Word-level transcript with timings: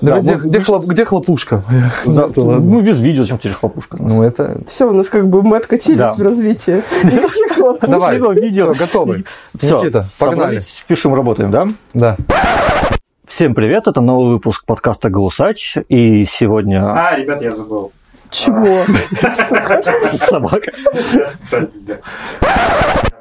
Давай, 0.00 0.22
Да, 0.22 0.34
где, 0.34 0.36
мы- 0.44 0.48
где 0.48 0.58
мы 0.60 0.64
хлоп- 0.64 0.86
где 0.86 1.04
хлопушка? 1.04 1.62
Да, 2.06 2.28
Да 2.36 2.42
ну, 2.60 2.80
без 2.82 3.00
видео, 3.00 3.24
зачем 3.24 3.38
тебе 3.38 3.54
хлопушка? 3.54 3.96
Ну, 4.00 4.22
это... 4.22 4.60
Все, 4.68 4.88
у 4.88 4.92
нас 4.92 5.10
как 5.10 5.28
бы 5.28 5.42
мы 5.42 5.56
откатились 5.56 5.98
Да. 5.98 6.14
в 6.14 6.20
развитии. 6.22 6.84
Давай, 7.84 8.18
Видео, 8.40 8.72
готовы. 8.74 9.24
Все, 9.56 9.80
Никита, 9.80 10.06
погнали. 10.20 10.60
пишем, 10.86 11.14
работаем, 11.14 11.50
да? 11.50 11.66
Да. 11.94 12.16
Всем 13.26 13.56
привет, 13.56 13.88
это 13.88 14.00
новый 14.00 14.34
выпуск 14.34 14.64
подкаста 14.64 15.10
«Голосач», 15.10 15.76
и 15.88 16.24
сегодня 16.24 16.82
А, 16.86 17.16
ребят, 17.16 17.42
я 17.42 17.50
забыл. 17.50 17.90
Чего? 18.30 18.84
собака. 20.26 20.70
Специально 20.94 21.68
сделал. 21.76 22.00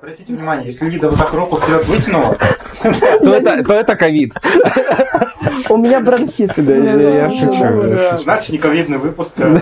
Обратите 0.01 0.33
внимание, 0.33 0.67
если 0.67 0.89
Лида 0.89 1.09
вот 1.09 1.19
так 1.19 1.33
руку 1.33 1.57
вперед 1.57 1.85
вытянула, 1.87 2.35
То 3.23 3.33
это, 3.35 3.63
то 3.63 3.73
это 3.73 3.95
ковид. 3.95 4.33
У 5.69 5.77
меня 5.77 5.99
бронхит. 5.99 6.51
Да, 6.55 6.71
я- 6.71 7.27
я 7.27 7.29
шучу. 7.29 7.59
да, 7.59 8.19
у 8.21 8.25
нас 8.25 8.45
сегодня 8.45 8.59
ковидный 8.61 8.97
выпуск. 8.99 9.35
Да. 9.37 9.59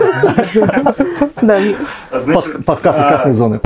Значит, 1.40 1.76
Под- 2.10 2.64
Подкаст 2.64 2.98
из 2.98 3.02
а, 3.04 3.08
красной 3.08 3.32
зоны. 3.34 3.60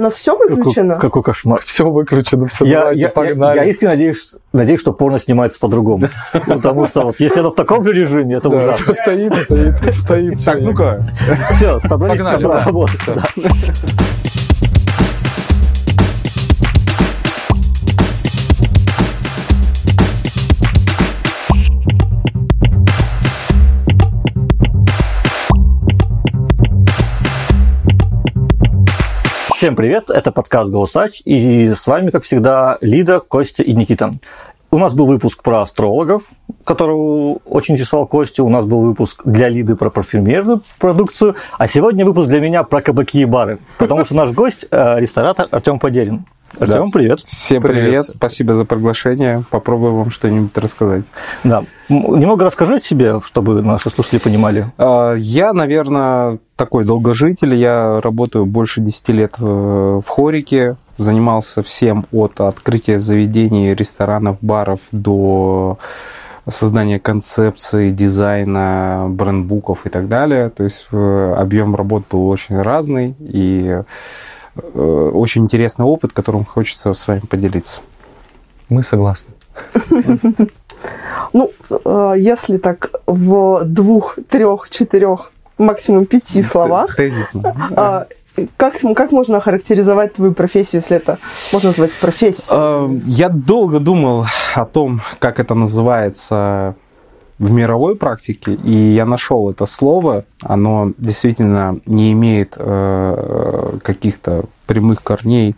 У 0.00 0.02
нас 0.02 0.14
все 0.14 0.32
Какой, 0.32 0.56
выключено? 0.56 0.98
какой 0.98 1.22
кошмар. 1.22 1.60
Все 1.62 1.84
выключено, 1.84 2.46
все, 2.46 2.64
Я, 2.64 2.78
давайте, 2.80 3.00
я, 3.02 3.06
я, 3.08 3.12
погнали. 3.12 3.56
я 3.58 3.64
искренне 3.66 3.92
надеюсь, 3.92 4.32
надеюсь, 4.50 4.80
что 4.80 4.94
порно 4.94 5.18
снимается 5.18 5.60
по-другому. 5.60 6.08
Потому 6.32 6.86
что 6.86 7.02
вот 7.02 7.16
если 7.20 7.40
это 7.40 7.50
в 7.50 7.54
таком 7.54 7.84
же 7.84 7.92
режиме, 7.92 8.36
это 8.36 8.48
ужасно. 8.48 8.94
стоит, 8.94 9.34
стоит, 9.34 9.94
стоит. 9.94 10.42
Так, 10.42 10.62
ну-ка. 10.62 11.04
Все, 11.50 11.78
собрались, 11.80 12.42
работать. 12.42 12.98
Всем 29.60 29.76
привет, 29.76 30.08
это 30.08 30.32
подкаст 30.32 30.70
«Голосач», 30.70 31.20
и 31.26 31.68
с 31.68 31.86
вами, 31.86 32.08
как 32.08 32.22
всегда, 32.22 32.78
Лида, 32.80 33.20
Костя 33.20 33.62
и 33.62 33.74
Никита. 33.74 34.12
У 34.70 34.78
нас 34.78 34.94
был 34.94 35.04
выпуск 35.04 35.42
про 35.42 35.60
астрологов, 35.60 36.30
который 36.64 36.94
очень 37.44 37.74
интересовал 37.74 38.06
Костю. 38.06 38.46
У 38.46 38.48
нас 38.48 38.64
был 38.64 38.80
выпуск 38.80 39.20
для 39.26 39.50
Лиды 39.50 39.76
про 39.76 39.90
парфюмерную 39.90 40.62
продукцию. 40.78 41.36
А 41.58 41.68
сегодня 41.68 42.06
выпуск 42.06 42.30
для 42.30 42.40
меня 42.40 42.62
про 42.62 42.80
кабаки 42.80 43.20
и 43.20 43.26
бары. 43.26 43.58
Потому 43.76 44.06
что 44.06 44.16
наш 44.16 44.30
гость 44.30 44.64
э,– 44.70 44.94
ресторатор 44.98 45.46
Артем 45.50 45.78
Подерин. 45.78 46.24
Артем, 46.58 46.84
Да. 46.86 46.86
привет. 46.92 47.20
Всем 47.20 47.62
Привет. 47.62 47.84
привет. 47.84 48.06
спасибо 48.08 48.54
за 48.54 48.64
приглашение. 48.64 49.44
Попробую 49.50 49.94
вам 49.94 50.10
что-нибудь 50.10 50.56
рассказать. 50.58 51.04
Да. 51.44 51.64
Немного 51.88 52.44
расскажи 52.44 52.76
о 52.76 52.80
себе, 52.80 53.20
чтобы 53.24 53.62
наши 53.62 53.88
слушатели 53.90 54.18
понимали. 54.18 54.66
А, 54.76 55.14
Я, 55.14 55.52
наверное, 55.52 56.38
такой 56.56 56.84
долгожитель. 56.84 57.54
Я 57.54 58.00
работаю 58.02 58.46
больше 58.46 58.80
10 58.80 59.12
лет 59.12 59.34
в 59.38 60.02
Хорике. 60.06 60.76
Занимался 60.96 61.62
всем 61.62 62.06
от 62.12 62.40
открытия 62.40 62.98
заведений, 62.98 63.72
ресторанов, 63.74 64.36
баров 64.42 64.80
до 64.92 65.78
создания 66.48 66.98
концепции, 66.98 67.90
дизайна, 67.90 69.06
брендбуков 69.08 69.86
и 69.86 69.88
так 69.88 70.08
далее. 70.08 70.50
То 70.50 70.64
есть 70.64 70.88
э, 70.90 71.34
объем 71.38 71.74
работ 71.76 72.02
был 72.10 72.28
очень 72.28 72.60
разный 72.60 73.14
и 73.20 73.82
очень 74.74 75.44
интересный 75.44 75.84
опыт, 75.84 76.12
которым 76.12 76.44
хочется 76.44 76.92
с 76.94 77.08
вами 77.08 77.20
поделиться. 77.20 77.82
Мы 78.68 78.82
согласны. 78.82 79.32
Ну, 81.32 81.52
э, 81.84 82.14
если 82.16 82.56
так 82.56 82.90
в 83.06 83.64
двух, 83.64 84.18
трех, 84.28 84.70
четырех, 84.70 85.30
максимум 85.58 86.06
пяти 86.06 86.42
словах, 86.42 86.96
Тезисно. 86.96 87.54
а, 87.76 88.06
как, 88.56 88.74
как 88.96 89.12
можно 89.12 89.36
охарактеризовать 89.36 90.14
твою 90.14 90.32
профессию, 90.32 90.80
если 90.80 90.96
это 90.96 91.18
можно 91.52 91.68
назвать 91.68 91.92
профессией? 91.94 92.48
Э, 92.50 93.00
Я 93.06 93.28
долго 93.28 93.78
думал 93.78 94.24
о 94.54 94.64
том, 94.64 95.02
как 95.18 95.38
это 95.38 95.54
называется 95.54 96.74
в 97.40 97.52
мировой 97.52 97.96
практике, 97.96 98.52
и 98.52 98.70
я 98.70 99.06
нашел 99.06 99.50
это 99.50 99.64
слово. 99.64 100.24
Оно 100.42 100.92
действительно 100.98 101.80
не 101.86 102.12
имеет 102.12 102.54
э, 102.56 103.78
каких-то 103.82 104.44
прямых 104.66 105.02
корней. 105.02 105.56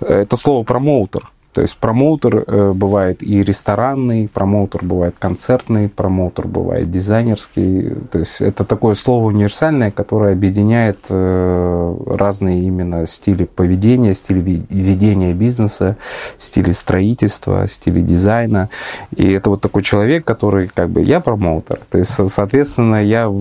Это 0.00 0.36
слово 0.36 0.64
промоутер. 0.64 1.30
То 1.54 1.62
есть 1.62 1.76
промоутер 1.76 2.44
э, 2.46 2.72
бывает 2.74 3.22
и 3.22 3.42
ресторанный, 3.42 4.28
промоутер 4.28 4.84
бывает 4.84 5.14
концертный, 5.18 5.88
промоутер 5.88 6.48
бывает 6.48 6.90
дизайнерский. 6.90 7.94
То 8.10 8.18
есть 8.18 8.40
это 8.40 8.64
такое 8.64 8.94
слово 8.94 9.26
универсальное, 9.26 9.92
которое 9.92 10.32
объединяет 10.32 10.98
э, 11.08 11.96
разные 12.08 12.62
именно 12.62 13.06
стили 13.06 13.44
поведения, 13.44 14.14
стили 14.14 14.40
ведения 14.68 15.32
бизнеса, 15.32 15.96
стили 16.38 16.72
строительства, 16.72 17.66
стили 17.68 18.02
дизайна. 18.02 18.68
И 19.14 19.30
это 19.32 19.50
вот 19.50 19.60
такой 19.60 19.82
человек, 19.82 20.24
который 20.24 20.66
как 20.66 20.90
бы 20.90 21.02
я 21.02 21.20
промоутер. 21.20 21.78
То 21.88 21.98
есть, 21.98 22.10
со- 22.10 22.26
соответственно, 22.26 23.04
я 23.04 23.32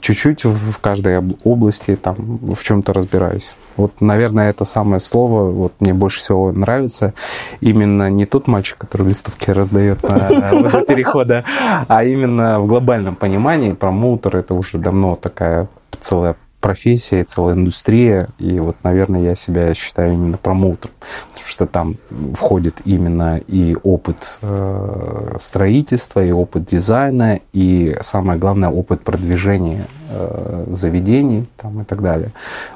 чуть-чуть 0.00 0.44
в 0.44 0.78
каждой 0.80 1.18
об- 1.18 1.32
области 1.44 1.96
там 1.96 2.16
в 2.18 2.62
чем-то 2.62 2.92
разбираюсь. 2.92 3.56
Вот, 3.76 4.00
наверное, 4.00 4.50
это 4.50 4.64
самое 4.64 5.00
слово 5.00 5.50
вот 5.50 5.72
мне 5.80 5.94
больше 5.94 6.20
всего 6.20 6.52
нравится. 6.52 7.14
Именно 7.60 8.10
не 8.10 8.26
тот 8.26 8.46
мальчик, 8.46 8.78
который 8.78 9.08
листовки 9.08 9.50
раздает 9.50 10.02
возле 10.02 10.84
перехода, 10.84 11.44
а 11.88 12.04
именно 12.04 12.60
в 12.60 12.66
глобальном 12.66 13.16
понимании 13.16 13.72
промоутер 13.72 14.36
это 14.36 14.54
уже 14.54 14.78
давно 14.78 15.16
такая 15.16 15.68
целая 16.00 16.36
профессия, 16.64 17.24
целая 17.24 17.56
индустрия, 17.56 18.28
и 18.38 18.58
вот, 18.58 18.76
наверное, 18.84 19.20
я 19.20 19.34
себя 19.34 19.74
считаю 19.74 20.14
именно 20.14 20.38
промоутером, 20.38 20.94
потому 21.34 21.46
что 21.46 21.66
там 21.66 21.96
входит 22.32 22.76
именно 22.86 23.38
и 23.46 23.76
опыт 23.82 24.38
э, 24.40 25.36
строительства, 25.42 26.24
и 26.24 26.30
опыт 26.30 26.64
дизайна, 26.64 27.40
и 27.52 27.94
самое 28.00 28.38
главное 28.38 28.70
опыт 28.70 29.02
продвижения 29.02 29.84
э, 30.08 30.64
заведений 30.70 31.46
там, 31.58 31.82
и 31.82 31.84
так 31.84 32.00
далее. 32.00 32.30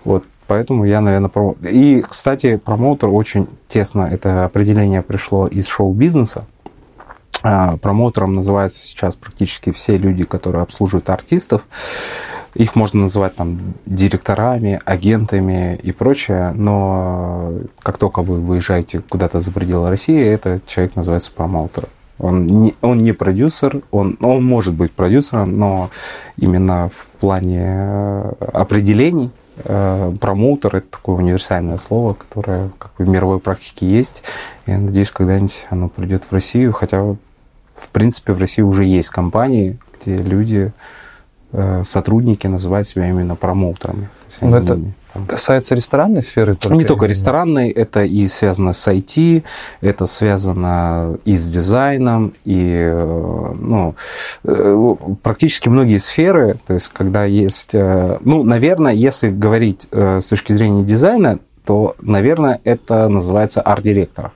Вот 0.04 0.24
Поэтому 0.48 0.86
я, 0.86 1.02
наверное, 1.02 1.28
промо... 1.28 1.56
И, 1.62 2.00
кстати, 2.00 2.56
промоутер 2.56 3.10
очень 3.10 3.46
тесно, 3.68 4.08
это 4.10 4.46
определение 4.46 5.02
пришло 5.02 5.46
из 5.46 5.68
шоу-бизнеса. 5.68 6.46
А, 7.42 7.76
Промоутером 7.76 8.34
называются 8.34 8.80
сейчас 8.80 9.14
практически 9.14 9.72
все 9.72 9.98
люди, 9.98 10.24
которые 10.24 10.62
обслуживают 10.62 11.10
артистов. 11.10 11.62
Их 12.54 12.74
можно 12.74 13.02
называть 13.02 13.36
там 13.36 13.58
директорами, 13.84 14.80
агентами 14.86 15.78
и 15.82 15.92
прочее, 15.92 16.52
но 16.54 17.52
как 17.80 17.98
только 17.98 18.22
вы 18.22 18.40
выезжаете 18.40 19.00
куда-то 19.06 19.40
за 19.40 19.52
пределы 19.52 19.90
России, 19.90 20.18
этот 20.18 20.66
человек 20.66 20.96
называется 20.96 21.30
промоутером. 21.30 21.90
Он 22.18 22.46
не, 22.46 22.74
он 22.80 22.98
не 22.98 23.12
продюсер, 23.12 23.82
он, 23.90 24.16
он 24.22 24.42
может 24.42 24.72
быть 24.72 24.92
продюсером, 24.92 25.58
но 25.58 25.90
именно 26.38 26.88
в 26.88 27.20
плане 27.20 27.64
э, 27.64 28.32
определений 28.54 29.30
промоутер 29.64 30.76
это 30.76 30.86
такое 30.90 31.16
универсальное 31.16 31.78
слово, 31.78 32.14
которое 32.14 32.70
как 32.78 32.92
бы 32.98 33.04
в 33.04 33.08
мировой 33.08 33.40
практике 33.40 33.86
есть. 33.86 34.22
Я 34.66 34.78
надеюсь, 34.78 35.10
когда-нибудь 35.10 35.66
оно 35.70 35.88
придет 35.88 36.24
в 36.24 36.32
Россию, 36.32 36.72
хотя 36.72 37.02
в 37.02 37.88
принципе 37.92 38.32
в 38.32 38.38
России 38.38 38.62
уже 38.62 38.84
есть 38.84 39.08
компании, 39.08 39.78
где 40.00 40.16
люди, 40.16 40.72
э, 41.52 41.82
сотрудники 41.86 42.46
называют 42.46 42.86
себя 42.88 43.08
именно 43.08 43.36
промоутерами. 43.36 44.08
Ну, 44.40 44.56
это 44.56 44.66
там- 44.68 44.94
Касается 45.26 45.74
ресторанной 45.74 46.22
сферы 46.22 46.54
только? 46.54 46.76
не 46.76 46.84
только 46.84 47.06
ресторанный, 47.06 47.70
это 47.70 48.04
и 48.04 48.26
связано 48.26 48.72
с 48.72 48.86
IT, 48.86 49.42
это 49.80 50.06
связано 50.06 51.18
и 51.24 51.36
с 51.36 51.50
дизайном, 51.50 52.34
и 52.44 52.78
э, 52.80 53.52
ну, 53.58 53.94
э, 54.44 54.94
практически 55.22 55.68
многие 55.68 55.98
сферы, 55.98 56.56
то 56.66 56.74
есть 56.74 56.88
когда 56.92 57.24
есть, 57.24 57.70
э, 57.72 58.18
ну, 58.20 58.42
наверное, 58.42 58.92
если 58.92 59.30
говорить 59.30 59.88
с 59.90 60.26
точки 60.28 60.52
зрения 60.52 60.84
дизайна, 60.84 61.38
то, 61.64 61.96
наверное, 62.00 62.60
это 62.64 63.08
называется 63.08 63.60
арт-директор. 63.60 64.32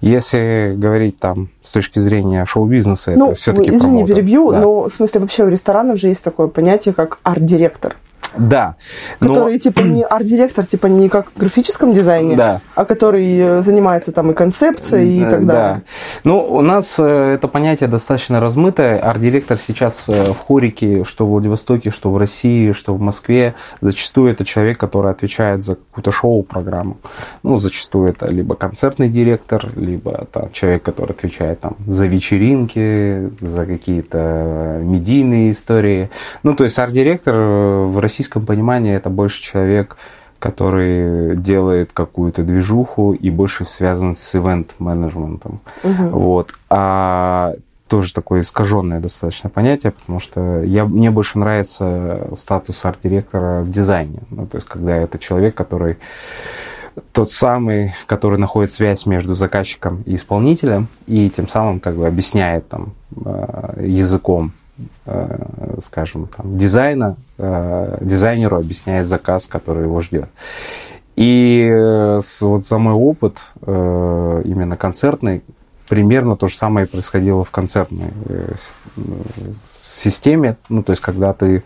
Если 0.00 0.74
говорить 0.76 1.18
там 1.18 1.48
с 1.62 1.72
точки 1.72 1.98
зрения 1.98 2.44
шоу-бизнеса, 2.44 3.12
Ну, 3.16 3.30
это 3.32 3.40
все-таки 3.40 3.70
извини, 3.70 3.80
промоутер. 4.04 4.16
перебью, 4.16 4.50
Да. 4.52 4.60
но 4.60 4.82
в 4.84 4.90
смысле 4.90 5.20
вообще 5.20 5.44
у 5.44 5.48
ресторанов 5.48 5.98
же 5.98 6.08
есть 6.08 6.22
такое 6.22 6.48
понятие, 6.48 6.94
как 6.94 7.18
арт-директор. 7.22 7.96
Да. 8.36 8.74
но- 9.20 9.28
Который, 9.34 9.58
типа, 9.58 9.80
не 9.80 10.02
арт-директор, 10.10 10.64
типа, 10.66 10.86
не 10.86 11.08
как 11.08 11.26
в 11.34 11.38
графическом 11.38 11.92
дизайне, 11.92 12.36
Да. 12.36 12.60
а 12.74 12.84
который 12.84 13.38
э, 13.38 13.62
занимается 13.62 14.12
там 14.12 14.30
и 14.30 14.34
концепцией, 14.34 15.20
и 15.20 15.24
Э, 15.24 15.30
так 15.30 15.46
да. 15.46 15.54
далее. 15.54 15.82
Ну, 16.24 16.38
у 16.40 16.60
нас 16.60 16.96
э, 16.98 17.04
это 17.34 17.48
понятие 17.48 17.88
достаточно 17.88 18.40
размытое. 18.40 18.98
Арт-директор 18.98 19.58
сейчас 19.58 20.08
в 20.08 20.34
Хорике, 20.46 21.04
что 21.04 21.26
в 21.26 21.30
Владивостоке, 21.30 21.90
что 21.90 22.10
в 22.10 22.16
России, 22.16 22.72
что 22.72 22.94
в 22.94 23.00
Москве, 23.00 23.54
зачастую 23.80 24.32
это 24.32 24.44
человек, 24.44 24.78
который 24.78 25.10
отвечает 25.10 25.62
за 25.62 25.76
какую-то 25.76 26.12
шоу-программу. 26.12 26.96
Ну, 27.42 27.58
зачастую 27.58 28.08
это 28.10 28.26
либо 28.26 28.54
концертный 28.54 29.08
директор, 29.08 29.66
либо 29.76 30.26
там, 30.32 30.50
человек, 30.52 30.82
который 30.82 31.12
отвечает 31.12 31.60
там, 31.60 31.76
за 31.86 32.06
вечеринки, 32.06 33.30
за 33.40 33.66
какие-то 33.66 34.80
медийные 34.82 35.50
истории. 35.50 36.10
Ну, 36.42 36.54
то 36.54 36.64
есть 36.64 36.78
арт-директор 36.78 37.34
в 37.36 37.98
российском 38.24 38.46
понимании 38.46 38.94
это 38.94 39.10
больше 39.10 39.42
человек, 39.42 39.96
который 40.38 41.36
делает 41.36 41.92
какую-то 41.92 42.42
движуху 42.42 43.12
и 43.12 43.30
больше 43.30 43.64
связан 43.64 44.14
с 44.14 44.34
ивент-менеджментом. 44.34 45.60
Мгм. 45.82 46.08
Вот. 46.08 46.52
А 46.70 47.54
тоже 47.88 48.14
такое 48.14 48.40
искаженное 48.40 49.00
достаточно 49.00 49.50
понятие, 49.50 49.92
потому 49.92 50.20
что 50.20 50.62
я, 50.62 50.86
мне 50.86 51.10
больше 51.10 51.38
нравится 51.38 52.28
статус 52.36 52.84
арт-директора 52.84 53.62
в 53.62 53.70
дизайне. 53.70 54.20
Ну, 54.30 54.46
то 54.46 54.56
есть, 54.56 54.66
когда 54.66 54.96
это 54.96 55.18
человек, 55.18 55.54
который 55.54 55.98
тот 57.12 57.30
самый, 57.30 57.92
который 58.06 58.38
находит 58.38 58.72
связь 58.72 59.06
между 59.06 59.34
заказчиком 59.34 60.02
и 60.06 60.14
исполнителем, 60.14 60.86
и 61.06 61.28
тем 61.28 61.46
самым 61.48 61.80
как 61.80 61.96
бы 61.96 62.06
объясняет 62.06 62.68
там 62.68 62.94
э, 63.24 63.84
языком, 63.86 64.52
скажем, 65.80 66.26
там, 66.26 66.58
дизайна, 66.58 67.16
э, 67.38 67.98
дизайнеру 68.00 68.56
объясняет 68.56 69.06
заказ, 69.06 69.46
который 69.46 69.84
его 69.84 70.00
ждет. 70.00 70.28
И 71.16 71.68
э, 71.70 72.20
вот 72.40 72.64
за 72.64 72.78
мой 72.78 72.94
опыт, 72.94 73.38
э, 73.62 74.42
именно 74.44 74.76
концертный, 74.76 75.42
примерно 75.88 76.36
то 76.36 76.48
же 76.48 76.56
самое 76.56 76.86
происходило 76.86 77.44
в 77.44 77.50
концертной 77.50 78.10
э, 78.26 78.54
э, 78.96 79.02
системе. 79.80 80.56
Ну, 80.68 80.82
то 80.82 80.90
есть, 80.90 81.02
когда 81.02 81.32
ты 81.32 81.62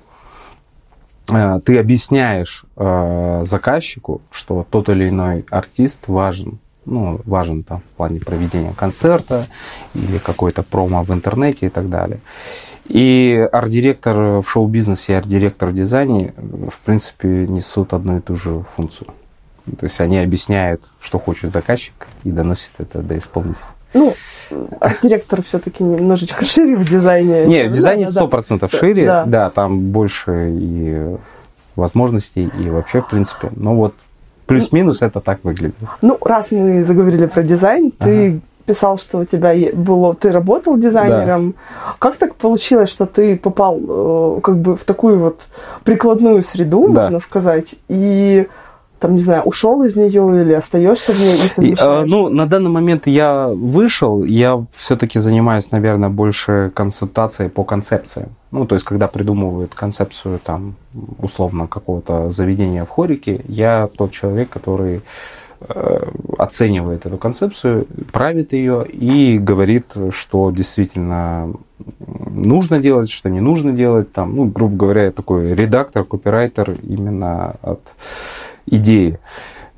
э, 1.33 1.61
ты 1.65 1.79
объясняешь 1.79 2.65
э, 2.77 3.43
заказчику, 3.45 4.21
что 4.31 4.67
тот 4.69 4.91
или 4.91 5.09
иной 5.09 5.47
артист 5.51 6.09
важен, 6.09 6.59
ну, 6.85 7.21
важен 7.25 7.63
там 7.63 7.81
в 7.81 7.97
плане 7.97 8.21
проведения 8.21 8.75
концерта 8.75 9.47
или 9.95 10.19
какой-то 10.19 10.63
промо 10.63 11.03
в 11.03 11.11
интернете 11.11 11.67
и 11.67 11.71
так 11.71 11.89
далее. 11.89 12.21
И 12.89 13.49
арт-директор 13.53 14.41
в 14.41 14.45
шоу-бизнесе 14.47 15.13
и 15.13 15.17
арт-директор 15.17 15.69
в 15.69 15.75
дизайне, 15.75 16.33
э, 16.37 16.69
в 16.71 16.79
принципе, 16.81 17.29
несут 17.47 17.93
одну 17.93 18.19
и 18.19 18.21
ту 18.21 18.35
же 18.37 18.65
функцию. 18.75 19.09
То 19.79 19.85
есть 19.85 20.01
они 20.01 20.19
объясняют, 20.19 20.89
что 21.01 21.19
хочет 21.19 21.51
заказчик, 21.51 21.95
и 22.25 22.31
доносят 22.31 22.71
это 22.79 23.01
до 23.01 23.19
исполнителя. 23.19 23.67
Ну, 23.95 24.15
арт-директор 24.81 25.43
все-таки 25.43 25.83
немножечко 25.83 26.45
шире 26.45 26.77
в 26.77 26.89
дизайне. 26.89 27.47
Не, 27.47 27.69
в 27.69 27.73
дизайне 27.73 28.07
Да, 28.07 28.13
да, 28.13 28.27
да. 28.27 28.39
100% 28.39 28.77
шире, 28.79 29.07
Да. 29.07 29.25
да. 29.25 29.51
там 29.51 29.81
больше 29.81 30.51
и 30.51 31.17
возможностей, 31.77 32.51
и 32.59 32.69
вообще, 32.71 33.03
в 33.03 33.09
принципе. 33.09 33.51
Но 33.55 33.75
вот 33.75 33.95
плюс-минус 34.47 35.03
это 35.03 35.21
так 35.21 35.45
выглядит. 35.45 35.77
Ну, 36.03 36.19
раз 36.21 36.51
мы 36.51 36.83
заговорили 36.83 37.27
про 37.27 37.43
дизайн, 37.43 37.91
ты 37.91 38.41
писал, 38.69 38.99
что 38.99 39.19
у 39.19 39.25
тебя 39.25 39.53
было, 39.73 40.15
ты 40.15 40.31
работал 40.31 40.77
дизайнером. 40.77 41.55
Как 41.99 42.17
так 42.19 42.35
получилось, 42.35 42.91
что 42.91 43.07
ты 43.07 43.37
попал 43.37 43.81
э, 43.81 44.41
как 44.43 44.59
бы 44.59 44.77
в 44.77 44.85
такую 44.85 45.19
вот 45.19 45.49
прикладную 45.85 46.43
среду, 46.43 46.87
Да. 46.93 47.03
можно 47.03 47.19
сказать, 47.21 47.77
и 47.89 48.47
там, 49.01 49.15
не 49.15 49.21
знаю, 49.21 49.43
ушел 49.45 49.85
из 49.85 49.97
нее 49.97 50.41
или 50.43 50.53
остаешься 50.53 51.13
в 51.13 51.19
ней 51.21 51.37
и 51.37 51.43
И, 51.43 51.47
э, 51.47 51.49
совмещаешь? 51.49 52.11
ну, 52.11 52.29
на 52.29 52.47
данный 52.47 52.71
момент 52.71 53.07
я 53.07 53.49
вышел, 53.49 54.25
я 54.25 54.65
все-таки 54.75 55.21
занимаюсь, 55.21 55.71
наверное, 55.71 56.11
больше 56.11 56.71
консультацией 56.75 57.49
по 57.49 57.65
концепции. 57.65 58.29
Ну, 58.51 58.67
то 58.67 58.75
есть, 58.75 58.85
когда 58.85 59.07
придумывают 59.07 59.75
концепцию, 59.75 60.41
там, 60.45 60.75
условно, 61.23 61.67
какого-то 61.69 62.31
заведения 62.31 62.85
в 62.85 62.91
хорике, 62.91 63.41
я 63.49 63.89
тот 63.97 64.11
человек, 64.11 64.49
который 64.51 65.01
оценивает 66.39 67.07
эту 67.07 67.19
концепцию, 67.19 67.87
правит 68.13 68.53
ее 68.53 68.87
и 68.87 69.39
говорит, 69.39 69.87
что 70.11 70.51
действительно 70.51 71.53
нужно 72.09 72.79
делать, 72.79 73.11
что 73.11 73.29
не 73.29 73.41
нужно 73.41 73.73
делать. 73.73 74.13
Там, 74.13 74.37
ну, 74.37 74.45
грубо 74.45 74.77
говоря, 74.77 75.11
такой 75.11 75.55
редактор, 75.55 76.05
копирайтер 76.05 76.77
именно 76.83 77.57
от 77.63 77.81
идеи. 78.67 79.19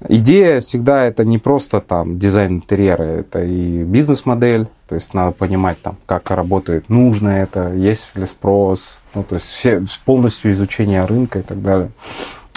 Идея 0.09 0.61
всегда 0.61 1.05
это 1.05 1.27
не 1.27 1.37
просто 1.39 1.81
там 1.81 2.19
дизайн 2.19 2.57
интерьера, 2.57 3.03
это 3.03 3.45
и 3.45 3.83
бизнес-модель, 3.83 4.67
то 4.89 4.95
есть 4.95 5.13
надо 5.13 5.33
понимать 5.33 5.81
там, 5.83 5.99
как 6.07 6.31
работает, 6.31 6.89
нужно 6.89 7.29
это, 7.29 7.75
есть 7.75 8.17
ли 8.17 8.25
спрос, 8.25 9.01
ну, 9.15 9.23
то 9.23 9.35
есть 9.35 9.47
все, 9.47 9.83
полностью 10.07 10.53
изучение 10.53 11.05
рынка 11.05 11.41
и 11.41 11.43
так 11.43 11.61
далее. 11.61 11.91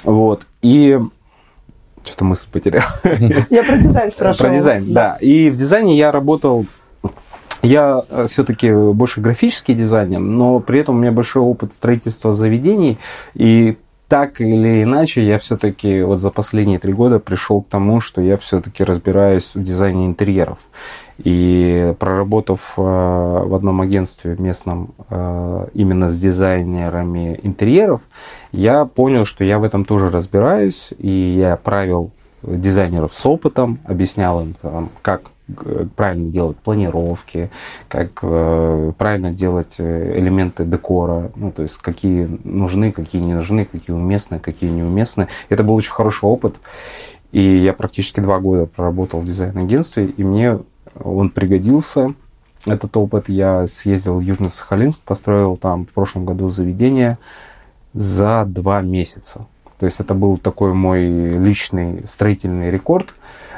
Вот. 0.06 0.48
И 0.62 0.98
что-то 2.04 2.26
мысль 2.26 2.48
потерял. 2.52 2.84
Я 3.50 3.64
про 3.64 3.78
дизайн 3.78 4.12
спрашивала. 4.12 4.50
Про 4.50 4.58
дизайн, 4.58 4.94
да. 4.94 5.18
И 5.22 5.50
в 5.50 5.58
дизайне 5.58 5.98
я 5.98 6.12
работал, 6.12 6.66
я 7.62 8.04
все-таки 8.30 8.72
больше 8.72 9.22
графический 9.22 9.74
дизайнер, 9.74 10.20
но 10.20 10.60
при 10.60 10.80
этом 10.80 10.96
у 10.96 11.00
меня 11.00 11.12
большой 11.12 11.42
опыт 11.42 11.74
строительства 11.74 12.34
заведений, 12.34 12.98
и 13.34 13.78
так 14.10 14.42
или 14.42 14.84
иначе 14.84 15.26
я 15.26 15.40
все-таки 15.40 16.04
вот 16.04 16.20
за 16.20 16.30
последние 16.30 16.78
три 16.78 16.94
года 16.94 17.20
пришел 17.20 17.62
к 17.62 17.68
тому, 17.68 18.00
что 18.00 18.22
я 18.22 18.38
все-таки 18.38 18.84
разбираюсь 18.84 19.56
в 19.56 19.64
дизайне 19.64 20.06
интерьеров. 20.06 20.60
И 21.18 21.94
проработав 22.00 22.74
э, 22.76 22.82
в 22.82 23.54
одном 23.54 23.82
агентстве 23.82 24.36
местном 24.40 24.94
э, 25.10 25.68
именно 25.74 26.10
с 26.10 26.20
дизайнерами 26.20 27.40
интерьеров, 27.44 28.02
я 28.52 28.86
понял, 28.86 29.24
что 29.26 29.44
я 29.44 29.60
в 29.60 29.64
этом 29.64 29.86
тоже 29.86 30.10
разбираюсь, 30.10 30.92
и 30.98 31.36
я 31.38 31.56
правил 31.56 32.12
дизайнеров 32.42 33.14
с 33.14 33.26
опытом, 33.26 33.80
объяснял 33.86 34.42
им, 34.42 34.56
как 35.04 35.22
э, 35.48 35.86
правильно 35.96 36.32
делать 36.32 36.58
планировки, 36.58 37.52
как 37.88 38.14
правильно 38.20 39.32
делать 39.32 39.76
элементы 39.80 40.66
декора, 40.66 41.32
ну, 41.36 41.52
то 41.52 41.62
есть 41.62 41.78
какие 41.78 42.40
нужны, 42.44 42.92
какие 42.92 43.22
не 43.22 43.36
нужны, 43.36 43.66
какие 43.66 43.96
уместны, 43.96 44.40
какие 44.40 44.72
неуместны. 44.72 45.28
Это 45.50 45.64
был 45.64 45.76
очень 45.76 45.92
хороший 45.92 46.26
опыт, 46.26 46.56
и 47.32 47.42
я 47.58 47.74
практически 47.74 48.20
два 48.20 48.40
года 48.40 48.66
проработал 48.66 49.20
в 49.20 49.26
дизайн-агентстве, 49.26 50.06
и 50.06 50.24
мне 50.24 50.60
он 51.02 51.30
пригодился, 51.30 52.14
этот 52.66 52.96
опыт. 52.98 53.30
Я 53.30 53.68
съездил 53.68 54.20
в 54.20 54.22
Южно-Сахалинск, 54.22 55.00
построил 55.06 55.58
там 55.58 55.86
в 55.86 55.90
прошлом 55.90 56.26
году 56.26 56.50
заведение 56.50 57.18
за 57.94 58.46
два 58.48 58.82
месяца. 58.82 59.46
То 59.80 59.86
есть 59.86 60.00
это 60.00 60.14
был 60.14 60.38
такой 60.38 60.74
мой 60.74 61.06
личный 61.06 62.06
строительный 62.08 62.72
рекорд. 62.72 63.08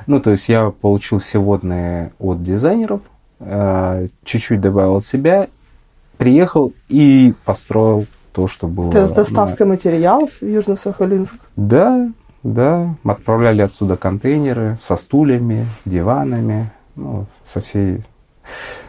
Ну, 0.07 0.19
то 0.19 0.31
есть 0.31 0.49
я 0.49 0.69
получил 0.69 1.19
все 1.19 1.39
водные 1.39 2.13
от 2.19 2.43
дизайнеров, 2.43 3.01
э, 3.39 4.07
чуть-чуть 4.23 4.61
добавил 4.61 4.97
от 4.97 5.05
себя, 5.05 5.47
приехал 6.17 6.73
и 6.89 7.33
построил 7.43 8.05
то, 8.31 8.47
что 8.47 8.67
было. 8.67 8.91
Ты 8.91 9.05
с 9.05 9.09
на- 9.09 9.15
доставкой 9.15 9.67
материалов 9.67 10.31
в 10.31 10.43
Южно-Сахалинск. 10.43 11.35
Да, 11.55 12.09
да. 12.43 12.95
Отправляли 13.03 13.61
отсюда 13.61 13.95
контейнеры 13.97 14.77
со 14.81 14.95
стульями, 14.95 15.65
диванами, 15.85 16.71
ну, 16.95 17.25
со 17.45 17.61
всей 17.61 18.03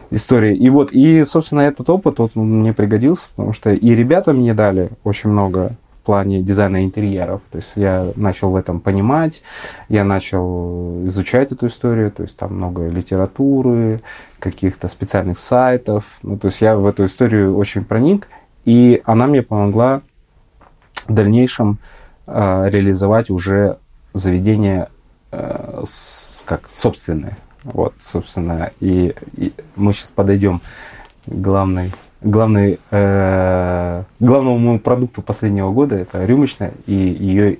историей. 0.09 0.55
И 0.57 0.69
вот, 0.69 0.91
и, 0.91 1.23
собственно, 1.25 1.61
этот 1.61 1.89
опыт 1.89 2.19
вот, 2.19 2.35
мне 2.35 2.73
пригодился, 2.73 3.27
потому 3.35 3.53
что 3.53 3.71
и 3.71 3.95
ребята 3.95 4.33
мне 4.33 4.53
дали 4.53 4.89
очень 5.03 5.29
много 5.29 5.73
в 6.01 6.05
плане 6.05 6.41
дизайна 6.41 6.85
интерьеров. 6.85 7.41
То 7.51 7.57
есть 7.57 7.73
я 7.75 8.11
начал 8.15 8.51
в 8.51 8.55
этом 8.55 8.79
понимать, 8.79 9.41
я 9.89 10.05
начал 10.05 11.05
изучать 11.07 11.51
эту 11.51 11.67
историю, 11.67 12.11
то 12.11 12.23
есть 12.23 12.37
там 12.37 12.55
много 12.55 12.87
литературы, 12.87 14.01
каких-то 14.39 14.87
специальных 14.87 15.37
сайтов. 15.37 16.05
Ну, 16.23 16.37
то 16.37 16.47
есть 16.47 16.61
я 16.61 16.77
в 16.77 16.87
эту 16.87 17.05
историю 17.05 17.57
очень 17.57 17.83
проник, 17.83 18.29
и 18.63 19.01
она 19.03 19.27
мне 19.27 19.41
помогла 19.41 20.01
в 21.07 21.13
дальнейшем 21.13 21.79
э, 22.25 22.69
реализовать 22.69 23.29
уже 23.29 23.77
заведение 24.13 24.89
э, 25.31 25.83
с- 25.89 26.43
как 26.45 26.69
собственное. 26.71 27.35
Вот, 27.73 27.93
собственно, 27.99 28.71
и, 28.79 29.13
и 29.35 29.51
мы 29.75 29.91
сейчас 29.91 30.11
подойдем 30.11 30.61
к 31.25 31.31
главной, 31.31 31.91
главной, 32.21 32.79
э, 32.91 34.03
главному 34.21 34.57
моему 34.57 34.79
продукту 34.79 35.21
последнего 35.21 35.71
года, 35.71 35.95
это 35.95 36.23
рюмочная 36.25 36.71
и 36.85 36.93
ее 36.93 37.59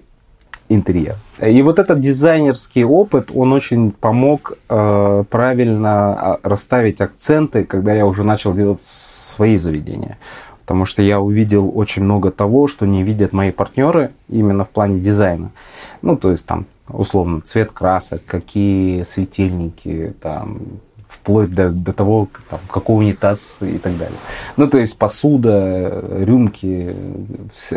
интерьер. 0.69 1.15
И 1.41 1.61
вот 1.61 1.79
этот 1.79 1.99
дизайнерский 1.99 2.85
опыт, 2.85 3.31
он 3.33 3.51
очень 3.51 3.91
помог 3.91 4.57
э, 4.69 5.23
правильно 5.29 6.13
а, 6.13 6.39
расставить 6.43 7.01
акценты, 7.01 7.65
когда 7.65 7.93
я 7.93 8.05
уже 8.05 8.23
начал 8.23 8.53
делать 8.53 8.81
свои 8.81 9.57
заведения. 9.57 10.17
потому 10.61 10.85
что 10.85 11.01
я 11.01 11.19
увидел 11.19 11.71
очень 11.73 12.03
много 12.03 12.31
того, 12.31 12.67
что 12.67 12.85
не 12.85 13.03
видят 13.03 13.33
мои 13.33 13.51
партнеры 13.51 14.11
именно 14.29 14.63
в 14.63 14.69
плане 14.69 14.99
дизайна. 14.99 15.51
Ну, 16.01 16.17
то 16.17 16.31
есть 16.31 16.45
там, 16.45 16.65
условно, 16.89 17.41
цвет 17.41 17.71
красок, 17.71 18.21
какие 18.25 19.03
светильники, 19.03 20.13
там, 20.21 20.59
вплоть 21.07 21.53
до, 21.53 21.69
до 21.69 21.93
того, 21.93 22.27
там, 22.49 22.59
какой 22.71 22.97
унитаз 22.97 23.57
и 23.61 23.77
так 23.77 23.97
далее. 23.97 24.17
Ну, 24.55 24.67
то 24.67 24.77
есть 24.77 24.97
посуда, 24.97 26.03
рюмки, 26.11 26.95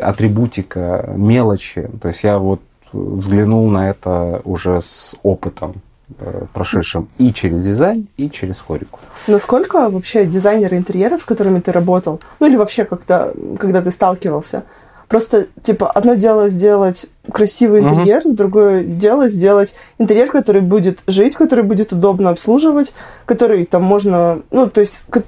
атрибутика, 0.01 1.13
мелочи. 1.17 1.89
То 2.01 2.09
есть 2.09 2.23
я 2.23 2.39
вот 2.39 2.61
взглянул 2.93 3.69
на 3.71 3.91
это 3.91 4.41
уже 4.45 4.81
с 4.81 5.15
опытом 5.23 5.75
э, 6.19 6.45
прошедшим 6.53 7.09
и 7.19 7.33
через 7.33 7.65
дизайн, 7.65 8.09
и 8.17 8.31
через 8.31 8.59
хорику. 8.59 8.99
Насколько 9.27 9.89
вообще 9.89 10.25
дизайнеры 10.27 10.77
интерьеров, 10.77 11.21
с 11.21 11.25
которыми 11.25 11.61
ты 11.61 11.73
работал, 11.73 12.21
ну 12.41 12.47
или 12.47 12.57
вообще 12.57 12.85
когда, 12.85 13.33
когда 13.59 13.81
ты 13.81 13.91
сталкивался, 13.91 14.65
просто, 15.11 15.49
типа, 15.63 15.91
одно 15.91 16.15
дело 16.15 16.49
сделать 16.49 17.07
красивый 17.31 17.83
интерьер, 17.83 18.23
другое 18.25 18.85
дело 18.85 19.29
сделать 19.29 19.75
интерьер, 19.99 20.31
который 20.31 20.63
будет 20.63 21.03
жить, 21.07 21.35
который 21.35 21.65
будет 21.65 21.93
удобно 21.93 22.31
обслуживать, 22.31 22.95
который 23.27 23.67
там 23.67 23.83
можно, 23.83 24.41
ну, 24.51 24.69
то 24.71 24.81
есть, 24.81 25.05
ко- 25.11 25.25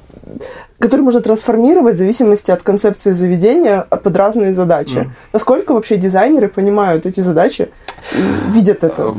который 0.78 1.02
можно 1.02 1.20
трансформировать 1.20 1.96
в 1.96 1.98
зависимости 1.98 2.50
от 2.50 2.62
концепции 2.62 3.10
заведения 3.12 3.84
а, 3.90 3.96
под 3.96 4.16
разные 4.16 4.52
задачи. 4.52 4.98
Мгм. 4.98 5.12
Насколько 5.32 5.74
вообще 5.74 5.96
дизайнеры 5.96 6.48
понимают 6.48 7.04
эти 7.06 7.20
задачи 7.20 7.68
и 8.14 8.50
видят 8.52 8.84
это? 8.84 9.14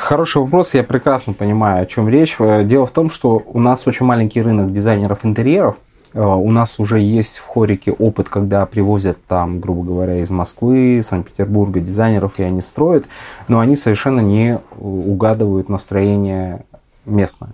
Хороший 0.00 0.42
вопрос, 0.42 0.74
я 0.74 0.82
прекрасно 0.84 1.32
понимаю, 1.34 1.82
о 1.82 1.86
чем 1.86 2.08
речь. 2.08 2.36
Э, 2.38 2.62
Дело 2.64 2.86
в 2.86 2.90
том, 2.92 3.10
что 3.10 3.42
у 3.46 3.58
нас 3.60 3.86
очень 3.86 4.06
маленький 4.06 4.42
рынок 4.42 4.72
дизайнеров 4.72 5.18
интерьеров. 5.24 5.74
Э, 6.14 6.20
У 6.22 6.50
нас 6.50 6.78
уже 6.78 7.00
есть 7.00 7.38
в 7.38 7.46
Хорике 7.46 7.92
опыт, 7.92 8.28
когда 8.28 8.64
привозят 8.66 9.18
там, 9.26 9.60
грубо 9.60 9.82
говоря, 9.84 10.18
из 10.20 10.30
Москвы, 10.30 11.00
Санкт-Петербурга 11.04 11.80
дизайнеров, 11.80 12.38
и 12.38 12.42
они 12.42 12.60
строят, 12.60 13.06
но 13.48 13.60
они 13.60 13.76
совершенно 13.76 14.20
не 14.20 14.58
угадывают 14.78 15.68
настроение 15.68 16.64
местное. 17.06 17.50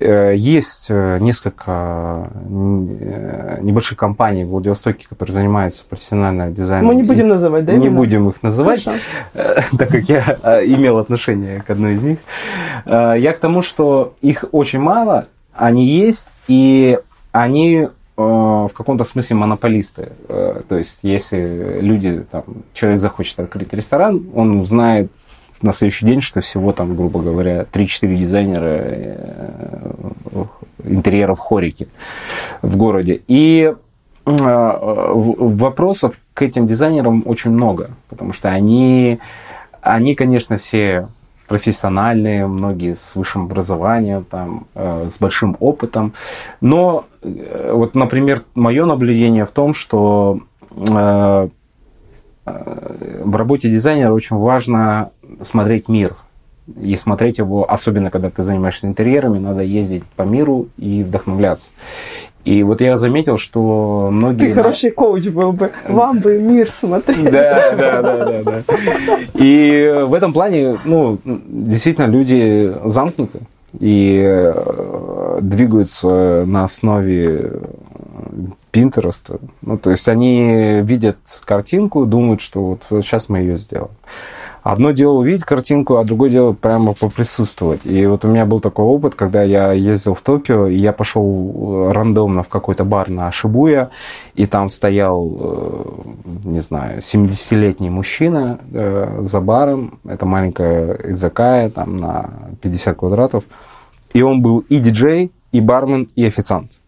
Э, 0.00 0.34
Есть 0.36 0.86
э, 0.88 1.18
несколько 1.20 2.30
э, 2.44 3.58
небольших 3.60 3.98
компаний 3.98 4.44
в 4.44 4.48
Владивостоке, 4.48 5.06
которые 5.08 5.34
занимаются 5.34 5.84
профессионально 5.88 6.50
дизайном. 6.50 6.88
Мы 6.88 6.94
не 6.94 7.02
будем 7.02 7.28
называть, 7.28 7.64
да? 7.64 7.72
не 7.74 7.86
имена? 7.86 7.96
будем 7.96 8.28
их 8.28 8.42
называть, 8.42 8.82
Хорошо. 8.84 9.02
э, 9.34 9.60
так 9.78 9.88
как 9.88 10.02
я 10.08 10.38
э, 10.42 10.64
имел 10.66 10.98
отношение 10.98 11.60
к 11.60 11.70
одной 11.70 11.94
из 11.94 12.02
них. 12.02 12.18
Э, 12.86 13.14
Я 13.18 13.32
к 13.32 13.38
тому, 13.38 13.62
что 13.62 14.14
их 14.22 14.44
очень 14.52 14.80
мало, 14.80 15.26
они 15.54 15.86
есть, 15.86 16.26
и 16.48 16.98
они 17.32 17.76
э, 17.76 17.88
в 18.16 18.70
каком-то 18.74 19.04
смысле 19.04 19.36
монополисты. 19.36 20.12
Э, 20.28 20.62
То 20.68 20.76
есть, 20.76 21.00
если 21.02 21.78
люди, 21.80 22.24
там, 22.30 22.44
человек 22.74 23.00
захочет 23.00 23.40
открыть 23.40 23.72
ресторан, 23.72 24.26
он 24.34 24.60
узнает 24.60 25.10
на 25.62 25.72
следующий 25.72 26.06
день, 26.06 26.20
что 26.20 26.40
всего 26.40 26.72
там, 26.72 26.94
грубо 26.96 27.20
говоря, 27.20 27.66
3-4 27.72 28.16
дизайнера 28.16 28.80
э, 28.82 30.44
интерьеров 30.84 31.38
хорики 31.38 31.88
в 32.60 32.76
городе. 32.76 33.22
И 33.28 33.74
вопросов 34.24 36.20
к 36.32 36.42
этим 36.42 36.68
дизайнерам 36.68 37.24
очень 37.26 37.50
много, 37.50 37.90
потому 38.08 38.32
что 38.32 38.50
они, 38.50 39.18
они, 39.80 40.14
конечно, 40.14 40.58
все 40.58 41.08
профессиональные, 41.52 42.46
многие 42.46 42.94
с 42.94 43.14
высшим 43.14 43.42
образованием, 43.42 44.24
там, 44.24 44.66
э, 44.74 45.08
с 45.10 45.18
большим 45.18 45.54
опытом. 45.60 46.14
Но 46.62 47.04
э, 47.20 47.72
вот, 47.74 47.94
например, 47.94 48.42
мое 48.54 48.86
наблюдение 48.86 49.44
в 49.44 49.50
том, 49.50 49.74
что 49.74 50.40
э, 50.70 51.48
э, 52.46 53.22
в 53.24 53.36
работе 53.36 53.68
дизайнера 53.68 54.14
очень 54.14 54.36
важно 54.36 55.10
смотреть 55.42 55.88
мир. 55.88 56.14
И 56.80 56.96
смотреть 56.96 57.36
его, 57.36 57.70
особенно 57.70 58.10
когда 58.10 58.30
ты 58.30 58.42
занимаешься 58.42 58.86
интерьерами, 58.86 59.38
надо 59.38 59.60
ездить 59.60 60.04
по 60.16 60.22
миру 60.22 60.68
и 60.78 61.02
вдохновляться. 61.02 61.68
И 62.44 62.62
вот 62.64 62.80
я 62.80 62.96
заметил, 62.96 63.38
что 63.38 64.08
многие... 64.10 64.46
Ты 64.46 64.54
хороший 64.54 64.90
коуч 64.90 65.28
был 65.28 65.52
бы. 65.52 65.70
Вам 65.88 66.18
бы 66.18 66.40
мир 66.40 66.70
смотреть. 66.70 67.24
Да, 67.24 67.74
да, 67.76 68.02
да, 68.02 68.24
да, 68.24 68.42
да. 68.42 68.62
И 69.34 70.02
в 70.06 70.12
этом 70.12 70.32
плане, 70.32 70.76
ну, 70.84 71.18
действительно, 71.24 72.06
люди 72.06 72.74
замкнуты 72.84 73.40
и 73.78 74.20
э, 74.22 75.38
двигаются 75.40 76.44
на 76.46 76.64
основе 76.64 77.60
Пинтереста. 78.72 79.38
Ну, 79.62 79.78
то 79.78 79.90
есть 79.90 80.08
они 80.08 80.80
видят 80.82 81.18
картинку, 81.44 82.06
думают, 82.06 82.40
что 82.40 82.60
вот 82.90 83.04
сейчас 83.04 83.28
мы 83.28 83.38
ее 83.38 83.56
сделаем. 83.56 83.92
Одно 84.62 84.92
дело 84.92 85.14
увидеть 85.14 85.42
картинку, 85.42 85.96
а 85.96 86.04
другое 86.04 86.30
дело 86.30 86.52
прямо 86.52 86.92
поприсутствовать. 86.92 87.84
И 87.84 88.06
вот 88.06 88.24
у 88.24 88.28
меня 88.28 88.46
был 88.46 88.60
такой 88.60 88.84
опыт, 88.84 89.16
когда 89.16 89.42
я 89.42 89.72
ездил 89.72 90.14
в 90.14 90.22
Токио, 90.22 90.68
и 90.68 90.76
я 90.76 90.92
пошел 90.92 91.88
э, 91.88 91.92
рандомно 91.92 92.44
в 92.44 92.48
какой-то 92.48 92.84
бар 92.84 93.10
на 93.10 93.32
Шибуя, 93.32 93.90
и 94.34 94.46
там 94.46 94.68
стоял, 94.68 95.36
э, 95.36 95.84
не 96.44 96.60
знаю, 96.60 97.00
70-летний 97.00 97.90
мужчина 97.90 98.60
э, 98.72 99.18
за 99.22 99.40
баром, 99.40 99.98
это 100.04 100.26
маленькая 100.26 100.96
изакая, 101.10 101.68
там 101.68 101.96
на 101.96 102.30
50 102.60 102.96
квадратов, 102.96 103.44
и 104.12 104.22
он 104.22 104.42
был 104.42 104.60
и 104.60 104.78
диджей, 104.78 105.32
и 105.50 105.60
бармен, 105.60 106.08
и 106.14 106.24
официант. 106.24 106.78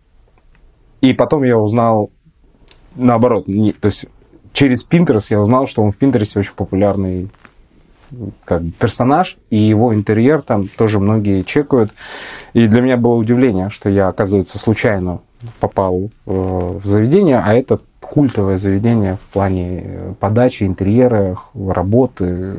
И 1.00 1.12
потом 1.12 1.42
я 1.42 1.58
узнал 1.58 2.10
наоборот, 2.94 3.48
не, 3.48 3.72
то 3.72 3.86
есть 3.86 4.06
через 4.52 4.88
Pinterest 4.88 5.26
я 5.30 5.40
узнал, 5.40 5.66
что 5.66 5.82
он 5.82 5.90
в 5.90 5.98
Pinterest 5.98 6.38
очень 6.38 6.54
популярный 6.54 7.30
как 8.44 8.62
персонаж, 8.78 9.36
и 9.50 9.56
его 9.56 9.94
интерьер 9.94 10.42
там 10.42 10.68
тоже 10.68 11.00
многие 11.00 11.42
чекают. 11.42 11.92
И 12.52 12.66
для 12.66 12.80
меня 12.80 12.96
было 12.96 13.14
удивление, 13.14 13.70
что 13.70 13.88
я, 13.88 14.08
оказывается, 14.08 14.58
случайно 14.58 15.20
попал 15.60 16.04
э, 16.04 16.08
в 16.26 16.86
заведение, 16.86 17.42
а 17.44 17.54
это 17.54 17.80
культовое 18.14 18.56
заведение 18.56 19.16
в 19.16 19.32
плане 19.32 19.82
э, 19.84 20.12
подачи, 20.20 20.62
интерьера, 20.62 21.36
работы, 21.52 22.54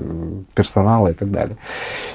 персонала 0.54 1.08
и 1.08 1.14
так 1.14 1.32
далее. 1.32 1.56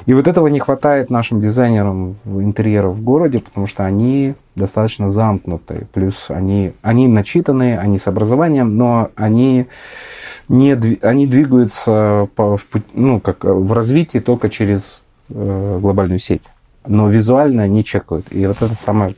И 0.05 0.13
вот 0.13 0.29
этого 0.29 0.49
не 0.49 0.59
хватает 0.59 1.09
нашим 1.09 1.41
дизайнерам 1.41 2.17
в 2.25 2.43
интерьеров 2.43 2.97
в 2.97 3.03
городе, 3.03 3.39
потому 3.39 3.67
что 3.67 3.87
они 3.87 4.35
достаточно 4.57 5.09
замкнутые. 5.09 5.87
Плюс 5.95 6.27
они, 6.29 6.73
они 6.83 7.09
начитанные, 7.09 7.79
они 7.79 7.97
с 7.97 8.09
образованием, 8.09 8.77
но 8.77 9.11
они 9.17 9.69
не, 10.49 10.73
они 11.01 11.27
двигаются 11.27 12.29
по, 12.37 12.59
ну, 12.93 13.21
как 13.21 13.45
в 13.45 13.73
развитии 13.73 14.19
только 14.19 14.51
через 14.51 15.01
э, 15.31 15.79
глобальную 15.81 16.19
сеть. 16.19 16.51
Но 16.87 17.11
визуально 17.11 17.69
не 17.69 17.85
чекают. 17.85 18.27
И 18.31 18.47
вот 18.47 18.57
это 18.63 18.75
самое 18.75 19.15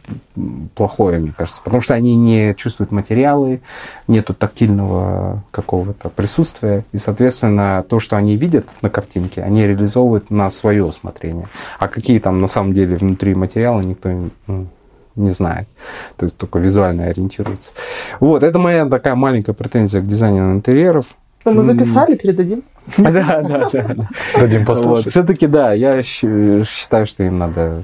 плохое, 0.74 1.20
мне 1.20 1.32
кажется. 1.36 1.60
Потому 1.62 1.80
что 1.80 1.94
они 1.94 2.16
не 2.16 2.54
чувствуют 2.54 2.90
материалы, 2.90 3.60
нету 4.08 4.34
тактильного 4.34 5.44
какого-то 5.52 6.08
присутствия. 6.08 6.84
И, 6.90 6.98
соответственно, 6.98 7.84
то, 7.88 8.00
что 8.00 8.16
они 8.16 8.36
видят 8.36 8.66
на 8.82 8.90
картинке, 8.90 9.42
они 9.42 9.64
реализовывают 9.64 10.30
на 10.30 10.50
свое 10.50 10.84
усмотрение. 10.84 11.46
А 11.78 11.86
какие 11.86 12.18
там 12.18 12.40
на 12.40 12.48
самом 12.48 12.74
деле 12.74 12.96
внутри 12.96 13.34
материалы, 13.36 13.84
никто 13.84 14.10
ну, 14.48 14.66
не 15.14 15.30
знает. 15.30 15.68
То 16.16 16.26
есть 16.26 16.36
только 16.36 16.58
визуально 16.58 17.06
ориентируется. 17.06 17.74
Вот, 18.18 18.42
это 18.42 18.58
моя 18.58 18.86
такая 18.86 19.14
маленькая 19.14 19.52
претензия 19.52 20.00
к 20.00 20.06
дизайнеру 20.06 20.52
интерьеров. 20.52 21.06
Ну, 21.44 21.52
мы 21.52 21.62
записали, 21.62 22.16
передадим. 22.16 22.64
Да, 22.98 23.10
да, 23.42 23.42
да. 23.42 23.68
да. 23.72 23.94
Дадим 24.40 24.64
послушать. 24.64 25.08
все-таки, 25.10 25.46
да, 25.46 25.72
я 25.72 26.02
считаю, 26.02 27.06
что 27.06 27.22
им 27.24 27.38
надо 27.38 27.82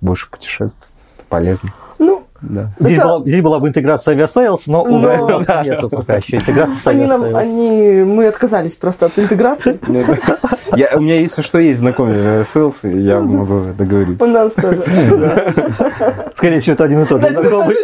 больше 0.00 0.30
путешествовать. 0.30 0.88
Это 1.16 1.24
полезно. 1.28 1.70
Ну, 1.98 2.22
Да. 2.40 2.70
Здесь, 2.78 2.98
Это- 2.98 3.06
была, 3.08 3.20
здесь 3.26 3.42
была 3.42 3.58
бы 3.58 3.68
интеграция 3.68 4.12
авиасейлс, 4.14 4.68
но, 4.68 4.84
Но- 4.84 4.96
увы, 4.98 5.44
нету 5.64 5.88
пока 5.90 6.16
еще 6.16 6.36
интеграции 6.36 6.74
с 6.78 6.86
они 6.86 7.06
нам, 7.06 7.22
Aviasales. 7.24 7.44
они, 7.44 8.04
мы 8.04 8.28
отказались 8.28 8.76
просто 8.76 9.06
от 9.06 9.18
интеграции. 9.18 9.80
Я, 10.76 10.90
у 10.94 11.00
меня, 11.00 11.18
если 11.20 11.42
что, 11.42 11.58
есть 11.58 11.80
знакомый 11.80 12.44
селс, 12.44 12.84
и 12.84 12.90
я 13.00 13.18
могу 13.20 13.56
У 13.56 13.64
договориться. 13.72 14.26
нас 14.26 14.52
тоже. 14.52 14.84
Скорее 16.36 16.60
всего, 16.60 16.74
это 16.74 16.84
один 16.84 17.02
и 17.02 17.06
тот 17.06 17.22
же 17.22 17.30
Да, 17.30 17.40
знакомый. 17.40 17.74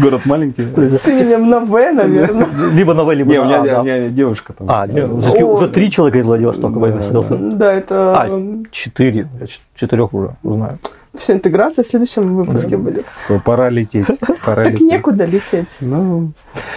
Город 0.00 0.26
маленький. 0.26 0.62
С 0.96 1.06
именем 1.08 1.48
на 1.48 1.60
В, 1.60 1.70
наверное. 1.92 2.46
Либо 2.72 2.94
на 2.94 3.04
В, 3.04 3.12
либо 3.12 3.32
на 3.34 3.56
А, 3.56 3.60
у 3.62 3.64
да. 3.64 3.82
меня 3.82 4.08
девушка 4.08 4.52
там. 4.52 4.66
А, 4.70 4.84
О. 4.84 5.44
уже 5.44 5.68
три 5.68 5.90
человека 5.90 6.18
из 6.18 6.24
Владивостока 6.24 6.78
в 6.78 7.12
Да. 7.12 7.36
Да, 7.56 7.72
это 7.72 8.20
А, 8.22 8.28
четыре. 8.70 9.28
Четырех 9.74 10.12
уже 10.14 10.36
узнаю. 10.42 10.78
все 11.16 11.32
интеграция 11.34 11.82
в 11.82 11.86
следующем 11.86 12.36
выпуске 12.36 12.76
будет. 12.76 13.04
Всё, 13.24 13.40
пора 13.40 13.68
лететь. 13.70 14.06
Пора 14.44 14.64
Так 14.64 14.72
лететь. 14.74 14.90
некуда 14.90 15.24
лететь. 15.24 15.76
Ну, 15.80 16.32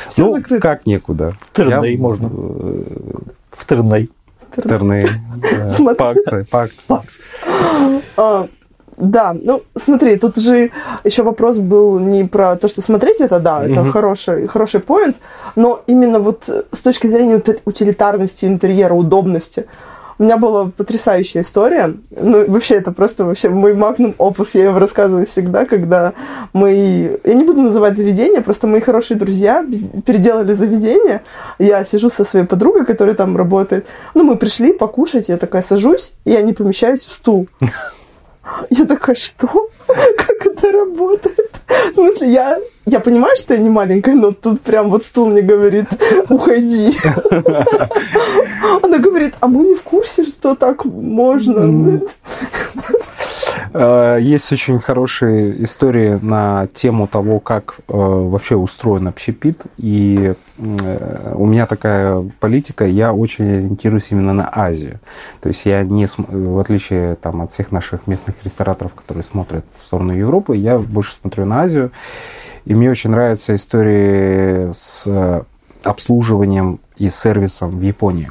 Все 0.08 0.25
ну, 0.25 0.38
закрыто. 0.38 0.62
как 0.62 0.86
некуда. 0.86 1.30
Терней 1.53 1.96
Я, 1.96 2.01
можно. 2.01 2.27
э, 2.27 2.84
В. 3.51 3.65
Терней. 3.65 4.10
э, 4.58 5.70
Смотри. 5.70 5.98
По 5.98 6.10
акции, 6.12 6.46
по 6.50 6.63
акции. 6.63 6.84
Да, 8.98 9.36
ну 9.40 9.62
смотри, 9.76 10.18
тут 10.18 10.38
же 10.38 10.72
еще 11.04 11.24
вопрос 11.24 11.58
был 11.58 12.00
не 12.00 12.24
про 12.26 12.56
то, 12.56 12.68
что 12.68 12.82
смотреть 12.82 13.22
это, 13.22 13.40
да, 13.40 13.64
это 13.64 13.82
Мгм. 13.82 13.92
хороший, 13.92 14.48
хороший 14.48 14.80
поинт, 14.82 15.18
но 15.56 15.82
именно 15.88 16.20
вот 16.20 16.50
с 16.72 16.80
точки 16.82 17.08
зрения 17.08 17.36
ути- 17.38 17.60
утилитарности 17.66 18.46
интерьера, 18.46 18.94
удобности. 18.94 19.66
У 20.20 20.24
меня 20.24 20.38
была 20.38 20.66
потрясающая 20.66 21.42
история. 21.42 21.96
Ну, 22.12 22.46
вообще, 22.48 22.76
это 22.76 22.92
просто 22.92 23.26
вообще 23.26 23.50
мой 23.50 23.74
магнум 23.74 24.14
опус, 24.20 24.54
я 24.54 24.66
его 24.66 24.78
рассказываю 24.78 25.26
всегда, 25.26 25.66
когда 25.66 26.14
мы... 26.54 27.20
Я 27.24 27.34
не 27.34 27.44
буду 27.44 27.62
называть 27.64 27.98
заведение, 27.98 28.42
просто 28.42 28.68
мои 28.68 28.80
хорошие 28.80 29.18
друзья 29.18 29.66
переделали 30.06 30.54
заведение. 30.54 31.24
Я 31.58 31.84
сижу 31.84 32.10
со 32.10 32.24
своей 32.24 32.46
подругой, 32.46 32.86
которая 32.86 33.16
там 33.16 33.36
работает. 33.36 33.88
Ну, 34.14 34.24
мы 34.24 34.36
пришли 34.38 34.72
покушать, 34.72 35.30
я 35.30 35.38
такая 35.38 35.64
сажусь, 35.64 36.14
и 36.26 36.32
я 36.32 36.44
не 36.44 36.54
помещаюсь 36.54 37.04
в 37.06 37.12
стул. 37.12 37.48
Я 38.69 38.86
такая, 38.86 39.15
что? 39.15 39.69
Как 40.18 40.46
это 40.46 40.72
работает? 40.72 41.60
В 41.92 41.96
смысле, 41.96 42.32
я, 42.32 42.60
я 42.86 43.00
понимаю, 43.00 43.36
что 43.38 43.54
я 43.54 43.60
не 43.60 43.70
маленькая, 43.70 44.16
но 44.16 44.32
тут 44.32 44.62
прям 44.62 44.90
вот 44.90 45.04
стул 45.04 45.28
мне 45.28 45.42
говорит, 45.42 45.88
уходи. 46.30 46.98
Она 48.84 48.98
говорит, 49.00 49.36
а 49.40 49.48
мы 49.48 49.66
не 49.66 49.75
в 49.75 49.84
курсе, 49.84 50.24
что 50.24 50.56
так 50.56 50.86
можно. 50.86 52.02
Э, 53.74 54.18
Есть 54.22 54.52
очень 54.52 54.80
хорошие 54.80 55.63
истории 55.63 56.20
на 56.22 56.68
тему 56.74 57.08
того, 57.08 57.40
как 57.40 57.80
э, 57.88 57.94
вообще 57.94 58.56
устроен 58.56 59.08
общепит. 59.08 59.63
И 59.78 60.34
э, 60.58 61.34
у 61.36 61.46
меня 61.46 61.66
такая 61.66 62.30
политика, 62.40 62.86
я 62.86 63.13
очень 63.13 63.46
ориентируюсь 63.46 64.12
именно 64.12 64.34
на 64.34 64.50
Азию. 64.52 65.00
То 65.42 65.50
есть 65.50 65.66
я 65.66 65.84
не, 65.84 66.08
в 66.18 66.60
отличие 66.60 67.16
там, 67.16 67.42
от 67.42 67.52
всех 67.52 67.72
наших 67.72 68.08
местных 68.08 68.36
рестораторов, 68.44 68.94
которые 68.94 69.24
смотрят 69.24 69.66
в 69.82 69.88
сторону 69.88 70.13
Европы, 70.13 70.56
я 70.56 70.77
больше 70.80 71.13
смотрю 71.13 71.46
на 71.46 71.62
Азию. 71.62 71.92
И 72.65 72.74
мне 72.74 72.89
очень 72.89 73.12
нравятся 73.12 73.56
истории 73.56 74.72
с 74.74 75.03
э, 75.06 75.44
обслуживанием 75.84 76.80
и 76.98 77.10
сервисом 77.10 77.77
в 77.77 77.82
Японии. 77.82 78.30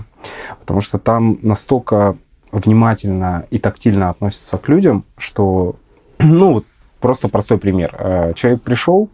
Потому 0.60 0.80
что 0.80 0.98
там 0.98 1.38
настолько 1.42 2.16
внимательно 2.50 3.46
и 3.50 3.58
тактильно 3.58 4.10
относятся 4.10 4.58
к 4.58 4.68
людям, 4.68 5.04
что, 5.16 5.76
ну, 6.18 6.54
вот 6.54 6.66
просто 7.00 7.28
простой 7.28 7.58
пример. 7.58 7.94
Э, 7.98 8.32
Человек 8.34 8.62
пришел, 8.62 9.08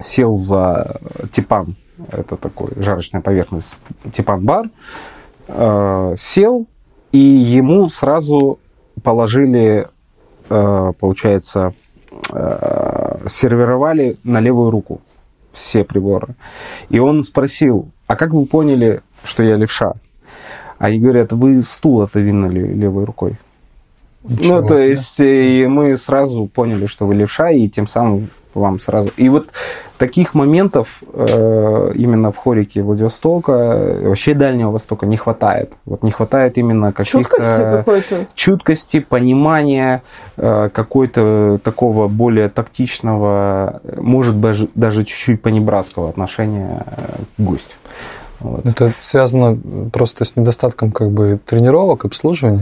сел 0.00 0.36
за 0.36 1.00
типан, 1.32 1.76
это 2.10 2.36
такой 2.36 2.70
жарочная 2.76 3.20
поверхность, 3.20 3.76
типан-бар, 4.12 4.70
э, 5.48 6.14
сел, 6.18 6.66
и 7.12 7.18
ему 7.18 7.88
сразу 7.88 8.58
положили, 9.02 9.88
получается, 10.48 11.74
э, 12.32 13.26
сервировали 13.26 14.16
на 14.24 14.40
левую 14.40 14.70
руку 14.70 15.00
все 15.52 15.84
приборы. 15.84 16.34
И 16.90 16.98
он 16.98 17.22
спросил, 17.24 17.88
а 18.06 18.16
как 18.16 18.32
вы 18.32 18.44
поняли, 18.46 19.02
что 19.22 19.42
я 19.42 19.56
левша? 19.56 19.94
Они 20.78 20.98
говорят, 20.98 21.32
вы 21.32 21.62
стул 21.62 22.02
отодвинули 22.02 22.60
левой 22.60 23.04
рукой. 23.04 23.38
Ничего 24.24 24.60
ну, 24.60 24.66
то 24.66 24.76
себе. 24.76 24.90
есть, 24.90 25.20
э, 25.20 25.62
и 25.62 25.66
мы 25.66 25.96
сразу 25.96 26.46
поняли, 26.46 26.86
что 26.86 27.06
вы 27.06 27.14
левша, 27.14 27.50
и 27.50 27.68
тем 27.68 27.86
самым 27.86 28.30
вам 28.54 28.78
сразу... 28.78 29.10
И 29.16 29.28
вот 29.28 29.48
таких 29.98 30.34
моментов 30.34 31.02
э, 31.12 31.92
именно 31.94 32.32
в 32.32 32.36
хорике 32.36 32.82
Владивостока, 32.82 33.52
э, 33.52 34.08
вообще 34.08 34.34
Дальнего 34.34 34.70
Востока 34.70 35.06
не 35.06 35.16
хватает. 35.16 35.72
Вот 35.84 36.02
не 36.02 36.10
хватает 36.10 36.56
именно 36.58 36.92
каких-то... 36.92 37.20
Чуткости 37.20 37.60
какой-то. 37.60 38.26
чуткости, 38.34 39.00
понимания, 39.00 40.02
э, 40.36 40.70
какой-то 40.72 41.58
такого 41.62 42.08
более 42.08 42.48
тактичного, 42.48 43.80
может 43.96 44.40
даже, 44.40 44.68
даже 44.74 45.04
чуть-чуть 45.04 45.42
понебратского 45.42 46.08
отношения 46.08 46.84
к 47.36 47.40
гостю. 47.40 47.74
Вот. 48.44 48.66
Это 48.66 48.92
связано 49.00 49.58
просто 49.90 50.24
с 50.26 50.36
недостатком 50.36 50.92
как 50.92 51.10
бы 51.10 51.40
тренировок, 51.46 52.04
обслуживания. 52.04 52.60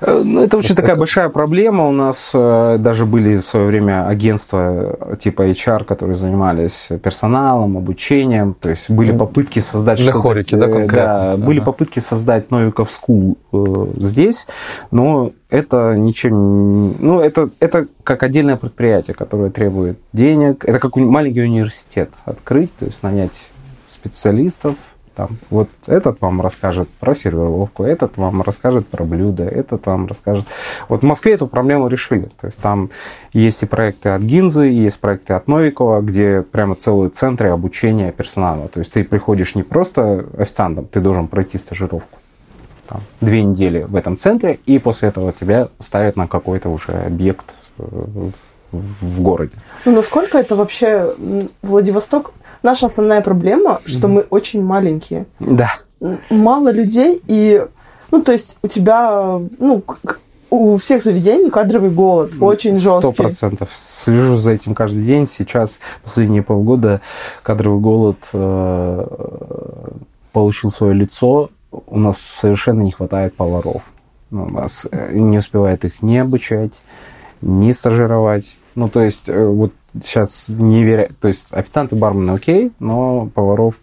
Э, 0.00 0.22
Ну, 0.24 0.42
это 0.42 0.56
очень 0.56 0.68
Просто 0.68 0.74
такая 0.76 0.92
как- 0.92 0.98
большая 1.00 1.28
проблема. 1.28 1.88
У 1.88 1.92
нас 1.92 2.30
э, 2.34 2.76
даже 2.78 3.04
были 3.04 3.38
в 3.38 3.44
свое 3.44 3.66
время 3.66 4.06
агентства 4.06 4.96
э, 5.00 5.16
типа 5.16 5.42
HR, 5.50 5.84
которые 5.84 6.14
занимались 6.14 6.88
персоналом, 7.02 7.76
обучением. 7.76 8.54
То 8.54 8.70
есть 8.70 8.88
были 8.88 9.10
попытки 9.10 9.58
создать 9.58 9.98
для 9.98 10.12
хорики, 10.12 10.54
да, 10.54 10.68
э, 10.68 10.72
конкретно? 10.72 11.36
были 11.38 11.58
Ага. 11.58 11.66
попытки 11.66 11.98
создать 11.98 12.50
Новиков 12.52 12.88
School 12.88 13.36
э, 13.52 13.86
здесь, 13.98 14.46
но 14.92 15.32
это 15.50 15.94
ничем... 15.96 16.94
Ну, 17.00 17.20
это, 17.20 17.50
это 17.60 17.86
как 18.04 18.22
отдельное 18.22 18.56
предприятие, 18.56 19.14
которое 19.14 19.50
требует 19.50 19.98
денег. 20.12 20.64
Это 20.64 20.78
как 20.78 20.94
маленький 20.96 21.42
университет 21.42 22.10
открыть, 22.24 22.74
то 22.76 22.84
есть 22.86 23.02
нанять 23.02 23.42
специалистов, 23.88 24.74
там, 25.14 25.30
вот 25.50 25.68
этот 25.86 26.20
вам 26.20 26.40
расскажет 26.40 26.88
про 26.88 27.14
сервировку, 27.14 27.84
этот 27.84 28.16
вам 28.16 28.42
расскажет 28.42 28.86
про 28.88 29.04
блюда, 29.04 29.44
этот 29.44 29.86
вам 29.86 30.06
расскажет. 30.06 30.44
Вот 30.88 31.02
в 31.02 31.04
Москве 31.04 31.34
эту 31.34 31.46
проблему 31.46 31.88
решили. 31.88 32.28
То 32.40 32.46
есть 32.46 32.58
там 32.58 32.90
есть 33.32 33.62
и 33.62 33.66
проекты 33.66 34.10
от 34.10 34.22
Гинзы, 34.22 34.66
есть 34.66 34.98
проекты 34.98 35.34
от 35.34 35.48
Новикова, 35.48 36.00
где 36.00 36.42
прямо 36.42 36.74
целые 36.74 37.10
центры 37.10 37.50
обучения 37.50 38.12
персонала. 38.12 38.68
То 38.68 38.80
есть 38.80 38.92
ты 38.92 39.04
приходишь 39.04 39.54
не 39.54 39.62
просто 39.62 40.26
официантом, 40.38 40.86
ты 40.86 41.00
должен 41.00 41.28
пройти 41.28 41.58
стажировку. 41.58 42.18
Там, 42.88 43.00
две 43.20 43.42
недели 43.42 43.82
в 43.82 43.96
этом 43.96 44.18
центре, 44.18 44.58
и 44.66 44.78
после 44.78 45.08
этого 45.08 45.32
тебя 45.32 45.68
ставят 45.78 46.16
на 46.16 46.26
какой-то 46.26 46.68
уже 46.68 46.92
объект 46.92 47.46
э, 47.78 47.84
в- 48.72 49.20
городе. 49.22 49.52
Ну, 49.84 49.92
насколько 49.92 50.36
это 50.36 50.56
вообще 50.56 51.14
Владивосток? 51.62 52.32
Наша 52.64 52.86
основная 52.86 53.20
проблема, 53.20 53.82
что 53.84 54.08
мы 54.08 54.22
очень 54.22 54.64
маленькие. 54.64 55.26
Да. 55.38 55.74
Мало 56.30 56.72
людей, 56.72 57.22
и, 57.26 57.62
ну, 58.10 58.22
то 58.22 58.32
есть 58.32 58.56
у 58.62 58.68
тебя, 58.68 59.38
ну, 59.58 59.84
у 60.48 60.78
всех 60.78 61.02
заведений 61.02 61.50
кадровый 61.50 61.90
голод, 61.90 62.32
очень 62.40 62.74
Сто 62.78 63.02
жесткий. 63.02 63.22
процентов. 63.22 63.68
Слежу 63.76 64.36
за 64.36 64.52
этим 64.52 64.74
каждый 64.74 65.04
день. 65.04 65.26
Сейчас, 65.26 65.80
последние 66.02 66.42
полгода, 66.42 67.02
кадровый 67.42 67.80
голод 67.80 68.16
э, 68.32 69.06
получил 70.32 70.70
свое 70.70 70.94
лицо. 70.94 71.50
У 71.70 71.98
нас 71.98 72.18
совершенно 72.18 72.80
не 72.80 72.92
хватает 72.92 73.36
поваров. 73.36 73.82
Ну, 74.30 74.44
У 74.44 74.50
нас 74.50 74.86
э, 74.90 75.12
не 75.12 75.36
успевает 75.36 75.84
их 75.84 76.00
ни 76.00 76.16
обучать, 76.16 76.72
ни 77.42 77.72
стажировать. 77.72 78.56
Ну, 78.74 78.88
то 78.88 79.02
есть, 79.02 79.28
э, 79.28 79.46
вот 79.46 79.72
сейчас 80.02 80.46
не 80.48 80.84
веря... 80.84 81.10
То 81.20 81.28
есть, 81.28 81.48
официанты, 81.52 81.96
бармены 81.96 82.32
окей, 82.32 82.72
но 82.78 83.26
поваров 83.34 83.76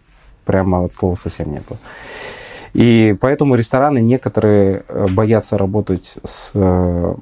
прямо 0.46 0.86
от 0.86 0.94
слова 0.94 1.16
совсем 1.16 1.52
нету. 1.52 1.78
И 2.74 3.16
поэтому 3.20 3.56
рестораны 3.56 4.00
некоторые 4.00 4.84
э, 4.88 5.08
боятся 5.10 5.58
работать 5.58 6.16
с 6.24 6.52
э, 6.54 7.16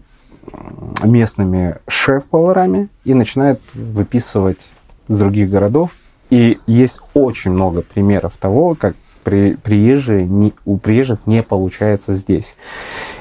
местными 1.04 1.78
шеф-поварами 1.88 2.90
и 3.04 3.14
начинают 3.14 3.60
выписывать 3.74 4.70
с 5.08 5.18
других 5.18 5.50
городов. 5.50 5.92
И 6.30 6.60
есть 6.68 7.02
очень 7.14 7.52
много 7.52 7.82
примеров 7.82 8.34
того, 8.40 8.76
как 8.76 8.96
при, 9.24 9.56
приезжие, 9.56 10.26
не, 10.26 10.54
у 10.66 10.78
приезжих 10.78 11.20
не 11.26 11.42
получается 11.44 12.14
здесь. 12.14 12.56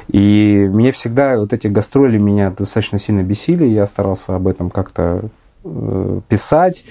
И 0.08 0.68
мне 0.70 0.92
всегда 0.92 1.38
вот 1.38 1.52
эти 1.52 1.66
гастроли 1.66 2.18
меня 2.18 2.50
достаточно 2.50 2.98
сильно 2.98 3.22
бесили. 3.22 3.64
Я 3.64 3.86
старался 3.86 4.36
об 4.36 4.46
этом 4.48 4.70
как-то 4.70 5.28
писать 6.28 6.84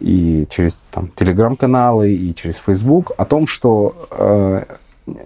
и 0.00 0.46
через 0.50 0.82
там, 0.90 1.10
телеграм-каналы, 1.14 2.12
и 2.12 2.34
через 2.34 2.56
Facebook 2.56 3.12
о 3.16 3.24
том, 3.24 3.46
что 3.46 4.08
э, 4.10 4.64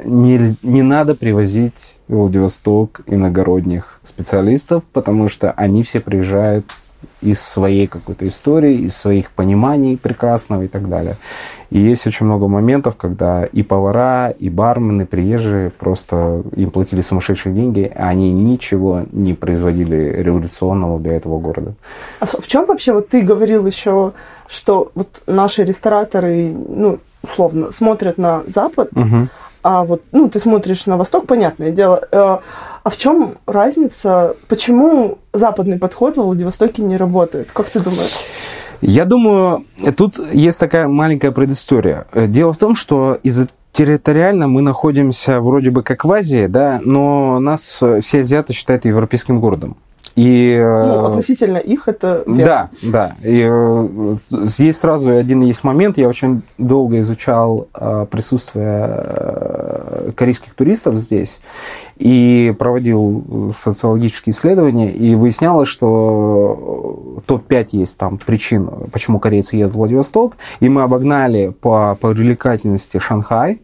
не, 0.05 0.57
не 0.63 0.83
надо 0.83 1.15
привозить 1.15 1.97
в 2.09 2.15
Владивосток 2.17 3.01
иногородних 3.07 4.01
специалистов, 4.03 4.83
потому 4.93 5.29
что 5.29 5.53
они 5.53 5.83
все 5.83 6.01
приезжают 6.01 6.67
из 7.21 7.41
своей 7.41 7.87
какой-то 7.87 8.27
истории, 8.27 8.79
из 8.87 8.97
своих 8.97 9.31
пониманий 9.31 9.97
прекрасного 9.97 10.63
и 10.63 10.69
так 10.69 10.89
далее. 10.89 11.17
И 11.71 11.79
есть 11.79 12.07
очень 12.07 12.27
много 12.27 12.49
моментов, 12.49 12.97
когда 12.97 13.45
и 13.45 13.63
повара, 13.63 14.31
и 14.31 14.49
бармены, 14.49 15.05
приезжие 15.05 15.71
просто 15.71 16.43
им 16.57 16.71
платили 16.71 17.03
сумасшедшие 17.03 17.55
деньги, 17.55 17.91
а 17.95 18.09
они 18.09 18.33
ничего 18.33 19.03
не 19.13 19.35
производили 19.35 20.23
революционного 20.23 20.99
для 20.99 21.15
этого 21.17 21.39
города. 21.39 21.75
А 22.21 22.27
в 22.27 22.47
чем 22.47 22.65
вообще, 22.65 22.93
вот 22.95 23.09
ты 23.09 23.21
говорил 23.21 23.67
еще, 23.67 24.13
что 24.47 24.91
вот 24.95 25.23
наши 25.27 25.63
рестораторы, 25.63 26.53
ну, 26.53 26.99
условно, 27.23 27.71
смотрят 27.71 28.17
на 28.17 28.43
Запад, 28.47 28.89
Мгм. 28.93 29.29
а 29.63 29.85
вот, 29.85 30.03
ну, 30.13 30.31
ты 30.31 30.39
смотришь 30.39 30.87
на 30.87 30.97
Восток, 30.97 31.27
понятное 31.27 31.71
дело. 31.71 32.43
Э, 32.89 32.91
А 32.91 32.91
в 32.91 32.97
чем 32.97 33.35
разница, 33.47 34.35
почему 34.49 35.19
западный 35.35 35.79
подход 35.79 36.17
во 36.17 36.25
Владивостоке 36.25 36.83
не 36.83 36.97
работает? 36.97 37.51
Как 37.53 37.69
ты 37.71 37.81
думаешь? 37.81 38.17
Я 38.81 39.05
думаю, 39.05 39.65
тут 39.97 40.19
есть 40.33 40.59
такая 40.59 40.89
маленькая 40.89 41.31
предыстория. 41.31 42.07
Э, 42.13 42.27
Дело 42.27 42.53
в 42.53 42.59
том, 42.59 42.75
что 42.75 43.19
из-за 43.23 43.49
территориально 43.73 44.49
мы 44.49 44.63
находимся 44.63 45.41
вроде 45.41 45.71
бы 45.71 45.83
как 45.83 46.05
в 46.05 46.13
Азии, 46.13 46.47
да, 46.47 46.81
но 46.83 47.39
нас 47.41 47.83
э, 47.83 48.01
все 48.01 48.21
азиаты 48.21 48.53
считают 48.55 48.87
европейским 48.87 49.41
городом. 49.41 49.77
И, 50.17 50.51
э, 50.51 50.87
Ну, 50.87 51.05
относительно 51.05 51.59
их 51.59 51.87
это 51.87 52.25
верно. 52.27 52.45
Да, 52.45 52.71
да. 52.83 53.13
И 53.23 53.47
э, 53.49 54.17
здесь 54.31 54.79
сразу 54.79 55.17
один 55.17 55.43
есть 55.43 55.63
момент. 55.63 55.99
Я 55.99 56.09
очень 56.09 56.43
долго 56.59 56.99
изучал 57.01 57.69
э, 57.75 58.07
присутствие 58.11 58.95
э, 58.97 60.11
корейских 60.17 60.55
туристов 60.55 60.99
здесь 60.99 61.41
и 61.99 62.55
проводил 62.59 63.53
социологические 63.57 64.33
исследования, 64.33 64.93
и 64.93 65.15
выяснялось, 65.15 65.69
что 65.69 67.21
топ-5 67.27 67.69
есть 67.73 67.99
там 67.99 68.19
причин, 68.19 68.71
почему 68.93 69.19
корейцы 69.19 69.57
едут 69.57 69.75
в 69.75 69.79
Владивосток, 69.79 70.37
и 70.61 70.69
мы 70.69 70.83
обогнали 70.83 71.53
по 71.61 71.97
привлекательности 72.01 72.99
Шанхай, 72.99 73.61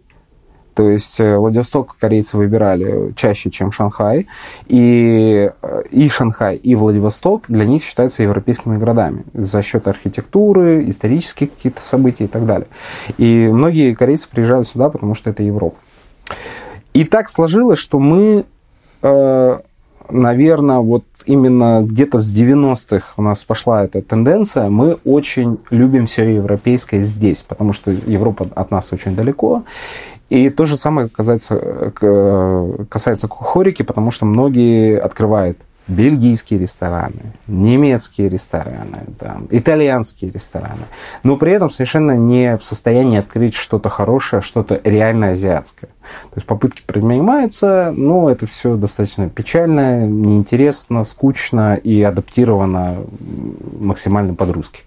то 0.74 0.90
есть 0.90 1.20
э, 1.20 1.36
Владивосток 1.36 1.96
корейцы 1.98 2.36
выбирали 2.36 3.12
чаще, 3.12 3.50
чем 3.50 3.70
Шанхай. 3.70 4.26
И, 4.66 5.50
э, 5.62 5.82
и 5.90 6.08
Шанхай, 6.08 6.56
и 6.56 6.74
Владивосток 6.74 7.44
для 7.48 7.64
них 7.64 7.84
считаются 7.84 8.24
европейскими 8.24 8.76
городами 8.76 9.24
за 9.32 9.62
счет 9.62 9.86
архитектуры, 9.86 10.88
исторических 10.88 11.54
каких-то 11.54 11.80
событий 11.80 12.24
и 12.24 12.28
так 12.28 12.44
далее. 12.44 12.66
И 13.18 13.48
многие 13.52 13.94
корейцы 13.94 14.28
приезжают 14.28 14.66
сюда, 14.66 14.90
потому 14.90 15.14
что 15.14 15.30
это 15.30 15.42
Европа. 15.42 15.76
И 16.94 17.04
так 17.04 17.28
сложилось, 17.28 17.80
что 17.80 17.98
мы, 17.98 18.44
э, 19.02 19.58
наверное, 20.08 20.78
вот 20.78 21.04
именно 21.26 21.82
где-то 21.82 22.18
с 22.18 22.32
90-х 22.32 23.14
у 23.16 23.22
нас 23.22 23.42
пошла 23.44 23.84
эта 23.84 24.00
тенденция. 24.00 24.68
Мы 24.68 24.98
очень 25.04 25.58
любим 25.70 26.06
все 26.06 26.36
европейское 26.36 27.02
здесь, 27.02 27.42
потому 27.42 27.72
что 27.72 27.90
Европа 27.90 28.48
от 28.54 28.70
нас 28.70 28.92
очень 28.92 29.16
далеко. 29.16 29.64
И 30.30 30.48
то 30.48 30.64
же 30.64 30.76
самое 30.76 31.08
касается, 31.08 31.92
касается 32.88 33.28
кухорики, 33.28 33.82
потому 33.82 34.10
что 34.10 34.24
многие 34.24 34.98
открывают 34.98 35.58
бельгийские 35.86 36.58
рестораны, 36.58 37.34
немецкие 37.46 38.28
рестораны, 38.28 39.04
там, 39.18 39.46
итальянские 39.50 40.30
рестораны, 40.30 40.86
но 41.22 41.36
при 41.36 41.52
этом 41.52 41.70
совершенно 41.70 42.12
не 42.12 42.56
в 42.56 42.64
состоянии 42.64 43.18
открыть 43.18 43.54
что-то 43.54 43.90
хорошее, 43.90 44.40
что-то 44.40 44.80
реально 44.82 45.30
азиатское. 45.30 45.90
То 46.30 46.36
есть 46.36 46.46
попытки 46.46 46.82
предпринимаются, 46.86 47.92
но 47.94 48.30
это 48.30 48.46
все 48.46 48.76
достаточно 48.76 49.28
печально, 49.28 50.06
неинтересно, 50.06 51.04
скучно 51.04 51.74
и 51.74 52.02
адаптировано 52.02 52.98
максимально 53.78 54.34
под-русски. 54.34 54.82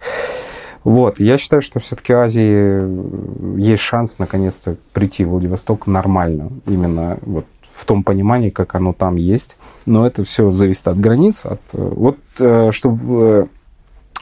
Вот, 0.83 1.19
я 1.19 1.38
считаю, 1.38 1.62
что 1.62 1.79
все-таки 1.79 2.13
Азии 2.13 3.60
есть 3.60 3.83
шанс 3.83 4.19
наконец-то 4.19 4.77
прийти 4.93 5.25
в 5.25 5.29
Владивосток 5.29 5.86
нормально, 5.86 6.49
именно 6.65 7.17
вот 7.23 7.45
в 7.78 7.86
том 7.86 8.02
понимании, 8.04 8.50
как 8.50 8.74
оно 8.74 8.92
там 8.92 9.18
есть. 9.18 9.56
Но 9.86 10.08
это 10.08 10.24
все 10.24 10.52
зависит 10.52 10.88
от 10.88 11.00
границ. 11.00 11.46
От, 11.46 11.62
вот, 11.72 12.18
что, 12.36 13.48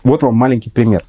вот 0.03 0.23
вам 0.23 0.35
маленький 0.35 0.69
пример. 0.69 1.03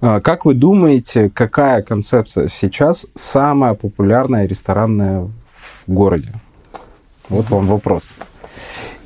Как 0.00 0.44
вы 0.44 0.54
думаете, 0.54 1.30
какая 1.30 1.82
концепция 1.82 2.48
сейчас 2.48 3.06
самая 3.14 3.72
популярная 3.74 4.46
ресторанная 4.46 5.22
в 5.22 5.84
городе? 5.86 6.34
Вот 7.30 7.48
вам 7.50 7.66
вопрос. 7.66 8.16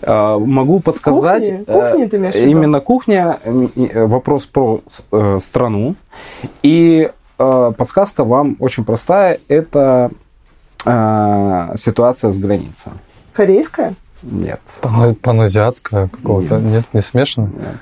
Могу 0.07 0.81
подсказать. 0.81 1.49
Кухни? 1.49 1.65
Кухни 1.65 2.07
ты 2.07 2.17
имеешь? 2.17 2.35
Именно 2.35 2.81
кухня, 2.81 3.39
вопрос 3.95 4.47
про 4.47 4.83
страну. 5.39 5.95
И 6.63 7.11
подсказка 7.37 8.25
вам 8.25 8.57
очень 8.59 8.85
простая. 8.85 9.39
Это 9.49 10.11
ситуация 10.85 12.31
с 12.31 12.39
границей. 12.39 12.93
Корейская? 13.33 13.95
Нет. 14.23 14.61
Паназиатская 15.23 16.09
какого-то? 16.09 16.59
Нет. 16.59 16.73
Нет, 16.73 16.85
не 16.93 17.03
смешано? 17.03 17.51
Нет. 17.55 17.77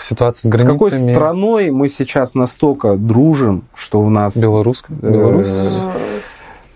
Ситуация 0.00 0.40
с 0.40 0.42
С 0.42 0.46
границами... 0.46 0.72
какой 0.74 0.90
страной 0.92 1.70
мы 1.70 1.88
сейчас 1.88 2.34
настолько 2.34 2.96
дружим, 2.96 3.64
что 3.74 4.00
у 4.00 4.10
нас... 4.10 4.36
Белорусская? 4.36 4.94
Э, 5.00 5.10
Беларусь? 5.10 5.80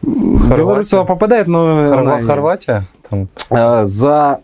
Беларусь 0.02 0.88
туда 0.88 1.04
попадает, 1.04 1.48
но... 1.48 1.84
Хорва- 1.84 1.98
она- 2.16 2.22
Хорватия? 2.22 2.84
Там. 3.10 3.28
Э, 3.50 3.84
За 3.84 4.40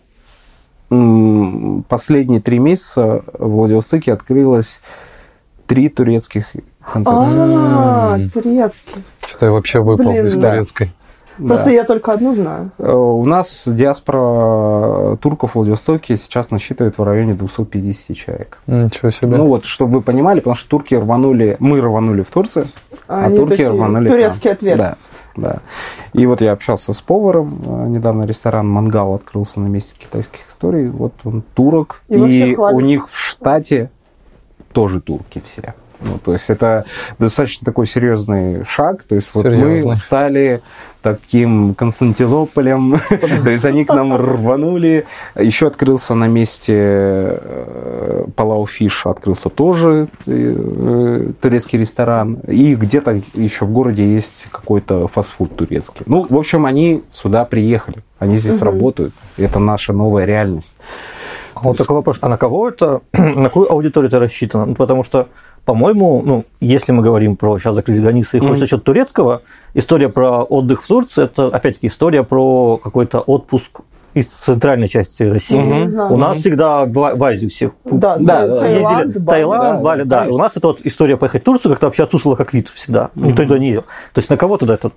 последние 1.89 2.39
три 2.39 2.59
месяца 2.59 3.23
в 3.33 3.47
Владивостоке 3.49 4.13
открылось 4.13 4.79
три 5.65 5.89
турецких 5.89 6.45
концепции. 6.91 7.35
А, 7.39 8.15
М. 8.17 8.29
я 9.41 9.51
вообще 9.51 9.79
выпал 9.79 10.11
Блин, 10.11 10.27
из 10.27 10.35
да. 10.37 10.51
турецкой. 10.51 10.93
Просто 11.37 11.65
Да. 11.65 11.71
я 11.71 11.83
только 11.83 12.11
одну 12.13 12.33
знаю. 12.35 12.69
Э, 12.77 12.91
У 12.91 13.25
нас 13.25 13.63
диаспора 13.65 15.15
турков 15.17 15.51
в 15.51 15.55
Владивостоке 15.55 16.15
сейчас 16.17 16.51
насчитывает 16.51 16.97
в 16.97 17.03
районе 17.03 17.33
250 17.33 18.15
человек. 18.15 18.59
Ничего 18.67 19.09
себе. 19.09 19.35
Ну 19.37 19.47
вот, 19.47 19.65
чтобы 19.65 19.93
вы 19.93 20.01
понимали, 20.01 20.39
потому 20.39 20.55
что 20.55 20.69
турки 20.69 20.93
рванули, 20.95 21.57
мы 21.59 21.81
рванули 21.81 22.21
в 22.21 22.29
Турцию, 22.29 22.67
а, 23.07 23.25
Они 23.25 23.37
турки 23.37 23.49
такие, 23.51 23.69
рванули 23.69 24.07
турецкий 24.07 24.49
нам. 24.49 24.55
ответ. 24.55 24.77
Да, 24.77 24.95
да. 25.35 25.59
И 26.13 26.25
вот 26.27 26.41
я 26.41 26.51
общался 26.51 26.93
с 26.93 27.01
поваром, 27.01 27.59
э, 27.65 27.87
недавно 27.87 28.25
ресторан 28.25 28.67
«Мангал» 28.69 29.15
открылся 29.15 29.59
на 29.59 29.67
месте 29.67 29.95
китайских 29.97 30.47
историй, 30.47 30.87
вот 30.87 31.13
он 31.23 31.43
турок, 31.55 32.01
И 32.09 32.15
и 32.15 32.55
у 32.55 32.79
них 32.79 33.09
в 33.09 33.17
штате 33.17 33.89
тоже 34.71 35.01
турки 35.01 35.41
все. 35.43 35.73
Ну, 36.03 36.19
то 36.23 36.33
есть 36.33 36.49
это 36.49 36.85
достаточно 37.19 37.65
такой 37.65 37.87
серьезный 37.87 38.63
шаг. 38.65 39.03
То 39.03 39.15
есть 39.15 39.29
вот 39.33 39.45
мы 39.45 39.95
стали 39.95 40.61
таким 41.01 41.75
Константинополем. 41.75 42.99
То 43.09 43.49
есть 43.49 43.65
они 43.65 43.85
к 43.85 43.93
нам 43.93 44.15
рванули. 44.15 45.05
Еще 45.35 45.67
открылся 45.67 46.15
на 46.15 46.27
месте 46.27 46.73
э, 46.75 48.25
Палау 48.35 48.65
Фиш, 48.65 49.05
открылся 49.05 49.49
тоже 49.49 50.07
э, 50.25 51.31
турецкий 51.41 51.79
ресторан. 51.79 52.35
И 52.47 52.75
где-то 52.75 53.21
еще 53.33 53.65
в 53.65 53.71
городе 53.71 54.03
есть 54.03 54.47
какой-то 54.51 55.07
фастфуд 55.07 55.55
турецкий. 55.55 56.03
Ну, 56.05 56.25
в 56.27 56.37
общем, 56.37 56.65
они 56.65 57.03
сюда 57.11 57.45
приехали. 57.45 58.03
Они 58.19 58.37
здесь 58.37 58.59
работают. 58.59 59.13
Это 59.37 59.59
наша 59.59 59.93
новая 59.93 60.25
реальность. 60.25 60.73
Вот 61.55 61.77
такой 61.77 61.97
вопрос, 61.97 62.17
а 62.21 62.29
на 62.29 62.37
кого 62.37 62.69
это, 62.69 63.01
на 63.13 63.43
какую 63.43 63.71
аудиторию 63.71 64.07
это 64.07 64.19
рассчитано? 64.19 64.65
Ну, 64.65 64.75
потому 64.75 65.03
что, 65.03 65.27
по-моему, 65.65 66.21
ну, 66.25 66.45
если 66.59 66.91
мы 66.91 67.01
говорим 67.03 67.35
про 67.37 67.57
сейчас 67.57 67.75
закрыть 67.75 67.99
границы 68.01 68.37
и 68.37 68.39
Мгм. 68.39 68.49
хочется 68.49 68.65
за 68.65 68.69
счет 68.69 68.83
турецкого, 68.83 69.41
история 69.73 70.09
про 70.09 70.43
отдых 70.43 70.83
в 70.83 70.87
Турции, 70.87 71.23
это, 71.23 71.47
опять-таки, 71.47 71.87
история 71.87 72.23
про 72.23 72.77
какой-то 72.77 73.19
отпуск 73.21 73.79
из 74.13 74.27
центральной 74.27 74.87
части 74.87 75.23
России. 75.23 75.57
Мгм. 75.57 75.81
Не 75.81 75.87
знаю. 75.87 76.13
У 76.13 76.17
нас 76.17 76.37
всегда 76.37 76.85
в, 76.85 76.91
в 76.91 77.23
Азию 77.23 77.49
всех 77.49 77.71
Да, 77.85 78.17
Да, 78.17 78.45
да, 78.47 78.59
Таиланд, 78.59 79.05
ездили. 79.07 79.23
Бали. 79.23 79.37
Таиланд, 79.37 79.63
да, 79.63 79.83
Бали, 79.83 80.03
да, 80.03 80.19
конечно. 80.19 80.35
У 80.35 80.39
нас 80.39 80.57
это 80.57 80.67
вот 80.67 80.81
история 80.83 81.17
поехать 81.17 81.41
в 81.41 81.45
Турцию 81.45 81.71
как-то 81.71 81.87
вообще 81.87 82.03
отсутствовала 82.03 82.35
как 82.35 82.53
вид 82.53 82.67
всегда. 82.69 83.09
Никто 83.15 83.43
туда 83.43 83.57
не 83.57 83.67
ездил. 83.67 83.83
То 84.13 84.19
есть 84.19 84.29
на 84.29 84.37
кого 84.37 84.57
тогда 84.57 84.75
этот, 84.75 84.93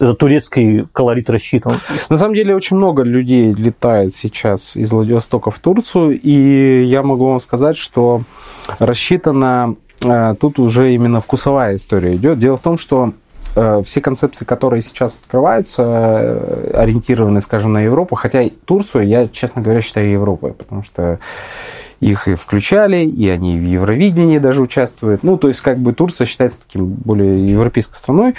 этот 0.00 0.18
турецкий 0.18 0.84
колорит 0.92 1.30
рассчитан? 1.30 1.80
На 2.08 2.18
самом 2.18 2.34
деле 2.34 2.56
очень 2.56 2.76
много 2.76 3.02
людей 3.04 3.52
летает 3.52 4.16
сейчас 4.16 4.74
из 4.74 4.90
Владивостока 4.90 5.52
в 5.52 5.58
Турцию, 5.60 6.18
и 6.20 6.82
я 6.82 7.04
могу 7.04 7.26
вам 7.28 7.38
сказать, 7.40 7.76
что 7.76 8.22
рассчитана 8.80 9.74
э, 9.74 9.85
тут 10.40 10.58
уже 10.58 10.92
именно 10.94 11.20
вкусовая 11.20 11.76
история 11.76 12.16
идет. 12.16 12.38
Дело 12.38 12.56
в 12.56 12.60
том, 12.60 12.78
что 12.78 13.12
э, 13.54 13.82
все 13.84 14.00
концепции, 14.00 14.44
которые 14.44 14.82
сейчас 14.82 15.18
открываются, 15.20 15.82
э, 15.82 16.70
ориентированы, 16.74 17.40
скажем, 17.40 17.72
на 17.72 17.82
Европу, 17.82 18.14
хотя 18.14 18.42
и 18.42 18.50
Турцию 18.50 19.06
я, 19.06 19.28
честно 19.28 19.62
говоря, 19.62 19.80
считаю 19.80 20.10
Европой, 20.10 20.52
потому 20.52 20.82
что 20.82 21.18
их 22.00 22.28
и 22.28 22.34
включали, 22.34 22.98
и 22.98 23.28
они 23.28 23.56
в 23.56 23.64
Евровидении 23.64 24.38
даже 24.38 24.60
участвуют. 24.60 25.22
Ну, 25.22 25.38
то 25.38 25.48
есть, 25.48 25.60
как 25.60 25.78
бы 25.78 25.92
Турция 25.92 26.26
считается 26.26 26.60
таким 26.66 26.86
более 26.86 27.48
европейской 27.48 27.96
страной 27.96 28.34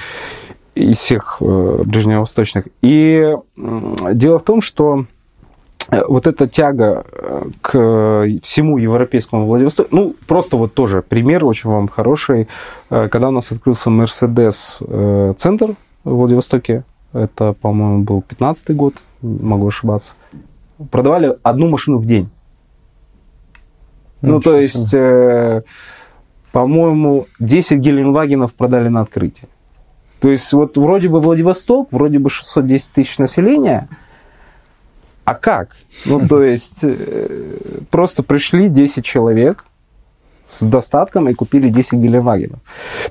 из 0.76 0.98
всех 0.98 1.38
э, 1.40 1.84
ближневосточных. 1.84 2.68
И 2.82 3.36
дело 3.56 4.40
в 4.40 4.44
том, 4.44 4.62
что 4.62 5.02
э, 5.02 5.04
вот 5.90 6.28
эта 6.28 6.48
тяга 6.48 7.06
э, 7.12 7.44
к 7.62 8.26
всему 8.44 8.78
европейскому 8.78 9.46
Владивостоку, 9.46 9.90
ну, 9.96 10.16
просто 10.28 10.58
вот 10.58 10.74
тоже 10.74 11.02
пример 11.02 11.46
очень 11.46 11.70
вам 11.70 11.88
хороший. 11.88 12.48
Э, 12.90 13.08
Когда 13.10 13.30
у 13.30 13.32
нас 13.32 13.52
открылся 13.52 13.90
Мерседес 13.90 14.80
э, 14.82 15.34
центр 15.38 15.76
в 16.04 16.10
Владивостоке, 16.10 16.84
это, 17.14 17.54
по-моему, 17.54 18.04
был 18.04 18.22
15 18.22 18.76
год, 18.76 18.96
могу 19.22 19.68
ошибаться, 19.68 20.14
продавали 20.92 21.38
одну 21.44 21.70
машину 21.70 21.98
в 21.98 22.06
день. 22.06 22.30
Ну, 24.22 24.38
Ничего 24.38 24.52
то 24.52 24.60
есть, 24.60 24.94
э, 24.94 25.62
по-моему, 26.52 27.28
10 27.40 27.78
Геленвагенов 27.80 28.54
продали 28.54 28.90
на 28.90 29.02
открытие. 29.02 29.48
То 30.20 30.30
есть, 30.30 30.52
вот 30.54 30.78
вроде 30.78 31.08
бы 31.08 31.20
Владивосток, 31.20 31.90
вроде 31.92 32.20
бы 32.20 32.30
610 32.30 32.92
тысяч 32.92 33.20
населения, 33.20 33.88
а 35.28 35.36
как? 35.36 35.76
Ну, 36.06 36.26
то 36.30 36.42
есть, 36.42 36.80
э, 36.84 37.58
просто 37.92 38.24
пришли 38.24 38.70
10 38.70 39.04
человек 39.04 39.66
с 40.48 40.64
достатком 40.66 41.28
и 41.28 41.34
купили 41.34 41.68
10 41.68 41.96
Геленвагенов. 41.96 42.60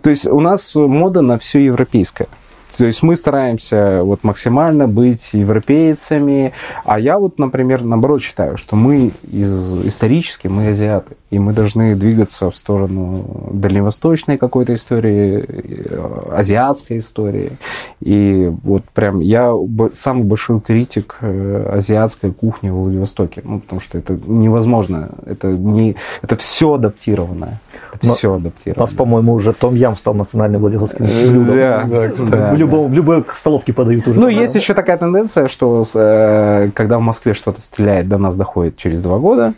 То 0.01 0.09
есть, 0.09 0.27
у 0.27 0.41
нас 0.41 0.75
мода 0.75 1.21
на 1.21 1.37
все 1.37 1.63
европейское 1.63 2.29
То 2.79 2.85
есть 2.85 3.03
мы 3.03 3.17
стараемся 3.17 4.03
вот 4.03 4.23
максимально 4.25 4.87
быть 4.87 5.31
европейцами, 5.33 6.53
а 6.85 6.99
я 6.99 7.19
вот, 7.19 7.39
например, 7.39 7.83
наоборот 7.83 8.21
считаю, 8.23 8.57
что 8.57 8.77
мы 8.77 9.13
из, 9.31 9.75
исторически, 9.87 10.49
мы 10.49 10.69
азиаты, 10.69 11.17
и 11.31 11.39
мы 11.39 11.53
должны 11.53 11.95
двигаться 11.95 12.51
в 12.51 12.57
сторону 12.57 13.25
дальневосточной 13.53 14.37
какой-то 14.39 14.75
истории, 14.75 15.45
э, 15.49 16.33
азиатской 16.33 16.99
истории. 16.99 17.53
И 18.01 18.51
вот 18.63 18.83
прям 18.95 19.21
я 19.21 19.53
самый 19.93 20.25
большой 20.25 20.61
критик 20.61 21.17
э, 21.21 21.71
азиатской 21.75 22.33
кухни 22.33 22.71
в 22.71 22.75
Владивостоке, 22.75 23.41
ну, 23.45 23.61
потому 23.61 23.81
что 23.81 23.99
это 23.99 24.19
невозможно, 24.27 25.11
это, 25.25 25.49
не, 25.49 25.97
это 26.23 26.37
все 26.37 26.75
адаптированное, 26.75 27.61
это 27.95 28.07
Но- 28.07 28.15
все 28.15 28.31
У 28.33 28.35
адаптированное. 28.37 28.87
нас, 28.87 28.95
по-моему, 28.95 29.33
уже 29.35 29.53
Том 29.53 29.75
Ям 29.75 29.97
стал 29.97 30.15
национальным 30.15 30.61
владивостокским 30.61 31.07
блюдом. 31.07 31.57
Да, 31.57 31.85
Да, 31.87 32.09
кстати. 32.09 32.51
Любом, 32.67 32.91
в 32.91 32.95
любой 32.95 33.25
столовке 33.39 33.73
подают 33.73 34.03
уже. 34.07 34.15
Ну, 34.15 34.23
по-моему. 34.23 34.41
есть 34.41 34.55
еще 34.55 34.75
такая 34.75 34.97
тенденция, 34.97 35.49
что 35.49 35.85
э, 35.95 36.71
когда 36.75 36.99
в 36.99 37.01
Москве 37.03 37.35
что-то 37.35 37.61
стреляет, 37.61 38.09
до 38.09 38.19
нас 38.19 38.37
доходит 38.37 38.77
через 38.77 39.01
два 39.03 39.19
года. 39.19 39.55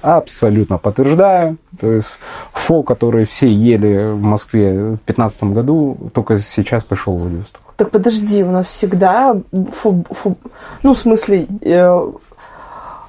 Абсолютно 0.00 0.78
подтверждаю. 0.78 1.58
То 1.80 1.92
есть 1.92 2.18
фо, 2.52 2.82
который 2.82 3.24
все 3.24 3.46
ели 3.46 4.10
в 4.12 4.20
Москве 4.20 4.72
в 4.72 4.86
2015 5.04 5.44
году, 5.44 5.96
только 6.12 6.38
сейчас 6.38 6.82
пришел 6.82 7.16
в 7.16 7.20
Владивосток. 7.20 7.60
Так 7.76 7.90
подожди, 7.90 8.42
у 8.42 8.50
нас 8.50 8.66
всегда, 8.66 9.36
фу- 9.70 10.04
фу- 10.10 10.36
ну, 10.82 10.94
в 10.94 10.98
смысле, 10.98 11.46
э, 11.62 12.10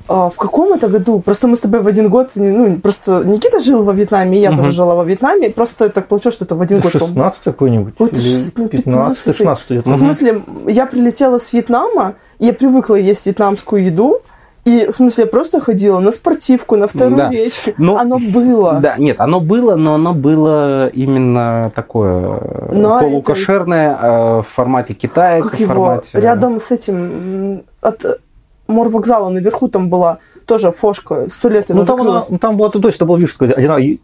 в 0.08 0.34
каком 0.38 0.74
это 0.74 0.88
году? 0.90 1.20
Просто 1.20 1.48
мы 1.48 1.56
с 1.56 1.60
тобой 1.60 1.82
в 1.82 1.88
один 1.88 2.10
год, 2.10 2.30
ну, 2.36 2.78
просто 2.78 3.24
Никита 3.24 3.60
жил 3.60 3.84
во 3.84 3.94
Вьетнаме, 3.94 4.38
и 4.38 4.42
я 4.42 4.50
Мгм. 4.52 4.58
тоже 4.60 4.72
жила 4.72 4.96
во 4.96 5.04
Вьетнаме, 5.04 5.50
просто 5.50 5.90
так 5.90 6.08
получилось, 6.08 6.36
что 6.36 6.46
это 6.46 6.56
в 6.56 6.62
один 6.62 6.80
год. 6.82 6.92
16 6.92 7.42
какой-нибудь? 7.44 7.94
Вот 8.00 8.12
это 8.12 8.20
Или 8.20 8.26
шест- 8.28 8.52
ну, 8.56 8.68
15 8.68 9.28
15-й. 9.28 9.34
16 9.34 9.70
где-то. 9.72 9.90
В 9.92 9.98
смысле, 9.98 10.44
я 10.68 10.86
прилетела 10.86 11.38
с 11.38 11.54
Вьетнама, 11.54 12.16
я 12.40 12.54
привыкла 12.54 12.96
есть 12.96 13.26
вьетнамскую 13.26 13.86
еду, 13.86 14.20
и, 14.66 14.88
в 14.90 14.96
смысле, 14.96 15.24
я 15.26 15.30
просто 15.30 15.60
ходила 15.60 16.00
на 16.00 16.12
спортивку, 16.12 16.78
на 16.78 16.88
вторую 16.88 17.18
Да. 17.18 17.30
речку. 17.30 17.72
Ну, 17.78 17.98
Оно 17.98 18.18
было. 18.18 18.80
Да, 18.82 18.96
нет, 18.98 19.20
оно 19.20 19.40
было, 19.42 19.76
но 19.76 19.96
оно 19.96 20.14
было 20.14 20.88
именно 20.88 21.70
такое 21.76 22.40
э, 22.42 22.72
Но 22.74 23.00
полукошерное 23.00 23.98
э, 24.02 24.40
в 24.42 24.46
формате 24.48 24.94
Китая, 24.94 25.42
как 25.42 25.56
в 25.56 25.60
его, 25.60 25.74
формате... 25.74 26.08
рядом 26.14 26.60
с 26.62 26.72
этим, 26.72 27.64
от 27.82 28.06
морвокзала 28.74 29.30
наверху 29.30 29.68
там 29.68 29.90
была 29.90 30.20
тоже 30.46 30.72
фошка, 30.72 31.28
сто 31.32 31.48
лет 31.48 31.70
Ну, 31.70 31.86
там, 31.86 32.02
она, 32.02 32.22
ну, 32.30 32.38
там 32.38 32.58
было, 32.58 32.70
то 32.70 32.80
есть 32.86 32.98
это 32.98 33.06
было, 33.06 33.16
видишь, 33.16 33.34
такое 33.34 33.56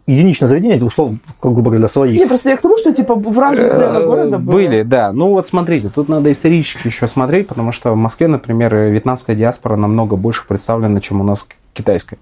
единичное 0.06 0.48
заведение, 0.48 0.82
условно, 0.82 1.18
как 1.38 1.52
грубо 1.52 1.70
говоря, 1.70 1.80
для 1.80 1.88
своих. 1.88 2.18
Не, 2.18 2.26
просто 2.26 2.48
я 2.48 2.56
к 2.56 2.62
тому, 2.62 2.78
что 2.78 2.92
типа 2.92 3.14
в 3.14 3.38
разных 3.38 3.74
районах 3.74 4.00
Э, 4.00 4.06
города 4.06 4.38
было. 4.38 4.54
Были, 4.54 4.82
да. 4.82 5.12
Ну 5.12 5.30
вот 5.30 5.46
смотрите, 5.46 5.90
тут 5.94 6.08
надо 6.08 6.30
исторически 6.32 6.86
еще 6.86 7.06
смотреть, 7.06 7.48
потому 7.48 7.72
что 7.72 7.92
в 7.92 7.96
Москве, 7.96 8.26
например, 8.28 8.74
э, 8.74 8.90
вьетнамская 8.90 9.36
диаспора 9.36 9.76
намного 9.76 10.16
больше 10.16 10.46
представлена, 10.46 11.00
чем 11.00 11.20
у 11.20 11.24
нас 11.24 11.46
китайская. 11.72 12.18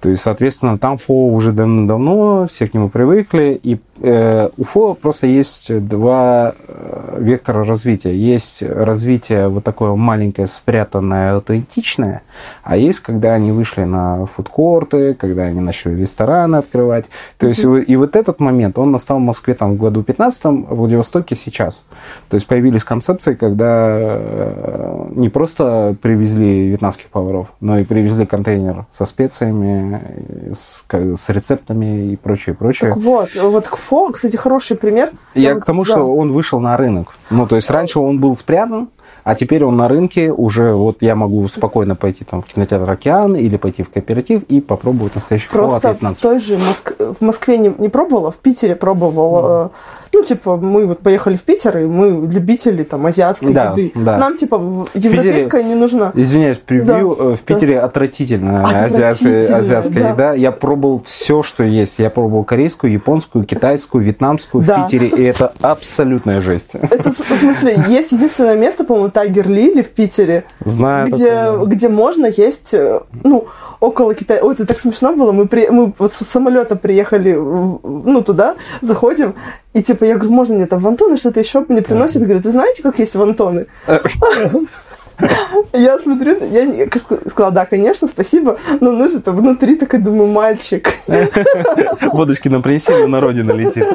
То 0.00 0.08
есть, 0.08 0.22
соответственно, 0.22 0.78
там 0.78 0.96
фо 0.96 1.28
уже 1.28 1.52
давно-давно, 1.52 2.46
все 2.48 2.66
к 2.66 2.74
нему 2.74 2.88
привыкли, 2.88 3.58
и 3.62 3.78
э, 4.00 4.48
у 4.56 4.64
фо 4.64 4.94
просто 4.94 5.26
есть 5.26 5.70
два 5.88 6.54
э, 6.68 7.16
вектора 7.20 7.64
развития. 7.64 8.14
Есть 8.14 8.62
развитие 8.62 9.48
вот 9.48 9.64
такое 9.64 9.94
маленькое, 9.94 10.46
спрятанное, 10.46 11.34
аутентичное, 11.34 12.22
а 12.62 12.76
есть, 12.76 13.00
когда 13.00 13.34
они 13.34 13.52
вышли 13.52 13.84
на 13.84 14.26
фудкорты, 14.26 15.14
когда 15.14 15.42
они 15.44 15.60
начали 15.60 15.94
рестораны 16.00 16.56
открывать. 16.56 17.06
То 17.38 17.46
есть, 17.46 17.64
и- 17.64 17.82
и 17.82 17.96
вот 17.96 18.16
этот 18.16 18.40
момент, 18.40 18.78
он 18.78 18.92
настал 18.92 19.18
в 19.18 19.22
Москве 19.22 19.54
там 19.54 19.74
в 19.74 19.78
году 19.78 20.02
15 20.02 20.44
в 20.70 20.74
Владивостоке 20.74 21.36
сейчас. 21.36 21.84
То 22.30 22.36
есть 22.36 22.46
появились 22.46 22.84
концепции, 22.84 23.34
когда 23.34 23.96
э, 23.98 25.06
не 25.16 25.28
просто 25.28 25.94
привезли 26.00 26.68
вьетнамских 26.68 27.06
поваров, 27.08 27.48
но 27.60 27.78
и 27.78 27.84
привезли 27.84 28.24
контейнер 28.26 28.85
со 28.92 29.04
специями, 29.04 30.52
с, 30.52 30.82
с 30.90 31.28
рецептами 31.28 32.12
и 32.12 32.16
прочее, 32.16 32.54
прочее. 32.54 32.90
Так 32.92 32.98
вот, 32.98 33.34
вот 33.34 33.68
к 33.68 33.76
фо, 33.76 34.10
кстати, 34.10 34.36
хороший 34.36 34.76
пример. 34.76 35.10
Я 35.34 35.54
вот- 35.54 35.62
к 35.62 35.66
тому, 35.66 35.84
да. 35.84 35.92
что 35.92 36.14
он 36.14 36.32
вышел 36.32 36.60
на 36.60 36.76
рынок. 36.76 37.14
Ну, 37.30 37.46
то 37.46 37.56
есть 37.56 37.70
раньше 37.70 38.00
он 38.00 38.20
был 38.20 38.36
спрятан, 38.36 38.88
а 39.28 39.34
теперь 39.34 39.64
он 39.64 39.76
на 39.76 39.88
рынке 39.88 40.30
уже, 40.30 40.72
вот 40.72 40.98
я 41.02 41.16
могу 41.16 41.48
спокойно 41.48 41.96
пойти 41.96 42.24
там 42.24 42.42
в 42.42 42.44
кинотеатр 42.46 42.88
«Океан» 42.88 43.34
или 43.34 43.56
пойти 43.56 43.82
в 43.82 43.90
кооператив 43.90 44.42
и 44.44 44.60
попробовать 44.60 45.16
настоящий 45.16 45.48
Просто 45.50 45.80
в 45.80 45.84
вьетнамцев. 45.94 46.22
той 46.22 46.38
же 46.38 46.56
Моск- 46.56 47.14
в 47.14 47.20
Москве 47.24 47.56
не, 47.58 47.74
не 47.76 47.88
пробовала, 47.88 48.30
в 48.30 48.36
Питере 48.38 48.76
пробовала. 48.76 49.72
э, 49.74 49.76
Ну, 50.12 50.22
типа, 50.22 50.56
мы 50.56 50.86
вот 50.86 51.00
поехали 51.00 51.34
в 51.36 51.42
Питер, 51.42 51.76
и 51.78 51.84
мы 51.86 52.26
любители 52.32 52.84
там 52.84 53.04
азиатской 53.04 53.52
Да, 53.52 53.72
еды. 53.72 53.92
да. 53.96 54.16
Нам, 54.16 54.36
типа, 54.36 54.56
в- 54.58 54.88
европейская 54.94 55.62
не 55.64 55.74
нужна. 55.74 56.12
Извиняюсь, 56.14 56.58
превью. 56.58 56.86
Да, 56.86 57.00
э, 57.00 57.34
в 57.34 57.40
Питере 57.40 57.80
отвратительная 57.80 58.62
Отвратительная, 58.64 59.08
азиатская, 59.10 59.56
азиатская 59.58 60.02
да. 60.04 60.10
еда. 60.10 60.32
Я 60.34 60.52
пробовал 60.52 61.02
все, 61.04 61.42
что 61.42 61.64
есть. 61.64 61.98
Я 61.98 62.08
пробовал 62.10 62.44
корейскую, 62.44 62.92
японскую, 62.92 63.44
китайскую, 63.44 64.04
вьетнамскую 64.04 64.64
Да. 64.64 64.78
в 64.78 64.90
Питере, 64.90 65.08
и 65.08 65.22
это 65.24 65.52
абсолютная 65.60 66.40
жесть. 66.40 66.70
Это, 66.74 67.10
в 67.10 67.36
смысле, 67.36 67.76
есть 67.88 68.12
единственное 68.12 68.56
место, 68.56 68.84
по-моему, 68.84 69.10
Тайгер 69.16 69.48
Лили 69.48 69.80
в 69.80 69.92
Питере, 69.92 70.44
Знаю. 70.60 71.06
где, 71.06 71.30
такое, 71.30 71.58
да. 71.58 71.74
где 71.74 71.88
можно 71.88 72.26
есть, 72.26 72.74
э, 72.74 73.00
ну, 73.24 73.48
около 73.80 74.14
Китая. 74.14 74.40
Ой, 74.42 74.52
это 74.52 74.66
так 74.66 74.78
смешно 74.78 75.14
было. 75.16 75.32
Мы, 75.32 75.48
при... 75.48 75.70
мы 75.70 75.94
вот 75.96 76.12
с 76.12 76.18
самолета 76.18 76.76
приехали, 76.76 77.32
ну, 77.32 78.22
туда, 78.22 78.56
заходим, 78.82 79.34
и 79.72 79.82
типа, 79.82 80.04
я 80.04 80.16
говорю, 80.16 80.32
можно 80.32 80.54
мне 80.56 80.66
там 80.66 80.80
вантоны, 80.80 81.16
что-то 81.16 81.40
еще 81.40 81.64
мне 81.66 81.80
приносят? 81.80 82.24
Говорят, 82.24 82.44
вы 82.44 82.50
знаете, 82.50 82.82
как 82.82 82.98
есть 82.98 83.14
вантоны? 83.14 83.68
Я 85.72 85.98
смотрю, 85.98 86.36
я 86.44 86.88
сказала, 87.26 87.52
да, 87.52 87.66
конечно, 87.66 88.08
спасибо, 88.08 88.58
но 88.80 88.92
нужно 88.92 89.20
там 89.20 89.36
внутри, 89.36 89.76
так 89.76 89.94
и 89.94 89.98
думаю, 89.98 90.30
мальчик. 90.30 90.90
Водочки 92.12 92.48
нам 92.48 92.62
принеси, 92.62 93.06
на 93.06 93.20
родину 93.20 93.54
летит. 93.54 93.86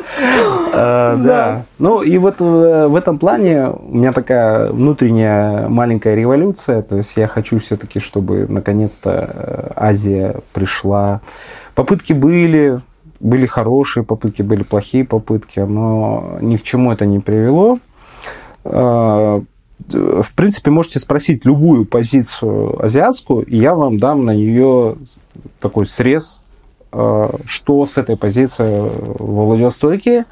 А, 0.73 1.15
Да. 1.17 1.65
Ну 1.79 2.01
и 2.01 2.17
вот 2.17 2.36
э, 2.39 2.88
в 2.88 2.95
этом 2.95 3.17
плане 3.19 3.69
у 3.69 3.97
меня 3.97 4.12
такая 4.13 4.69
внутренняя 4.69 5.67
маленькая 5.67 6.15
революция. 6.15 6.81
То 6.81 6.97
есть 6.97 7.13
я 7.17 7.27
хочу 7.27 7.60
все-таки, 7.60 7.99
чтобы 7.99 8.45
наконец-то 8.47 9.29
э, 9.34 9.71
Азия 9.75 10.36
пришла. 10.53 11.21
Попытки 11.75 12.13
были, 12.13 12.79
были 13.19 13.45
хорошие 13.45 14.03
попытки, 14.03 14.41
были 14.41 14.63
плохие 14.63 15.05
попытки, 15.05 15.60
но 15.60 16.38
ни 16.41 16.57
к 16.57 16.63
чему 16.63 16.91
это 16.91 17.05
не 17.05 17.19
привело. 17.19 17.79
А, 19.94 20.22
В 20.22 20.32
принципе, 20.34 20.72
можете 20.72 21.00
спросить 21.00 21.46
любую 21.46 21.86
позицию 21.86 22.84
азиатскую, 22.84 23.46
и 23.46 23.58
я 23.58 23.76
вам 23.76 24.00
дам 24.00 24.26
на 24.26 24.36
нее 24.36 24.96
такой 25.60 25.86
срез 25.86 26.39
э, 26.91 27.30
что 27.46 27.86
с 27.86 27.98
этой 27.98 28.17
позиции 28.17 28.89
во 29.20 29.46
Владивостоке, 29.46 30.26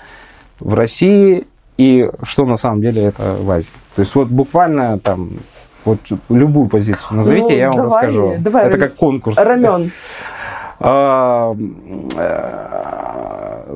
в 0.59 0.73
России 0.73 1.47
и 1.77 2.09
что 2.23 2.45
на 2.45 2.57
самом 2.57 2.81
деле 2.81 3.03
это 3.03 3.37
в 3.39 3.49
Азии. 3.49 3.71
То 3.95 4.01
есть 4.01 4.13
вот 4.15 4.27
буквально 4.27 4.99
там 4.99 5.29
вот 5.85 5.99
любую 6.29 6.67
позицию 6.67 7.17
назовите, 7.17 7.53
Ну, 7.53 7.57
я 7.57 7.69
вам 7.71 7.77
давай, 7.77 8.07
расскажу. 8.07 8.35
давай, 8.39 8.67
это 8.67 8.77
как 8.77 8.95
конкурс. 8.95 9.37
Рамен. 9.37 9.91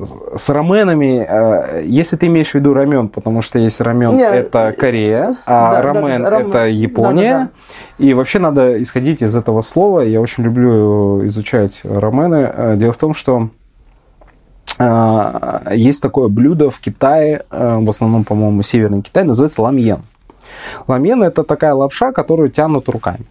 Э, 0.04 0.36
С 0.36 0.48
раменами, 0.48 1.26
э, 1.28 1.82
если 1.84 2.16
ты 2.16 2.26
имеешь 2.26 2.50
в 2.50 2.54
виду 2.54 2.74
рамен, 2.74 3.08
потому 3.08 3.42
что 3.42 3.58
есть 3.58 3.80
рамен, 3.80 4.16
Не, 4.16 4.24
это 4.24 4.72
Корея, 4.76 5.36
а 5.46 5.70
да, 5.70 5.76
да, 5.76 5.82
рамен 5.82 6.22
да, 6.22 6.30
рамен. 6.30 6.48
это 6.48 6.66
Япония. 6.66 7.32
Да-да-да. 7.32 8.04
И 8.04 8.14
вообще 8.14 8.38
надо 8.38 8.82
исходить 8.82 9.22
из 9.22 9.34
этого 9.36 9.60
слова. 9.62 10.00
Я 10.00 10.20
очень 10.20 10.44
люблю 10.44 11.26
изучать 11.26 11.80
рамены. 11.84 12.50
Э, 12.54 12.74
Дело 12.76 12.92
в 12.92 12.96
том, 12.98 13.14
что 13.14 13.48
э, 14.78 15.60
есть 15.74 16.02
такое 16.02 16.28
блюдо 16.28 16.70
в 16.70 16.80
Китае, 16.80 17.44
э, 17.50 17.78
в 17.80 17.88
основном, 17.88 18.24
по-моему, 18.24 18.62
северный 18.62 19.02
Китай, 19.02 19.24
называется 19.24 19.62
ламьен. 19.62 20.02
Ламьен 20.88 21.22
это 21.22 21.44
такая 21.44 21.74
лапша, 21.74 22.12
которую 22.12 22.50
тянут 22.50 22.88
руками. 22.88 23.24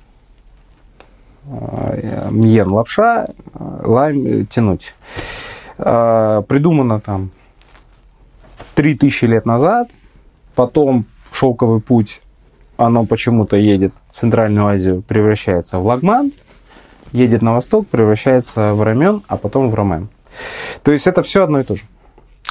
Э, 1.45 2.27
Мьен 2.31 2.69
лапша, 2.71 3.27
э, 3.53 3.81
лайм 3.83 4.25
э, 4.25 4.45
тянуть. 4.45 4.93
Э, 5.77 6.41
Придумано 6.47 6.99
там 6.99 7.31
3000 8.75 9.25
лет 9.25 9.45
назад. 9.45 9.89
Потом 10.55 11.05
шелковый 11.31 11.81
путь, 11.81 12.21
оно 12.77 13.05
почему-то 13.05 13.57
едет 13.57 13.93
в 14.09 14.15
Центральную 14.15 14.67
Азию, 14.67 15.01
превращается 15.01 15.79
в 15.79 15.85
лагман, 15.85 16.31
едет 17.11 17.41
на 17.41 17.53
восток, 17.53 17.87
превращается 17.87 18.73
в 18.73 18.83
рамен, 18.83 19.23
а 19.27 19.37
потом 19.37 19.69
в 19.69 19.75
рамен. 19.75 20.09
То 20.83 20.91
есть 20.91 21.07
это 21.07 21.23
все 21.23 21.43
одно 21.43 21.59
и 21.59 21.63
то 21.63 21.75
же. 21.75 21.83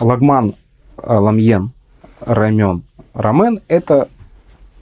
Лагман, 0.00 0.54
э, 0.96 1.12
ламьен, 1.12 1.72
рамен, 2.20 2.82
рамен– 3.14 3.60
это 3.68 4.08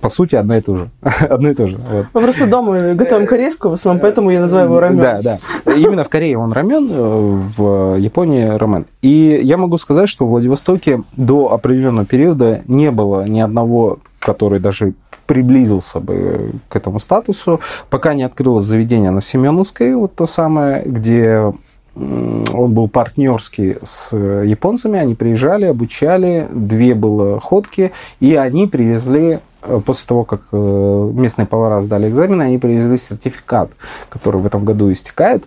по 0.01 0.09
сути 0.09 0.35
одно 0.35 0.57
и 0.57 0.61
то 0.61 0.77
же. 0.77 0.91
одно 1.03 1.51
и 1.51 1.55
то 1.55 1.67
же. 1.67 1.77
Вот. 1.77 2.07
Мы 2.15 2.23
просто 2.23 2.47
дома 2.47 2.95
готовим 2.95 3.27
корейскую, 3.27 3.71
в 3.71 3.75
основном, 3.75 4.01
поэтому 4.01 4.31
я 4.31 4.41
называю 4.41 4.67
его 4.67 4.81
рамен. 4.81 5.01
Да, 5.01 5.21
да. 5.23 5.39
Именно 5.73 6.05
в 6.05 6.09
Корее 6.09 6.39
он 6.39 6.53
рамен, 6.53 6.89
э, 6.91 7.41
в 7.57 7.97
Японии 7.99 8.45
рамен. 8.45 8.87
И 9.03 9.41
я 9.43 9.57
могу 9.57 9.79
сказать, 9.79 10.09
что 10.09 10.27
в 10.27 10.31
Владивостоке 10.31 11.03
до 11.17 11.53
определенного 11.53 12.07
периода 12.07 12.63
не 12.67 12.91
было 12.91 13.25
ни 13.25 13.41
одного 13.41 13.99
который 14.21 14.61
даже 14.61 14.93
приблизился 15.27 16.01
бы 16.01 16.53
к 16.69 16.77
этому 16.77 16.99
статусу, 16.99 17.61
пока 17.89 18.15
не 18.15 18.23
открылось 18.23 18.65
заведение 18.65 19.11
на 19.11 19.21
Семеновской, 19.21 19.95
вот 19.95 20.15
то 20.15 20.27
самое, 20.27 20.83
где 20.85 21.53
он 22.01 22.73
был 22.73 22.89
партнерский 22.89 23.77
с 23.83 24.15
японцами, 24.17 24.99
они 24.99 25.15
приезжали, 25.15 25.67
обучали, 25.67 26.49
две 26.51 26.95
было 26.95 27.41
ходки, 27.41 27.93
и 28.21 28.35
они 28.35 28.67
привезли, 28.67 29.41
э, 29.63 29.81
после 29.85 30.07
того, 30.07 30.25
как 30.25 30.41
э, 30.53 31.11
местные 31.15 31.47
повара 31.47 31.81
сдали 31.81 32.09
экзамены, 32.09 32.45
они 32.45 32.59
привезли 32.59 32.97
сертификат, 32.97 33.71
который 34.09 34.41
в 34.41 34.47
этом 34.47 34.65
году 34.65 34.91
истекает, 34.91 35.45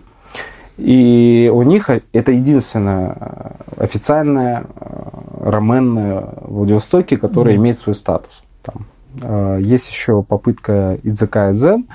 и 0.76 1.50
у 1.52 1.62
них 1.62 1.90
это 2.12 2.32
единственная 2.32 3.56
официальная 3.76 4.66
раменная 5.40 6.34
в 6.40 6.54
Владивостоке, 6.54 7.16
которая 7.16 7.54
mm-hmm. 7.54 7.58
имеет 7.58 7.78
свой 7.78 7.94
статус. 7.94 8.42
Там. 8.62 9.58
Есть 9.60 9.88
еще 9.88 10.24
попытка 10.24 10.98
Идзакая 11.04 11.52
Зен, 11.52 11.86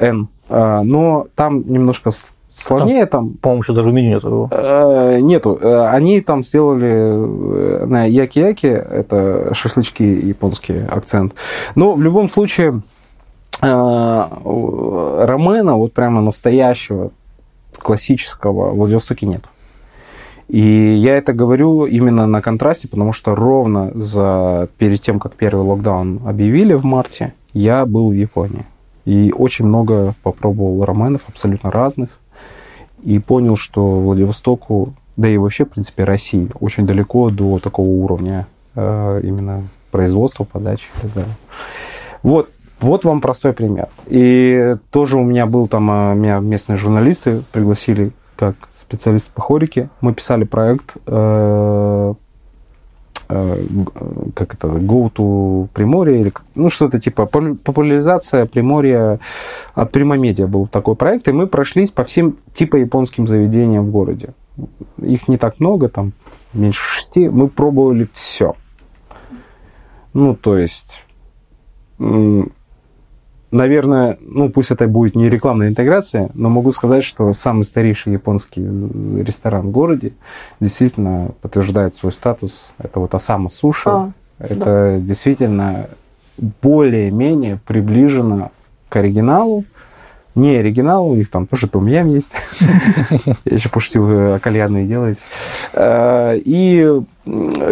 N, 0.00 0.26
но 0.48 1.28
там 1.36 1.62
немножко 1.70 2.10
Сложнее 2.56 3.06
там, 3.06 3.30
там 3.30 3.36
по-моему, 3.38 3.62
еще 3.62 3.72
даже 3.74 3.90
в 3.90 3.92
меню 3.92 4.10
нету. 4.10 4.48
Э, 4.50 5.18
нету. 5.20 5.58
Э, 5.60 5.88
они 5.88 6.20
там 6.20 6.42
сделали 6.44 6.90
э, 6.90 7.86
на 7.86 8.04
яки-яки, 8.04 8.66
это 8.66 9.52
шашлычки 9.54 10.02
японский 10.02 10.78
акцент. 10.88 11.34
Но 11.74 11.94
в 11.94 12.02
любом 12.02 12.28
случае 12.28 12.82
ромена, 13.60 14.36
вот 15.76 15.92
прямо 15.94 16.20
настоящего, 16.20 17.12
классического 17.78 18.70
в 18.70 18.76
Владивостоке 18.76 19.26
нет. 19.26 19.44
И 20.48 20.60
я 20.60 21.16
это 21.16 21.32
говорю 21.32 21.86
именно 21.86 22.26
на 22.26 22.42
контрасте, 22.42 22.88
потому 22.88 23.12
что 23.12 23.34
ровно 23.34 23.90
за, 23.94 24.68
перед 24.76 25.00
тем, 25.00 25.18
как 25.18 25.34
первый 25.34 25.64
локдаун 25.64 26.20
объявили 26.26 26.74
в 26.74 26.84
марте, 26.84 27.32
я 27.52 27.86
был 27.86 28.10
в 28.10 28.12
Японии. 28.12 28.66
И 29.04 29.32
очень 29.32 29.66
много 29.66 30.14
попробовал 30.22 30.84
раменов 30.84 31.22
абсолютно 31.28 31.70
разных 31.70 32.10
и 33.04 33.18
понял, 33.18 33.56
что 33.56 34.00
Владивостоку, 34.00 34.94
да 35.16 35.28
и 35.28 35.36
вообще, 35.36 35.64
в 35.64 35.70
принципе, 35.70 36.04
России 36.04 36.48
очень 36.60 36.86
далеко 36.86 37.30
до 37.30 37.58
такого 37.58 37.86
уровня 37.86 38.46
э, 38.74 39.20
именно 39.22 39.62
производства, 39.90 40.44
подачи 40.44 40.88
и 40.96 41.02
так 41.02 41.12
далее. 41.14 41.34
Вот, 42.22 42.50
вот 42.80 43.04
вам 43.04 43.20
простой 43.20 43.52
пример. 43.52 43.88
И 44.06 44.76
тоже 44.90 45.18
у 45.18 45.22
меня 45.22 45.46
был 45.46 45.68
там, 45.68 45.90
э, 45.90 46.14
меня 46.14 46.38
местные 46.40 46.76
журналисты 46.76 47.42
пригласили 47.52 48.12
как 48.36 48.56
специалист 48.80 49.30
по 49.30 49.42
хорике. 49.42 49.90
Мы 50.00 50.14
писали 50.14 50.44
проект 50.44 50.96
э, 51.06 52.14
как 53.26 54.54
это, 54.54 54.68
Go 54.68 55.12
to 55.12 55.68
Приморье, 55.72 56.20
или, 56.20 56.32
ну, 56.54 56.68
что-то 56.68 57.00
типа 57.00 57.26
популяризация 57.26 58.46
Приморья 58.46 59.18
от 59.74 59.92
Примамедиа 59.92 60.46
был 60.46 60.66
такой 60.66 60.94
проект, 60.94 61.28
и 61.28 61.32
мы 61.32 61.46
прошлись 61.46 61.90
по 61.90 62.04
всем 62.04 62.36
типа 62.52 62.76
японским 62.76 63.26
заведениям 63.26 63.86
в 63.86 63.90
городе. 63.90 64.34
Их 64.98 65.28
не 65.28 65.38
так 65.38 65.58
много, 65.60 65.88
там 65.88 66.12
меньше 66.52 66.80
шести. 66.80 67.28
Мы 67.28 67.48
пробовали 67.48 68.06
все. 68.12 68.54
Ну, 70.12 70.34
то 70.36 70.56
есть 70.56 71.04
наверное, 73.54 74.18
ну 74.20 74.48
пусть 74.48 74.70
это 74.70 74.86
будет 74.86 75.14
не 75.14 75.30
рекламная 75.30 75.68
интеграция, 75.68 76.30
но 76.34 76.48
могу 76.48 76.72
сказать, 76.72 77.04
что 77.04 77.32
самый 77.32 77.62
старейший 77.62 78.12
японский 78.12 78.62
ресторан 79.22 79.68
в 79.68 79.70
городе 79.70 80.12
действительно 80.60 81.30
подтверждает 81.40 81.94
свой 81.94 82.12
статус. 82.12 82.66
Это 82.78 83.00
вот 83.00 83.14
Асама 83.14 83.50
Суши. 83.50 83.88
А, 83.88 84.10
это 84.38 84.64
да. 84.64 84.98
действительно 84.98 85.86
более-менее 86.62 87.60
приближено 87.64 88.50
к 88.88 88.96
оригиналу. 88.96 89.64
Не 90.34 90.56
оригинал, 90.56 91.08
у 91.08 91.14
них 91.14 91.30
там 91.30 91.46
тоже 91.46 91.68
тумьям 91.68 92.08
есть. 92.08 92.32
Я 93.44 93.54
еще 93.54 93.68
пошутил, 93.68 94.04
э, 94.10 94.38
кальянные 94.40 94.84
делать. 94.84 95.18
Э, 95.74 96.36
и 96.36 96.90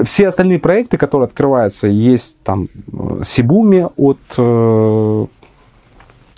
все 0.04 0.28
остальные 0.28 0.60
проекты, 0.60 0.96
которые 0.96 1.26
открываются, 1.26 1.88
есть 1.88 2.36
там 2.44 2.68
э, 2.92 3.22
Сибуми 3.24 3.88
от 3.96 5.28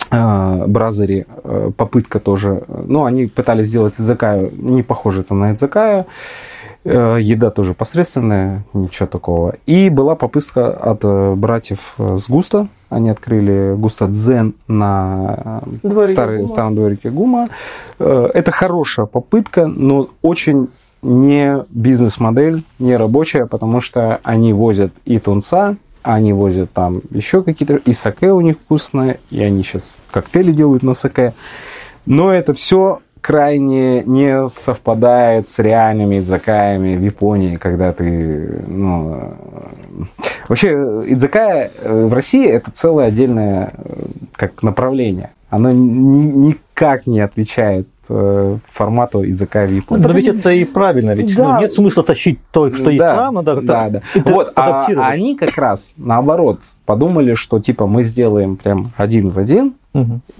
бразере 0.09 1.25
э, 1.43 1.71
попытка 1.75 2.19
тоже. 2.19 2.63
Ну, 2.67 3.05
они 3.05 3.27
пытались 3.27 3.67
сделать 3.67 3.95
Идзакаю, 3.99 4.51
не 4.57 4.83
похоже 4.83 5.21
это 5.21 5.33
на 5.33 5.53
Идзакаю. 5.53 6.05
Э, 6.83 7.17
еда 7.19 7.49
тоже 7.49 7.73
посредственная, 7.73 8.63
ничего 8.73 9.07
такого. 9.07 9.55
И 9.65 9.89
была 9.89 10.15
попытка 10.15 10.71
от 10.71 11.03
братьев 11.37 11.95
с 11.97 12.29
Густа. 12.29 12.67
Они 12.89 13.09
открыли 13.09 13.75
Густа 13.75 14.07
Дзен 14.07 14.53
на 14.67 15.61
дворике 15.81 16.13
старый, 16.13 16.37
Гума. 16.37 16.47
старом 16.47 16.75
дворике 16.75 17.09
Гума. 17.09 17.49
Это 17.97 18.51
хорошая 18.51 19.05
попытка, 19.05 19.65
но 19.65 20.09
очень 20.21 20.69
не 21.05 21.63
бизнес-модель, 21.69 22.63
не 22.79 22.97
рабочая, 22.97 23.45
потому 23.45 23.79
что 23.79 24.19
они 24.23 24.53
возят 24.53 24.91
и 25.05 25.19
тунца, 25.19 25.75
они 26.05 26.33
возят 26.33 26.71
там 26.71 27.01
еще 27.09 27.41
какие-то... 27.43 27.75
И 27.77 27.93
саке 27.93 28.31
у 28.31 28.41
них 28.41 28.57
вкусное, 28.57 29.17
и 29.31 29.41
они 29.41 29.63
сейчас 29.63 29.95
коктейли 30.11 30.51
делают 30.51 30.83
на 30.83 30.93
саке. 30.93 31.33
Но 32.05 32.31
это 32.31 32.53
все 32.53 32.99
крайне 33.21 34.03
не 34.03 34.47
совпадает 34.49 35.49
с 35.49 35.57
реальными 35.57 36.19
идзакаями 36.19 36.95
в 36.95 37.01
Японии, 37.01 37.55
когда 37.55 37.91
ты, 37.91 38.63
ну... 38.67 39.33
Вообще, 40.47 40.73
идзакая 41.07 41.71
в 41.83 42.13
России 42.13 42.47
это 42.47 42.69
целое 42.69 43.07
отдельное 43.07 43.73
как 44.33 44.61
направление. 44.61 45.31
Оно 45.49 45.71
ни, 45.71 46.49
никак 46.49 47.07
не 47.07 47.19
отвечает 47.19 47.87
Э, 47.87 47.94
формату 48.07 49.23
языка 49.23 49.65
VIP. 49.65 49.83
Но 49.89 50.11
ведь 50.11 50.27
это 50.27 50.51
и 50.51 50.65
правильно, 50.65 51.11
ведь 51.11 51.35
да. 51.35 51.55
ну, 51.55 51.61
нет 51.61 51.73
смысла 51.73 52.03
тащить 52.03 52.39
то, 52.51 52.73
что 52.73 52.89
есть 52.89 53.03
да, 53.03 53.15
там, 53.15 53.35
надо 53.35 53.61
да, 53.61 53.89
да. 53.89 54.01
Вот, 54.25 54.51
а 54.55 54.85
они 55.07 55.35
как 55.35 55.57
раз 55.57 55.93
наоборот 55.97 56.59
подумали, 56.85 57.33
что 57.33 57.59
типа 57.59 57.87
мы 57.87 58.03
сделаем 58.03 58.55
прям 58.57 58.91
один 58.97 59.29
в 59.29 59.39
один, 59.39 59.75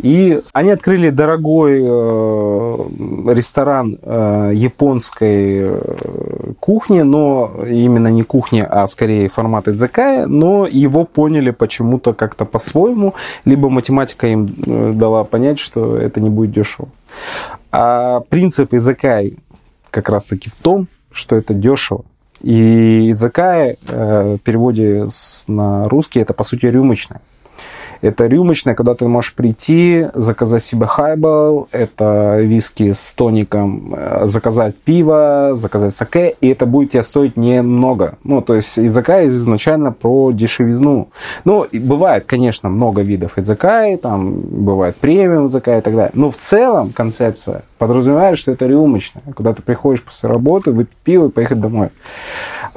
и 0.01 0.41
они 0.53 0.69
открыли 0.71 1.09
дорогой 1.09 1.81
э, 1.81 3.33
ресторан 3.33 3.97
э, 4.01 4.51
японской 4.53 5.59
э, 5.61 6.53
кухни, 6.59 7.01
но 7.01 7.51
именно 7.65 8.09
не 8.09 8.23
кухни, 8.23 8.65
а 8.67 8.85
скорее 8.87 9.29
формат 9.29 9.67
идзакая, 9.67 10.27
но 10.27 10.67
его 10.67 11.05
поняли 11.05 11.51
почему-то 11.51 12.13
как-то 12.13 12.45
по-своему, 12.45 13.15
либо 13.45 13.69
математика 13.69 14.27
им 14.27 14.49
дала 14.97 15.23
понять, 15.23 15.59
что 15.59 15.97
это 15.97 16.19
не 16.19 16.29
будет 16.29 16.51
дешево. 16.51 16.89
А 17.71 18.19
принцип 18.29 18.73
Изакай 18.73 19.37
как 19.89 20.09
раз-таки 20.09 20.49
в 20.49 20.55
том, 20.55 20.87
что 21.11 21.35
это 21.35 21.53
дешево. 21.53 22.03
И 22.41 23.11
Идзакай 23.11 23.77
в 23.87 24.37
переводе 24.39 25.07
на 25.47 25.87
русский 25.87 26.19
это 26.19 26.33
по 26.33 26.43
сути 26.43 26.65
рюмочная. 26.65 27.21
Это 28.05 28.27
рюмочная, 28.27 28.75
когда 28.75 28.93
ты 28.93 29.07
можешь 29.07 29.33
прийти, 29.33 30.09
заказать 30.13 30.63
себе 30.63 30.85
хайбал, 30.85 31.67
это 31.71 32.37
виски 32.39 32.91
с 32.91 33.13
тоником, 33.13 33.95
э, 33.97 34.27
заказать 34.27 34.75
пиво, 34.77 35.51
заказать 35.53 35.95
саке, 35.95 36.35
и 36.39 36.49
это 36.49 36.67
будет 36.67 36.91
тебе 36.91 37.01
стоить 37.01 37.35
немного. 37.35 38.19
Ну, 38.23 38.41
то 38.41 38.53
есть 38.53 38.77
изакай 38.77 39.27
изначально 39.27 39.91
про 39.91 40.31
дешевизну. 40.31 41.09
Ну, 41.45 41.65
бывает, 41.73 42.25
конечно, 42.27 42.69
много 42.69 43.01
видов 43.01 43.39
изакай, 43.39 43.97
там 43.97 44.39
бывает 44.39 44.95
премиум 44.97 45.47
изакай 45.47 45.79
и 45.79 45.81
так 45.81 45.95
далее. 45.95 46.11
Но 46.13 46.29
в 46.29 46.37
целом 46.37 46.91
концепция 46.91 47.63
подразумевает, 47.79 48.37
что 48.37 48.51
это 48.51 48.67
рюмочная, 48.67 49.23
куда 49.35 49.53
ты 49.53 49.63
приходишь 49.63 50.03
после 50.03 50.29
работы, 50.29 50.71
выпить 50.71 50.95
пиво 51.03 51.27
и 51.27 51.31
поехать 51.31 51.59
домой. 51.59 51.89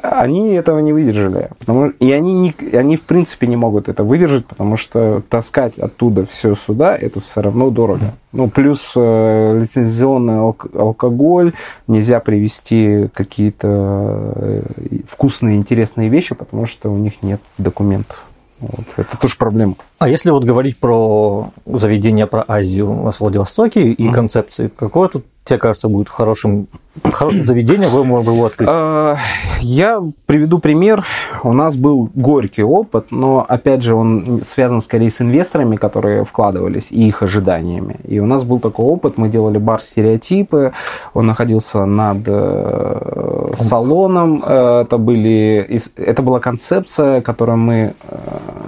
Они 0.02 0.54
этого 0.54 0.78
не 0.78 0.92
выдержали. 0.92 1.50
Потому, 1.58 1.88
и 1.88 2.12
они, 2.12 2.34
не, 2.34 2.54
они 2.76 2.96
в 2.96 3.02
принципе 3.02 3.46
не 3.46 3.56
могут 3.56 3.88
это 3.88 4.04
выдержать, 4.04 4.46
потому 4.46 4.76
что 4.76 5.17
таскать 5.20 5.78
оттуда 5.78 6.24
все 6.26 6.54
сюда, 6.54 6.96
это 6.96 7.20
все 7.20 7.40
равно 7.40 7.70
дорого. 7.70 8.14
Ну, 8.32 8.48
плюс 8.48 8.92
э, 8.96 9.58
лицензионный 9.60 10.34
алк- 10.34 10.76
алкоголь, 10.76 11.52
нельзя 11.86 12.20
привезти 12.20 13.08
какие-то 13.14 14.32
э, 14.34 14.62
вкусные, 15.06 15.56
интересные 15.56 16.08
вещи, 16.08 16.34
потому 16.34 16.66
что 16.66 16.92
у 16.92 16.96
них 16.96 17.22
нет 17.22 17.40
документов. 17.56 18.24
Вот. 18.60 18.86
Это 18.96 19.16
тоже 19.16 19.36
проблема. 19.36 19.76
А 19.98 20.08
если 20.08 20.30
вот 20.30 20.44
говорить 20.44 20.78
про 20.78 21.50
заведение 21.64 22.26
про 22.26 22.44
Азию 22.46 22.88
в 22.88 23.20
Владивостоке 23.20 23.92
и 23.92 24.06
mm-hmm. 24.06 24.12
концепции, 24.12 24.70
какое 24.74 25.08
тут 25.08 25.24
тебе 25.44 25.58
кажется, 25.58 25.88
будет 25.88 26.08
хорошим, 26.08 26.68
хорошим 27.04 27.44
заведением, 27.44 27.90
вы 27.90 28.04
могли 28.04 28.34
его 28.34 28.46
открыть? 28.46 28.68
А, 28.70 29.16
я 29.60 30.00
приведу 30.26 30.58
пример. 30.58 31.04
У 31.42 31.52
нас 31.52 31.76
был 31.76 32.10
горький 32.14 32.62
опыт, 32.62 33.06
но, 33.10 33.44
опять 33.48 33.82
же, 33.82 33.94
он 33.94 34.40
связан 34.44 34.80
скорее 34.80 35.10
с 35.10 35.20
инвесторами, 35.20 35.76
которые 35.76 36.24
вкладывались, 36.24 36.88
и 36.90 37.08
их 37.08 37.22
ожиданиями. 37.22 37.96
И 38.04 38.18
у 38.20 38.26
нас 38.26 38.44
был 38.44 38.58
такой 38.60 38.86
опыт, 38.86 39.18
мы 39.18 39.28
делали 39.28 39.58
бар 39.58 39.80
«Стереотипы», 39.80 40.72
он 41.14 41.26
находился 41.26 41.84
над 41.84 42.18
э, 42.26 43.46
салоном, 43.56 44.42
э, 44.44 44.82
это, 44.82 44.98
были, 44.98 45.80
это 45.96 46.22
была 46.22 46.40
концепция, 46.40 47.20
которую 47.20 47.58
мы 47.58 47.74
э, 47.74 48.16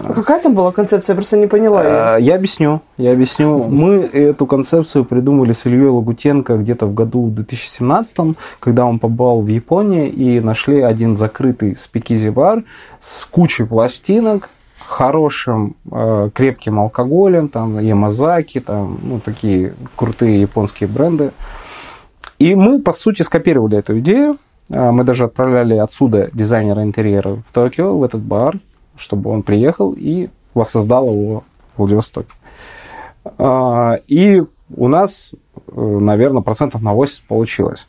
А 0.09 0.13
какая 0.13 0.41
там 0.41 0.55
была 0.55 0.73
концепция? 0.73 1.15
Я 1.15 1.17
просто 1.17 1.37
не 1.39 1.47
поняла. 1.47 2.17
Э, 2.17 2.21
Я 2.21 2.35
объясню, 2.37 2.81
я 2.97 3.13
объясню. 3.13 3.65
Мы 3.65 4.01
эту 4.13 4.47
концепцию 4.47 5.05
придумали 5.05 5.53
с 5.53 5.67
Ильей 5.67 5.89
Лагутенко 5.89 6.57
где-то 6.57 6.87
в 6.87 6.95
году 6.95 7.29
2017, 7.29 8.19
когда 8.61 8.87
он 8.87 8.99
побывал 8.99 9.43
в 9.43 9.47
Японии 9.47 10.09
и 10.09 10.41
нашли 10.41 10.81
один 10.81 11.17
закрытый 11.17 11.77
спикизи-бар 11.77 12.65
с 13.01 13.25
кучей 13.27 13.65
пластинок, 13.65 14.49
хорошим 14.87 15.77
э, 15.91 16.31
крепким 16.35 16.81
алкоголем, 16.81 17.49
там 17.49 17.79
Ямазаки, 17.79 18.61
там 18.61 18.99
ну, 19.03 19.21
такие 19.21 19.75
крутые 19.95 20.41
японские 20.41 20.89
бренды. 20.89 21.31
И 22.39 22.55
мы, 22.55 22.81
по 22.81 22.93
сути, 22.93 23.23
скопировали 23.23 23.79
эту 23.79 23.99
идею. 24.01 24.37
Э, 24.69 24.91
Мы 24.91 25.05
даже 25.05 25.25
отправляли 25.25 25.77
отсюда 25.77 26.31
дизайнера 26.33 26.83
интерьера 26.83 27.37
в 27.37 27.53
Токио, 27.53 27.97
в 27.99 28.03
этот 28.03 28.21
бар, 28.21 28.59
чтобы 28.97 29.31
он 29.31 29.43
приехал 29.43 29.95
и 29.97 30.29
воссоздал 30.55 31.13
его 31.13 31.45
в 31.77 31.79
Владивостоке. 31.79 32.33
А, 33.39 33.99
И 34.09 34.43
у 34.75 34.89
нас, 34.89 35.31
наверное, 35.75 36.43
процентов 36.43 36.83
на 36.83 36.93
80 36.93 37.25
получилось. 37.25 37.87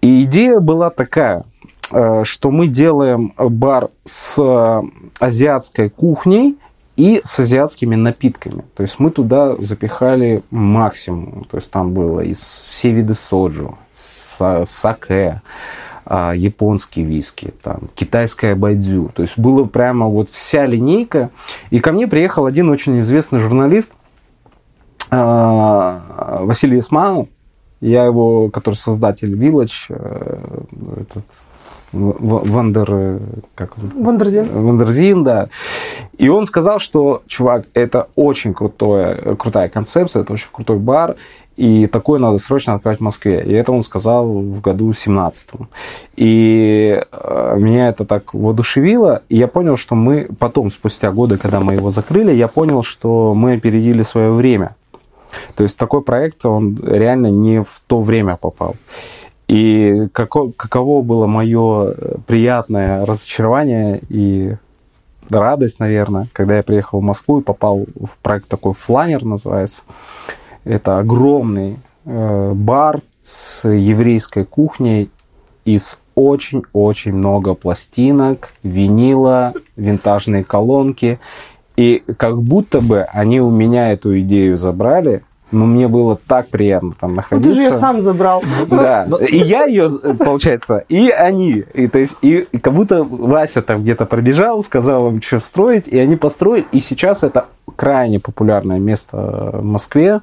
И 0.00 0.24
идея 0.24 0.60
была 0.60 0.90
такая, 0.90 1.44
э, 1.92 2.22
что 2.24 2.50
мы 2.50 2.68
делаем 2.68 3.32
бар 3.36 3.90
с 4.04 4.40
э, 4.40 4.82
азиатской 5.18 5.90
кухней 5.90 6.56
и 6.96 7.20
с 7.24 7.40
азиатскими 7.40 7.96
напитками. 7.96 8.64
То 8.76 8.82
есть 8.82 8.98
мы 8.98 9.10
туда 9.10 9.56
запихали 9.56 10.42
максимум. 10.50 11.46
То 11.50 11.56
есть 11.56 11.70
там 11.70 11.92
было 11.92 12.20
из 12.20 12.64
все 12.68 12.90
виды 12.90 13.14
соджу, 13.14 13.78
са- 14.38 14.66
саке, 14.68 15.40
а, 16.04 16.32
японский 16.34 17.02
виски, 17.02 17.54
там, 17.62 17.82
китайская 17.94 18.54
байдзю. 18.54 19.10
То 19.14 19.22
есть 19.22 19.38
было 19.38 19.64
прямо 19.64 20.08
вот 20.08 20.28
вся 20.28 20.66
линейка. 20.66 21.30
И 21.70 21.78
ко 21.78 21.92
мне 21.92 22.08
приехал 22.08 22.46
один 22.46 22.68
очень 22.68 22.98
известный 23.00 23.38
журналист, 23.38 23.92
Василий 25.10 26.78
Эсманов. 26.78 27.28
Я 27.80 28.04
его, 28.04 28.50
который 28.50 28.74
создатель 28.74 29.34
Village, 29.34 29.86
э, 29.88 30.38
этот, 31.00 31.24
Wonder, 31.92 32.88
э, 32.90 33.18
как 33.54 33.78
он? 33.78 34.04
Wonderzine. 34.04 34.48
Wonderzine, 34.52 35.24
да. 35.24 35.48
И 36.18 36.28
он 36.28 36.44
сказал, 36.46 36.78
что, 36.78 37.22
чувак, 37.26 37.66
это 37.72 38.08
очень 38.16 38.52
крутое, 38.52 39.34
крутая 39.36 39.68
концепция, 39.70 40.22
это 40.22 40.34
очень 40.34 40.48
крутой 40.52 40.78
бар, 40.78 41.16
и 41.56 41.86
такое 41.86 42.20
надо 42.20 42.38
срочно 42.38 42.74
открывать 42.74 43.00
в 43.00 43.02
Москве. 43.02 43.44
И 43.44 43.52
это 43.52 43.72
он 43.72 43.82
сказал 43.82 44.26
в 44.26 44.60
году 44.60 44.92
17 44.92 45.50
И 46.16 47.02
э, 47.10 47.56
меня 47.58 47.88
это 47.88 48.04
так 48.04 48.34
воодушевило, 48.34 49.22
и 49.28 49.36
я 49.38 49.48
понял, 49.48 49.76
что 49.76 49.94
мы 49.94 50.28
потом, 50.38 50.70
спустя 50.70 51.10
годы, 51.12 51.38
когда 51.38 51.60
мы 51.60 51.74
его 51.74 51.90
закрыли, 51.90 52.32
я 52.32 52.46
понял, 52.46 52.82
что 52.82 53.34
мы 53.34 53.54
опередили 53.54 54.02
свое 54.02 54.32
время. 54.32 54.76
То 55.56 55.62
есть 55.62 55.78
такой 55.78 56.02
проект, 56.02 56.44
он 56.46 56.78
реально 56.82 57.28
не 57.28 57.62
в 57.62 57.82
то 57.86 58.00
время 58.00 58.36
попал. 58.36 58.76
И 59.48 60.08
како, 60.12 60.52
каково 60.56 61.02
было 61.02 61.26
мое 61.26 61.94
приятное 62.26 63.04
разочарование 63.04 64.00
и 64.08 64.54
радость, 65.28 65.80
наверное, 65.80 66.28
когда 66.32 66.56
я 66.56 66.62
приехал 66.62 67.00
в 67.00 67.02
Москву 67.02 67.40
и 67.40 67.42
попал 67.42 67.86
в 67.94 68.16
проект 68.22 68.48
такой 68.48 68.74
«Фланер» 68.74 69.24
называется. 69.24 69.82
Это 70.64 70.98
огромный 70.98 71.78
э, 72.04 72.52
бар 72.54 73.00
с 73.24 73.68
еврейской 73.68 74.44
кухней 74.44 75.10
и 75.64 75.78
с 75.78 76.00
очень-очень 76.14 77.12
много 77.14 77.54
пластинок, 77.54 78.50
винила, 78.62 79.54
винтажные 79.76 80.44
колонки. 80.44 81.18
И 81.80 82.02
как 82.18 82.42
будто 82.42 82.82
бы 82.82 83.06
они 83.10 83.40
у 83.40 83.50
меня 83.50 83.90
эту 83.92 84.20
идею 84.20 84.58
забрали, 84.58 85.22
но 85.50 85.64
мне 85.64 85.88
было 85.88 86.14
так 86.14 86.48
приятно 86.48 86.92
там 86.92 87.10
Ну, 87.10 87.16
находиться. 87.16 87.50
ты 87.50 87.56
же 87.56 87.62
ее 87.62 87.72
сам 87.72 88.02
забрал. 88.02 88.44
Да, 88.68 89.06
и 89.26 89.38
я 89.38 89.64
ее, 89.64 89.88
получается, 90.18 90.84
и 90.90 91.08
они. 91.08 91.64
И, 91.72 91.88
то 91.88 91.98
есть, 91.98 92.18
и, 92.20 92.46
и 92.52 92.58
как 92.58 92.74
будто 92.74 93.02
Вася 93.02 93.62
там 93.62 93.80
где-то 93.80 94.04
пробежал, 94.04 94.62
сказал 94.62 95.08
им, 95.08 95.22
что 95.22 95.40
строить, 95.40 95.88
и 95.88 95.98
они 95.98 96.16
построили. 96.16 96.66
И 96.70 96.80
сейчас 96.80 97.22
это 97.22 97.46
крайне 97.76 98.20
популярное 98.20 98.78
место 98.78 99.16
в 99.54 99.64
Москве. 99.64 100.20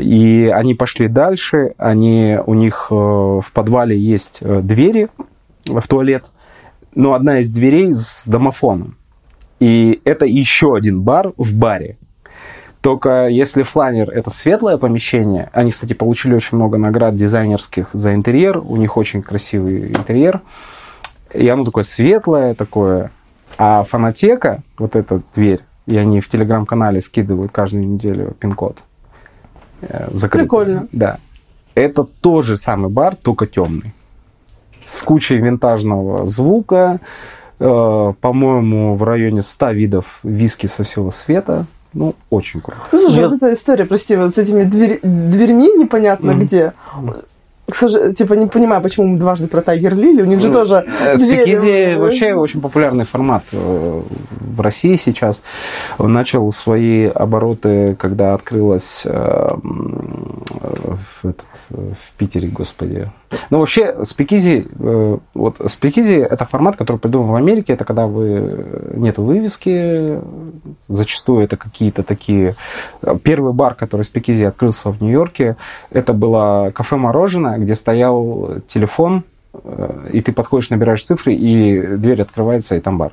И 0.00 0.50
они 0.52 0.74
пошли 0.74 1.06
дальше. 1.06 1.74
Они, 1.78 2.38
у 2.44 2.54
них 2.54 2.88
э, 2.90 2.94
в 2.94 3.46
подвале 3.52 3.96
есть 3.96 4.38
э, 4.40 4.62
двери 4.62 5.10
в 5.64 5.86
туалет, 5.86 6.24
но 6.92 7.14
одна 7.14 7.38
из 7.38 7.52
дверей 7.52 7.92
с 7.92 8.24
домофоном. 8.26 8.96
И 9.60 10.00
это 10.04 10.26
еще 10.26 10.74
один 10.76 11.02
бар 11.02 11.32
в 11.36 11.54
баре. 11.54 11.96
Только 12.80 13.26
если 13.26 13.62
фланер 13.64 14.10
это 14.10 14.30
светлое 14.30 14.76
помещение, 14.76 15.50
они, 15.52 15.72
кстати, 15.72 15.92
получили 15.92 16.34
очень 16.34 16.56
много 16.56 16.78
наград 16.78 17.16
дизайнерских 17.16 17.88
за 17.92 18.14
интерьер, 18.14 18.58
у 18.58 18.76
них 18.76 18.96
очень 18.96 19.22
красивый 19.22 19.88
интерьер, 19.88 20.40
и 21.34 21.48
оно 21.48 21.64
такое 21.64 21.84
светлое 21.84 22.54
такое. 22.54 23.10
А 23.58 23.82
фонотека, 23.82 24.62
вот 24.78 24.94
эта 24.94 25.22
дверь, 25.34 25.62
и 25.86 25.96
они 25.96 26.20
в 26.20 26.28
телеграм-канале 26.28 27.00
скидывают 27.00 27.50
каждую 27.52 27.88
неделю 27.88 28.36
пин-код. 28.38 28.78
э, 29.80 30.08
закрытый. 30.12 30.44
Прикольно. 30.44 30.88
Да. 30.92 31.18
Это 31.74 32.04
тот 32.04 32.44
же 32.44 32.56
самый 32.56 32.90
бар, 32.90 33.16
только 33.16 33.46
темный. 33.46 33.92
С 34.86 35.02
кучей 35.02 35.38
винтажного 35.38 36.26
звука, 36.26 37.00
по-моему, 37.58 38.94
в 38.96 39.02
районе 39.02 39.42
100 39.42 39.70
видов 39.70 40.18
виски 40.22 40.66
со 40.66 40.84
всего 40.84 41.10
света. 41.10 41.66
Ну, 41.94 42.14
очень 42.30 42.60
круто. 42.60 42.78
Ну, 42.92 42.98
слушай, 43.00 43.20
Нет. 43.20 43.30
вот 43.30 43.36
эта 43.42 43.52
история, 43.54 43.84
прости, 43.86 44.16
вот 44.16 44.34
с 44.34 44.38
этими 44.38 44.64
дверь- 44.64 45.00
дверьми 45.02 45.68
непонятно 45.78 46.32
Мгм. 46.32 46.40
где. 46.40 46.72
К 47.68 47.74
сожалению, 47.74 48.14
типа, 48.14 48.34
не 48.34 48.46
понимаю, 48.46 48.80
почему 48.80 49.08
мы 49.08 49.18
дважды 49.18 49.48
про 49.48 49.60
Тайгер 49.60 49.92
Лили. 49.96 50.22
У 50.22 50.26
них 50.26 50.38
же 50.40 50.48
Ну, 50.48 50.54
тоже 50.54 50.84
Э, 51.00 51.16
двери. 51.16 51.56
Спикизи 51.56 51.96
вообще 51.98 52.34
очень 52.34 52.60
популярный 52.60 53.04
формат 53.06 53.42
э, 53.50 54.02
в 54.30 54.60
России 54.60 54.94
сейчас. 54.94 55.42
Он 55.98 56.12
начал 56.12 56.52
свои 56.52 57.06
обороты, 57.06 57.96
когда 57.98 58.34
открылась 58.34 59.02
э, 59.04 59.10
м, 59.10 60.44
э, 60.60 60.94
в, 61.22 61.28
этот, 61.28 61.44
э, 61.70 61.74
в 61.76 62.18
Питере, 62.18 62.46
господи. 62.48 63.10
Ну, 63.50 63.58
вообще, 63.58 64.04
спикизи, 64.04 64.66
э, 64.78 65.18
вот 65.34 65.56
спикизи 65.68 66.14
это 66.14 66.44
формат, 66.44 66.76
который 66.76 66.98
придуман 66.98 67.30
в 67.30 67.34
Америке. 67.34 67.72
Это 67.72 67.84
когда 67.84 68.06
вы 68.06 68.28
э, 68.28 68.92
нету 68.96 69.22
вывески, 69.22 70.20
зачастую 70.88 71.44
это 71.44 71.56
какие-то 71.56 72.02
такие... 72.02 72.54
э, 73.02 73.16
Первый 73.22 73.52
бар, 73.52 73.74
который 73.74 74.02
спикизи 74.02 74.44
открылся 74.44 74.90
в 74.90 75.00
Нью-Йорке, 75.02 75.56
это 75.90 76.12
было 76.12 76.70
кафе-мороженое, 76.74 77.58
где 77.58 77.74
стоял 77.74 78.60
телефон, 78.68 79.24
и 80.12 80.20
ты 80.20 80.32
подходишь, 80.32 80.70
набираешь 80.70 81.04
цифры, 81.04 81.32
и 81.32 81.96
дверь 81.96 82.22
открывается, 82.22 82.76
и 82.76 82.80
там 82.80 82.98
бар. 82.98 83.12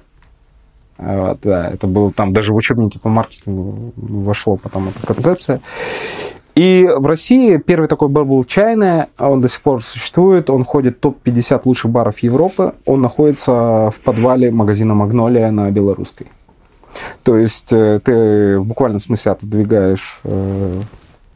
Вот, 0.98 1.40
да, 1.42 1.70
это 1.70 1.88
было 1.88 2.12
там 2.12 2.34
даже 2.34 2.54
в 2.54 2.56
учебнике 2.56 3.00
по 3.00 3.10
маркетингу 3.10 3.94
вошло 3.96 4.58
потом 4.58 4.90
эта 4.90 5.14
концепция. 5.14 5.62
И 6.56 6.88
в 6.88 7.08
России 7.08 7.58
первый 7.58 7.88
такой 7.88 8.10
бар 8.10 8.26
был 8.26 8.44
«Чайная», 8.44 9.08
а 9.18 9.30
он 9.30 9.42
до 9.42 9.50
сих 9.50 9.62
пор 9.62 9.84
существует, 9.84 10.52
он 10.52 10.64
ходит 10.64 10.98
в 10.98 11.00
топ-50 11.00 11.62
лучших 11.66 11.90
баров 11.90 12.20
Европы, 12.20 12.74
он 12.86 13.02
находится 13.02 13.52
в 13.90 13.96
подвале 14.04 14.52
магазина 14.52 14.94
«Магнолия» 14.94 15.50
на 15.50 15.72
Белорусской. 15.72 16.28
То 17.24 17.38
есть 17.38 17.74
э, 17.74 18.00
ты 18.04 18.60
в 18.60 18.66
буквальном 18.66 19.00
смысле 19.00 19.32
отодвигаешь 19.32 20.20
э, 20.24 20.82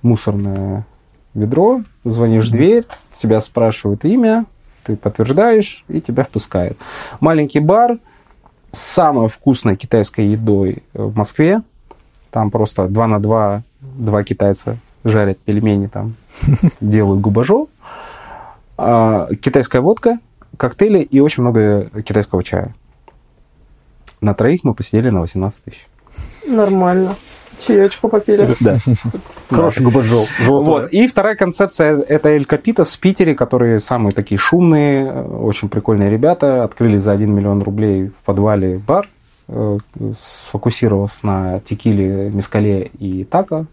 мусорное 0.03 0.86
ведро, 1.34 1.82
звонишь 2.03 2.49
в 2.49 2.51
дверь, 2.51 2.86
тебя 3.20 3.39
спрашивают 3.41 4.05
имя, 4.05 4.45
ты 4.84 4.95
подтверждаешь, 4.95 5.84
и 5.88 5.99
тебя 5.99 6.26
впускают. 6.26 6.78
Маленький 7.20 7.59
бар 7.59 7.97
с 8.72 8.80
самой 8.80 9.30
вкусной 9.30 9.78
китайской 9.78 10.28
едой 10.28 10.84
в 10.93 11.15
Москве. 11.15 11.63
Там 12.30 12.51
просто 12.51 12.88
два 12.88 13.07
на 13.07 13.20
два, 13.20 13.63
два 13.82 14.24
китайца 14.24 14.78
жарят 15.10 15.38
пельмени, 15.39 15.88
там 15.88 16.16
делают 16.82 17.22
губажо. 17.22 17.68
А, 18.78 19.28
Китайская 19.41 19.82
водка, 19.82 20.20
коктейли 20.58 20.99
и 20.99 21.20
очень 21.20 21.43
много 21.43 21.89
китайского 22.03 22.43
чая. 22.43 22.76
На 24.22 24.34
троих 24.34 24.64
мы 24.64 24.74
посидели 24.74 25.10
на 25.10 25.22
18 25.22 25.64
тысяч. 25.64 25.88
Нормально. 26.47 27.16
Чаечку 27.58 28.08
попили. 28.08 28.47
Да. 28.60 28.78
Хороший 29.49 29.84
губаджол. 29.84 30.28
Вот. 30.41 30.89
И 30.91 31.08
вторая 31.08 31.36
концепция– 31.36 31.99
это 32.08 32.30
Эль 32.30 32.45
Капитас 32.45 32.95
в 32.95 32.99
Питере, 32.99 33.36
которые 33.36 33.80
самые 33.80 34.12
такие 34.12 34.38
шумные, 34.38 35.05
э, 35.05 35.22
очень 35.24 35.70
прикольные 35.70 36.10
ребята. 36.10 36.64
Открыли 36.64 36.97
за 36.97 37.14
1 37.14 37.34
миллион 37.34 37.62
рублей 37.64 38.10
в 38.10 38.26
подвале 38.26 38.78
бар, 38.78 39.10
э, 39.47 39.78
сфокусировался 40.16 41.26
на 41.26 41.60
текиле, 41.60 42.30
мескале 42.30 42.91
и 42.99 43.24
тако. 43.24 43.66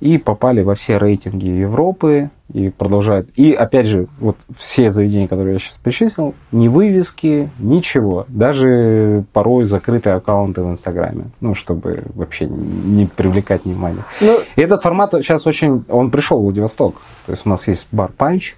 И 0.00 0.18
попали 0.18 0.62
во 0.62 0.74
все 0.74 0.98
рейтинги 0.98 1.48
Европы 1.48 2.30
и 2.52 2.70
продолжают. 2.70 3.28
И 3.36 3.52
опять 3.52 3.86
же, 3.86 4.06
вот 4.20 4.36
все 4.56 4.90
заведения, 4.90 5.28
которые 5.28 5.54
я 5.54 5.58
сейчас 5.58 5.76
перечислил, 5.78 6.34
ни 6.52 6.68
вывески, 6.68 7.50
ничего. 7.58 8.26
Даже 8.28 9.24
порой 9.32 9.64
закрытые 9.64 10.16
аккаунты 10.16 10.62
в 10.62 10.70
Инстаграме. 10.70 11.26
Ну, 11.40 11.54
чтобы 11.54 12.04
вообще 12.14 12.46
не 12.46 13.06
привлекать 13.06 13.64
внимания. 13.64 14.04
Ну, 14.20 14.38
И 14.56 14.60
этот 14.60 14.82
формат 14.82 15.12
сейчас 15.12 15.46
очень... 15.46 15.84
Он 15.88 16.10
пришел 16.10 16.38
в 16.38 16.42
Владивосток. 16.42 16.96
То 17.26 17.32
есть 17.32 17.46
у 17.46 17.48
нас 17.48 17.66
есть 17.66 17.86
бар 17.90 18.12
Панч, 18.12 18.54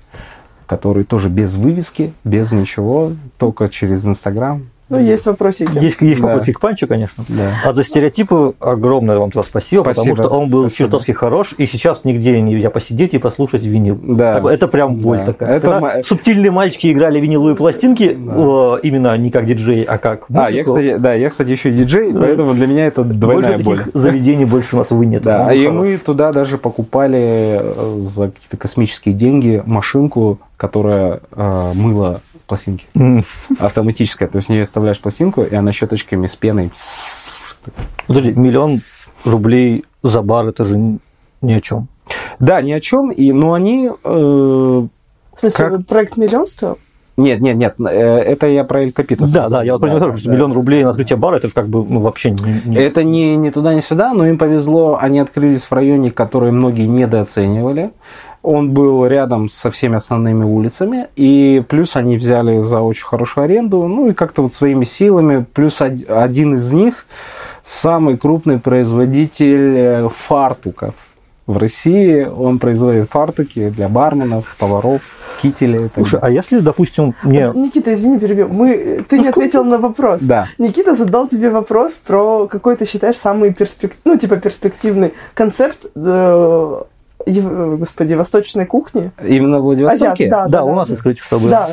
который 0.66 1.04
тоже 1.04 1.28
без 1.28 1.54
вывески, 1.54 2.12
без 2.24 2.52
ничего, 2.52 3.12
только 3.38 3.68
через 3.68 4.04
Инстаграм. 4.04 4.66
Ну, 4.88 4.98
есть 4.98 5.26
вопросики. 5.26 5.76
Есть, 5.78 6.00
есть 6.00 6.20
Да. 6.20 6.28
вопросы 6.28 6.52
к 6.52 6.60
Панчу, 6.60 6.86
конечно. 6.86 7.24
Да. 7.28 7.50
А 7.64 7.74
за 7.74 7.82
стереотипы 7.84 8.54
огромное 8.60 9.18
вам 9.18 9.30
туда 9.30 9.42
спасибо, 9.42 9.82
Спасибо. 9.82 10.14
потому 10.14 10.16
что 10.16 10.28
он 10.28 10.50
был 10.50 10.60
Спасибо. 10.68 10.76
чертовски 10.78 11.12
хорош, 11.12 11.54
и 11.58 11.66
сейчас 11.66 12.04
нигде 12.04 12.40
нельзя 12.40 12.70
посидеть 12.70 13.14
и 13.14 13.18
послушать 13.18 13.64
винил. 13.64 13.98
Да. 14.00 14.40
Так, 14.40 14.46
это 14.52 14.68
прям 14.68 14.96
боль 14.96 15.18
Да. 15.18 15.26
такая. 15.26 15.56
Это 15.56 15.80
ма- 15.80 16.02
субтильные 16.04 16.50
мальчики 16.50 16.92
играли 16.92 17.18
виниловые 17.20 17.56
пластинки, 17.56 18.14
Да. 18.18 18.32
э, 18.36 18.78
именно 18.84 19.16
не 19.16 19.30
как 19.30 19.46
диджей, 19.46 19.82
а 19.82 19.98
как 19.98 20.26
А, 20.32 20.50
я, 20.50 20.62
музыку, 20.62 20.66
кстати, 20.78 20.96
да, 20.98 21.14
я, 21.14 21.30
кстати, 21.30 21.50
еще 21.50 21.70
и 21.70 21.72
диджей, 21.72 22.12
поэтому 22.12 22.54
для 22.54 22.66
меня 22.66 22.86
это 22.86 23.02
больше 23.02 23.18
двойная 23.20 23.50
таких 23.52 23.64
боль. 23.64 23.82
заведений 23.94 24.44
больше 24.44 24.76
у 24.76 24.78
нас, 24.78 24.90
увы, 24.90 25.06
нет. 25.06 25.22
Да, 25.22 25.52
и 25.52 25.64
хорош. 25.66 25.76
мы 25.78 25.96
туда 25.98 26.32
даже 26.32 26.58
покупали 26.58 27.60
э, 27.62 27.96
за 27.98 28.28
какие-то 28.28 28.56
космические 28.56 29.14
деньги 29.14 29.62
машинку, 29.66 30.38
которая 30.56 31.20
э, 31.32 31.72
мыла 31.74 32.20
пластинки. 32.46 32.86
Автоматическая. 33.60 34.28
То 34.28 34.36
есть 34.36 34.48
в 34.48 34.52
нее 34.52 34.64
вставляешь 34.64 35.00
пластинку, 35.00 35.42
и 35.42 35.54
она 35.54 35.72
щеточками 35.72 36.26
с 36.26 36.36
пеной. 36.36 36.70
Подожди, 38.06 38.32
миллион 38.32 38.80
рублей 39.24 39.84
за 40.02 40.22
бар, 40.22 40.46
это 40.46 40.64
же 40.64 40.78
ни 40.78 41.52
о 41.52 41.60
чем. 41.60 41.88
Да, 42.38 42.60
ни 42.60 42.72
о 42.72 42.80
чем. 42.80 43.10
И, 43.10 43.32
но 43.32 43.54
они... 43.54 43.90
э, 44.04 44.08
В 44.08 44.88
смысле, 45.38 45.68
Как? 45.70 45.86
проект 45.86 46.16
миллион 46.16 46.46
стоил? 46.46 46.78
нет, 47.18 47.40
нет, 47.40 47.56
нет. 47.56 47.74
э, 47.80 47.90
это 47.92 48.46
я 48.46 48.62
про 48.62 48.82
Эль 48.82 48.92
Капитас. 48.92 49.30
Да, 49.32 49.48
да, 49.48 49.62
я 49.64 49.72
вот 49.72 49.80
про 49.80 49.88
него 49.88 49.98
Да, 49.98 50.14
что 50.16 50.26
да. 50.28 50.34
миллион 50.34 50.52
рублей 50.52 50.84
на 50.84 50.90
открытие 50.90 51.16
бара, 51.16 51.36
это 51.36 51.48
же 51.48 51.54
как 51.54 51.66
бы 51.68 51.82
ну, 51.82 52.00
вообще 52.00 52.30
не... 52.30 52.62
не- 52.64 52.76
Это 52.76 53.02
не, 53.04 53.36
не 53.36 53.50
туда, 53.50 53.72
не 53.74 53.80
сюда, 53.80 54.12
но 54.12 54.26
им 54.26 54.36
повезло, 54.38 54.98
они 55.00 55.18
открылись 55.18 55.62
в 55.62 55.72
районе, 55.72 56.10
который 56.10 56.52
многие 56.52 56.86
недооценивали. 56.86 57.90
Он 58.46 58.70
был 58.70 59.04
рядом 59.06 59.48
со 59.48 59.72
всеми 59.72 59.96
основными 59.96 60.44
улицами, 60.44 61.08
и 61.16 61.64
плюс 61.68 61.96
они 61.96 62.16
взяли 62.16 62.60
за 62.60 62.80
очень 62.80 63.04
хорошую 63.04 63.44
аренду, 63.44 63.88
ну 63.88 64.08
и 64.08 64.12
как-то 64.12 64.42
вот 64.42 64.54
своими 64.54 64.84
силами, 64.84 65.44
плюс 65.52 65.80
од- 65.80 66.08
один 66.08 66.54
из 66.54 66.72
них 66.72 67.06
самый 67.64 68.16
крупный 68.16 68.60
производитель 68.60 69.76
э, 69.76 70.08
фартуков 70.08 70.94
в 71.48 71.58
России. 71.58 72.24
Он 72.24 72.60
производит 72.60 73.10
фартуки 73.10 73.68
для 73.70 73.88
барменов, 73.88 74.54
поваров, 74.60 75.02
так 75.42 75.90
Слушай, 75.94 76.20
а 76.22 76.30
если, 76.30 76.60
допустим, 76.60 77.14
мне... 77.22 77.50
Никита, 77.54 77.92
извини, 77.92 78.18
перебью. 78.18 78.48
Мы, 78.48 79.04
ты 79.08 79.18
не 79.18 79.28
ответил 79.28 79.64
на 79.64 79.78
вопрос. 79.78 80.22
Да. 80.22 80.48
Никита 80.58 80.94
задал 80.94 81.28
тебе 81.28 81.50
вопрос 81.50 82.00
про 82.06 82.46
какой 82.46 82.76
ты 82.76 82.84
считаешь 82.84 83.16
самый 83.16 83.52
перспективный, 83.52 84.00
ну, 84.04 84.16
типа 84.16 84.36
перспективный 84.36 85.12
концепт, 85.34 85.86
э, 85.94 86.82
господи, 87.26 88.14
восточной 88.14 88.66
кухни. 88.66 89.10
Именно 89.22 89.58
в 89.58 89.62
Владивостоке? 89.62 90.26
Азиат, 90.26 90.50
Да, 90.50 90.64
у 90.64 90.74
нас 90.74 90.90
открытие, 90.90 91.22
чтобы... 91.24 91.48
Да. 91.48 91.68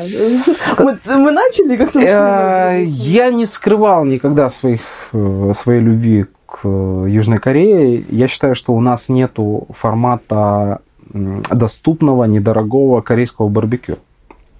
Мы, 0.78 0.98
мы 1.06 1.30
начали 1.32 1.76
как-то 1.76 2.00
Э. 2.00 2.82
Я 2.84 3.30
не 3.30 3.46
скрывал 3.46 4.04
никогда 4.04 4.48
своих, 4.48 4.80
э, 5.12 5.52
своей 5.54 5.80
любви 5.80 6.26
к 6.46 6.60
э, 6.64 7.06
Южной 7.08 7.38
Корее. 7.38 8.04
Я 8.10 8.28
считаю, 8.28 8.54
что 8.54 8.72
у 8.74 8.80
нас 8.80 9.08
нету 9.08 9.66
формата 9.70 10.80
доступного, 11.12 12.24
недорогого 12.24 13.00
корейского 13.00 13.48
барбекю. 13.48 13.96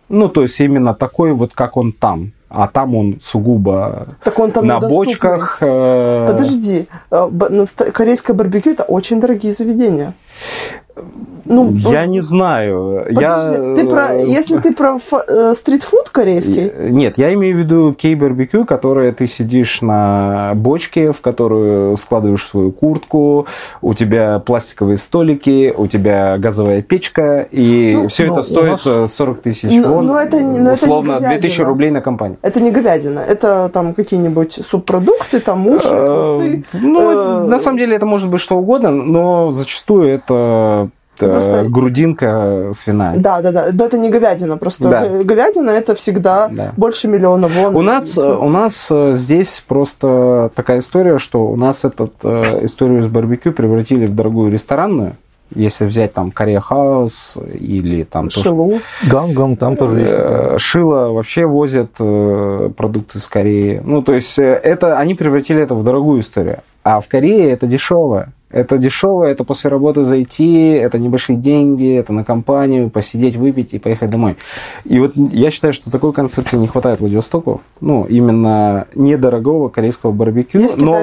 Ну, 0.08 0.28
то 0.28 0.42
есть 0.42 0.60
именно 0.60 0.94
такой 0.94 1.32
вот, 1.32 1.54
как 1.54 1.76
он 1.76 1.92
там. 1.92 2.32
А 2.56 2.68
там 2.68 2.94
он 2.94 3.18
сугубо 3.24 4.06
Так 4.22 4.38
он 4.38 4.52
там 4.52 4.66
на 4.66 4.76
недоступный. 4.76 5.06
бочках. 5.06 5.56
Подожди, 5.58 6.86
наста- 7.10 7.90
корейское 7.90 8.36
барбекю 8.36 8.70
это 8.70 8.84
очень 8.84 9.18
дорогие 9.20 9.52
заведения. 9.52 10.12
Ну, 11.46 11.72
Я 11.74 12.06
не 12.06 12.20
знаю. 12.20 13.04
Подожди, 13.12 13.20
я, 13.20 13.74
ты 13.74 13.86
про, 13.86 14.14
э, 14.14 14.24
если 14.26 14.58
ты 14.60 14.72
про 14.72 14.98
фа- 14.98 15.24
э, 15.28 15.54
стритфуд 15.54 16.08
корейский, 16.10 16.72
Нет, 16.90 17.18
я 17.18 17.34
имею 17.34 17.56
в 17.56 17.58
виду 17.58 17.92
кей-барбекю, 17.92 18.64
которое 18.64 19.12
ты 19.12 19.26
сидишь 19.26 19.82
на 19.82 20.52
бочке, 20.54 21.12
в 21.12 21.20
которую 21.20 21.96
складываешь 21.98 22.46
свою 22.46 22.70
куртку, 22.72 23.46
у 23.82 23.92
тебя 23.92 24.38
пластиковые 24.38 24.96
столики, 24.96 25.74
у 25.76 25.86
тебя 25.86 26.38
газовая 26.38 26.80
печка, 26.80 27.46
и 27.50 27.92
Ну, 27.94 28.08
все 28.08 28.24
ну, 28.26 28.32
это 28.34 28.42
стоит 28.42 28.70
нас- 28.70 28.86
э, 28.86 29.08
40 29.08 29.40
тысяч 29.42 29.64
Ну, 29.64 29.92
вон, 29.94 30.06
ну, 30.06 30.16
это 30.16 30.38
ну, 30.38 30.50
это 30.52 30.60
не 30.60 30.70
условно, 30.72 31.12
говядина. 31.18 31.40
2000 31.40 31.62
рублей 31.62 31.90
на 31.90 32.00
компанию. 32.00 32.38
это 32.40 32.60
не 32.62 32.70
говядина, 32.70 33.18
это 33.20 33.68
там 33.72 33.92
какие-нибудь 33.94 34.52
субпродукты, 34.64 35.40
там 35.40 35.66
уши, 35.66 35.88
хвосты. 35.88 36.64
Э, 36.72 36.78
Ну, 36.80 37.46
на 37.48 37.58
самом 37.58 37.78
деле 37.78 37.96
это 37.96 38.06
может 38.06 38.30
быть 38.30 38.40
что 38.40 38.56
угодно, 38.56 38.90
но 38.90 39.50
зачастую 39.50 40.08
это 40.08 40.83
Просто- 41.18 41.64
грудинка 41.68 42.72
свиная. 42.76 43.18
Да, 43.18 43.40
да, 43.40 43.52
да, 43.52 43.66
но 43.72 43.84
это 43.86 43.98
не 43.98 44.10
говядина, 44.10 44.56
просто 44.56 44.88
Да. 44.88 45.04
говядина 45.22 45.70
это 45.70 45.94
всегда 45.94 46.48
Да. 46.50 46.72
больше 46.76 47.08
миллиона 47.08 47.48
вон. 47.48 47.76
У 47.76 47.82
нас, 47.82 48.16
э, 48.18 48.22
у 48.22 48.48
нас 48.48 48.88
э, 48.90 49.14
здесь 49.14 49.64
просто 49.66 50.50
такая 50.54 50.78
история, 50.78 51.18
что 51.18 51.46
у 51.46 51.56
нас 51.56 51.84
эту 51.84 52.10
историю 52.62 53.02
с 53.02 53.06
барбекю 53.06 53.52
превратили 53.52 54.06
в 54.06 54.14
дорогую 54.14 54.50
ресторанную. 54.50 55.16
Если 55.54 55.84
взять 55.84 56.12
там 56.14 56.30
Корея 56.32 56.58
Хаус 56.60 57.34
или 57.52 58.02
там 58.04 58.30
Шилу. 58.30 58.80
Гангам 59.08 59.56
там 59.56 59.76
тоже 59.76 60.00
есть 60.00 60.10
такая. 60.16 60.54
Э, 60.54 60.58
Шило 60.58 61.12
вообще 61.12 61.44
возят 61.46 61.90
э, 62.00 62.70
продукты 62.76 63.18
с 63.20 63.26
Кореи. 63.28 63.80
Ну, 63.84 64.02
то 64.02 64.14
есть 64.14 64.38
э, 64.38 64.42
это, 64.62 64.98
они 64.98 65.14
превратили 65.14 65.62
это 65.62 65.74
в 65.74 65.84
дорогую 65.84 66.20
историю. 66.22 66.60
А 66.82 66.98
в 67.00 67.08
Корее 67.08 67.50
это 67.50 67.66
дешевое. 67.66 68.32
Это 68.54 68.78
дешево, 68.78 69.24
это 69.24 69.42
после 69.42 69.68
работы 69.68 70.04
зайти, 70.04 70.68
это 70.68 70.98
небольшие 70.98 71.36
деньги, 71.36 71.96
это 71.96 72.12
на 72.12 72.22
компанию, 72.22 72.88
посидеть, 72.88 73.34
выпить 73.34 73.74
и 73.74 73.80
поехать 73.80 74.10
домой. 74.10 74.36
И 74.84 75.00
вот 75.00 75.16
я 75.16 75.50
считаю, 75.50 75.72
что 75.72 75.90
такой 75.90 76.12
концепции 76.12 76.56
не 76.56 76.68
хватает 76.68 77.00
Владивостоку. 77.00 77.62
Ну, 77.80 78.04
именно 78.04 78.86
недорогого 78.94 79.68
корейского 79.70 80.12
барбекю. 80.12 80.60
Есть 80.60 80.76
но 80.76 81.02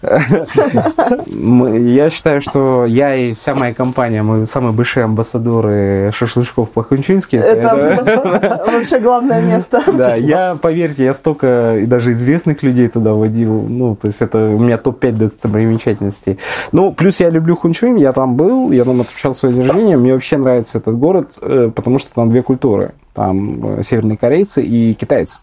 я 1.76 2.10
считаю, 2.10 2.40
что 2.40 2.86
я 2.86 3.14
и 3.14 3.34
вся 3.34 3.54
моя 3.54 3.74
компания, 3.74 4.22
мы 4.22 4.46
самые 4.46 4.72
большие 4.72 5.04
амбассадоры 5.04 6.10
шашлычков 6.14 6.70
по-хунчунски. 6.70 7.36
Это 7.36 8.64
вообще 8.66 8.98
главное 8.98 9.42
место. 9.42 9.82
Да, 9.98 10.14
я, 10.14 10.54
поверьте, 10.54 11.04
я 11.04 11.12
столько 11.12 11.78
и 11.78 11.86
даже 11.86 12.12
известных 12.12 12.62
людей 12.62 12.88
туда 12.88 13.14
водил. 13.14 13.62
Ну, 13.68 13.96
то 13.96 14.06
есть 14.06 14.22
это 14.22 14.38
у 14.38 14.58
меня 14.58 14.78
топ-5 14.78 15.12
достопримечательностей. 15.12 16.38
Ну, 16.78 16.92
плюс 16.92 17.18
я 17.18 17.28
люблю 17.28 17.56
Хунчунь, 17.56 17.98
я 17.98 18.12
там 18.12 18.36
был, 18.36 18.70
я 18.70 18.84
там 18.84 19.00
отмечал 19.00 19.34
свое 19.34 19.52
день 19.52 19.66
рождения. 19.66 19.96
Мне 19.96 20.12
вообще 20.12 20.36
нравится 20.36 20.78
этот 20.78 20.96
город, 20.96 21.32
э, 21.42 21.72
потому 21.74 21.98
что 21.98 22.14
там 22.14 22.30
две 22.30 22.40
культуры. 22.44 22.92
Там 23.14 23.80
э, 23.80 23.82
северные 23.82 24.16
корейцы 24.16 24.62
и 24.62 24.94
китайцы. 24.94 25.40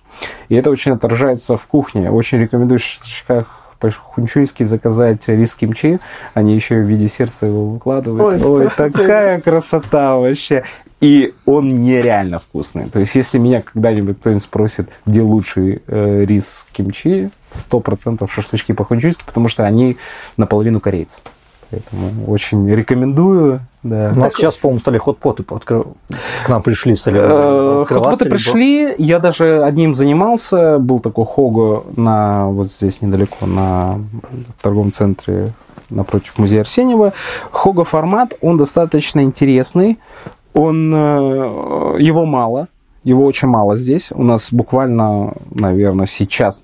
И 0.48 0.56
это 0.56 0.70
очень 0.70 0.94
отражается 0.94 1.58
в 1.58 1.66
кухне. 1.66 2.10
Очень 2.10 2.38
рекомендую 2.38 2.80
в 2.80 2.84
шашлычках 2.84 3.48
по-хунчуйски 3.80 4.64
заказать 4.64 5.28
рис 5.28 5.56
кимчи. 5.56 6.00
Они 6.36 6.56
еще 6.56 6.76
в 6.76 6.88
виде 6.88 7.10
сердца 7.10 7.48
его 7.48 7.72
выкладывают. 7.72 8.42
Ой, 8.42 8.62
Ой, 8.62 8.70
такая 8.74 9.42
красота 9.42 10.16
вообще. 10.16 10.64
И 11.06 11.36
он 11.46 11.82
нереально 11.82 12.40
вкусный. 12.40 12.90
То 12.90 13.00
есть, 13.00 13.14
если 13.14 13.38
меня 13.38 13.62
когда-нибудь 13.62 14.20
кто-нибудь 14.20 14.42
спросит, 14.42 14.90
где 15.06 15.22
лучший 15.22 15.84
э, 15.86 16.26
рис 16.26 16.66
кимчи, 16.72 17.30
100% 17.54 18.28
шашлычки 18.28 18.72
по-хунчуйски, 18.72 19.22
потому 19.24 19.48
что 19.48 19.66
они 19.66 19.98
наполовину 20.36 20.80
корейцы. 20.80 21.20
Поэтому 21.70 22.26
очень 22.28 22.68
рекомендую. 22.68 23.62
Да. 23.84 24.14
У 24.16 24.20
нас 24.20 24.34
сейчас, 24.34 24.56
по-моему, 24.56 24.80
стали 24.80 24.98
хот-поты 24.98 25.44
откры- 25.44 25.94
к 26.44 26.50
нам 26.50 26.64
пришли, 26.64 26.96
стали 26.96 27.20
Э, 27.20 27.82
открываться, 27.82 28.10
Хот-поты 28.10 28.30
пришли, 28.32 28.96
я 28.98 29.20
даже 29.20 29.64
одним 29.64 29.94
занимался, 29.94 30.80
был 30.80 31.00
такой 31.00 31.26
Хого 31.26 31.86
на 31.96 32.48
вот 32.48 32.72
здесь 32.72 33.04
недалеко, 33.04 33.46
на 33.46 34.00
в 34.58 34.64
торговом 34.64 34.92
центре 34.92 35.52
напротив 35.92 36.34
музея 36.38 36.62
Арсеньева. 36.62 37.14
Хого 37.52 37.84
формат, 37.84 38.34
он 38.42 38.58
достаточно 38.58 39.22
интересный, 39.22 40.00
он, 40.56 40.94
э, 40.94 41.98
его 42.00 42.26
мало, 42.26 42.70
его 43.04 43.26
очень 43.26 43.48
мало 43.48 43.78
здесь. 43.78 44.12
У 44.12 44.24
нас 44.24 44.52
буквально, 44.52 45.34
наверное, 45.52 46.08
сейчас 46.08 46.64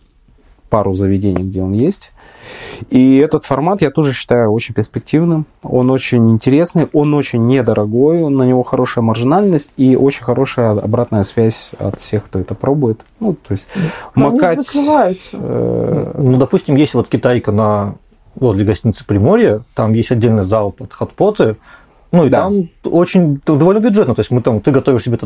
пару 0.70 0.94
заведений, 0.94 1.44
где 1.44 1.62
он 1.62 1.74
есть. 1.74 2.12
И 2.90 3.18
этот 3.18 3.46
формат 3.46 3.82
я 3.82 3.92
тоже 3.92 4.14
считаю 4.14 4.52
очень 4.52 4.74
перспективным. 4.74 5.46
Он 5.62 5.92
очень 5.92 6.32
интересный, 6.32 6.90
он 6.94 7.14
очень 7.14 7.46
недорогой, 7.46 8.28
на 8.30 8.44
него 8.44 8.64
хорошая 8.64 9.04
маржинальность 9.04 9.72
и 9.78 9.96
очень 9.96 10.24
хорошая 10.24 10.72
обратная 10.72 11.24
связь 11.24 11.70
от 11.78 12.00
всех, 12.00 12.26
кто 12.26 12.40
это 12.40 12.56
пробует. 12.56 13.02
Ну, 13.20 13.34
то 13.34 13.52
есть 13.52 13.68
Но 14.16 14.30
они 14.30 14.40
макать... 14.40 14.62
закрываются. 14.64 15.30
э, 15.34 16.14
Ну, 16.18 16.38
допустим, 16.38 16.76
есть 16.76 16.94
вот 16.94 17.08
китайка 17.10 17.52
на 17.52 17.96
возле 18.36 18.64
гостиницы 18.64 19.06
Приморье, 19.06 19.62
там 19.76 19.94
есть 19.94 20.12
отдельный 20.12 20.44
зал 20.44 20.72
под 20.72 20.94
хот-поты, 20.94 21.58
ну 22.12 22.26
и 22.26 22.30
Да. 22.30 22.42
там 22.44 22.70
очень 22.84 23.40
довольно 23.46 23.80
бюджетно, 23.80 24.14
то 24.16 24.22
есть 24.22 24.32
мы 24.32 24.42
там, 24.42 24.60
ты 24.62 24.72
готовишь 24.72 25.04
себе 25.04 25.18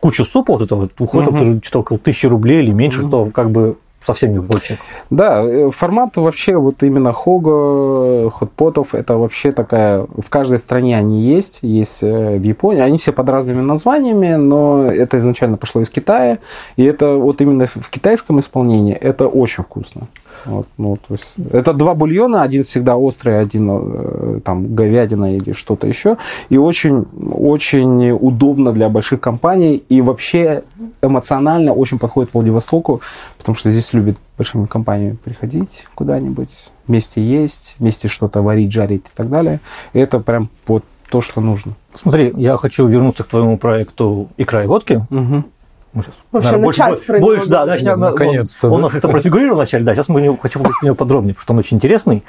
кучу 0.00 0.24
супа, 0.24 0.54
вот 0.54 0.62
этого, 0.62 0.88
уходит 0.98 1.26
там 1.28 1.34
Мгм. 1.34 1.38
тоже 1.38 1.60
что-то 1.62 1.78
около 1.80 1.98
тысячи 1.98 2.26
рублей 2.26 2.62
или 2.62 2.72
меньше, 2.72 3.02
что 3.02 3.26
как 3.26 3.50
бы 3.50 3.76
совсем 4.04 4.32
не 4.32 4.38
очень. 4.38 4.78
Да, 5.10 5.42
э, 5.42 5.70
формат 5.70 6.16
вообще 6.16 6.56
вот 6.56 6.82
именно 6.82 7.12
хого, 7.12 8.30
хотпотов, 8.30 8.94
это 8.94 9.16
вообще 9.16 9.52
такая, 9.52 10.06
в 10.16 10.28
каждой 10.28 10.58
стране 10.58 10.96
они 10.96 11.22
есть, 11.22 11.58
есть 11.62 12.02
э, 12.02 12.36
в 12.36 12.42
Японии, 12.42 12.80
они 12.80 12.98
все 12.98 13.12
под 13.12 13.28
разными 13.28 13.60
названиями, 13.60 14.36
но 14.36 14.86
это 14.86 15.18
изначально 15.18 15.56
пошло 15.56 15.82
из 15.82 15.90
Китая, 15.90 16.38
и 16.76 16.84
это 16.84 17.16
вот 17.16 17.40
именно 17.40 17.66
в 17.66 17.90
китайском 17.90 18.40
исполнении 18.40 18.94
это 18.94 19.28
очень 19.28 19.64
вкусно. 19.64 20.08
Вот, 20.46 20.66
ну, 20.78 20.96
то 20.96 21.14
есть, 21.14 21.34
это 21.52 21.74
два 21.74 21.94
бульона, 21.94 22.42
один 22.42 22.62
всегда 22.62 22.96
острый, 22.96 23.40
один 23.40 23.68
э, 23.70 24.40
там 24.42 24.74
говядина 24.74 25.36
или 25.36 25.52
что-то 25.52 25.86
еще, 25.86 26.16
и 26.48 26.56
очень, 26.56 27.04
очень 27.32 28.10
удобно 28.12 28.72
для 28.72 28.88
больших 28.88 29.20
компаний, 29.20 29.82
и 29.88 30.00
вообще 30.00 30.62
эмоционально 31.02 31.74
очень 31.74 31.98
подходит 31.98 32.32
Владивостоку, 32.32 33.02
потому 33.40 33.56
что 33.56 33.70
здесь 33.70 33.92
любят 33.92 34.16
большими 34.38 34.66
компаниями 34.66 35.16
приходить 35.16 35.84
куда-нибудь, 35.94 36.50
вместе 36.86 37.22
есть, 37.22 37.74
вместе 37.78 38.06
что-то 38.08 38.42
варить, 38.42 38.72
жарить 38.72 39.02
и 39.06 39.16
так 39.16 39.28
далее. 39.28 39.60
И 39.92 39.98
это 39.98 40.20
прям 40.20 40.48
вот 40.66 40.84
то, 41.10 41.20
что 41.20 41.40
нужно. 41.40 41.72
Смотри, 41.94 42.32
я 42.36 42.56
хочу 42.56 42.86
вернуться 42.86 43.24
к 43.24 43.28
твоему 43.28 43.58
проекту 43.58 44.28
«Икра 44.36 44.64
и 44.64 44.66
водки». 44.66 45.04
Мгм. 45.10 45.46
Мы 45.92 46.02
сейчас, 46.02 46.14
Вообще 46.30 46.50
наверное, 46.52 46.66
начать 46.68 46.88
больше, 46.88 47.02
про 47.04 47.18
него 47.18 47.26
больше, 47.26 47.46
да, 47.48 47.66
начнем. 47.66 47.98
Наконец-то, 47.98 48.66
Он, 48.68 48.70
да. 48.70 48.76
он 48.76 48.82
нас 48.82 48.94
это 48.94 49.08
профигурировал 49.08 49.56
вначале, 49.56 49.84
да, 49.84 49.94
сейчас 49.96 50.06
мы 50.08 50.20
не, 50.20 50.28
хотим 50.36 50.60
поговорить 50.60 50.78
про 50.80 50.86
него 50.86 50.94
подробнее, 50.94 51.34
потому 51.34 51.42
что 51.42 51.52
он 51.54 51.58
очень 51.58 51.76
интересный. 51.78 52.22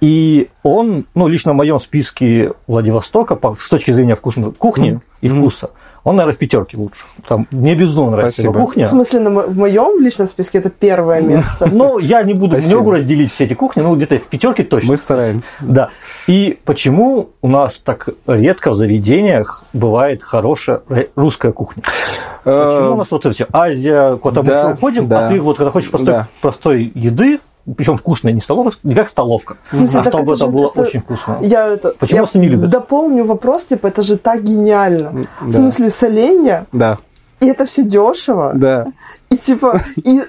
И 0.00 0.48
он, 0.62 1.04
ну, 1.16 1.26
лично 1.26 1.52
в 1.52 1.56
моем 1.56 1.80
списке 1.80 2.52
Владивостока, 2.68 3.34
по- 3.34 3.56
с 3.58 3.68
точки 3.68 3.90
зрения 3.90 4.14
вкусной 4.14 4.52
кухни 4.52 4.90
Мгм. 4.92 5.02
и 5.22 5.28
вкуса, 5.28 5.70
он, 6.08 6.16
наверное, 6.16 6.34
в 6.34 6.38
пятерке 6.38 6.78
лучше. 6.78 7.04
Там 7.26 7.46
мне 7.50 7.74
безумно 7.74 8.12
нравится 8.12 8.40
его 8.40 8.52
Спасибо. 8.52 8.66
кухня. 8.66 8.86
В 8.86 8.90
смысле, 8.90 9.20
на 9.20 9.30
мо- 9.30 9.42
в 9.42 9.56
моем 9.58 10.00
личном 10.00 10.26
списке 10.26 10.58
это 10.58 10.70
первое 10.70 11.20
место. 11.20 11.66
Но 11.72 11.98
я 11.98 12.22
не 12.22 12.32
буду, 12.32 12.58
не 12.58 12.74
могу 12.74 12.92
разделить 12.92 13.30
все 13.30 13.44
эти 13.44 13.52
кухни, 13.52 13.82
ну, 13.82 13.94
где-то 13.94 14.18
в 14.18 14.22
пятерке 14.22 14.64
точно. 14.64 14.92
Мы 14.92 14.96
стараемся. 14.96 15.50
Да. 15.60 15.90
И 16.26 16.58
почему 16.64 17.28
у 17.42 17.48
нас 17.48 17.82
так 17.84 18.08
редко 18.26 18.70
в 18.70 18.76
заведениях 18.76 19.64
бывает 19.74 20.22
хорошая 20.22 20.80
русская 21.14 21.52
кухня? 21.52 21.82
Почему 22.42 22.94
у 22.94 22.96
нас 22.96 23.10
вот 23.10 23.26
эти 23.26 23.46
Азия, 23.52 24.16
куда 24.16 24.42
мы 24.42 24.52
Э, 24.52 24.56
все 24.56 24.70
уходим, 24.70 25.12
а 25.12 25.28
ты 25.28 25.40
вот 25.42 25.58
когда 25.58 25.70
хочешь 25.70 25.90
простой 26.40 26.90
еды, 26.94 27.40
причем 27.76 27.96
вкусной, 27.96 28.32
не 28.32 28.40
столовая, 28.40 28.72
не 28.82 28.94
как 28.94 29.08
столовка, 29.08 29.56
В 29.70 29.74
смысле, 29.74 30.00
а 30.00 30.04
так 30.04 30.12
чтобы 30.14 30.32
это 30.32 30.32
это, 30.32 30.44
же- 30.44 30.50
было 30.50 30.68
это- 30.70 30.80
очень 30.82 31.00
вкусно. 31.00 31.38
Я 31.40 31.66
это... 31.68 31.94
Почему 31.98 32.16
я 32.16 32.22
вас 32.22 32.34
не 32.34 32.48
любят? 32.48 32.70
Дополню 32.70 33.24
вопрос, 33.24 33.64
типа, 33.64 33.88
это 33.88 34.02
же 34.02 34.16
так 34.16 34.42
гениально. 34.42 35.24
В 35.40 35.46
Да. 35.50 35.56
смысле, 35.56 35.90
соленья, 35.90 36.66
Да, 36.72 36.98
и 37.40 37.46
это 37.48 37.64
все 37.64 37.82
дешево. 37.82 38.52
да. 38.54 38.86
И 39.30 39.36
типа, 39.36 39.82
и 39.96 40.22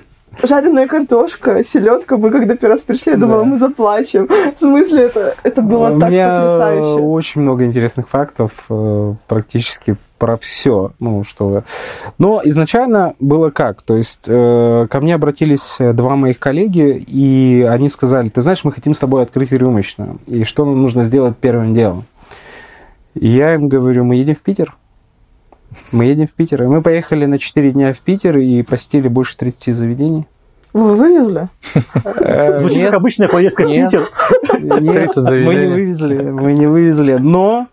жареная 0.43 0.87
картошка, 0.87 1.63
селедка, 1.63 2.17
мы 2.17 2.29
когда 2.31 2.55
первый 2.55 2.73
раз 2.73 2.81
пришли, 2.83 3.13
я 3.13 3.17
думала, 3.17 3.43
Да. 3.43 3.45
мы 3.49 3.57
заплачем. 3.57 4.27
В 4.27 4.57
смысле, 4.59 5.03
это, 5.05 5.35
это 5.43 5.61
было 5.61 5.89
У 5.95 5.99
так 5.99 6.09
меня 6.11 6.29
потрясающе. 6.29 6.99
очень 7.01 7.41
много 7.41 7.65
интересных 7.65 8.07
фактов, 8.09 8.51
э, 8.69 9.13
практически 9.27 9.97
про 10.19 10.37
все. 10.37 10.91
Ну, 10.99 11.23
что... 11.23 11.63
Но 12.19 12.41
изначально 12.43 13.15
было 13.19 13.49
как? 13.49 13.81
То 13.81 13.95
есть 13.95 14.23
э, 14.27 14.87
ко 14.89 14.99
мне 14.99 15.15
обратились 15.15 15.77
э, 15.79 15.93
два 15.93 16.15
моих 16.15 16.37
коллеги, 16.37 17.03
и 17.07 17.65
они 17.67 17.89
сказали, 17.89 18.29
ты 18.29 18.41
знаешь, 18.41 18.63
мы 18.63 18.71
хотим 18.71 18.93
с 18.93 18.99
тобой 18.99 19.23
открыть 19.23 19.51
рюмочную. 19.51 20.19
И 20.27 20.43
что 20.43 20.65
нам 20.65 20.81
нужно 20.81 21.03
сделать 21.03 21.37
первым 21.37 21.73
делом? 21.73 22.03
И 23.15 23.27
я 23.27 23.55
им 23.55 23.69
говорю, 23.69 24.03
мы 24.03 24.15
едем 24.15 24.35
в 24.35 24.41
Питер. 24.41 24.75
Мы 25.91 26.05
едем 26.05 26.27
в 26.27 26.33
Питер. 26.33 26.63
И 26.63 26.67
мы 26.67 26.81
поехали 26.81 27.25
на 27.25 27.39
4 27.39 27.71
дня 27.71 27.93
в 27.93 27.99
Питер 27.99 28.37
и 28.37 28.61
посетили 28.61 29.07
больше 29.07 29.37
30 29.37 29.75
заведений. 29.75 30.27
Вы 30.73 30.95
вывезли? 30.95 31.49
Э, 32.21 32.59
Звучит 32.59 32.77
нет, 32.77 32.91
как 32.91 32.99
обычная 32.99 33.27
поездка 33.27 33.63
в. 33.63 33.85
Питер. 33.85 34.07
нет, 34.59 35.13
30 35.13 35.45
мы 35.45 35.55
не 35.55 35.65
вывезли, 35.67 36.15
мы 36.23 36.53
не 36.53 36.67
вывезли. 36.67 37.17
Но 37.19 37.67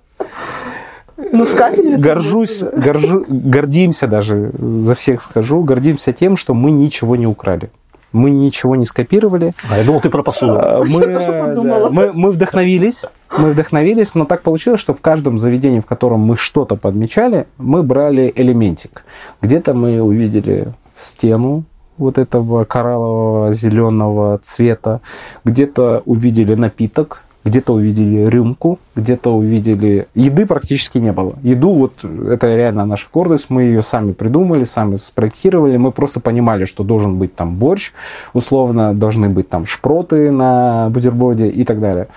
Ну, 1.36 1.44
с 1.44 1.54
капельницей 1.54 2.00
горжусь, 2.00 2.62
горжу, 2.62 3.24
гордимся 3.28 4.06
даже, 4.06 4.50
за 4.58 4.94
всех 4.94 5.22
скажу, 5.22 5.62
гордимся 5.62 6.12
тем, 6.12 6.36
что 6.36 6.54
мы 6.54 6.70
ничего 6.70 7.16
не 7.16 7.26
украли. 7.26 7.70
Мы 8.12 8.30
ничего 8.30 8.76
не 8.76 8.86
скопировали. 8.86 9.52
А 9.68 9.76
я 9.78 9.84
думал, 9.84 10.00
ты 10.00 10.08
про 10.08 10.22
посуду. 10.22 10.54
А, 10.56 10.80
Мы, 10.88 11.04
да, 11.04 11.90
мы, 11.90 12.12
мы 12.14 12.30
вдохновились, 12.30 13.04
мы 13.36 13.50
вдохновились, 13.50 14.14
но 14.14 14.24
так 14.24 14.42
получилось, 14.42 14.80
что 14.80 14.94
в 14.94 15.00
каждом 15.02 15.38
заведении, 15.38 15.80
в 15.80 15.86
котором 15.86 16.20
мы 16.20 16.36
что-то 16.36 16.76
подмечали, 16.76 17.46
мы 17.58 17.82
брали 17.82 18.32
элементик. 18.34 19.04
Где-то 19.42 19.74
мы 19.74 20.00
увидели 20.00 20.68
стену 20.96 21.64
вот 21.98 22.16
этого 22.16 22.64
кораллового 22.64 23.52
зеленого 23.52 24.38
цвета, 24.38 25.00
где-то 25.44 26.02
увидели 26.06 26.54
напиток, 26.54 27.22
где-то 27.46 27.74
увидели 27.74 28.26
рюмку, 28.26 28.80
где-то 28.96 29.30
увидели... 29.30 30.08
Еды 30.14 30.46
практически 30.46 30.98
не 30.98 31.12
было. 31.12 31.34
Еду, 31.44 31.70
вот 31.70 31.92
это 32.04 32.54
реально 32.54 32.84
наша 32.84 33.06
гордость, 33.12 33.50
мы 33.50 33.62
ее 33.62 33.82
сами 33.82 34.12
придумали, 34.12 34.64
сами 34.64 34.96
спроектировали, 34.96 35.76
мы 35.76 35.92
просто 35.92 36.18
понимали, 36.18 36.64
что 36.64 36.82
должен 36.82 37.18
быть 37.18 37.36
там 37.36 37.54
борщ, 37.54 37.92
условно, 38.34 38.94
должны 38.94 39.28
быть 39.28 39.48
там 39.48 39.64
шпроты 39.64 40.32
на 40.32 40.88
бутерброде 40.90 41.48
и 41.48 41.62
так 41.64 41.78
далее. 41.78 42.08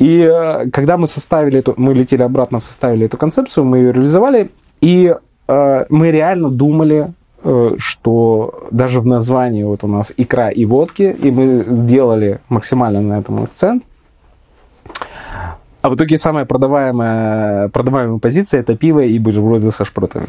И 0.00 0.20
э, 0.20 0.68
когда 0.70 0.96
мы 0.96 1.06
составили 1.06 1.60
эту, 1.60 1.74
мы 1.76 1.94
летели 1.94 2.22
обратно, 2.22 2.58
составили 2.58 3.06
эту 3.06 3.16
концепцию, 3.16 3.64
мы 3.64 3.78
ее 3.78 3.92
реализовали, 3.92 4.50
и 4.80 5.14
э, 5.46 5.84
мы 5.88 6.10
реально 6.10 6.50
думали, 6.50 7.12
э, 7.44 7.76
что 7.78 8.64
даже 8.72 8.98
в 8.98 9.06
названии 9.06 9.62
вот 9.62 9.84
у 9.84 9.86
нас 9.86 10.12
икра 10.16 10.50
и 10.50 10.64
водки, 10.64 11.16
и 11.22 11.30
мы 11.30 11.64
делали 11.86 12.40
максимально 12.48 13.00
на 13.00 13.20
этом 13.20 13.44
акцент. 13.44 13.84
А 15.86 15.88
в 15.88 15.94
итоге 15.94 16.18
самая 16.18 16.44
продаваемая, 16.46 17.68
продаваемая 17.68 18.18
позиция 18.18 18.58
это 18.58 18.74
пиво 18.76 19.04
и 19.04 19.16
бутерброды 19.20 19.70
со 19.70 19.84
шпротами. 19.84 20.26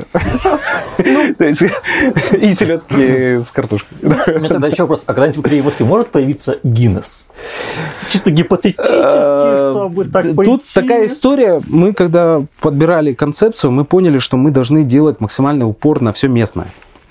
И 0.99 2.53
селедки 2.53 3.39
с 3.39 3.49
картошкой. 3.49 3.97
У 4.03 4.37
меня 4.37 4.49
тогда 4.49 4.67
еще 4.67 4.83
вопрос, 4.83 5.01
а 5.07 5.15
когда-нибудь 5.15 5.37
в 5.37 5.41
«Икре 5.41 5.57
и 5.57 5.61
водке» 5.61 5.83
может 5.83 6.09
появиться 6.09 6.59
Гиннес? 6.61 7.23
Чисто 8.07 8.29
гипотетически, 8.29 8.93
Э, 8.93 9.71
чтобы 9.71 10.05
так 10.05 10.25
Тут 10.45 10.63
такая 10.71 11.07
история. 11.07 11.59
Мы, 11.67 11.93
когда 11.93 12.43
подбирали 12.61 13.15
концепцию, 13.15 13.71
мы 13.71 13.83
поняли, 13.83 14.19
что 14.19 14.37
мы 14.37 14.51
должны 14.51 14.83
делать 14.83 15.19
максимальный 15.19 15.65
упор 15.65 16.01
на 16.01 16.13
все 16.13 16.27
местное, 16.27 16.67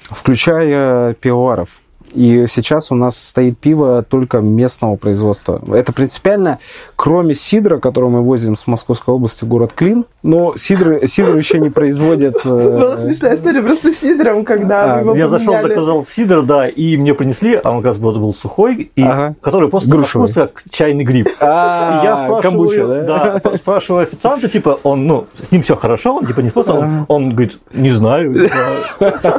включая 0.08 1.14
пивоваров. 1.14 1.68
И 2.16 2.46
сейчас 2.48 2.90
у 2.90 2.94
нас 2.94 3.16
стоит 3.16 3.58
пиво 3.58 4.02
только 4.02 4.38
местного 4.38 4.96
производства. 4.96 5.60
Это 5.72 5.92
принципиально, 5.92 6.58
кроме 6.96 7.34
сидра, 7.34 7.78
который 7.78 8.10
мы 8.10 8.22
возим 8.22 8.56
с 8.56 8.66
Московской 8.66 9.14
области 9.14 9.44
в 9.44 9.48
город 9.48 9.72
Клин, 9.74 10.06
но 10.22 10.56
сидр, 10.56 11.06
сидр 11.06 11.36
еще 11.36 11.58
не 11.60 11.70
производят... 11.70 12.36
э, 12.44 12.48
Была 12.48 12.98
смешная 12.98 13.36
история 13.36 13.62
просто 13.62 13.92
с 13.92 13.98
сидром, 13.98 14.44
когда 14.44 15.00
А, 15.00 15.16
Я 15.16 15.28
зашел, 15.28 15.54
заказал 15.54 16.06
сидр, 16.06 16.42
да, 16.42 16.68
и 16.68 16.96
мне 16.96 17.14
принесли, 17.14 17.60
а 17.62 17.70
он 17.70 17.78
как 17.78 17.86
раз 17.86 17.98
был, 17.98 18.32
сухой, 18.32 18.90
и, 18.96 19.06
который 19.40 19.68
просто 19.68 19.90
Грушевый. 19.90 20.26
вкус 20.28 20.34
как 20.34 20.62
чайный 20.70 21.04
гриб. 21.04 21.28
А, 21.40 22.00
я 22.02 22.26
спрашиваю, 22.26 23.06
да? 23.06 24.02
официанта, 24.02 24.48
типа, 24.48 24.78
он, 24.82 25.06
ну, 25.06 25.26
с 25.34 25.50
ним 25.52 25.62
все 25.62 25.76
хорошо, 25.76 26.16
он 26.16 26.26
типа 26.26 26.40
не 26.40 26.48
способ, 26.48 26.76
он, 27.08 27.30
говорит, 27.30 27.58
не 27.72 27.90
знаю. 27.90 28.34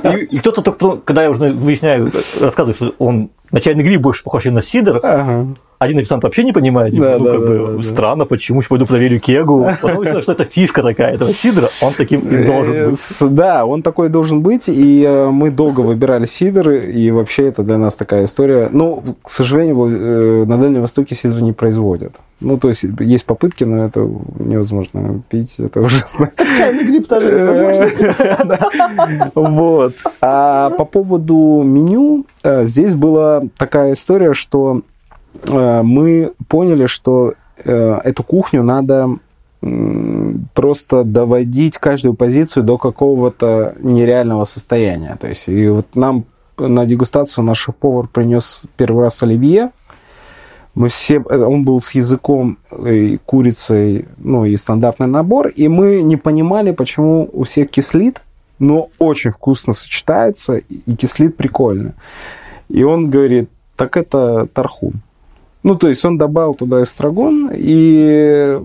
И, 0.04 0.36
и 0.36 0.40
кто-то 0.40 0.62
только, 0.62 0.78
потом, 0.80 1.02
когда 1.04 1.24
я 1.24 1.32
уже 1.32 1.52
выясняю, 1.52 2.12
рассказываю, 2.40 2.67
что 2.74 2.96
он 3.00 3.30
на 3.47 3.47
чайный 3.62 3.84
гриб 3.84 4.02
больше 4.02 4.24
похож 4.24 4.46
на 4.46 4.62
сидр, 4.62 5.00
Ага. 5.04 5.48
один 5.80 6.00
официант 6.00 6.24
вообще 6.24 6.44
не 6.44 6.54
понимает, 6.54 6.94
Да, 6.96 7.18
ну, 7.18 7.26
да, 7.26 7.32
как 7.32 7.42
да, 7.42 7.48
бы, 7.48 7.58
да, 7.58 7.74
да. 7.78 7.82
странно, 7.84 8.26
почему, 8.26 8.62
сейчас 8.62 8.70
пойду 8.70 8.86
проверю 8.86 9.20
кегу. 9.20 9.68
Потом 9.82 9.98
выяснилось, 9.98 10.24
что 10.24 10.34
это 10.34 10.46
фишка 10.46 10.84
такая 10.84 11.14
этого 11.14 11.34
сидра, 11.34 11.70
он 11.82 11.94
таким 11.94 12.22
и 12.22 12.46
должен 12.46 12.74
Э, 12.76 12.90
быть. 12.90 13.18
Да, 13.22 13.66
он 13.66 13.82
такой 13.84 14.10
должен 14.10 14.42
быть, 14.42 14.66
и 14.68 15.04
э, 15.04 15.30
мы 15.30 15.52
долго 15.52 15.82
выбирали 15.82 16.26
сидр, 16.26 16.70
и 16.72 17.12
вообще 17.12 17.48
это 17.48 17.64
для 17.64 17.78
нас 17.78 17.96
такая 17.96 18.26
история. 18.26 18.70
Но, 18.72 19.04
к 19.24 19.30
сожалению, 19.30 19.76
э, 19.88 20.46
на 20.46 20.58
Дальнем 20.58 20.82
Востоке 20.82 21.16
сидр 21.16 21.40
не 21.42 21.54
производят. 21.54 22.14
Ну, 22.40 22.58
то 22.58 22.68
есть, 22.68 22.84
есть 23.00 23.26
попытки, 23.26 23.64
но 23.64 23.86
это 23.86 24.08
невозможно 24.38 25.22
пить, 25.28 25.56
это 25.58 25.80
ужасно. 25.82 26.30
Так 26.36 26.48
чайный 26.56 26.84
гриб 26.84 27.08
тоже 27.08 27.32
невозможно. 27.32 27.88
Да. 28.46 29.32
Вот. 29.34 29.94
А 30.22 30.70
по 30.72 30.86
поводу 30.86 31.64
меню, 31.66 32.26
здесь 32.44 32.94
такая 33.58 33.94
история, 33.94 34.34
что 34.34 34.82
э, 35.48 35.82
мы 35.82 36.34
поняли, 36.48 36.86
что 36.86 37.34
э, 37.64 38.00
эту 38.04 38.24
кухню 38.24 38.64
надо 38.64 39.18
просто 40.54 41.04
доводить 41.04 41.78
каждую 41.78 42.14
позицию 42.14 42.64
до 42.64 42.78
какого-то 42.78 43.76
нереального 43.80 44.46
состояния. 44.46 45.18
То 45.20 45.28
есть, 45.28 45.48
и 45.48 45.68
вот 45.68 45.96
нам 45.96 46.26
на 46.58 46.86
дегустацию 46.86 47.44
наш 47.44 47.60
шеф-повар 47.60 48.08
принес 48.08 48.62
первый 48.76 49.06
раз 49.06 49.22
оливье. 49.24 49.72
Мы 50.76 50.90
все, 50.90 51.20
он 51.20 51.64
был 51.64 51.82
с 51.82 51.92
языком, 51.92 52.60
и 52.86 53.18
курицей, 53.26 54.06
ну 54.18 54.46
и 54.46 54.56
стандартный 54.58 55.08
набор, 55.08 55.48
и 55.48 55.68
мы 55.68 56.04
не 56.04 56.18
понимали, 56.18 56.70
почему 56.70 57.28
у 57.34 57.46
всех 57.46 57.72
кислит, 57.72 58.22
но 58.60 58.90
очень 59.00 59.32
вкусно 59.32 59.74
сочетается, 59.74 60.58
и 60.58 60.96
кислит 60.96 61.36
прикольно. 61.36 61.94
И 62.70 62.84
он 62.84 63.10
говорит, 63.10 63.50
так 63.76 63.98
это 63.98 64.48
тархун. 64.54 65.02
Ну, 65.64 65.76
то 65.76 65.90
есть 65.90 66.06
он 66.06 66.18
добавил 66.18 66.54
туда 66.54 66.82
эстрагон, 66.82 67.52
и 67.54 68.60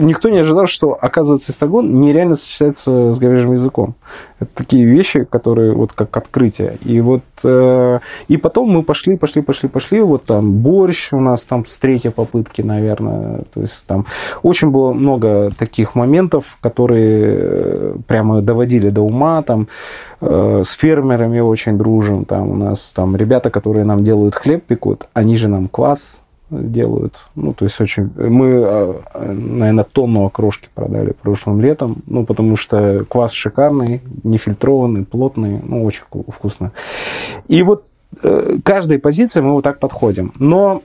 никто 0.00 0.28
не 0.28 0.38
ожидал, 0.38 0.66
что, 0.66 0.98
оказывается, 1.00 1.52
эстрагон 1.52 2.00
нереально 2.00 2.36
сочетается 2.36 3.12
с 3.12 3.18
говяжьим 3.18 3.52
языком. 3.52 3.94
Это 4.42 4.50
такие 4.54 4.84
вещи, 4.84 5.24
которые 5.24 5.72
вот 5.72 5.92
как 5.92 6.16
открытие. 6.16 6.76
И 6.84 7.00
вот 7.00 7.22
э, 7.44 7.98
и 8.28 8.36
потом 8.36 8.70
мы 8.70 8.82
пошли, 8.82 9.16
пошли, 9.16 9.42
пошли, 9.42 9.68
пошли. 9.68 10.00
Вот 10.00 10.24
там 10.24 10.52
борщ 10.52 11.12
у 11.12 11.20
нас 11.20 11.46
там 11.46 11.64
с 11.64 11.78
третьей 11.78 12.10
попытки, 12.10 12.62
наверное. 12.62 13.42
То 13.54 13.60
есть 13.60 13.84
там 13.86 14.06
очень 14.42 14.70
было 14.70 14.92
много 14.92 15.50
таких 15.56 15.94
моментов, 15.94 16.58
которые 16.60 17.24
э, 17.24 17.94
прямо 18.06 18.42
доводили 18.42 18.90
до 18.90 19.02
ума. 19.02 19.42
Там 19.42 19.68
э, 20.20 20.62
с 20.64 20.72
фермерами 20.72 21.40
очень 21.40 21.78
дружим. 21.78 22.24
Там 22.24 22.50
у 22.50 22.56
нас 22.56 22.92
там 22.94 23.16
ребята, 23.16 23.50
которые 23.50 23.84
нам 23.84 24.02
делают 24.02 24.34
хлеб 24.34 24.64
пекут, 24.64 25.06
они 25.14 25.36
же 25.36 25.48
нам 25.48 25.68
квас 25.68 26.18
делают. 26.52 27.14
Ну, 27.34 27.52
то 27.52 27.64
есть 27.64 27.80
очень... 27.80 28.10
Мы, 28.16 29.00
наверное, 29.14 29.84
тонну 29.84 30.26
окрошки 30.26 30.68
продали 30.74 31.12
прошлым 31.12 31.60
летом, 31.60 32.02
ну, 32.06 32.24
потому 32.24 32.56
что 32.56 33.04
квас 33.08 33.32
шикарный, 33.32 34.00
нефильтрованный, 34.22 35.04
плотный, 35.04 35.60
ну, 35.62 35.84
очень 35.84 36.02
вкусно. 36.28 36.72
И 37.48 37.62
вот 37.62 37.84
э, 38.22 38.58
каждой 38.64 38.98
позиции 38.98 39.40
мы 39.40 39.52
вот 39.52 39.64
так 39.64 39.78
подходим. 39.78 40.32
Но 40.38 40.82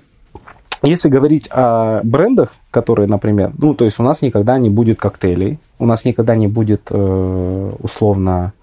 если 0.84 1.10
говорить 1.10 1.50
о 1.52 2.02
брендах, 2.04 2.54
которые, 2.72 3.08
например, 3.08 3.52
ну, 3.58 3.74
то 3.74 3.86
есть 3.86 4.00
у 4.00 4.04
нас 4.04 4.22
никогда 4.22 4.58
не 4.58 4.70
будет 4.70 5.00
коктейлей, 5.00 5.60
у 5.80 5.86
нас 5.86 6.06
никогда 6.06 6.36
не 6.36 6.48
будет, 6.48 6.88
э, 6.90 7.72
условно, 7.80 8.54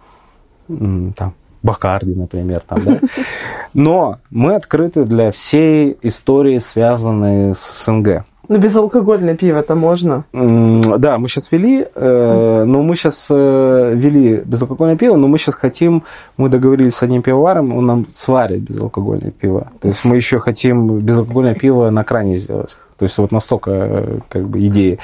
там, 0.68 1.34
Бакарди, 1.62 2.14
например, 2.14 2.62
там, 2.66 2.78
да? 2.84 3.00
Но 3.74 4.18
мы 4.30 4.54
открыты 4.54 5.04
для 5.04 5.30
всей 5.30 5.96
истории, 6.02 6.58
связанной 6.58 7.54
с 7.54 7.84
СНГ. 7.84 8.24
Но 8.48 8.58
безалкогольное 8.58 9.36
пиво-то 9.36 9.74
можно? 9.74 10.24
Да, 10.32 11.18
мы 11.18 11.28
сейчас 11.28 11.50
вели, 11.50 11.86
э, 11.94 12.64
но 12.64 12.82
мы 12.82 12.94
сейчас 12.94 13.26
э, 13.30 13.92
вели 13.94 14.42
безалкогольное 14.44 14.96
пиво, 14.96 15.16
но 15.16 15.28
мы 15.28 15.38
сейчас 15.38 15.54
хотим, 15.54 16.02
мы 16.36 16.50
договорились 16.50 16.94
с 16.94 17.02
одним 17.02 17.22
пивоваром, 17.22 17.74
он 17.74 17.86
нам 17.86 18.06
сварит 18.12 18.60
безалкогольное 18.60 19.30
пиво. 19.30 19.72
То 19.80 19.88
есть 19.88 20.04
мы 20.04 20.16
еще 20.16 20.38
хотим 20.38 20.98
безалкогольное 20.98 21.54
пиво 21.54 21.88
на 21.88 22.04
кране 22.04 22.36
сделать. 22.36 22.76
То 22.98 23.04
есть 23.04 23.16
вот 23.16 23.32
настолько 23.32 23.70
э, 23.70 24.18
как 24.28 24.46
бы 24.46 24.66
идеи. 24.66 24.98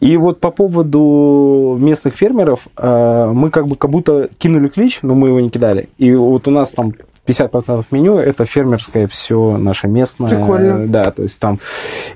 И 0.00 0.16
вот 0.16 0.40
по 0.40 0.50
поводу 0.50 1.76
местных 1.78 2.14
фермеров, 2.14 2.66
мы 2.76 3.50
как 3.50 3.66
бы 3.66 3.76
как 3.76 3.90
будто 3.90 4.30
кинули 4.38 4.68
клич, 4.68 5.00
но 5.02 5.14
мы 5.14 5.28
его 5.28 5.40
не 5.40 5.50
кидали. 5.50 5.90
И 5.98 6.14
вот 6.14 6.48
у 6.48 6.50
нас 6.50 6.72
там 6.72 6.94
50% 7.30 7.84
меню 7.90 8.18
это 8.18 8.44
фермерское 8.44 9.06
все 9.06 9.56
наше 9.56 9.88
местное. 9.88 10.28
Прикольно. 10.28 10.86
Да, 10.86 11.10
то 11.10 11.22
есть 11.22 11.38
там. 11.38 11.60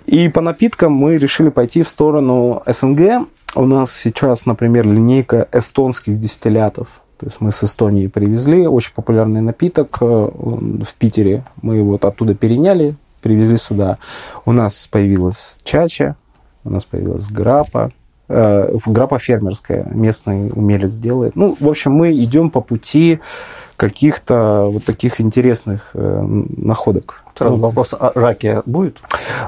И 0.06 0.28
по 0.28 0.40
напиткам 0.40 0.92
мы 0.92 1.16
решили 1.16 1.48
пойти 1.48 1.82
в 1.82 1.88
сторону 1.88 2.62
СНГ. 2.66 3.26
У 3.54 3.66
нас 3.66 3.92
сейчас, 3.92 4.46
например, 4.46 4.86
линейка 4.86 5.48
эстонских 5.52 6.18
дистиллятов. 6.18 6.88
То 7.18 7.26
есть 7.26 7.40
мы 7.40 7.52
с 7.52 7.62
Эстонии 7.62 8.08
привезли 8.08 8.66
очень 8.66 8.92
популярный 8.92 9.40
напиток 9.40 9.98
э, 10.00 10.04
в 10.04 10.94
Питере. 10.98 11.44
Мы 11.62 11.76
его 11.76 11.92
вот 11.92 12.04
оттуда 12.04 12.34
переняли, 12.34 12.96
привезли 13.22 13.56
сюда. 13.56 13.98
У 14.44 14.52
нас 14.52 14.88
появилась 14.90 15.54
чача, 15.62 16.16
у 16.64 16.70
нас 16.70 16.84
появилась 16.84 17.28
грапа, 17.28 17.92
э, 18.28 18.76
грапа 18.84 19.18
фермерская, 19.18 19.86
местный 19.92 20.50
умелец 20.52 20.94
делает. 20.94 21.36
Ну, 21.36 21.56
в 21.58 21.68
общем, 21.68 21.92
мы 21.92 22.12
идем 22.12 22.50
по 22.50 22.60
пути 22.60 23.20
каких-то 23.76 24.66
вот 24.70 24.84
таких 24.84 25.20
интересных 25.20 25.90
э, 25.94 26.22
находок. 26.56 27.22
Сразу 27.34 27.56
ну, 27.56 27.62
вопрос 27.62 27.92
о 27.92 28.12
раке 28.14 28.62
будет? 28.66 29.02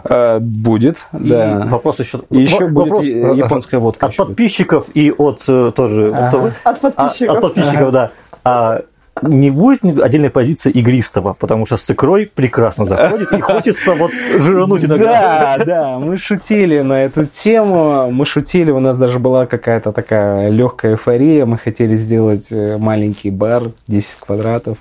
Э, 0.04 0.38
будет, 0.40 0.96
и 1.12 1.28
да. 1.28 1.66
Вопрос 1.70 2.00
еще... 2.00 2.22
И 2.30 2.40
еще 2.40 2.66
вопрос, 2.68 3.04
будет 3.04 3.36
японская 3.36 3.80
водка. 3.80 4.06
От 4.06 4.16
подписчиков 4.16 4.88
и 4.94 5.12
от 5.12 5.44
э, 5.48 5.72
тоже... 5.74 6.12
Ага. 6.14 6.52
От 6.64 6.80
подписчиков. 6.80 7.34
А, 7.34 7.38
от 7.38 7.42
подписчиков, 7.42 7.80
ага. 7.82 7.90
да. 7.92 8.10
А 8.44 8.82
не 9.22 9.50
будет 9.50 9.82
отдельной 10.00 10.30
позиции 10.30 10.70
игристого, 10.70 11.34
потому 11.34 11.66
что 11.66 11.76
с 11.76 11.90
икрой 11.90 12.30
прекрасно 12.32 12.84
заходит, 12.84 13.32
и 13.32 13.40
хочется 13.40 13.94
вот 13.94 14.10
жирануть 14.36 14.84
иногда. 14.84 15.56
Да, 15.58 15.64
да, 15.64 15.98
мы 15.98 16.18
шутили 16.18 16.80
на 16.80 17.04
эту 17.04 17.24
тему, 17.24 18.10
мы 18.10 18.26
шутили, 18.26 18.70
у 18.70 18.80
нас 18.80 18.98
даже 18.98 19.18
была 19.18 19.46
какая-то 19.46 19.92
такая 19.92 20.50
легкая 20.50 20.92
эйфория, 20.92 21.46
мы 21.46 21.56
хотели 21.56 21.96
сделать 21.96 22.46
э, 22.50 22.76
маленький 22.78 23.30
бар, 23.30 23.70
10 23.86 24.06
квадратов, 24.20 24.78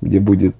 где 0.00 0.20
будет 0.20 0.54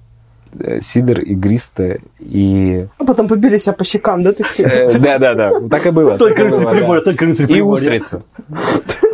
сидр 0.83 1.21
игристое 1.21 2.01
и... 2.19 2.87
А 2.99 3.05
потом 3.05 3.29
побили 3.29 3.59
себя 3.59 3.73
по 3.73 3.85
щекам, 3.85 4.23
да, 4.23 4.33
такие? 4.33 4.69
Э, 4.69 4.99
Да-да-да, 4.99 5.51
так 5.69 5.87
и 5.87 5.91
было. 5.91 6.17
Только 6.17 6.45
рыцарь 6.45 6.69
прибоя, 6.69 7.01
только 7.01 7.25
рыцарь 7.27 7.53
И 7.53 7.61
устрицы. 7.61 8.23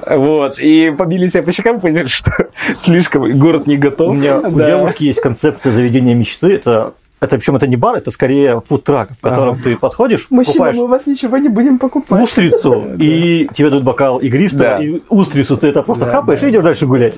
Вот, 0.06 0.58
и 0.58 0.94
побили 0.96 1.28
себя 1.28 1.42
по 1.42 1.52
щекам, 1.52 1.80
поняли, 1.80 2.06
что 2.06 2.32
слишком 2.76 3.38
город 3.38 3.66
не 3.66 3.76
готов. 3.76 4.10
У 4.10 4.14
меня 4.14 4.40
у 4.40 4.58
девушки 4.58 5.04
есть 5.04 5.20
концепция 5.20 5.72
заведения 5.72 6.14
мечты, 6.14 6.52
это 6.52 6.94
это 7.20 7.36
причем 7.36 7.56
это 7.56 7.66
не 7.66 7.76
бар, 7.76 7.96
это 7.96 8.10
скорее 8.10 8.62
фудтрак, 8.62 9.10
в 9.12 9.20
котором 9.20 9.54
ага. 9.54 9.62
ты 9.62 9.76
подходишь, 9.76 10.26
Мужчина, 10.30 10.72
мы 10.72 10.84
у 10.84 10.86
вас 10.86 11.06
ничего 11.06 11.36
не 11.36 11.50
будем 11.50 11.78
покупать. 11.78 12.22
Устрицу, 12.22 12.94
и 12.98 13.46
тебе 13.54 13.68
дают 13.68 13.84
бокал 13.84 14.18
игристого, 14.18 14.82
и 14.82 15.02
устрицу 15.10 15.58
ты 15.58 15.68
это 15.68 15.82
просто 15.82 16.06
хапаешь 16.06 16.42
и 16.42 16.48
идешь 16.48 16.64
дальше 16.64 16.86
гулять. 16.86 17.16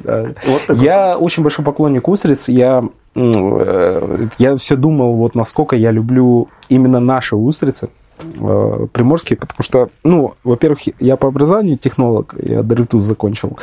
я 0.68 1.16
очень 1.16 1.43
большой 1.43 1.64
поклонник 1.64 2.09
устриц. 2.09 2.49
Я, 2.49 2.83
э, 2.83 2.89
я 3.14 4.56
все 4.56 4.76
думал, 4.76 5.14
вот 5.14 5.34
насколько 5.34 5.76
я 5.76 5.90
люблю 5.90 6.48
именно 6.68 7.00
наши 7.00 7.36
устрицы. 7.36 7.90
Э, 8.41 8.87
приморский, 8.93 9.37
потому 9.37 9.62
что, 9.62 9.89
ну, 10.05 10.35
во-первых, 10.45 10.81
я 11.01 11.16
по 11.16 11.29
образованию 11.29 11.79
технолог, 11.79 12.35
я 12.41 12.62
Доритус 12.62 13.03
закончил, 13.05 13.59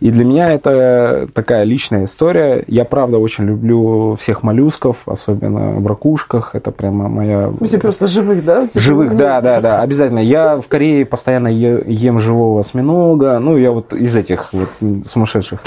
и 0.00 0.10
для 0.10 0.24
меня 0.24 0.52
это 0.52 1.28
такая 1.32 1.64
личная 1.64 2.04
история. 2.04 2.64
Я, 2.66 2.84
правда, 2.84 3.18
очень 3.18 3.44
люблю 3.44 4.14
всех 4.14 4.42
моллюсков, 4.42 4.98
особенно 5.06 5.72
в 5.72 5.86
ракушках, 5.86 6.54
это 6.54 6.70
прямо 6.70 7.08
моя... 7.08 7.50
Все 7.62 7.78
просто 7.78 8.06
живых, 8.06 8.44
да? 8.44 8.66
Типа, 8.66 8.80
живых, 8.80 9.12
ну... 9.12 9.18
да, 9.18 9.40
да, 9.40 9.60
да, 9.62 9.80
обязательно. 9.80 10.20
Я 10.20 10.56
в 10.56 10.68
Корее 10.68 11.04
постоянно 11.06 11.48
ем 11.48 12.18
живого 12.18 12.60
осьминога, 12.60 13.38
ну, 13.38 13.56
я 13.56 13.72
вот 13.72 13.92
из 13.92 14.16
этих 14.16 14.52
вот 14.52 14.70
сумасшедших. 15.06 15.60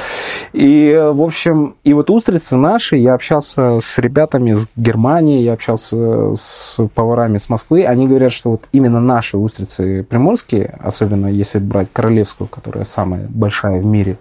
И, 0.54 0.94
в 0.94 1.22
общем, 1.22 1.76
и 1.84 1.94
вот 1.94 2.10
устрицы 2.10 2.56
наши, 2.56 2.98
я 2.98 3.14
общался 3.14 3.80
с 3.80 3.98
ребятами 4.00 4.52
из 4.52 4.68
Германии, 4.76 5.42
я 5.42 5.54
общался 5.54 6.36
с 6.36 6.78
поварами 6.96 7.38
с 7.38 7.50
Москвы, 7.50 7.84
они 7.84 8.08
говорят, 8.08 8.32
что 8.38 8.52
вот 8.52 8.62
именно 8.72 9.00
наши 9.00 9.38
устрицы 9.38 10.04
приморские, 10.04 10.78
особенно 10.80 11.28
если 11.28 11.60
брать 11.60 11.90
королевскую, 11.92 12.48
которая 12.48 12.86
самая 12.86 13.28
большая 13.28 13.82
в 13.82 13.86
мире, 13.86 14.18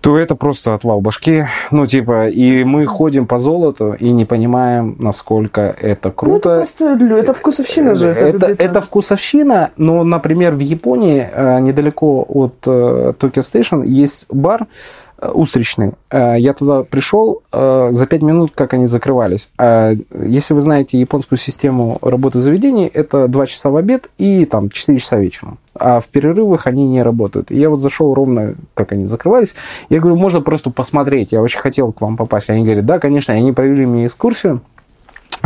то 0.00 0.16
это 0.16 0.36
просто 0.36 0.74
отвал 0.74 1.00
башки. 1.00 1.46
Ну, 1.72 1.86
типа, 1.86 2.28
и 2.28 2.62
мы 2.62 2.86
ходим 2.86 3.26
по 3.26 3.38
золоту 3.38 3.92
и 3.94 4.12
не 4.12 4.24
понимаем, 4.24 4.94
насколько 5.00 5.62
это 5.62 6.12
круто. 6.12 6.48
Ну, 6.56 6.62
это 6.62 6.96
просто, 6.96 7.16
это 7.16 7.32
вкусовщина 7.32 7.94
же. 7.96 8.10
Это, 8.10 8.46
это, 8.46 8.62
это 8.62 8.80
вкусовщина, 8.80 9.70
но, 9.76 10.04
например, 10.04 10.54
в 10.54 10.60
Японии, 10.60 11.28
э, 11.32 11.58
недалеко 11.60 12.24
от 12.28 12.60
Токио 12.60 13.42
Стейшн, 13.42 13.82
есть 13.82 14.26
бар, 14.28 14.66
Э, 14.66 15.05
устричный. 15.20 15.92
Э, 16.10 16.36
я 16.38 16.52
туда 16.52 16.82
пришел 16.82 17.42
э, 17.52 17.88
за 17.92 18.06
5 18.06 18.22
минут, 18.22 18.52
как 18.54 18.74
они 18.74 18.86
закрывались. 18.86 19.50
Если 19.58 20.54
вы 20.54 20.62
знаете 20.62 20.98
японскую 20.98 21.38
систему 21.38 21.98
работы 22.02 22.38
заведений, 22.38 22.90
это 22.92 23.28
2 23.28 23.46
часа 23.46 23.70
в 23.70 23.76
обед 23.76 24.10
и 24.18 24.44
там 24.44 24.70
4 24.70 24.98
часа 24.98 25.18
вечером. 25.18 25.58
А 25.74 26.00
в 26.00 26.06
перерывах 26.06 26.66
они 26.66 26.88
не 26.88 27.02
работают. 27.02 27.50
И 27.50 27.56
я 27.58 27.70
вот 27.70 27.80
зашел 27.80 28.14
ровно, 28.14 28.54
как 28.74 28.92
они 28.92 29.06
закрывались. 29.06 29.54
Я 29.88 30.00
говорю, 30.00 30.16
можно 30.16 30.40
просто 30.40 30.70
посмотреть. 30.70 31.32
Я 31.32 31.42
очень 31.42 31.60
хотел 31.60 31.92
к 31.92 32.00
вам 32.00 32.16
попасть. 32.16 32.50
Они 32.50 32.64
говорят, 32.64 32.86
да, 32.86 32.98
конечно. 32.98 33.34
Они 33.34 33.52
провели 33.52 33.86
мне 33.86 34.06
экскурсию. 34.06 34.60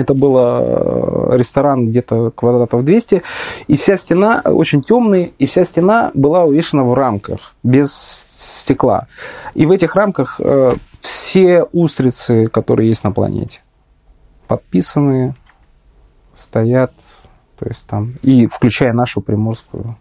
Это 0.01 0.15
был 0.15 0.37
э, 0.39 1.37
ресторан 1.37 1.89
где-то 1.89 2.31
квадратов 2.31 2.85
200, 2.85 3.23
и 3.67 3.77
вся 3.77 3.97
стена 3.97 4.41
очень 4.45 4.83
темная, 4.83 5.33
и 5.39 5.45
вся 5.45 5.63
стена 5.65 6.11
была 6.15 6.45
увешана 6.45 6.85
в 6.85 6.95
рамках, 6.95 7.55
без 7.63 7.93
стекла. 7.93 9.09
И 9.55 9.67
в 9.67 9.71
этих 9.71 9.95
рамках 9.95 10.41
э, 10.43 10.73
все 11.01 11.65
устрицы, 11.65 12.47
которые 12.47 12.89
есть 12.89 13.05
на 13.05 13.13
планете, 13.13 13.61
подписанные, 14.49 15.35
стоят, 16.33 16.93
то 17.59 17.67
есть 17.69 17.87
там, 17.87 18.15
и 18.23 18.47
включая 18.47 18.95
нашу 18.95 19.21
приморскую, 19.21 19.97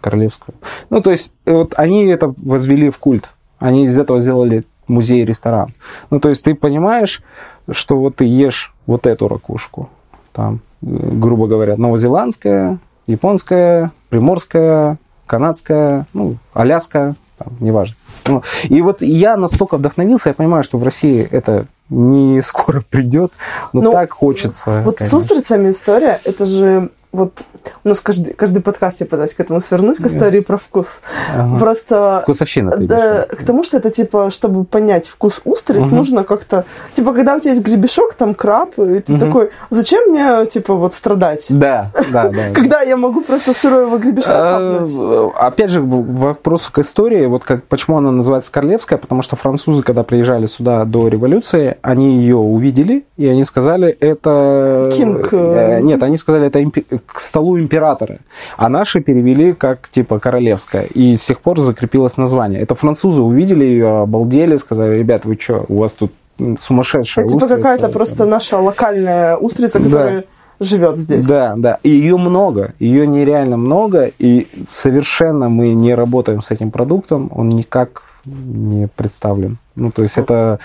королевскую. 0.00 0.54
Ну, 0.90 1.02
то 1.02 1.10
есть, 1.10 1.34
вот 1.44 1.74
они 1.76 2.06
это 2.06 2.32
возвели 2.36 2.90
в 2.90 2.98
культ. 2.98 3.30
Они 3.58 3.84
из 3.84 3.98
этого 3.98 4.20
сделали 4.20 4.64
музей-ресторан. 4.86 5.74
Ну, 6.10 6.20
то 6.20 6.28
есть 6.28 6.44
ты 6.44 6.54
понимаешь, 6.54 7.22
что 7.70 7.96
вот 7.96 8.16
ты 8.16 8.24
ешь 8.24 8.74
вот 8.90 9.06
эту 9.06 9.28
ракушку, 9.28 9.88
там, 10.32 10.58
грубо 10.82 11.46
говоря, 11.46 11.76
новозеландская, 11.76 12.78
японская, 13.06 13.92
приморская, 14.08 14.98
канадская, 15.26 16.06
ну, 16.12 16.34
Аляска, 16.54 17.14
там, 17.38 17.52
неважно. 17.60 17.94
Ну, 18.26 18.42
и 18.64 18.82
вот 18.82 19.00
я 19.00 19.36
настолько 19.36 19.76
вдохновился, 19.76 20.30
я 20.30 20.34
понимаю, 20.34 20.64
что 20.64 20.76
в 20.76 20.82
России 20.82 21.26
это 21.30 21.66
не 21.88 22.42
скоро 22.42 22.82
придет, 22.90 23.30
но 23.72 23.80
Ну, 23.80 23.92
так 23.92 24.12
хочется. 24.12 24.82
Вот 24.84 24.96
с 24.96 24.98
конечно. 24.98 25.18
устрицами 25.18 25.70
история, 25.70 26.20
это 26.24 26.44
же 26.44 26.90
вот 27.12 27.42
у 27.84 27.88
нас 27.88 28.00
каждый, 28.00 28.34
каждый 28.34 28.62
подкаст 28.62 29.00
я 29.00 29.06
пытаюсь 29.06 29.34
к 29.34 29.40
этому 29.40 29.60
свернуть, 29.60 29.98
к 29.98 30.06
истории 30.06 30.40
про 30.40 30.56
вкус. 30.56 31.00
Ага. 31.36 31.58
Просто 31.58 32.20
Вкусовщина, 32.22 32.70
ты 32.72 32.86
да, 32.86 33.26
к 33.28 33.42
тому, 33.42 33.62
что 33.62 33.78
это 33.78 33.90
типа, 33.90 34.30
чтобы 34.30 34.64
понять 34.64 35.08
вкус 35.08 35.40
устриц, 35.44 35.86
Мгм. 35.88 35.96
нужно 35.96 36.24
как-то, 36.24 36.64
типа, 36.92 37.12
когда 37.12 37.34
у 37.34 37.40
тебя 37.40 37.50
есть 37.52 37.62
гребешок, 37.62 38.14
там 38.14 38.34
краб, 38.34 38.78
и 38.78 39.00
ты 39.00 39.12
Мгм. 39.14 39.18
такой, 39.20 39.50
зачем 39.70 40.10
мне, 40.10 40.46
типа, 40.46 40.74
вот 40.74 40.94
страдать? 40.94 41.46
Да, 41.50 41.90
да, 42.12 42.28
да. 42.32 42.52
Когда 42.54 42.82
я 42.82 42.96
могу 42.96 43.22
просто 43.22 43.54
сырого 43.54 43.98
гребешка 43.98 44.30
Э, 44.32 44.78
хапнуть? 44.80 45.34
Опять 45.36 45.70
же, 45.70 45.80
в- 45.80 46.12
вопросу 46.20 46.70
к 46.72 46.78
истории, 46.78 47.26
вот 47.26 47.44
как, 47.44 47.64
почему 47.64 47.98
она 47.98 48.12
называется 48.12 48.52
Королевская, 48.52 48.98
потому 48.98 49.22
что 49.22 49.34
французы, 49.36 49.82
когда 49.82 50.02
приезжали 50.04 50.46
сюда 50.46 50.84
до 50.84 51.08
революции, 51.08 51.76
они 51.82 52.18
ее 52.20 52.36
увидели, 52.36 53.04
и 53.16 53.26
они 53.26 53.44
сказали, 53.44 53.88
это... 53.88 54.90
Кинг, 54.92 55.32
Э, 55.32 55.78
э, 55.78 55.80
Нет, 55.80 56.02
они 56.02 56.16
сказали, 56.16 56.46
это 56.46 56.60
к 57.04 57.20
столу 57.20 57.58
императора. 57.58 58.18
А 58.56 58.68
наши 58.68 59.00
перевели 59.00 59.52
как, 59.52 59.88
типа, 59.88 60.18
Королевская. 60.18 60.84
И 60.94 61.14
с 61.14 61.24
тех 61.24 61.40
пор 61.40 61.60
закрепилось 61.60 62.16
название. 62.16 62.60
Это 62.60 62.74
французы 62.74 63.20
увидели 63.22 63.64
ее, 63.64 64.02
обалдели, 64.02 64.56
сказали, 64.56 64.98
ребят, 64.98 65.24
вы 65.24 65.36
что, 65.40 65.64
у 65.68 65.78
вас 65.78 65.92
тут 65.92 66.12
м, 66.38 66.56
сумасшедшая 66.58 67.24
Это 67.24 67.34
типа 67.34 67.44
устрица». 67.44 67.62
какая-то 67.62 67.88
просто 67.90 68.24
наша 68.24 68.58
локальная 68.58 69.36
устрица, 69.36 69.78
Да. 69.78 69.84
которая 69.84 70.24
живет 70.60 70.98
здесь. 70.98 71.26
Да, 71.26 71.54
да. 71.56 71.78
И 71.82 71.90
ее 71.90 72.16
много, 72.16 72.74
ее 72.78 73.06
нереально 73.06 73.56
много, 73.56 74.10
и 74.18 74.46
совершенно 74.70 75.48
мы 75.48 75.68
не 75.68 75.94
работаем 75.94 76.42
с 76.42 76.50
этим 76.50 76.70
продуктом, 76.70 77.30
он 77.34 77.48
никак 77.48 78.02
не 78.24 78.88
представлен. 78.94 79.56
Ну, 79.74 79.90
то 79.90 80.02
есть 80.02 80.18
это, 80.18 80.58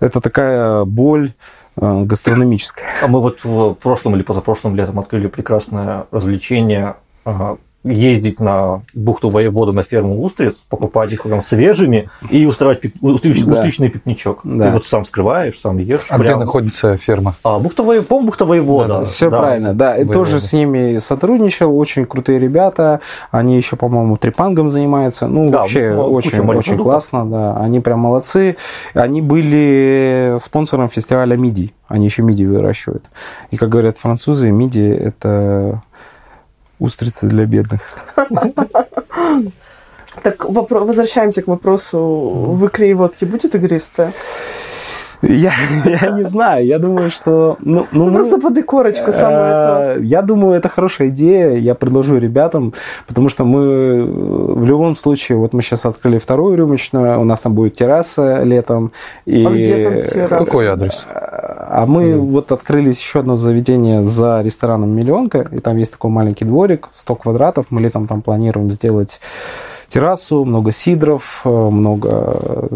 это 0.00 0.20
такая 0.20 0.84
боль 0.84 1.32
э, 1.76 2.02
гастрономическая. 2.04 2.86
А 3.02 3.06
мы 3.06 3.20
вот 3.20 3.44
в 3.44 3.74
прошлом 3.74 4.16
или 4.16 4.22
позапрошлом 4.22 4.76
летом 4.76 4.98
открыли 4.98 5.28
прекрасное 5.28 6.06
развлечение 6.10 6.96
ездить 7.86 8.40
на 8.40 8.82
бухту 8.94 9.28
воевода 9.30 9.72
на 9.72 9.82
ферму 9.82 10.22
устриц, 10.22 10.56
покупать 10.68 11.12
их 11.12 11.22
прям 11.22 11.42
свежими 11.42 12.08
и 12.30 12.46
устраивать 12.46 12.84
пик- 12.84 12.94
устрич- 13.00 13.44
Да. 13.44 13.52
устричный 13.54 13.88
пикничок. 13.88 14.40
Да. 14.44 14.64
Ты 14.66 14.70
вот 14.72 14.84
сам 14.84 15.04
скрываешь, 15.04 15.58
сам 15.58 15.78
ешь. 15.78 16.06
А 16.08 16.16
где 16.18 16.28
прям. 16.28 16.40
находится 16.40 16.96
ферма? 16.96 17.34
А, 17.44 17.58
бухта 17.58 17.82
воевода, 17.82 18.08
по-моему, 18.08 18.26
бухта 18.26 18.44
воевода. 18.44 19.04
Все 19.04 19.30
да. 19.30 19.38
правильно, 19.38 19.74
да. 19.74 19.94
И 19.94 19.98
Воевода. 19.98 20.18
тоже 20.18 20.40
с 20.40 20.52
ними 20.52 20.98
сотрудничал, 20.98 21.76
очень 21.78 22.06
крутые 22.06 22.38
ребята. 22.38 23.00
Они 23.30 23.56
еще, 23.56 23.76
по-моему, 23.76 24.16
трепангом 24.16 24.70
занимаются. 24.70 25.26
Ну, 25.26 25.48
Да, 25.48 25.60
вообще, 25.60 25.92
ну, 25.94 26.10
очень, 26.10 26.40
очень 26.40 26.78
классно, 26.78 27.24
да. 27.26 27.56
Они 27.56 27.80
прям 27.80 28.00
молодцы. 28.00 28.56
Они 28.94 29.22
были 29.22 30.36
спонсором 30.40 30.88
фестиваля 30.88 31.36
мидий. 31.36 31.74
Они 31.88 32.06
еще 32.06 32.22
мидии 32.22 32.44
выращивают. 32.44 33.04
И, 33.50 33.56
как 33.56 33.68
говорят 33.68 33.96
французы, 33.98 34.50
мидии– 34.50 34.90
это 34.96 35.82
устрицы 36.78 37.26
для 37.26 37.46
бедных. 37.46 37.80
Так 40.22 40.44
возвращаемся 40.48 41.42
к 41.42 41.46
вопросу, 41.46 41.98
в 41.98 42.66
икре 42.66 42.90
и 42.90 42.94
водке 42.94 43.26
будет 43.26 43.54
игристая? 43.54 44.12
Я, 45.22 45.52
я 45.84 46.10
не 46.10 46.24
знаю, 46.24 46.66
я 46.66 46.78
думаю, 46.78 47.10
что... 47.10 47.56
Ну, 47.60 47.86
ну, 47.92 48.06
Ну, 48.06 48.14
просто 48.14 48.38
под 48.38 48.58
икорочку 48.58 49.12
самое 49.12 49.52
то. 49.52 49.94
Э, 49.96 50.02
Я 50.02 50.22
думаю, 50.22 50.54
это 50.58 50.68
хорошая 50.68 51.08
идея. 51.08 51.56
Я 51.56 51.74
предложу 51.74 52.18
ребятам, 52.18 52.74
потому 53.06 53.28
что 53.28 53.44
мы 53.44 54.35
в 54.56 54.64
любом 54.64 54.96
случае, 54.96 55.38
вот 55.38 55.52
мы 55.52 55.62
сейчас 55.62 55.84
открыли 55.86 56.18
вторую 56.18 56.56
рюмочную, 56.56 57.20
у 57.20 57.24
нас 57.24 57.40
там 57.40 57.54
будет 57.54 57.74
терраса 57.74 58.42
летом. 58.42 58.92
И... 59.26 59.44
А 59.44 59.50
где 59.50 59.82
там 59.82 60.02
терраса? 60.02 60.44
Какой 60.44 60.68
адрес? 60.68 61.06
А 61.08 61.84
мы 61.86 62.14
Мгм. 62.16 62.26
вот 62.28 62.52
открыли 62.52 62.90
еще 62.90 63.20
одно 63.20 63.36
заведение 63.36 64.04
за 64.04 64.40
рестораном 64.40 64.90
«Миллионка», 64.90 65.46
и 65.50 65.58
там 65.60 65.76
есть 65.76 65.92
такой 65.92 66.10
маленький 66.10 66.44
дворик, 66.44 66.88
100 66.92 67.14
квадратов. 67.16 67.66
Мы 67.70 67.80
летом 67.80 68.06
там 68.06 68.22
планируем 68.22 68.72
сделать 68.72 69.20
террасу, 69.88 70.44
много 70.44 70.72
сидров, 70.72 71.42
э, 71.44 71.48
много 71.48 72.38
э, 72.42 72.68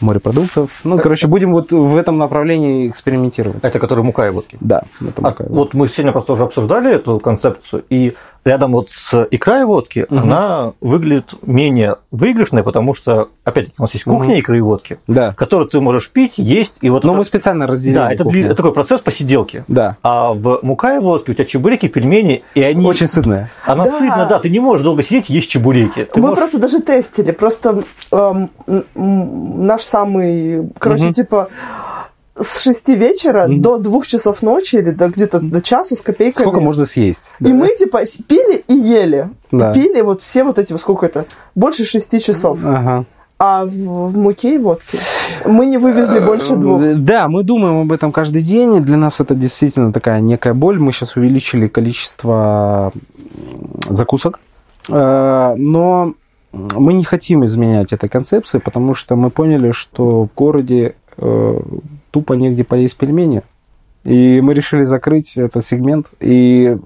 морепродуктов. 0.00 0.70
Ну, 0.84 0.98
короче, 0.98 1.26
будем 1.26 1.52
вот 1.52 1.72
в 1.72 1.96
этом 1.96 2.18
направлении 2.18 2.88
экспериментировать. 2.88 3.64
Это 3.64 3.78
который 3.78 4.04
мука 4.04 4.26
и 4.26 4.30
водки. 4.30 4.56
Да, 4.60 4.82
это 5.00 5.12
А 5.22 5.30
такая 5.30 5.48
вот 5.48 5.74
мы 5.74 5.88
сегодня 5.88 6.12
просто 6.12 6.32
уже 6.32 6.44
обсуждали 6.44 6.94
эту 6.94 7.18
концепцию, 7.18 7.84
и 7.90 8.14
рядом 8.48 8.72
вот 8.72 8.90
с 8.90 9.26
икрой 9.30 9.64
водки 9.64 10.06
Мгм. 10.08 10.22
она 10.22 10.72
выглядит 10.80 11.34
менее 11.42 11.96
выигрышной, 12.10 12.62
потому 12.62 12.94
что, 12.94 13.28
опять-таки, 13.44 13.76
у 13.78 13.82
нас 13.82 13.92
есть 13.92 14.04
кухня 14.04 14.30
Мгм. 14.30 14.38
икры 14.38 14.58
и 14.58 14.60
водки, 14.60 14.98
Да. 15.06 15.32
которую 15.36 15.68
ты 15.68 15.80
можешь 15.80 16.10
пить, 16.10 16.34
есть, 16.38 16.78
и 16.80 16.90
вот 16.90 17.04
Но 17.04 17.10
это- 17.10 17.18
мы 17.18 17.24
специально 17.24 17.66
разделили. 17.66 17.94
Да, 17.94 18.12
это, 18.12 18.24
дли- 18.24 18.46
это 18.46 18.54
такой 18.56 18.72
процесс 18.72 19.00
посиделки. 19.00 19.64
Да. 19.68 19.96
А 20.02 20.32
в 20.32 20.60
мука 20.62 20.96
и 20.96 20.98
водке 20.98 21.32
у 21.32 21.34
тебя 21.34 21.44
чебуреки, 21.44 21.88
пельмени, 21.88 22.42
и 22.54 22.62
они... 22.62 22.86
Очень 22.86 23.08
сытная. 23.08 23.50
Она 23.66 23.84
Да. 23.84 23.90
сытно, 23.98 24.26
да, 24.28 24.38
ты 24.38 24.48
не 24.50 24.60
можешь 24.60 24.82
долго 24.82 25.02
сидеть 25.02 25.28
и 25.30 25.34
есть 25.34 25.50
чебуреки. 25.50 26.04
Ты 26.04 26.20
Мы 26.20 26.28
можешь- 26.28 26.38
просто 26.38 26.58
даже 26.58 26.80
тестили. 26.80 27.32
Просто 27.32 27.82
эм, 28.10 28.50
наш 28.94 29.82
самый, 29.82 30.70
короче, 30.78 31.04
Мгм. 31.04 31.12
типа 31.12 31.48
с 32.40 32.60
6 32.62 32.88
вечера 32.94 33.46
Мгм. 33.48 33.62
до 33.62 33.78
2 33.78 34.02
часов 34.02 34.42
ночи 34.42 34.76
или 34.76 34.90
до 34.90 35.08
где-то 35.08 35.40
до 35.40 35.60
часу 35.60 35.96
с 35.96 36.02
копейками. 36.02 36.42
Сколько 36.42 36.60
можно 36.60 36.84
съесть? 36.84 37.24
И 37.40 37.52
мы 37.52 37.68
типа 37.76 38.00
пили 38.26 38.64
и 38.68 38.74
ели. 38.74 39.30
Да. 39.52 39.72
Пили 39.72 40.00
вот 40.02 40.22
все 40.22 40.44
вот 40.44 40.58
эти, 40.58 40.76
сколько 40.76 41.06
это? 41.06 41.26
Больше 41.54 41.84
6 41.84 42.20
часов. 42.24 42.58
Ага. 42.64 43.04
А 43.40 43.64
в, 43.64 43.70
в 43.70 44.16
муке 44.18 44.56
и 44.56 44.58
водке 44.58 44.98
мы 45.46 45.66
не 45.66 45.78
вывезли 45.78 46.18
больше 46.18 46.56
двух. 46.56 46.82
Э, 46.82 46.94
Да, 46.96 47.28
мы 47.28 47.44
думаем 47.44 47.82
об 47.82 47.92
этом 47.92 48.10
каждый 48.10 48.42
день. 48.42 48.74
и 48.76 48.80
Для 48.80 48.96
нас 48.96 49.20
это 49.20 49.34
действительно 49.36 49.92
такая 49.92 50.20
некая 50.20 50.54
боль. 50.54 50.80
Мы 50.80 50.90
сейчас 50.92 51.14
увеличили 51.16 51.68
количество 51.68 52.92
закусок. 53.88 54.40
Э, 54.88 55.54
Но 55.56 56.14
мы 56.52 56.94
не 56.94 57.04
хотим 57.04 57.44
изменять 57.44 57.92
этой 57.92 58.08
концепции, 58.08 58.58
потому 58.58 58.94
что 58.94 59.16
мы 59.16 59.30
поняли, 59.30 59.70
что 59.72 60.24
в 60.24 60.28
городе 60.34 60.94
э, 61.18 61.60
тупо 62.10 62.34
негде 62.34 62.64
поесть 62.64 62.96
пельмени. 62.96 63.42
И 64.04 64.40
мы 64.40 64.54
решили 64.54 64.84
закрыть 64.84 65.36
этот 65.36 65.64
сегмент. 65.64 66.06
И 66.20 66.76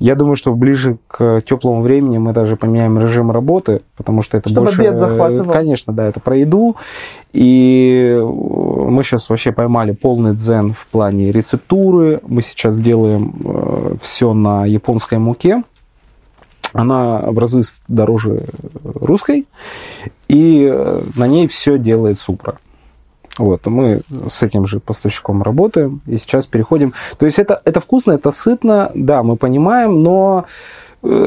я 0.00 0.14
думаю, 0.14 0.34
что 0.34 0.54
ближе 0.54 0.98
к 1.06 1.40
теплому 1.42 1.82
времени 1.82 2.18
мы 2.18 2.32
даже 2.32 2.56
поменяем 2.56 2.98
режим 2.98 3.30
работы, 3.30 3.82
потому 3.96 4.22
что 4.22 4.38
это 4.38 4.48
Чтобы 4.48 4.66
больше... 4.66 4.80
обед 4.80 4.98
захватывал. 4.98 5.52
Конечно, 5.52 5.92
да, 5.92 6.06
это 6.06 6.20
про 6.20 6.36
еду. 6.36 6.76
И 7.32 8.18
мы 8.20 9.04
сейчас 9.04 9.28
вообще 9.28 9.52
поймали 9.52 9.92
полный 9.92 10.34
дзен 10.34 10.72
в 10.72 10.86
плане 10.88 11.30
рецептуры. 11.30 12.20
Мы 12.26 12.42
сейчас 12.42 12.80
делаем 12.80 13.98
все 14.00 14.32
на 14.32 14.64
японской 14.64 15.18
муке. 15.18 15.62
Она 16.72 17.20
в 17.30 17.38
разы 17.38 17.62
дороже 17.88 18.44
русской, 18.84 19.46
и 20.28 20.68
э, 20.70 21.00
на 21.16 21.26
ней 21.26 21.46
все 21.46 21.78
делает 21.78 22.18
Супра. 22.18 22.58
Вот, 23.38 23.66
мы 23.66 24.00
с 24.26 24.42
этим 24.42 24.66
же 24.66 24.80
поставщиком 24.80 25.42
работаем, 25.42 26.00
и 26.06 26.18
сейчас 26.18 26.46
переходим. 26.46 26.92
То 27.18 27.26
есть 27.26 27.38
это, 27.38 27.60
это 27.64 27.80
вкусно, 27.80 28.12
это 28.12 28.30
сытно, 28.30 28.90
да, 28.94 29.22
мы 29.22 29.36
понимаем, 29.36 30.02
но 30.02 30.44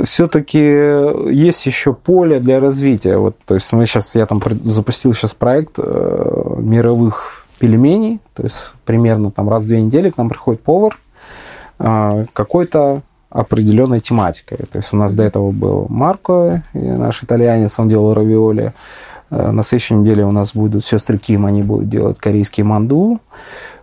все-таки 0.04 0.60
есть 0.60 1.66
еще 1.66 1.94
поле 1.94 2.40
для 2.40 2.60
развития. 2.60 3.18
Вот, 3.18 3.38
то 3.46 3.54
есть 3.54 3.72
мы 3.72 3.86
сейчас, 3.86 4.16
я 4.16 4.26
там 4.26 4.42
запустил 4.64 5.14
сейчас 5.14 5.34
проект 5.34 5.76
э, 5.78 6.56
мировых 6.58 7.46
пельменей, 7.58 8.20
то 8.36 8.44
есть 8.44 8.74
примерно 8.86 9.32
там 9.32 9.50
раз 9.50 9.64
в 9.64 9.68
две 9.68 9.82
недели 9.82 10.10
к 10.10 10.18
нам 10.18 10.28
приходит 10.28 10.62
повар 10.62 10.98
э, 11.80 12.26
какой-то 12.34 13.02
определенной 13.30 14.02
тематикой. 14.02 14.58
То 14.70 14.78
есть 14.78 14.92
у 14.92 14.98
нас 14.98 15.14
до 15.14 15.24
этого 15.24 15.52
был 15.52 15.86
Марко, 15.88 16.64
наш 16.74 17.24
итальянец, 17.24 17.80
он 17.80 17.88
делал 17.88 18.14
равиоли. 18.14 18.74
На 19.32 19.64
следующей 19.64 19.96
неделе 19.96 20.26
у 20.26 20.32
нас 20.32 20.54
будут 20.54 20.86
сестры 20.86 21.18
Ким, 21.18 21.46
они 21.46 21.64
будут 21.64 21.90
делать 21.90 22.20
корейский 22.20 22.64
манду. 22.64 23.20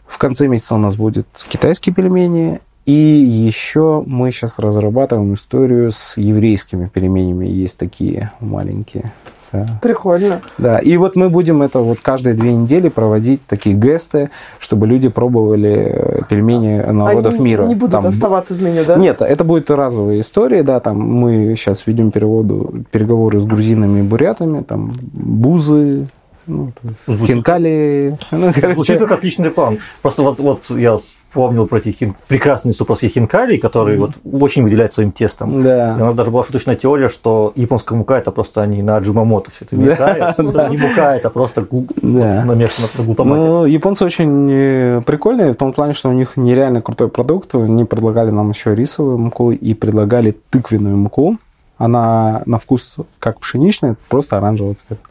В 0.07 0.19
конце 0.19 0.47
месяца 0.47 0.75
у 0.75 0.79
нас 0.79 0.97
будут 0.97 1.27
китайские 1.49 1.95
пельмени. 1.95 2.61
И 2.85 2.93
еще 2.93 4.03
мы 4.07 4.31
сейчас 4.31 4.59
разрабатываем 4.59 5.35
историю 5.35 5.91
с 5.91 6.17
еврейскими 6.17 6.89
пельменями. 6.89 7.47
Есть 7.47 7.79
такие 7.79 8.33
маленькие. 8.41 9.13
Да. 9.53 9.67
Прикольно. 9.81 10.41
Да, 10.59 10.79
и 10.79 10.97
вот 10.97 11.17
мы 11.17 11.31
будем 11.31 11.63
это 11.63 11.81
вот 11.81 12.01
каждые 12.01 12.35
две 12.35 12.53
недели 12.53 12.89
проводить 12.89 13.41
такие 13.47 13.75
гесты, 13.75 14.31
чтобы 14.59 14.87
люди 14.87 15.09
пробовали 15.09 16.23
пельмени 16.29 16.81
народов 16.81 17.35
Они 17.35 17.45
мира. 17.45 17.65
не 17.65 17.75
будут 17.75 17.93
там... 17.93 18.07
оставаться 18.07 18.55
в 18.55 18.63
меню, 18.63 18.85
да? 18.85 18.97
Нет, 18.97 19.23
это 19.23 19.45
будет 19.45 19.71
разовая 19.71 20.21
история, 20.21 20.63
да, 20.63 20.81
там 20.81 20.99
мы 20.99 21.55
сейчас 21.57 21.87
ведем 21.87 22.11
переводу, 22.11 22.85
переговоры 22.91 23.41
с 23.41 23.45
грузинами 23.45 24.01
и 24.01 24.03
бурятами, 24.03 24.63
там 24.63 24.95
бузы, 25.13 26.07
ну, 26.47 26.73
хинкали. 27.07 28.17
Ну, 28.31 28.53
Звучит 28.75 28.99
как 28.99 29.13
отличный 29.13 29.51
план. 29.51 29.79
Просто 30.03 30.23
вот, 30.23 30.39
вот 30.41 30.63
я 30.71 30.99
вспомнил 31.29 31.67
про 31.67 31.79
эти 31.79 31.91
хин... 31.91 32.15
прекрасные 32.27 32.73
супросские 32.73 33.11
хинкали, 33.11 33.57
которые 33.57 33.99
вот 33.99 34.13
очень 34.31 34.63
выделяют 34.63 34.93
своим 34.93 35.13
тестом. 35.13 35.63
Да. 35.63 35.97
И 35.99 36.03
у 36.03 36.05
нас 36.07 36.15
даже 36.15 36.31
была 36.31 36.45
шуточная 36.45 36.77
теория, 36.77 37.09
что 37.09 37.53
японская 37.55 37.99
мука 37.99 38.19
это 38.19 38.31
просто 38.31 38.63
они 38.63 38.83
на 38.83 38.97
Аджимамото 38.97 39.51
все 39.51 39.65
это 39.65 39.77
мешают. 39.77 40.37
Да. 40.53 40.69
Не 40.69 40.77
мука, 40.79 41.17
это 41.17 41.31
просто 41.31 41.63
гу- 41.63 41.87
Да. 42.03 42.45
намешано 42.45 42.89
на 42.97 43.05
глутамате. 43.05 43.41
Ну, 43.41 43.65
японцы 43.67 44.05
очень 44.05 44.51
э, 44.51 45.01
прикольные 45.03 45.53
в 45.53 45.57
том 45.57 45.73
плане, 45.73 45.93
что 45.93 46.09
у 46.09 46.13
них 46.13 46.37
нереально 46.37 46.81
крутой 46.81 47.09
продукт. 47.09 47.55
Они 47.55 47.85
предлагали 47.85 48.31
нам 48.31 48.51
еще 48.51 48.75
рисовую 48.75 49.19
муку 49.19 49.53
и 49.53 49.75
предлагали 49.75 50.35
тыквенную 50.51 50.97
муку. 50.97 51.37
Она 51.77 52.43
на 52.47 52.59
вкус 52.59 52.97
как 53.21 53.39
пшеничная, 53.39 53.97
просто 54.09 54.37
оранжевого 54.37 54.75
цвета. 54.75 55.03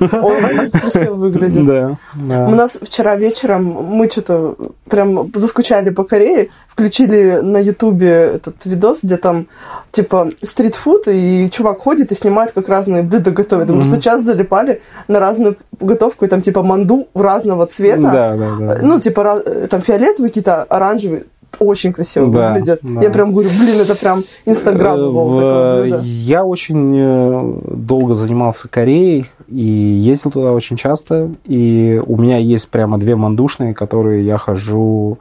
Он 0.00 0.70
красиво 0.70 1.14
выглядит. 1.14 1.64
Да. 1.66 1.96
да. 2.14 2.46
У 2.46 2.54
нас 2.54 2.78
вчера 2.80 3.16
вечером 3.16 3.64
мы 3.64 4.10
что-то 4.10 4.56
прям 4.88 5.30
заскучали 5.34 5.90
по 5.90 6.04
Корее, 6.04 6.50
включили 6.66 7.40
на 7.42 7.58
Ютубе 7.58 8.08
этот 8.34 8.64
видос, 8.64 9.00
где 9.02 9.16
там 9.16 9.46
типа 9.92 10.30
стритфуд, 10.42 11.08
и 11.08 11.48
чувак 11.50 11.80
ходит 11.80 12.12
и 12.12 12.14
снимает, 12.14 12.52
как 12.52 12.68
разные 12.68 13.02
блюда 13.02 13.30
готовит. 13.30 13.70
Мы 13.70 13.82
что 13.82 14.00
час 14.00 14.22
залипали 14.22 14.82
на 15.08 15.20
разную 15.20 15.56
готовку, 15.80 16.24
и 16.24 16.28
там 16.28 16.40
типа 16.40 16.62
манду 16.62 17.08
разного 17.14 17.66
цвета. 17.66 18.00
Да, 18.00 18.36
да, 18.36 18.56
да. 18.58 18.78
Ну, 18.82 19.00
типа, 19.00 19.42
там 19.70 19.80
фиолетовые 19.80 20.30
какие-то, 20.30 20.64
оранжевые. 20.64 21.24
Очень 21.58 21.92
красиво 21.92 22.30
Да, 22.30 22.48
выглядят. 22.52 22.80
да. 22.82 23.00
Я 23.00 23.10
прям 23.10 23.32
говорю, 23.32 23.50
блин, 23.50 23.80
это 23.80 23.94
прям 23.94 24.22
инстаграмовал 24.46 25.40
Э. 25.40 26.00
Я 26.02 26.44
очень 26.44 26.94
э, 26.96 27.54
долго 27.66 28.14
занимался 28.14 28.68
Кореей 28.68 29.30
и 29.48 29.64
ездил 29.64 30.30
туда 30.30 30.52
очень 30.52 30.76
часто. 30.76 31.30
И 31.44 32.00
у 32.06 32.16
меня 32.16 32.38
есть 32.38 32.70
прямо 32.70 32.98
две 32.98 33.16
мандушные, 33.16 33.74
которые 33.74 34.24
я 34.24 34.38
хожу 34.38 35.18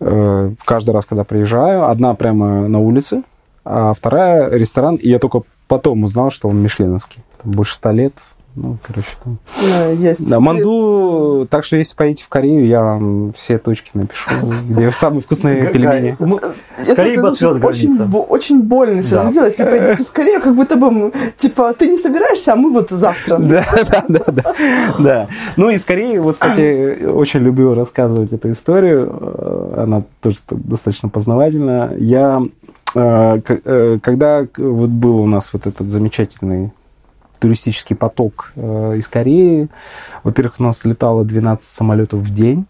э, 0.00 0.50
каждый 0.64 0.90
раз, 0.90 1.04
когда 1.06 1.24
приезжаю. 1.24 1.88
Одна 1.88 2.14
прямо 2.14 2.68
на 2.68 2.80
улице, 2.80 3.22
а 3.64 3.92
вторая 3.94 4.50
ресторан. 4.50 4.96
И 4.96 5.08
я 5.08 5.18
только 5.18 5.42
потом 5.66 6.04
узнал, 6.04 6.30
что 6.30 6.48
он 6.48 6.62
мишленовский. 6.62 7.22
Больше 7.44 7.74
ста 7.74 7.92
лет. 7.92 8.14
Ну, 8.54 8.76
короче, 8.82 9.08
там. 9.22 9.38
Да, 9.62 9.86
есть. 9.90 10.28
Да, 10.28 10.40
манду, 10.40 11.46
так 11.48 11.64
что 11.64 11.76
если 11.76 11.94
поедете 11.94 12.24
в 12.24 12.28
Корею, 12.28 12.66
я 12.66 12.80
вам 12.80 13.32
все 13.34 13.58
точки 13.58 13.90
напишу, 13.94 14.30
где 14.68 14.90
самые 14.90 15.22
вкусные 15.22 15.68
пельмени. 15.68 16.16
Открылась 16.78 17.40
очень, 17.42 18.00
очень 18.28 18.62
больно 18.62 19.02
сейчас 19.02 19.24
Да. 19.24 19.30
сделать. 19.30 19.56
Типа, 19.56 19.78
идите 19.78 20.04
в 20.04 20.12
Корею, 20.12 20.40
как 20.40 20.54
будто 20.56 20.76
бы, 20.76 21.12
типа, 21.36 21.72
ты 21.74 21.86
не 21.88 21.96
собираешься, 21.96 22.52
а 22.54 22.56
мы 22.56 22.72
вот 22.72 22.90
завтра. 22.90 23.38
Да, 23.48 23.64
да, 23.88 24.04
да, 24.08 24.24
да, 24.26 24.54
да. 24.98 25.28
Ну 25.56 25.70
и 25.70 25.78
скорее, 25.78 26.20
вот, 26.20 26.34
кстати, 26.34 27.04
очень 27.04 27.40
люблю 27.40 27.74
рассказывать 27.74 28.32
эту 28.32 28.50
историю. 28.50 29.08
Э, 29.20 29.82
Она 29.84 30.02
тоже 30.20 30.38
достаточно 30.50 31.08
познавательна. 31.08 31.92
Я, 31.98 32.42
э, 32.94 33.40
э, 33.46 33.98
когда 34.02 34.46
вот 34.56 34.90
был 34.90 35.20
у 35.20 35.26
нас 35.26 35.52
вот 35.52 35.66
этот 35.66 35.88
замечательный 35.88 36.72
туристический 37.38 37.96
поток 37.96 38.52
э, 38.56 38.96
из 38.96 39.08
Кореи, 39.08 39.68
во-первых, 40.24 40.54
у 40.58 40.64
нас 40.64 40.84
летало 40.84 41.24
12 41.24 41.66
самолетов 41.66 42.20
в 42.20 42.34
день. 42.34 42.66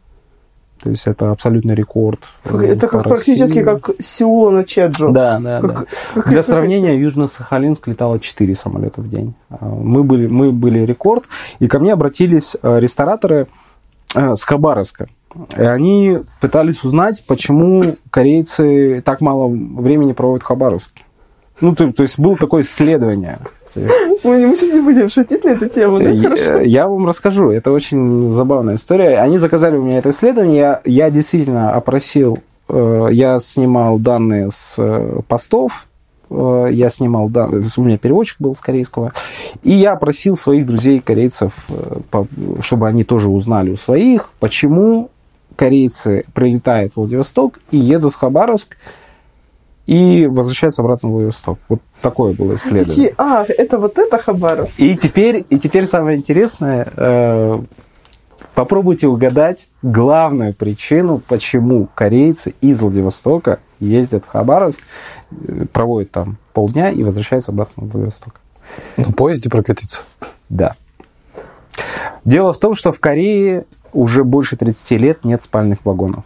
То 0.82 0.90
есть 0.90 1.08
это 1.08 1.32
абсолютный 1.32 1.74
рекорд. 1.74 2.20
Слушай, 2.44 2.68
Это 2.68 2.86
как 2.86 3.02
практически 3.02 3.58
России. 3.58 3.62
как 3.62 3.90
Сеул 3.98 4.52
на 4.52 4.62
Чеджу. 4.62 5.10
Да, 5.10 5.40
да, 5.40 5.60
Как- 5.60 5.70
да. 5.74 5.86
как 6.14 6.28
Для 6.28 6.42
сравнения, 6.44 6.96
Южно-Сахалинск 6.96 7.82
летало 7.86 8.20
4 8.20 8.54
самолета 8.54 9.00
в 9.00 9.08
день. 9.08 9.34
А, 9.50 9.64
Мы 9.66 10.04
были, 10.04 10.28
мы 10.28 10.52
были 10.52 10.78
рекорд. 10.86 11.24
И 11.58 11.66
ко 11.66 11.80
мне 11.80 11.92
обратились 11.92 12.56
э, 12.62 12.78
рестораторы 12.78 13.48
э, 14.14 14.36
с 14.36 14.44
Хабаровска. 14.44 15.08
И 15.56 15.60
они 15.62 16.18
пытались 16.40 16.84
узнать, 16.84 17.24
почему 17.26 17.96
корейцы 18.10 19.02
так 19.04 19.20
мало 19.20 19.48
времени 19.48 20.12
проводят 20.12 20.44
в 20.44 20.46
Хабаровске. 20.46 21.02
Ну, 21.60 21.74
то, 21.74 21.90
то 21.92 22.04
есть 22.04 22.20
было 22.20 22.36
такое 22.36 22.62
исследование. 22.62 23.38
Мы, 23.74 24.46
мы 24.46 24.56
сейчас 24.56 24.74
не 24.74 24.80
будем 24.80 25.08
шутить 25.08 25.44
на 25.44 25.50
эту 25.50 25.68
тему, 25.68 25.98
да? 26.00 26.10
Я, 26.10 26.22
Хорошо. 26.22 26.58
я 26.60 26.88
вам 26.88 27.06
расскажу. 27.06 27.50
Это 27.50 27.70
очень 27.72 28.30
забавная 28.30 28.76
история. 28.76 29.18
Они 29.18 29.38
заказали 29.38 29.76
у 29.76 29.82
меня 29.82 29.98
это 29.98 30.10
исследование. 30.10 30.56
Я, 30.58 30.80
я 30.84 31.10
действительно 31.10 31.72
опросил, 31.72 32.38
э, 32.68 33.08
я 33.12 33.38
снимал 33.38 33.98
данные 33.98 34.50
с 34.50 34.74
э, 34.78 35.20
постов, 35.28 35.86
э, 36.30 36.68
я 36.72 36.88
снимал 36.88 37.28
данные, 37.28 37.62
у 37.76 37.82
меня 37.82 37.98
переводчик 37.98 38.36
был 38.40 38.54
с 38.54 38.60
корейского, 38.60 39.12
и 39.62 39.72
я 39.72 39.92
опросил 39.92 40.36
своих 40.36 40.66
друзей 40.66 41.00
корейцев, 41.00 41.52
по- 42.10 42.26
чтобы 42.60 42.88
они 42.88 43.04
тоже 43.04 43.28
узнали 43.28 43.70
у 43.70 43.76
своих, 43.76 44.30
почему 44.40 45.10
корейцы 45.56 46.24
прилетают 46.34 46.92
в 46.92 46.98
Владивосток 46.98 47.58
и 47.70 47.78
едут 47.78 48.14
в 48.14 48.18
Хабаровск 48.18 48.76
и 49.88 50.26
возвращаются 50.26 50.82
обратно 50.82 51.08
в 51.08 51.12
Владивосток. 51.12 51.58
Вот 51.70 51.80
такое 52.02 52.34
было 52.34 52.56
исследование. 52.56 53.08
Такие, 53.08 53.14
а, 53.16 53.46
это 53.48 53.78
вот 53.78 53.96
это 53.96 54.18
Хабаровск. 54.18 54.78
И 54.78 54.94
теперь, 54.98 55.46
и 55.48 55.58
теперь 55.58 55.86
самое 55.86 56.18
интересное, 56.18 56.86
э, 56.94 57.58
попробуйте 58.54 59.08
угадать 59.08 59.68
главную 59.80 60.52
причину, 60.52 61.22
почему 61.26 61.88
корейцы 61.94 62.54
из 62.60 62.82
Владивостока 62.82 63.60
ездят 63.80 64.26
в 64.26 64.28
Хабаровск, 64.28 64.78
э, 65.30 65.64
проводят 65.72 66.10
там 66.10 66.36
полдня 66.52 66.90
и 66.90 67.02
возвращаются 67.02 67.50
обратно 67.50 67.84
в 67.84 67.90
Владивосток. 67.90 68.42
На 68.98 69.10
поезде 69.12 69.48
прокатиться. 69.48 70.02
Да. 70.50 70.74
Дело 72.26 72.52
в 72.52 72.58
том, 72.58 72.74
что 72.74 72.92
в 72.92 73.00
Корее 73.00 73.64
уже 73.94 74.22
больше 74.22 74.58
30 74.58 74.90
лет 74.98 75.24
нет 75.24 75.42
спальных 75.42 75.78
вагонов. 75.86 76.24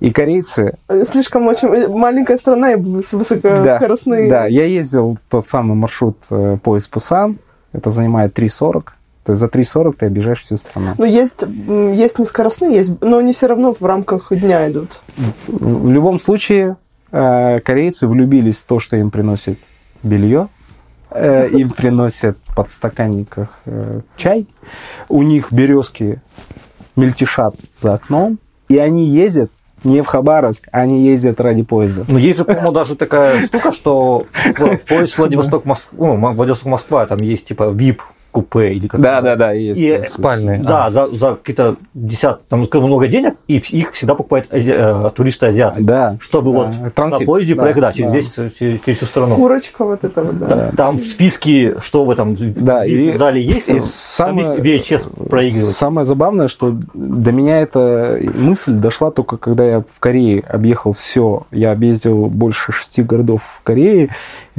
И 0.00 0.10
корейцы 0.10 0.74
Э, 0.88 1.04
Слишком 1.04 1.46
очень 1.46 1.88
маленькая 1.88 2.36
страна 2.36 2.72
и 2.72 2.76
выс- 2.76 3.16
высокоскоростные. 3.16 4.28
Да, 4.28 4.46
я 4.46 4.64
ездил 4.66 5.18
тот 5.30 5.46
самый 5.46 5.74
маршрут 5.76 6.16
э, 6.30 6.58
поезд 6.62 6.90
Пусан. 6.90 7.38
Это 7.72 7.90
занимает 7.90 8.38
3.40. 8.38 8.84
То 9.24 9.32
есть 9.32 9.40
за 9.40 9.46
3.40 9.46 9.94
ты 9.98 10.06
объезжаешь 10.06 10.42
всю 10.42 10.56
страну. 10.58 10.92
Но 10.98 11.04
есть, 11.06 11.42
м, 11.42 11.92
есть 11.92 12.18
нескоростные, 12.18 12.74
есть, 12.74 12.92
но 13.00 13.18
они 13.18 13.32
все 13.32 13.46
равно 13.46 13.72
в 13.72 13.82
рамках 13.82 14.28
дня 14.30 14.70
идут. 14.70 15.00
В 15.46 15.90
любом 15.90 16.18
случае, 16.20 16.76
э, 17.10 17.60
корейцы 17.60 18.06
влюбились 18.06 18.56
в 18.56 18.64
то, 18.66 18.78
что 18.78 18.96
им 18.96 19.10
приносит 19.10 19.58
белье. 20.02 20.48
Им 21.14 21.70
приносят 21.70 22.36
в 22.44 22.56
подстаканниках 22.56 23.48
чай. 24.16 24.46
У 25.08 25.22
них 25.22 25.52
березки 25.52 26.20
мельтешат 26.96 27.54
за 27.78 27.94
окном. 27.94 28.38
И 28.68 28.78
они 28.78 29.06
ездят 29.06 29.50
не 29.84 30.02
в 30.02 30.06
Хабаровск, 30.06 30.68
они 30.72 31.04
ездят 31.04 31.40
ради 31.40 31.62
поезда. 31.62 32.04
Ну, 32.08 32.18
есть 32.18 32.38
же, 32.38 32.44
по-моему, 32.44 32.72
даже 32.72 32.96
такая 32.96 33.46
штука, 33.46 33.72
что 33.72 34.26
поезд 34.88 35.18
Владивосток-Москва, 35.18 36.16
ну, 36.16 36.32
Владивосток-Москва, 36.32 37.06
там 37.06 37.20
есть 37.20 37.46
типа 37.46 37.64
VIP 37.64 38.00
купе 38.34 38.72
или 38.72 38.88
как 38.88 39.00
Да, 39.00 39.20
да, 39.20 39.36
да, 39.36 39.52
есть. 39.52 39.80
И, 39.80 39.96
Спальные. 40.08 40.58
Да, 40.58 40.90
за, 40.90 41.08
за 41.14 41.36
какие-то 41.36 41.76
десят, 41.94 42.46
там 42.48 42.66
скажем, 42.66 42.88
много 42.88 43.06
денег, 43.06 43.34
и 43.46 43.58
их 43.58 43.92
всегда 43.92 44.14
покупают 44.16 44.52
ази- 44.52 44.74
э, 45.06 45.10
туристы-азиаты. 45.14 45.82
Да. 45.84 46.16
Чтобы 46.20 46.52
Да, 46.52 46.58
вот 46.82 46.94
трансит, 46.94 47.20
на 47.20 47.26
поезде 47.26 47.54
да, 47.54 47.60
проехать, 47.60 47.82
да, 47.82 47.92
через, 47.92 48.10
да. 48.10 48.16
весь, 48.16 48.32
через, 48.58 48.80
через 48.82 48.96
всю 48.98 49.06
страну. 49.06 49.36
Курочка 49.36 49.84
вот 49.84 50.02
это 50.02 50.24
вот, 50.24 50.38
да. 50.38 50.70
Там 50.76 50.98
в 50.98 51.02
списке, 51.02 51.76
что 51.80 52.04
в 52.04 52.10
этом 52.10 52.34
Да, 52.34 52.80
в 52.84 52.88
и- 52.88 53.16
зале 53.16 53.40
есть, 53.40 53.68
и 53.68 53.72
там 53.74 53.80
самое- 53.82 54.46
есть 54.62 54.90
VHS 54.90 55.28
проигрывать. 55.28 55.66
Самое 55.76 56.04
забавное, 56.04 56.48
что 56.48 56.74
до 56.92 57.30
меня 57.32 57.60
эта 57.60 58.18
мысль 58.36 58.72
дошла 58.72 59.10
только 59.12 59.36
когда 59.36 59.64
я 59.64 59.80
в 59.80 60.00
Корее 60.00 60.40
объехал 60.48 60.92
все. 60.92 61.44
Я 61.52 61.70
объездил 61.70 62.26
больше 62.26 62.72
шести 62.72 63.02
городов 63.02 63.42
в 63.60 63.62
Корее, 63.62 64.08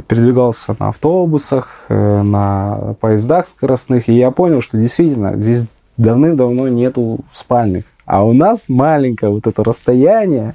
передвигался 0.06 0.76
на 0.78 0.88
автобусах, 0.88 1.68
э, 1.88 2.22
на 2.22 2.94
поездах 3.00 3.46
скоростных, 3.66 4.08
и 4.08 4.14
я 4.14 4.30
понял, 4.30 4.60
что 4.60 4.78
действительно 4.78 5.36
здесь 5.36 5.64
давным-давно 5.96 6.68
нету 6.68 7.20
спальных. 7.32 7.84
А 8.04 8.24
у 8.24 8.32
нас 8.32 8.64
маленькое 8.68 9.32
вот 9.32 9.46
это 9.46 9.64
расстояние, 9.64 10.54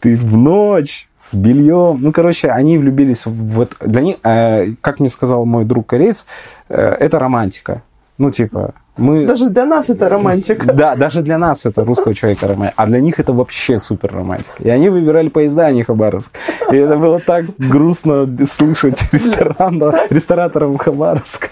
ты 0.00 0.16
в 0.16 0.36
ночь 0.36 1.08
с 1.20 1.34
бельем. 1.34 1.98
Ну, 2.00 2.12
короче, 2.12 2.48
они 2.48 2.78
влюбились 2.78 3.26
в 3.26 3.32
вот 3.32 3.76
для 3.80 4.00
них, 4.00 4.16
э, 4.22 4.72
как 4.80 5.00
мне 5.00 5.10
сказал 5.10 5.44
мой 5.44 5.64
друг 5.64 5.86
кореец, 5.86 6.26
э, 6.68 6.76
это 6.76 7.18
романтика. 7.18 7.82
Ну, 8.16 8.30
типа, 8.30 8.74
мы... 8.98 9.26
Даже 9.26 9.50
для 9.50 9.64
нас 9.64 9.90
это 9.90 10.08
романтика. 10.08 10.66
Да, 10.76 10.94
даже 10.94 11.22
для 11.22 11.38
нас 11.38 11.64
это 11.64 11.84
русского 11.84 12.14
человека 12.14 12.48
романтика, 12.48 12.74
а 12.76 12.86
для 12.86 13.00
них 13.00 13.18
это 13.18 13.32
вообще 13.32 13.78
супер 13.78 14.12
романтика. 14.14 14.62
И 14.62 14.68
они 14.68 14.88
выбирали 14.88 15.28
поезда, 15.28 15.66
а 15.66 15.72
не 15.72 15.82
Хабаровск. 15.84 16.36
И 16.70 16.76
это 16.76 16.96
было 16.96 17.18
так 17.18 17.46
грустно 17.58 18.28
слышать 18.46 19.00
рестораторов 19.12 20.78
Хабаровска. 20.78 21.48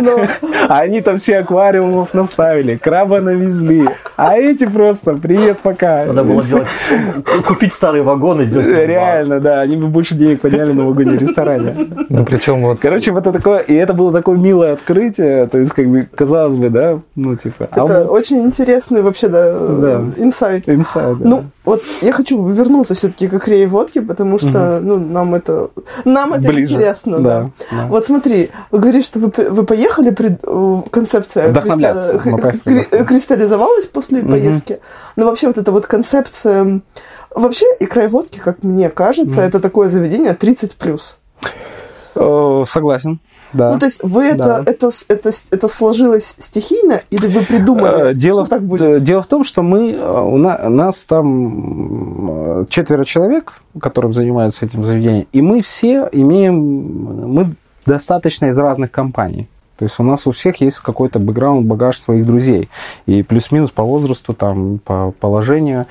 Но 0.00 0.26
А 0.68 0.80
они 0.80 1.00
там 1.00 1.18
все 1.18 1.38
аквариумов 1.38 2.14
наставили, 2.14 2.76
краба 2.76 3.20
навезли. 3.20 3.86
А 4.16 4.36
эти 4.36 4.66
просто, 4.66 5.14
привет, 5.14 5.58
пока. 5.62 6.04
Надо 6.04 6.24
было 6.24 6.42
сделать, 6.42 6.68
купить 7.46 7.72
старые 7.72 8.02
вагоны, 8.02 8.44
сделать 8.44 8.68
Реально, 8.68 9.40
да, 9.40 9.60
они 9.60 9.76
бы 9.76 9.86
больше 9.88 10.14
денег 10.14 10.40
подняли 10.40 10.72
на 10.72 10.84
вагоне 10.86 11.16
ресторане. 11.16 11.74
Ну, 12.08 12.24
причем 12.24 12.62
вот... 12.62 12.78
Короче, 12.80 13.12
вот 13.12 13.26
это 13.26 13.32
такое, 13.32 13.60
и 13.60 13.74
это 13.74 13.94
было 13.94 14.12
такое 14.12 14.36
милое 14.36 14.74
открытие, 14.74 15.46
то 15.46 15.58
есть 15.58 15.72
как 15.72 15.86
бы 15.88 16.08
казалось 16.18 16.56
бы, 16.56 16.68
да, 16.70 17.00
ну, 17.14 17.36
типа... 17.36 17.68
а 17.70 17.84
Это 17.84 18.04
вот 18.04 18.10
очень 18.18 18.40
интересный 18.42 19.00
вообще, 19.02 19.28
да, 19.28 19.52
Да. 19.52 20.04
инсайт. 20.16 20.68
инсайд, 20.68 21.18
да. 21.18 21.28
Ну, 21.28 21.44
вот 21.64 21.82
я 22.02 22.12
хочу 22.12 22.44
вернуться 22.48 22.94
все-таки 22.94 23.28
к 23.28 23.34
икре 23.34 23.62
и 23.62 23.66
водке, 23.66 24.02
потому 24.02 24.38
что, 24.38 24.80
ну, 24.82 24.98
нам 24.98 25.34
это, 25.36 25.70
нам 26.04 26.32
это 26.34 26.48
Ближе. 26.48 26.74
интересно, 26.74 27.20
да. 27.20 27.42
Да, 27.42 27.50
да. 27.70 27.86
Вот 27.86 28.04
смотри, 28.06 28.50
вы 28.72 28.80
говорите, 28.80 29.06
что 29.06 29.20
вы, 29.20 29.30
вы 29.50 29.62
поехали, 29.64 30.10
пред- 30.10 30.40
э, 30.44 30.76
концепция 30.90 31.50
Вдохновляться. 31.50 32.14
криста- 32.18 32.30
Мы 32.30 32.38
поехали 32.38 32.60
кри- 32.84 33.04
кристаллизовалась 33.04 33.86
после 33.86 34.20
Мгм. 34.22 34.30
поездки. 34.32 34.80
Но 35.16 35.26
вообще 35.26 35.46
вот 35.46 35.58
эта 35.58 35.70
вот 35.72 35.86
концепция... 35.86 36.80
Вообще, 37.34 37.66
икра 37.78 38.04
и 38.04 38.08
водки, 38.08 38.40
как 38.40 38.62
мне 38.62 38.88
кажется, 38.90 39.40
Мгм. 39.40 39.48
это 39.48 39.60
такое 39.60 39.88
заведение 39.88 40.32
30+. 40.34 41.16
Э, 42.16 42.64
Согласен, 42.66 43.20
да. 43.52 43.72
Ну, 43.72 43.78
то 43.78 43.86
есть 43.86 44.00
вы 44.02 44.24
это, 44.26 44.38
Да. 44.44 44.62
это, 44.66 44.90
это, 45.08 45.30
это 45.50 45.68
сложилось 45.68 46.34
стихийно, 46.38 47.02
или 47.10 47.26
вы 47.26 47.44
придумали, 47.44 48.10
Э, 48.10 48.14
Дело, 48.14 48.44
что 48.44 48.54
так 48.56 48.62
будет? 48.62 49.02
дело 49.02 49.22
в 49.22 49.26
том, 49.26 49.44
что 49.44 49.62
мы, 49.62 49.92
э, 49.92 50.20
у 50.20 50.36
на- 50.36 50.68
нас 50.68 51.04
там 51.04 52.60
э, 52.62 52.64
четверо 52.68 53.04
человек, 53.04 53.54
которым 53.80 54.12
занимаются 54.12 54.66
этим 54.66 54.84
заведением, 54.84 55.26
и 55.32 55.42
мы 55.42 55.62
все 55.62 56.08
имеем, 56.12 56.56
мы 57.32 57.50
достаточно 57.86 58.46
из 58.46 58.58
разных 58.58 58.90
компаний. 58.90 59.48
То 59.78 59.84
есть 59.84 59.98
у 60.00 60.02
нас 60.02 60.26
у 60.26 60.32
всех 60.32 60.60
есть 60.60 60.78
какой-то 60.80 61.18
бэкграунд, 61.20 61.64
багаж 61.66 61.98
своих 62.00 62.26
друзей. 62.26 62.68
И 63.06 63.22
плюс-минус 63.22 63.70
по 63.70 63.84
возрасту, 63.84 64.32
там, 64.32 64.78
по 64.84 65.12
положению. 65.20 65.86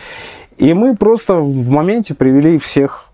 И 0.57 0.73
мы 0.73 0.95
просто 0.95 1.35
в 1.35 1.69
моменте 1.69 2.13
привели 2.13 2.57
всех, 2.57 3.05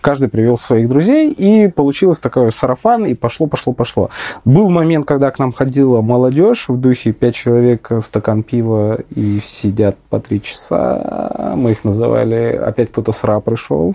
каждый 0.00 0.28
привел 0.28 0.56
своих 0.56 0.88
друзей, 0.88 1.30
и 1.32 1.68
получилось 1.68 2.18
такой 2.18 2.52
сарафан, 2.52 3.04
и 3.06 3.14
пошло, 3.14 3.46
пошло, 3.46 3.72
пошло. 3.72 4.10
Был 4.44 4.70
момент, 4.70 5.06
когда 5.06 5.30
к 5.30 5.38
нам 5.38 5.52
ходила 5.52 6.00
молодежь 6.00 6.68
в 6.68 6.78
духе 6.78 7.12
пять 7.12 7.34
человек, 7.34 7.90
стакан 8.02 8.42
пива, 8.42 8.98
и 9.14 9.40
сидят 9.44 9.96
по 10.08 10.20
три 10.20 10.42
часа. 10.42 11.52
Мы 11.56 11.72
их 11.72 11.84
называли 11.84 12.56
«Опять 12.56 12.90
кто-то 12.90 13.12
сра 13.12 13.40
пришел». 13.40 13.94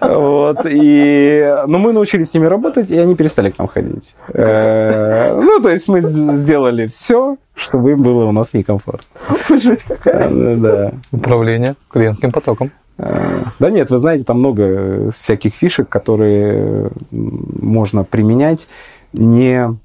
Вот, 0.00 0.60
и... 0.64 1.64
Но 1.66 1.78
мы 1.78 1.92
научились 1.92 2.30
с 2.30 2.34
ними 2.34 2.46
работать, 2.46 2.90
и 2.90 2.98
они 2.98 3.14
перестали 3.14 3.50
к 3.50 3.58
нам 3.58 3.68
ходить. 3.68 4.14
Э, 4.32 5.32
Ну, 5.34 5.60
то 5.60 5.68
есть 5.70 5.88
мы 5.88 6.02
сделали 6.02 6.86
все, 6.86 7.36
чтобы 7.54 7.92
им 7.92 8.02
было 8.02 8.24
у 8.24 8.32
нас 8.32 8.52
некомфортно. 8.54 9.08
Жуть 9.48 9.84
какая. 9.84 10.56
Да. 10.56 10.92
Управление 11.12 11.74
клиентским 11.90 12.32
потоком. 12.32 12.70
Э, 12.98 13.42
Да 13.58 13.70
нет, 13.70 13.90
вы 13.90 13.98
знаете, 13.98 14.24
там 14.24 14.38
много 14.38 14.62
э, 14.62 15.10
всяких 15.18 15.54
фишек, 15.54 15.88
которые 15.88 16.90
можно 17.10 18.04
применять, 18.04 18.68
не 19.12 19.76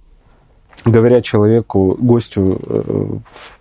говоря 0.86 1.22
человеку, 1.22 1.98
гостю 2.00 2.60
э, 2.66 3.06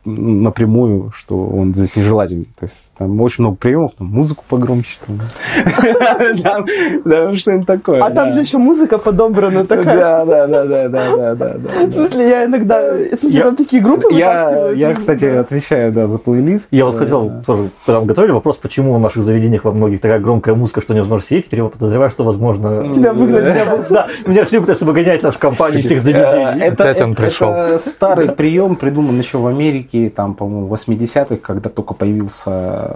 напрямую, 0.05 1.13
что 1.15 1.47
он 1.47 1.75
здесь 1.75 1.97
нежелательный. 1.97 2.49
То 2.59 2.65
есть 2.65 2.88
там 2.99 3.21
очень 3.21 3.45
много 3.45 3.57
приемов, 3.57 3.93
там 3.97 4.09
музыку 4.09 4.45
погромче, 4.49 4.97
там, 5.07 5.19
что-нибудь 7.37 7.67
такое. 7.67 8.01
А 8.03 8.11
там 8.11 8.33
же 8.33 8.41
еще 8.41 8.59
музыка 8.59 8.99
подобрана 8.99 9.65
такая, 9.67 10.25
Да, 10.25 10.47
да, 10.47 10.47
да, 10.65 10.89
да, 10.89 11.35
да, 11.35 11.35
да. 11.35 11.87
В 11.87 11.91
смысле, 11.91 12.29
я 12.29 12.45
иногда... 12.47 12.81
В 12.93 13.17
смысле, 13.19 13.39
Я- 13.39 13.45
там 13.45 13.57
такие 13.57 13.83
группы 13.83 14.13
Я, 14.13 14.27
вытаскивают. 14.49 14.79
я, 14.79 14.95
кстати, 14.95 15.25
отвечаю, 15.25 15.93
да, 15.93 16.07
за 16.07 16.19
плейлист. 16.19 16.69
Я 16.71 16.87
вот 16.87 16.97
Э, 16.97 16.99
хотел 16.99 17.31
тоже, 17.47 17.71
когда 17.87 18.01
готовили 18.01 18.33
вопрос, 18.33 18.57
почему 18.57 18.95
в 18.95 18.99
наших 19.01 19.23
заведениях 19.23 19.65
во 19.65 19.73
многих 19.73 20.01
такая 20.01 20.19
громкая 20.19 20.55
музыка, 20.55 20.81
что 20.81 20.95
невозможно 20.95 21.27
сидеть. 21.29 21.47
Теперь 21.47 21.61
я 21.61 21.67
подозреваю, 21.67 22.11
что, 22.11 22.25
возможно... 22.25 22.89
Тебя 22.93 23.13
выгнать 23.13 23.47
не 23.49 23.65
было. 23.65 23.85
Да, 23.91 24.09
меня 24.27 24.45
все 24.45 24.61
пытаются 24.61 24.85
выгонять 24.85 25.23
нашу 25.23 25.39
компанию 25.39 25.81
всех 25.83 26.01
заведений. 26.03 26.61
Это, 26.65 26.83
Опять 26.85 27.01
он 27.03 27.13
это- 27.13 27.23
пришел. 27.23 27.49
это 27.51 27.79
старый 27.79 28.33
прием, 28.33 28.77
придуман 28.77 29.17
еще 29.19 29.39
в 29.39 29.47
Америке, 29.47 30.11
там, 30.15 30.35
по-моему, 30.35 30.67
в 30.67 30.73
80-х, 30.75 31.37
когда 31.37 31.71
только 31.71 31.95
появился 31.95 32.51
э, 32.51 32.88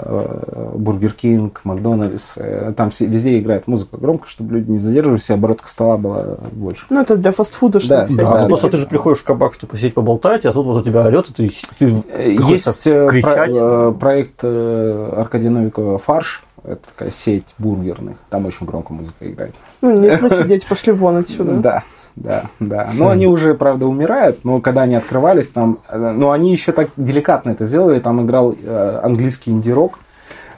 Бургер 0.75 1.13
Кинг, 1.13 1.61
Макдональдс. 1.65 2.35
э, 2.37 2.73
Там 2.77 2.91
все- 2.91 3.07
везде 3.07 3.39
играет 3.39 3.67
музыка 3.67 3.97
громко, 3.97 4.27
чтобы 4.29 4.55
люди 4.55 4.71
не 4.71 4.79
задерживались, 4.79 5.29
и 5.31 5.33
оборотка 5.33 5.69
стола 5.69 5.97
была 5.97 6.39
больше. 6.53 6.87
Ну, 6.91 7.01
это 7.01 7.17
для 7.17 7.33
фастфуда, 7.33 7.81
что 7.81 7.89
Да, 7.89 8.07
да, 8.09 8.41
тут 8.41 8.49
просто 8.49 8.71
ты 8.71 8.77
же 8.79 8.87
приходишь 8.87 9.21
в 9.21 9.25
кабак, 9.25 9.55
чтобы 9.55 9.73
посидеть 9.73 9.95
поболтать, 9.95 10.45
а 10.45 10.53
тут 10.53 10.67
вот 10.67 10.83
у 10.83 10.85
тебя 10.85 11.03
орет, 11.05 11.29
и 11.31 11.33
ты, 11.33 11.49
ты 11.79 11.89
приходишь 12.19 12.49
Есть 12.49 12.87
э, 12.87 13.09
про- 13.23 13.47
э, 13.49 13.93
проект 13.99 14.41
э, 14.43 15.15
Аркадия 15.17 15.51
Новикова 15.51 15.99
«Фарш». 15.99 16.45
Это 16.65 16.81
такая 16.97 17.11
сеть 17.11 17.55
бургерных. 17.59 18.19
Там 18.31 18.47
очень 18.47 18.67
громко 18.67 18.93
музыка 18.93 19.29
играет. 19.29 19.53
Ну, 19.81 19.99
не 19.99 20.11
сидеть, 20.29 20.65
пошли 20.69 20.93
вон 20.93 21.17
отсюда. 21.17 21.55
Да, 21.57 21.83
да, 22.17 22.45
да. 22.61 22.91
Но 22.95 23.09
они 23.09 23.27
уже, 23.27 23.55
правда, 23.55 23.87
умирают, 23.87 24.45
но 24.45 24.61
когда 24.61 24.83
они 24.83 24.95
открывались, 24.97 25.49
там, 25.49 25.79
э, 25.89 26.13
но 26.17 26.31
они 26.31 26.53
еще 26.53 26.73
так 26.73 26.91
деликатно 26.97 27.51
это 27.51 27.65
сделали, 27.67 27.99
там 28.01 28.25
играл 28.25 28.55
э, 28.63 29.01
английский 29.03 29.51
инди-рок, 29.51 29.99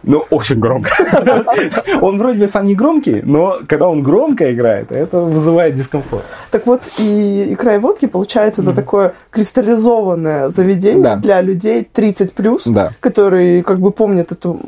но 0.02 0.18
очень 0.30 0.58
громко. 0.58 0.90
Он 2.02 2.18
вроде 2.18 2.40
бы 2.40 2.46
сам 2.46 2.66
не 2.66 2.74
громкий, 2.74 3.20
но 3.22 3.58
когда 3.66 3.88
он 3.88 4.02
громко 4.02 4.52
играет, 4.52 4.92
это 4.92 5.20
вызывает 5.20 5.76
дискомфорт. 5.76 6.24
Так 6.50 6.66
вот, 6.66 6.82
и 6.98 7.54
икра 7.54 7.76
и 7.76 7.78
водки, 7.78 8.06
получается, 8.06 8.62
это 8.62 8.74
такое 8.74 9.14
кристаллизованное 9.30 10.48
заведение 10.48 11.02
Да. 11.02 11.16
для 11.16 11.40
людей 11.40 11.88
30+, 11.90 12.70
Да. 12.72 12.90
которые 13.00 13.62
как 13.62 13.80
бы 13.80 13.90
помнят 13.92 14.30
эту 14.32 14.60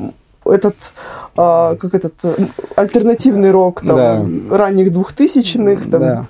этот, 0.43 0.93
а, 1.35 1.75
как 1.75 1.93
этот, 1.93 2.13
альтернативный 2.77 3.51
рок 3.51 3.81
там, 3.85 4.49
ранних 4.51 4.91
двухтысячных, 4.93 5.89
там, 5.89 5.99
Да. 5.99 6.25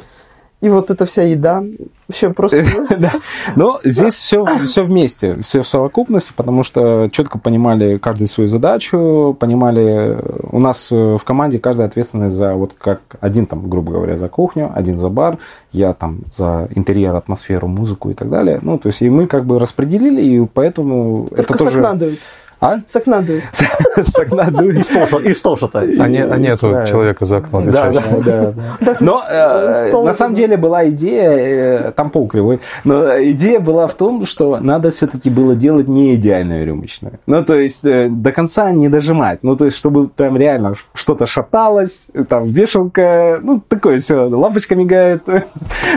И 0.60 0.70
вот 0.70 0.90
эта 0.90 1.06
вся 1.06 1.22
еда. 1.22 1.64
Вообще 2.08 2.32
просто... 2.32 2.64
Но 3.56 3.80
здесь 3.84 4.16
все, 4.16 4.44
все 4.66 4.84
вместе, 4.84 5.40
все 5.42 5.62
в 5.62 5.68
совокупности, 5.68 6.34
потому 6.36 6.64
что 6.64 7.10
четко 7.12 7.38
понимали 7.38 7.98
каждый 7.98 8.28
свою 8.28 8.50
задачу, 8.50 9.38
понимали, 9.40 10.18
у 10.50 10.60
нас 10.60 10.92
э, 10.92 10.96
в 10.96 11.24
команде 11.24 11.60
каждый 11.60 11.86
ответственный 11.86 12.32
за, 12.32 12.56
вот 12.56 12.74
как 12.76 13.02
один 13.20 13.46
там, 13.46 13.70
грубо 13.70 13.92
говоря, 13.92 14.18
за 14.18 14.30
кухню, 14.30 14.72
один 14.74 14.98
за 14.98 15.10
бар, 15.10 15.38
я 15.72 15.94
там 15.94 16.22
за 16.32 16.68
интерьер, 16.74 17.16
атмосферу, 17.16 17.68
музыку 17.68 18.10
и 18.10 18.16
так 18.16 18.30
далее. 18.30 18.60
Ну, 18.64 18.80
то 18.80 18.88
есть, 18.88 19.04
и 19.04 19.10
мы 19.10 19.28
как 19.28 19.46
бы 19.46 19.60
распределили, 19.60 20.22
и 20.24 20.46
поэтому 20.52 21.28
Только 21.28 21.54
это 21.54 21.58
тоже... 21.58 21.94
дует. 21.94 22.20
А? 22.60 22.80
С 22.86 22.96
окна 22.96 23.22
дует. 23.22 23.44
С 23.98 24.20
окна 24.20 24.46
дует. 24.52 24.78
И 24.78 24.84
стол, 24.84 25.06
ша- 25.08 25.20
и 25.20 25.34
стол 25.34 25.58
шатается. 25.58 26.04
А, 26.04 26.08
не, 26.08 26.24
а 26.24 26.38
нету 26.38 26.72
Да. 26.72 26.86
человека 26.86 27.26
за 27.26 27.38
окном 27.38 27.64
Да, 27.70 27.92
да, 27.92 28.54
да, 28.80 28.94
Но 29.02 29.22
э, 29.30 29.92
на 29.92 30.14
самом 30.14 30.36
деле 30.36 30.58
была 30.58 30.90
идея, 30.90 31.30
э, 31.32 31.92
там 31.92 32.10
пол 32.10 32.28
кривой, 32.28 32.60
но 32.84 33.22
идея 33.32 33.60
была 33.60 33.88
в 33.88 33.94
том, 33.94 34.26
что 34.26 34.58
надо 34.60 34.90
все-таки 34.90 35.30
было 35.30 35.56
делать 35.56 35.88
не 35.88 36.16
идеальную 36.16 36.66
рюмочную. 36.66 37.20
Ну, 37.28 37.44
то 37.46 37.56
есть 37.56 37.86
э, 37.86 38.10
до 38.10 38.32
конца 38.32 38.72
не 38.72 38.90
дожимать. 38.90 39.44
Ну, 39.44 39.56
то 39.56 39.66
есть, 39.66 39.78
чтобы 39.78 40.10
там 40.16 40.38
реально 40.38 40.76
что-то 40.94 41.26
шаталось, 41.26 42.08
там 42.28 42.46
вешалка, 42.46 43.40
ну, 43.42 43.62
такое 43.68 44.00
все, 44.00 44.28
лампочка 44.28 44.76
мигает. 44.76 45.24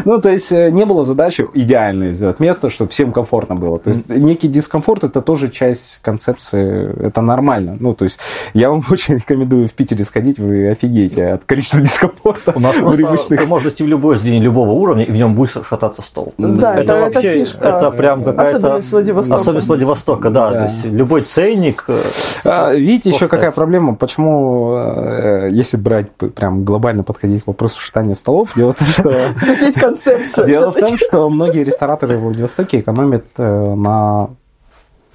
Ну, 0.05 0.21
то 0.21 0.31
есть, 0.31 0.51
не 0.53 0.85
было 0.87 1.05
задачи 1.05 1.47
идеально 1.55 2.13
сделать 2.13 2.41
место, 2.41 2.71
чтобы 2.71 2.91
всем 2.91 3.13
комфортно 3.13 3.55
было. 3.55 3.79
То 3.79 3.91
есть, 3.91 4.09
некий 4.09 4.49
дискомфорт 4.49 5.05
это 5.05 5.21
тоже 5.21 5.49
часть 5.49 5.99
концепции, 6.03 6.50
это 6.59 7.21
нормально. 7.21 7.77
Ну, 7.79 7.95
то 7.95 8.05
есть, 8.05 8.19
я 8.55 8.71
вам 8.71 8.85
очень 8.91 9.17
рекомендую 9.17 9.69
в 9.69 9.73
Питере 9.73 10.05
сходить, 10.05 10.39
вы 10.39 10.71
офигеете 10.71 11.29
от 11.29 11.45
количества 11.45 11.81
дискомфорта 11.81 12.53
У 12.55 12.61
нас 12.61 12.77
в 12.77 12.97
просто 13.01 13.47
можешь 13.47 13.73
идти 13.73 13.85
в 13.85 13.89
любое 13.89 14.17
заведение 14.17 14.43
любого 14.45 14.71
уровня, 14.73 15.05
и 15.05 15.11
в 15.11 15.17
нем 15.17 15.35
будет 15.35 15.51
шататься 15.69 16.03
стол. 16.03 16.35
Да, 16.39 16.75
это- 16.75 16.93
это 16.93 17.01
вообще, 17.01 17.39
фишка. 17.39 17.69
это 17.69 17.91
прям 17.91 18.25
какая-то... 18.25 18.57
Особенность 18.59 18.93
Владивостока. 18.93 19.41
Особенность 19.41 19.69
Владивостока, 19.69 20.31
да. 20.31 20.51
Да. 20.51 20.59
То 20.61 20.65
есть 20.73 20.85
любой 20.85 21.21
ценник... 21.21 21.85
э, 21.89 22.01
А, 22.45 22.75
видите, 22.75 23.11
еще 23.11 23.29
какая 23.29 23.51
проблема? 23.51 23.95
Почему, 23.95 24.73
э, 24.75 25.49
если 25.51 25.77
брать 25.77 26.11
прям 26.13 26.65
глобально 26.65 27.03
подходить 27.03 27.45
к 27.45 27.47
вопросу 27.47 27.81
шатания 27.81 28.15
столов, 28.15 28.53
дело 28.57 28.73
в 28.73 28.77
том, 28.77 28.89
что 28.89 29.03
То 29.11 29.21
есть 29.47 29.63
есть 29.63 29.81
концепция. 29.81 30.47
Дело 30.47 30.71
в 30.73 30.75
том, 30.75 30.97
что 30.97 31.29
многие 31.31 31.65
рестораторы 31.65 32.17
в 32.19 32.23
Владивостоке 32.23 32.81
экономят 32.81 33.25
э, 33.39 33.75
на 33.75 34.31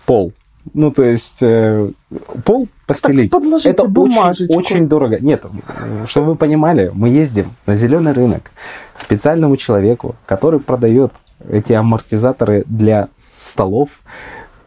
пол. 0.05 0.31
Ну, 0.73 0.91
то 0.91 1.03
есть 1.03 1.43
э, 1.43 1.91
пол 2.43 2.67
постелить. 2.87 3.31
Так 3.31 3.41
подложите 3.41 3.69
это 3.71 3.83
очень, 3.83 3.93
бумажечку. 3.93 4.57
очень 4.57 4.87
дорого. 4.87 5.19
Нет, 5.19 5.45
чтобы 6.07 6.27
вы 6.31 6.35
понимали, 6.35 6.91
мы 6.93 7.09
ездим 7.09 7.51
на 7.65 7.75
зеленый 7.75 8.13
рынок 8.13 8.51
специальному 8.95 9.57
человеку, 9.57 10.15
который 10.25 10.59
продает 10.59 11.11
эти 11.49 11.73
амортизаторы 11.73 12.63
для 12.67 13.09
столов, 13.19 13.99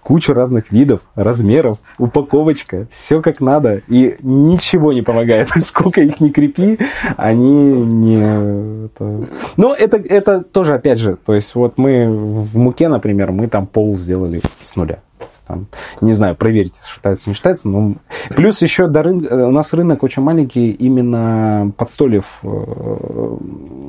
кучу 0.03 0.33
разных 0.33 0.71
видов, 0.73 1.01
размеров, 1.15 1.79
упаковочка, 1.99 2.87
все 2.91 3.21
как 3.21 3.41
надо, 3.41 3.83
и 3.89 4.17
ничего 4.23 4.93
не 4.93 5.03
помогает. 5.03 5.51
Сколько 5.63 6.01
их 6.01 6.21
не 6.21 6.31
крепи, 6.31 6.79
они 7.17 7.73
не... 7.73 8.87
это- 8.87 9.27
Но 9.57 9.75
это, 9.75 9.99
это 9.99 10.41
тоже, 10.43 10.75
опять 10.75 10.99
же, 10.99 11.17
то 11.17 11.35
есть 11.35 11.55
вот 11.55 11.77
мы 11.77 12.09
в 12.09 12.57
муке, 12.57 12.89
например, 12.89 13.33
мы 13.33 13.49
там 13.49 13.67
пол 13.67 13.99
сделали 13.99 14.41
с 14.65 14.77
нуля. 14.77 15.01
Там, 15.49 15.67
не 16.03 16.13
знаю, 16.13 16.37
проверьте, 16.37 16.79
считается, 16.87 17.31
не 17.31 17.35
считается. 17.35 17.69
Но... 17.71 17.95
Плюс 18.37 18.61
еще 18.61 18.87
до 18.87 19.01
рын- 19.01 19.27
э, 19.27 19.47
у 19.47 19.51
нас 19.51 19.73
рынок 19.73 20.03
очень 20.03 20.23
маленький 20.23 20.71
именно 20.71 21.73
подстольев. 21.77 22.39
Э, 22.43 23.37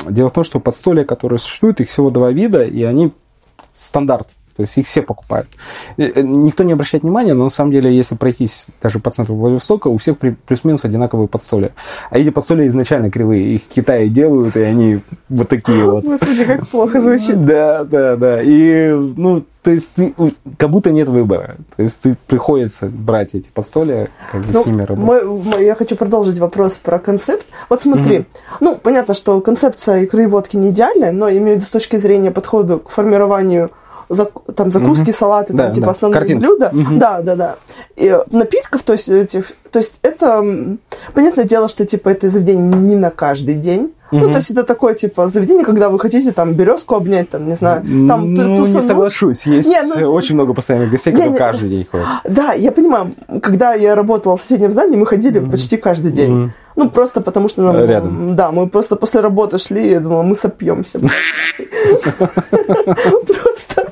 Дело 0.09 0.29
в 0.29 0.33
том, 0.33 0.43
что 0.45 0.61
подстолья, 0.61 1.03
которые 1.03 1.37
существуют, 1.37 1.81
их 1.81 1.89
всего 1.89 2.09
два 2.09 2.31
вида, 2.31 2.63
и 2.63 2.81
они 2.83 3.11
стандарт. 3.73 4.29
То 4.59 4.63
есть 4.63 4.77
их 4.77 4.87
все 4.87 5.01
покупают. 5.01 5.47
Э, 5.95 6.03
э, 6.15 6.21
Никто 6.21 6.65
не 6.65 6.73
обращает 6.73 7.03
внимания, 7.03 7.33
но 7.33 7.45
на 7.45 7.49
самом 7.49 7.71
деле, 7.71 7.95
если 7.95 8.15
пройтись 8.15 8.65
даже 8.83 8.99
по 8.99 9.09
центру 9.09 9.35
Владивостока, 9.35 9.87
у 9.87 9.95
всех 9.97 10.17
плюс-минус 10.17 10.83
одинаковые 10.83 11.29
подстолья. 11.29 11.71
А 12.09 12.19
эти 12.19 12.29
подстолья 12.29 12.67
изначально 12.67 13.09
кривые. 13.09 13.53
Их 13.55 13.61
в 13.63 13.67
Китае 13.73 14.09
делают, 14.09 14.57
и 14.57 14.61
они 14.61 14.99
вот 15.29 15.47
такие 15.47 15.85
вот. 15.89 16.03
Господи, 16.03 16.43
как 16.43 16.67
плохо 16.67 16.99
звучит. 16.99 17.45
Да, 17.45 17.85
да, 17.85 18.17
да. 18.17 18.41
И, 18.43 18.89
ну, 19.15 19.45
то 19.63 19.71
есть, 19.71 19.93
ты, 19.93 20.13
как 20.57 20.69
будто 20.69 20.91
нет 20.91 21.07
выбора. 21.07 21.55
То 21.77 21.83
есть, 21.83 22.01
ты 22.01 22.17
приходится 22.27 22.87
брать 22.87 23.35
эти 23.35 23.47
подстолья, 23.53 24.09
как 24.29 24.41
бы 24.41 24.47
Ну, 24.53 24.63
с 24.63 24.65
ними 24.65 24.81
работать. 24.81 25.05
мой- 25.05 25.23
мой- 25.23 25.65
я 25.65 25.75
хочу 25.75 25.95
продолжить 25.95 26.37
вопрос 26.39 26.73
про 26.83 26.99
концепт. 26.99 27.45
Вот 27.69 27.81
смотри, 27.81 28.25
ну, 28.59 28.75
понятно, 28.75 29.13
что 29.13 29.39
концепция 29.39 30.01
икры 30.03 30.23
и 30.23 30.27
водки 30.27 30.57
не 30.57 30.69
идеальная, 30.71 31.13
но 31.13 31.29
имею 31.29 31.53
в 31.53 31.55
виду 31.59 31.65
с 31.65 31.69
точки 31.69 31.95
зрения 31.95 32.31
подхода 32.31 32.77
к 32.79 32.89
формированию 32.89 33.71
зак- 34.09 34.53
там 34.53 34.71
закуски, 34.71 35.03
Мгм. 35.09 35.13
салаты, 35.13 35.53
Да, 35.53 35.63
там, 35.65 35.71
типа 35.73 35.85
да. 35.85 35.91
основные 35.91 36.19
Картинки. 36.19 36.39
блюда. 36.45 36.69
Мгм. 36.73 36.97
Да, 36.99 37.21
да, 37.21 37.35
да. 37.35 37.55
И 37.95 38.17
напитков, 38.31 38.83
то 38.83 38.93
есть, 38.93 39.09
этих, 39.09 39.51
то 39.71 39.79
есть 39.79 39.93
это, 40.01 40.43
понятное 41.13 41.45
дело, 41.45 41.67
что 41.67 41.85
типа 41.85 42.09
это 42.09 42.29
заведение 42.29 42.75
не 42.75 42.95
на 42.95 43.09
каждый 43.11 43.55
день. 43.55 43.93
Ну, 44.11 44.21
Мгм. 44.21 44.31
то 44.31 44.37
есть 44.39 44.49
это 44.49 44.63
такое, 44.63 44.95
типа, 44.95 45.27
заведение, 45.27 45.63
когда 45.63 45.89
вы 45.89 45.99
хотите 45.99 46.31
там 46.31 46.55
березку 46.55 46.95
обнять, 46.95 47.29
там, 47.29 47.47
не 47.47 47.53
знаю, 47.53 47.83
там 48.07 48.33
ну, 48.33 48.55
ту 48.55 48.65
не 48.65 48.81
соглашусь. 48.81 49.45
Есть 49.45 49.69
Не, 49.69 49.83
ну, 49.83 50.11
очень 50.11 50.33
много 50.33 50.55
постоянных 50.55 50.89
гостей, 50.89 51.11
которые 51.13 51.33
не, 51.33 51.37
каждый 51.37 51.69
день 51.69 51.85
ходят. 51.91 52.07
Да, 52.23 52.53
я 52.53 52.71
понимаю, 52.71 53.13
когда 53.43 53.75
я 53.75 53.93
работала 53.93 54.35
в 54.35 54.41
соседнем 54.41 54.71
здании, 54.71 54.97
мы 54.97 55.05
ходили 55.05 55.37
почти 55.39 55.77
каждый 55.77 56.11
день. 56.11 56.31
Мгм. 56.33 56.51
Ну, 56.75 56.89
просто 56.89 57.21
потому 57.21 57.49
что 57.49 57.61
нам... 57.61 57.85
Рядом. 57.85 58.35
Да, 58.35 58.51
мы 58.51 58.67
просто 58.67 58.95
после 58.95 59.21
работы 59.21 59.59
шли, 59.59 59.91
я 59.91 59.99
думала, 59.99 60.23
мы 60.23 60.33
сопьемся. 60.33 60.99
Просто. 63.27 63.88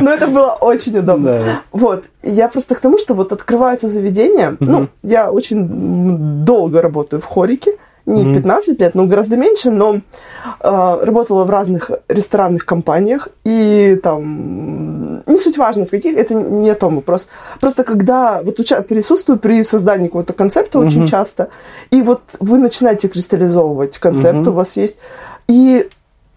Но 0.00 0.10
это 0.10 0.26
было 0.26 0.56
очень 0.60 0.98
удобно. 0.98 1.38
Да. 1.38 1.60
Вот. 1.72 2.04
Я 2.22 2.48
просто 2.48 2.74
к 2.74 2.80
тому, 2.80 2.98
что 2.98 3.14
вот 3.14 3.32
открываются 3.32 3.88
заведения. 3.88 4.56
Ну, 4.60 4.88
я 5.02 5.30
очень 5.30 6.44
долго 6.44 6.82
работаю 6.82 7.20
в 7.20 7.24
хорике. 7.26 7.72
Не 8.04 8.24
Мгм. 8.24 8.34
15 8.34 8.80
лет, 8.80 8.96
но 8.96 9.06
гораздо 9.06 9.36
меньше, 9.36 9.70
но 9.70 9.94
э, 9.94 10.00
работала 11.04 11.44
в 11.44 11.50
разных 11.50 11.92
ресторанных 12.08 12.64
компаниях. 12.66 13.28
И 13.44 13.96
там, 14.02 15.22
не 15.24 15.36
суть 15.36 15.56
важно, 15.56 15.86
в 15.86 15.90
каких, 15.90 16.18
это 16.18 16.34
не 16.34 16.68
о 16.70 16.74
том 16.74 16.96
вопрос. 16.96 17.28
Просто 17.60 17.84
когда 17.84 18.42
вот 18.42 18.58
уча- 18.58 18.82
присутствую 18.82 19.38
при 19.38 19.62
создании 19.62 20.08
какого-то 20.08 20.32
концепта 20.32 20.80
очень 20.80 21.06
часто, 21.06 21.50
и 21.92 22.02
вот 22.02 22.22
вы 22.40 22.58
начинаете 22.58 23.06
кристаллизовывать 23.06 23.98
концепт, 23.98 24.48
у 24.48 24.52
вас 24.52 24.76
есть, 24.76 24.96
и 25.46 25.88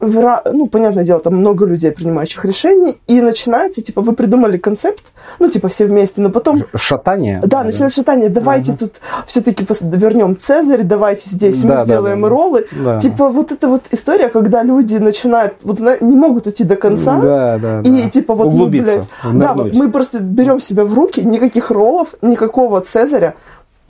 в 0.05 0.41
ну, 0.51 0.67
понятное 0.67 1.03
дело, 1.03 1.19
там 1.19 1.35
много 1.35 1.65
людей, 1.65 1.91
принимающих 1.91 2.43
решений, 2.45 2.99
и 3.07 3.21
начинается, 3.21 3.81
типа, 3.81 4.01
вы 4.01 4.13
придумали 4.13 4.57
концепт, 4.57 5.03
ну, 5.39 5.49
типа, 5.49 5.67
все 5.69 5.85
вместе, 5.85 6.21
но 6.21 6.29
потом 6.29 6.63
Шатание. 6.75 7.41
да, 7.45 7.63
начинается 7.63 7.97
шатание. 8.01 8.29
Давайте 8.29 8.71
Ага. 8.71 8.79
тут 8.79 8.93
все-таки 9.25 9.65
вернем 9.81 10.37
Цезарь, 10.37 10.83
давайте 10.83 11.29
здесь 11.29 11.63
мы 11.63 11.69
Да, 11.71 11.75
да, 11.77 11.85
сделаем 11.85 12.21
да, 12.21 12.27
да. 12.27 12.29
роллы. 12.29 12.65
Да. 12.71 12.99
Типа 12.99 13.29
вот 13.29 13.51
эта 13.51 13.67
вот 13.67 13.83
история, 13.91 14.29
когда 14.29 14.63
люди 14.63 14.97
начинают, 14.97 15.55
вот 15.63 15.79
не 15.79 16.15
могут 16.15 16.47
уйти 16.47 16.63
до 16.63 16.75
конца. 16.75 17.19
Да, 17.19 17.57
да, 17.57 17.81
И 17.81 18.03
да. 18.03 18.09
типа 18.09 18.33
вот 18.33 18.47
Углубиться, 18.47 19.01
мы, 19.23 19.31
блядь, 19.31 19.39
да, 19.41 19.53
вот 19.53 19.73
мы 19.75 19.91
просто 19.91 20.19
берем 20.19 20.59
себя 20.59 20.85
в 20.85 20.93
руки, 20.93 21.21
никаких 21.21 21.71
роллов, 21.71 22.15
никакого 22.21 22.81
Цезаря. 22.81 23.35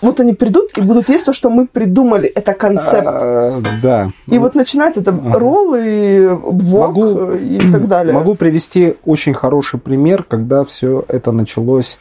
Вот 0.01 0.19
они 0.19 0.33
придут 0.33 0.77
и 0.77 0.81
будут 0.81 1.07
есть 1.09 1.25
то, 1.25 1.31
что 1.33 1.49
мы 1.49 1.67
придумали. 1.67 2.27
Это 2.27 2.53
концепт. 2.53 3.07
А, 3.07 3.61
Да. 3.81 4.09
И 4.27 4.37
вот 4.39 4.53
начинается 4.55 5.01
это 5.01 5.11
Ага. 5.11 5.39
роллы, 5.39 6.29
вок 6.35 6.89
Могу- 6.97 7.31
и 7.35 7.71
так 7.71 7.87
далее. 7.87 8.13
Могу 8.13 8.35
привести 8.35 8.97
очень 9.05 9.33
хороший 9.33 9.79
пример, 9.79 10.23
когда 10.23 10.63
все 10.65 11.03
это 11.07 11.31
началось 11.31 11.97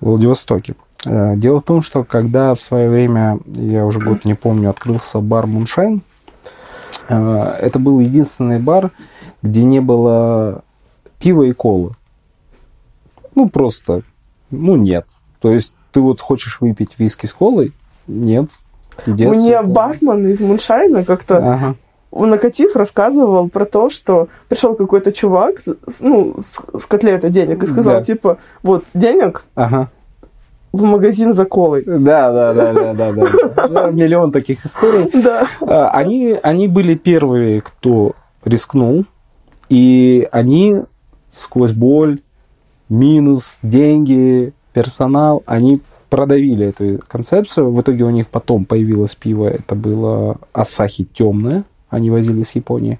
в 0.00 0.06
Владивостоке. 0.06 0.74
Э, 1.04 1.36
Дело 1.36 1.60
в 1.60 1.62
том, 1.64 1.82
что 1.82 2.04
когда 2.04 2.54
в 2.54 2.60
свое 2.60 2.88
время, 2.88 3.38
я 3.46 3.84
уже 3.84 4.00
год 4.00 4.24
не 4.24 4.34
помню, 4.34 4.70
открылся 4.70 5.20
бар 5.20 5.46
Муншайн, 5.46 6.00
э, 7.08 7.14
это 7.60 7.78
был 7.78 8.00
единственный 8.00 8.58
бар, 8.58 8.90
где 9.42 9.62
не 9.64 9.80
было 9.80 10.62
пива 11.20 11.42
и 11.42 11.52
колы. 11.52 11.92
Ну, 13.34 13.48
просто, 13.50 14.02
ну, 14.50 14.76
нет. 14.76 15.06
То 15.40 15.50
есть 15.52 15.76
ты 15.96 16.02
вот 16.02 16.20
хочешь 16.20 16.60
выпить 16.60 16.90
виски 16.98 17.24
с 17.24 17.32
колой? 17.32 17.72
Нет. 18.06 18.50
Иди 19.06 19.26
Мне 19.26 19.56
отсюда. 19.56 19.72
бармен 19.74 20.26
из 20.26 20.40
Муншайна 20.42 21.04
как-то 21.04 21.38
Ага. 21.38 21.74
Накатив 22.12 22.76
рассказывал 22.76 23.48
про 23.48 23.64
то, 23.64 23.88
что 23.88 24.28
пришел 24.50 24.74
какой-то 24.74 25.10
чувак, 25.10 25.56
ну, 26.00 26.36
с, 26.38 26.60
с 26.78 26.84
котлетой 26.84 27.30
денег, 27.30 27.62
и 27.62 27.66
сказал, 27.66 27.94
Да. 27.94 28.02
типа, 28.02 28.36
вот, 28.62 28.84
денег 28.92 29.44
Ага. 29.54 29.90
в 30.72 30.84
магазин 30.84 31.32
за 31.32 31.46
колой. 31.46 31.82
Да, 31.86 32.30
да, 32.30 32.52
да, 32.54 32.72
да, 32.74 32.92
да, 32.94 33.12
да. 33.12 33.68
Да, 33.68 33.90
Миллион 33.90 34.32
таких 34.32 34.66
историй. 34.66 35.10
Да. 35.22 35.46
А, 35.62 35.88
Они, 35.90 36.38
они 36.42 36.68
были 36.68 36.94
первые, 36.94 37.62
кто 37.62 38.12
рискнул, 38.44 39.06
и 39.70 40.28
они 40.30 40.82
сквозь 41.30 41.72
боль, 41.72 42.20
минус, 42.90 43.58
деньги, 43.62 44.52
персонал, 44.76 45.42
они 45.46 45.80
продавили 46.10 46.66
эту 46.66 47.02
концепцию. 47.08 47.72
В 47.72 47.80
итоге 47.80 48.04
у 48.04 48.10
них 48.10 48.28
потом 48.28 48.66
появилось 48.66 49.14
пиво, 49.14 49.48
это 49.48 49.74
было 49.74 50.36
Асахи 50.52 51.04
темное, 51.04 51.64
они 51.88 52.10
возили 52.10 52.42
с 52.42 52.54
Японии. 52.54 52.98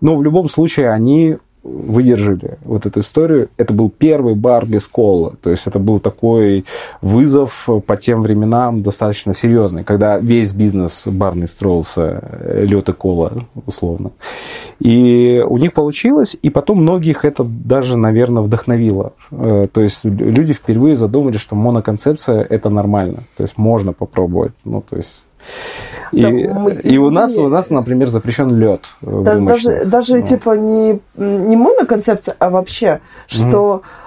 Но 0.00 0.14
в 0.14 0.22
любом 0.22 0.48
случае 0.48 0.92
они 0.92 1.38
выдержали 1.66 2.58
вот 2.64 2.86
эту 2.86 3.00
историю. 3.00 3.48
Это 3.56 3.74
был 3.74 3.90
первый 3.90 4.34
бар 4.34 4.66
без 4.66 4.86
колы. 4.86 5.34
То 5.42 5.50
есть 5.50 5.66
это 5.66 5.78
был 5.78 5.98
такой 5.98 6.64
вызов 7.02 7.68
по 7.86 7.96
тем 7.96 8.22
временам 8.22 8.82
достаточно 8.82 9.32
серьезный, 9.32 9.84
когда 9.84 10.18
весь 10.18 10.52
бизнес 10.52 11.02
барный 11.06 11.48
строился 11.48 12.20
э, 12.22 12.64
лед 12.64 12.88
и 12.88 12.92
кола, 12.92 13.32
условно. 13.66 14.12
И 14.78 15.42
у 15.46 15.58
них 15.58 15.72
получилось, 15.72 16.36
и 16.40 16.50
потом 16.50 16.82
многих 16.82 17.24
это 17.24 17.44
даже, 17.44 17.96
наверное, 17.96 18.42
вдохновило. 18.42 19.12
Э, 19.30 19.66
То 19.72 19.80
есть 19.80 20.04
люди 20.04 20.52
впервые 20.52 20.96
задумали, 20.96 21.36
что 21.36 21.56
моноконцепция 21.56 22.42
это 22.42 22.70
нормально. 22.70 23.18
То 23.36 23.42
есть 23.42 23.58
можно 23.58 23.92
попробовать. 23.92 24.52
Ну, 24.64 24.82
то 24.88 24.96
есть 24.96 25.22
и, 26.12 26.22
Да, 26.22 26.30
мы- 26.30 26.72
и 26.72 26.98
у 26.98 27.10
нас, 27.10 27.36
у 27.38 27.48
нас, 27.48 27.70
например, 27.70 28.08
запрещен 28.08 28.50
лед. 28.56 28.82
Да- 29.02 29.34
даже 29.38 29.84
даже 29.84 30.16
Ну. 30.18 30.22
типа, 30.22 30.50
не, 30.56 31.00
не 31.16 31.56
моноконцепция, 31.56 32.34
а 32.38 32.50
вообще, 32.50 33.00
что 33.26 33.82
э, 33.82 34.05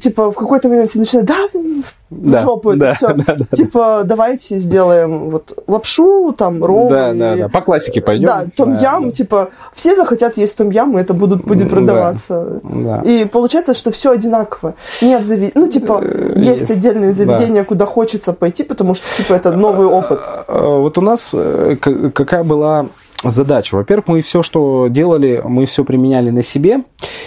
типа 0.00 0.30
в 0.30 0.34
какой-то 0.34 0.68
момент 0.68 0.88
все 0.90 0.98
начинают, 0.98 1.28
да, 1.28 1.36
в- 1.52 1.94
Да, 2.10 2.42
жопу 2.42 2.70
это 2.70 2.78
да, 2.78 2.94
все. 2.94 3.08
да, 3.14 3.24
да. 3.36 3.56
Типа, 3.56 4.02
давайте 4.04 4.58
сделаем 4.58 5.30
вот 5.30 5.52
лапшу, 5.66 6.32
там, 6.32 6.64
роллы. 6.64 6.90
Да, 6.90 7.12
да, 7.12 7.36
да. 7.36 7.48
По 7.48 7.60
классике 7.60 8.00
пойдем. 8.00 8.26
Да, 8.26 8.44
том-ям, 8.56 9.06
Да, 9.06 9.10
типа, 9.10 9.48
все 9.74 9.94
захотят 9.96 10.36
есть 10.38 10.56
том-ям, 10.56 10.96
и 10.96 11.00
это 11.00 11.14
будут, 11.14 11.44
будет 11.44 11.68
Да. 11.68 11.74
продаваться. 11.74 12.60
да. 12.62 13.02
И 13.04 13.24
получается, 13.26 13.74
что 13.74 13.90
все 13.90 14.12
одинаково. 14.12 14.74
Нет 15.02 15.24
заведений. 15.26 15.52
Ну, 15.54 15.66
типа, 15.68 16.00
Э, 16.02 16.32
есть 16.36 16.70
отдельные 16.70 17.08
да. 17.12 17.14
заведения, 17.14 17.64
куда 17.64 17.86
хочется 17.86 18.32
пойти, 18.32 18.62
потому 18.64 18.94
что, 18.94 19.04
типа, 19.16 19.34
это 19.34 19.52
новый 19.52 19.86
опыт. 19.86 20.20
Э, 20.48 20.78
Вот 20.80 20.96
у 20.98 21.00
нас 21.00 21.32
э, 21.34 21.76
какая 22.14 22.44
была 22.44 22.86
задача? 23.22 23.74
Во-первых, 23.74 24.08
мы 24.08 24.20
все, 24.22 24.42
что 24.42 24.88
делали, 24.88 25.42
мы 25.44 25.66
все 25.66 25.84
применяли 25.84 26.30
на 26.30 26.42
себе. 26.42 26.84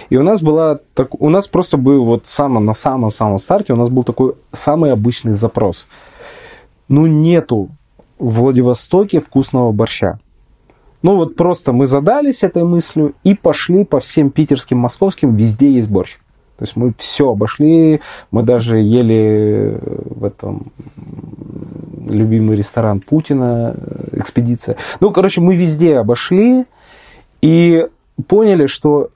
И 0.09 0.17
у 0.17 0.23
нас 0.23 0.41
была 0.41 0.79
так, 0.93 1.19
у 1.19 1.29
нас 1.29 1.47
просто 1.47 1.77
был 1.77 2.05
вот 2.05 2.25
само, 2.25 2.59
на 2.59 2.73
самом-самом 2.73 3.39
старте 3.39 3.73
у 3.73 3.75
нас 3.75 3.89
был 3.89 4.03
такой 4.03 4.35
самый 4.51 4.91
обычный 4.91 5.33
запрос. 5.33 5.87
Ну, 6.87 7.05
нету 7.05 7.69
в 8.17 8.39
Владивостоке 8.39 9.19
вкусного 9.19 9.71
борща. 9.71 10.19
Ну, 11.01 11.15
вот 11.15 11.35
просто 11.35 11.71
мы 11.71 11.85
задались 11.85 12.43
этой 12.43 12.63
мыслью 12.63 13.13
и 13.23 13.33
пошли 13.33 13.85
по 13.85 13.99
всем 13.99 14.31
питерским, 14.31 14.77
московским, 14.77 15.35
везде 15.35 15.71
есть 15.71 15.89
борщ. 15.89 16.17
То 16.59 16.63
есть 16.63 16.75
мы 16.75 16.93
все 16.97 17.31
обошли, 17.31 18.01
мы 18.31 18.43
даже 18.43 18.79
ели 18.79 19.79
в 19.81 20.25
этом 20.25 20.73
любимый 22.05 22.57
ресторан 22.57 22.99
Путина, 22.99 23.75
э, 23.77 24.17
экспедиция. 24.17 24.75
Ну, 24.99 25.11
короче, 25.11 25.39
мы 25.39 25.55
везде 25.55 25.97
обошли 25.97 26.65
и 27.41 27.87
поняли, 28.27 28.65
что 28.65 29.11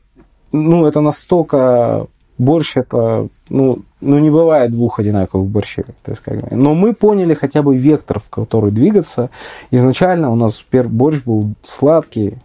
ну, 0.54 0.86
это 0.86 1.02
настолько 1.02 2.08
борщ, 2.38 2.78
это, 2.78 3.28
ну, 3.50 3.80
ну, 4.00 4.20
не 4.20 4.30
бывает 4.30 4.72
двух 4.72 5.00
одинаковых 5.00 5.48
борщей. 5.50 5.84
То 6.04 6.12
есть, 6.12 6.22
как 6.22 6.40
бы. 6.40 6.56
Но 6.56 6.76
мы 6.76 6.94
поняли 6.94 7.34
хотя 7.34 7.62
бы 7.62 7.76
вектор, 7.76 8.22
в 8.22 8.30
который 8.30 8.72
двигаться. 8.72 9.30
Изначально 9.70 10.32
у 10.32 10.36
нас 10.36 10.64
борщ 10.72 11.22
был 11.24 11.56
сладкий, 11.62 12.38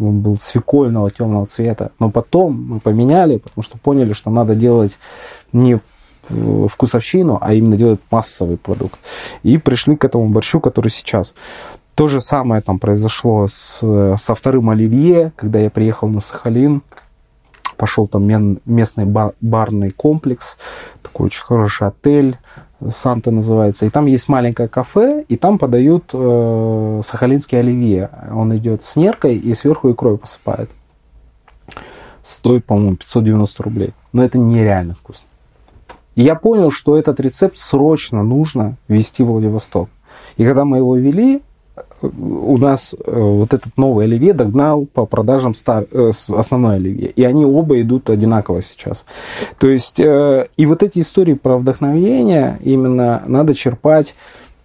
он 0.00 0.20
был 0.20 0.36
свекольного 0.36 1.10
темного 1.10 1.46
цвета. 1.46 1.92
Но 1.98 2.10
потом 2.10 2.66
мы 2.68 2.80
поменяли, 2.80 3.38
потому 3.38 3.62
что 3.62 3.78
поняли, 3.78 4.12
что 4.12 4.30
надо 4.30 4.54
делать 4.54 4.98
не 5.52 5.80
вкусовщину, 6.28 7.38
а 7.40 7.52
именно 7.54 7.76
делать 7.76 8.00
массовый 8.10 8.56
продукт. 8.56 8.98
И 9.42 9.58
пришли 9.58 9.96
к 9.96 10.04
этому 10.04 10.28
борщу, 10.28 10.60
который 10.60 10.88
сейчас. 10.88 11.34
То 11.94 12.08
же 12.08 12.20
самое 12.20 12.60
там 12.62 12.78
произошло 12.78 13.46
с, 13.46 13.78
со 14.16 14.34
вторым 14.34 14.70
оливье, 14.70 15.32
когда 15.36 15.60
я 15.60 15.70
приехал 15.70 16.08
на 16.08 16.20
Сахалин. 16.20 16.82
пошел 17.76 18.06
там 18.06 18.26
местный 18.64 19.04
ба- 19.04 19.34
барный 19.40 19.90
комплекс, 19.90 20.56
такой 21.02 21.26
очень 21.26 21.44
хороший 21.44 21.88
отель, 21.88 22.38
Санта 22.88 23.30
называется. 23.30 23.86
И 23.86 23.90
там 23.90 24.06
есть 24.06 24.28
маленькое 24.28 24.68
кафе, 24.68 25.24
и 25.28 25.36
там 25.36 25.58
подают 25.58 26.10
э, 26.12 27.00
сахалинский 27.02 27.58
оливье. 27.58 28.10
Он 28.32 28.56
идет 28.56 28.82
с 28.82 28.96
неркой 28.96 29.36
и 29.36 29.54
сверху 29.54 29.90
икрой 29.90 30.18
посыпают. 30.18 30.70
Стоит, 32.22 32.64
по-моему, 32.64 32.96
590 32.96 33.62
рублей. 33.62 33.94
Но 34.12 34.24
это 34.24 34.38
нереально 34.38 34.94
вкусно. 34.94 35.26
И 36.14 36.22
я 36.22 36.34
понял, 36.34 36.70
что 36.70 36.96
этот 36.96 37.20
рецепт 37.20 37.58
срочно 37.58 38.22
нужно 38.22 38.76
ввести 38.88 39.22
в 39.22 39.26
Владивосток. 39.26 39.88
И 40.36 40.44
когда 40.44 40.64
мы 40.64 40.78
его 40.78 40.96
ввели, 40.96 41.42
у 42.16 42.58
нас 42.58 42.94
э, 42.94 43.20
вот 43.20 43.52
этот 43.54 43.76
новый 43.76 44.06
оливье 44.06 44.32
догнал 44.32 44.86
по 44.86 45.06
продажам 45.06 45.54
стар, 45.54 45.86
э, 45.90 46.10
основной 46.28 46.76
оливье. 46.76 47.08
И 47.08 47.24
они 47.24 47.44
оба 47.44 47.80
идут 47.80 48.10
одинаково 48.10 48.62
сейчас. 48.62 49.06
То 49.58 49.68
есть, 49.68 50.00
э, 50.00 50.48
и 50.56 50.66
вот 50.66 50.82
эти 50.82 51.00
истории 51.00 51.34
про 51.34 51.58
вдохновение 51.58 52.58
именно 52.62 53.22
надо 53.26 53.54
черпать 53.54 54.14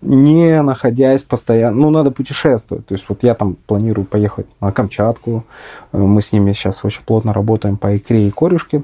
не 0.02 0.62
находясь 0.62 1.24
постоянно, 1.24 1.76
ну, 1.76 1.90
надо 1.90 2.12
путешествовать. 2.12 2.86
То 2.86 2.94
есть, 2.94 3.04
вот 3.10 3.24
я 3.24 3.34
там 3.34 3.58
планирую 3.68 4.06
поехать 4.06 4.46
на 4.62 4.72
Камчатку, 4.72 5.44
мы 5.92 6.22
с 6.22 6.32
ними 6.32 6.54
сейчас 6.54 6.86
очень 6.86 7.04
плотно 7.04 7.34
работаем 7.34 7.76
по 7.76 7.98
икре 7.98 8.30
и 8.30 8.32
корюшке. 8.32 8.84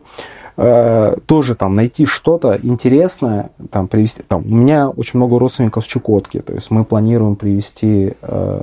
Э, 0.58 1.18
тоже 1.26 1.56
там 1.56 1.74
найти 1.74 2.06
что-то 2.06 2.58
интересное, 2.64 3.50
там 3.72 3.88
привезти. 3.88 4.24
Там, 4.28 4.44
у 4.46 4.56
меня 4.56 4.90
очень 4.90 5.18
много 5.20 5.38
родственников 5.38 5.84
с 5.84 5.88
Чукотки, 5.88 6.40
то 6.40 6.54
есть 6.54 6.72
мы 6.72 6.86
планируем 6.86 7.36
привезти 7.36 8.14
э, 8.22 8.60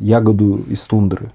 ягоду 0.00 0.60
из 0.68 0.86
тундры. 0.86 1.30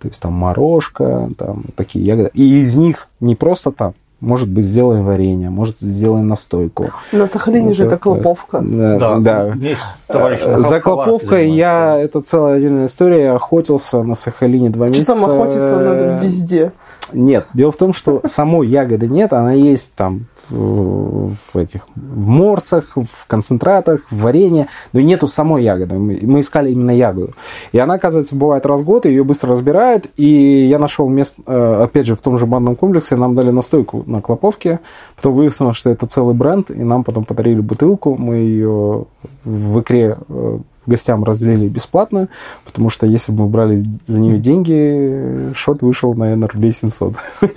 То 0.00 0.08
есть 0.08 0.20
там 0.20 0.32
морожка, 0.32 1.30
там 1.36 1.64
такие 1.76 2.04
ягоды. 2.04 2.30
И 2.34 2.60
из 2.60 2.76
них 2.76 3.08
не 3.20 3.36
просто 3.36 3.70
там, 3.70 3.94
может 4.20 4.48
быть, 4.48 4.64
сделаем 4.64 5.04
варенье, 5.04 5.50
может, 5.50 5.78
сделаем 5.80 6.26
настойку. 6.26 6.88
На 7.12 7.26
Сахалине 7.26 7.72
же 7.74 7.84
это 7.84 7.96
клоповка. 7.98 8.60
Да, 8.60 9.18
да. 9.18 9.52
Есть 9.54 9.80
товарищ 10.06 10.40
Э, 10.42 10.58
За 10.58 10.80
клоповкой 10.80 11.50
я, 11.50 11.96
это 11.98 12.20
целая 12.22 12.56
отдельная 12.56 12.86
история, 12.86 13.22
я 13.24 13.34
охотился 13.34 14.02
на 14.02 14.14
Сахалине 14.14 14.70
два 14.70 14.86
Что 14.88 14.98
месяца. 14.98 15.14
там 15.14 15.30
охотиться 15.30 15.78
надо 15.78 16.18
везде. 16.20 16.72
Нет, 17.12 17.46
дело 17.54 17.72
в 17.72 17.76
том, 17.76 17.92
что 17.92 18.20
самой 18.24 18.68
ягоды 18.68 19.08
нет, 19.08 19.32
она 19.32 19.52
есть 19.52 19.94
там 19.94 20.26
в, 20.50 21.34
этих 21.54 21.86
в 21.94 22.28
морсах, 22.28 22.96
в 22.96 23.26
концентратах, 23.26 24.06
в 24.10 24.22
варенье, 24.22 24.68
но 24.92 25.00
нету 25.00 25.26
самой 25.26 25.62
ягоды. 25.62 25.96
Мы, 25.96 26.18
мы 26.22 26.40
искали 26.40 26.70
именно 26.70 26.90
ягоду. 26.90 27.34
И 27.72 27.78
она, 27.78 27.94
оказывается, 27.94 28.34
бывает 28.36 28.66
раз 28.66 28.80
в 28.80 28.84
год, 28.84 29.06
ее 29.06 29.24
быстро 29.24 29.50
разбирают, 29.50 30.06
и 30.16 30.66
я 30.68 30.78
нашел 30.78 31.08
место, 31.08 31.42
э, 31.46 31.82
опять 31.84 32.06
же, 32.06 32.14
в 32.14 32.20
том 32.20 32.38
же 32.38 32.46
банном 32.46 32.76
комплексе, 32.76 33.16
нам 33.16 33.34
дали 33.34 33.50
настойку 33.50 34.02
на 34.06 34.20
Клоповке, 34.20 34.80
потом 35.16 35.34
выяснилось, 35.34 35.76
что 35.76 35.90
это 35.90 36.06
целый 36.06 36.34
бренд, 36.34 36.70
и 36.70 36.82
нам 36.82 37.04
потом 37.04 37.24
подарили 37.24 37.60
бутылку, 37.60 38.16
мы 38.16 38.36
ее 38.36 39.06
в 39.44 39.80
икре 39.80 40.18
э, 40.28 40.58
гостям 40.86 41.24
разделили 41.24 41.68
бесплатно, 41.68 42.28
потому 42.64 42.90
что 42.90 43.06
если 43.06 43.32
бы 43.32 43.44
мы 43.44 43.48
брали 43.48 43.82
за 44.06 44.20
нее 44.20 44.38
деньги, 44.38 45.52
шот 45.54 45.82
вышел, 45.82 46.14
наверное, 46.14 46.48
рублей 46.48 46.72
700. 46.72 47.14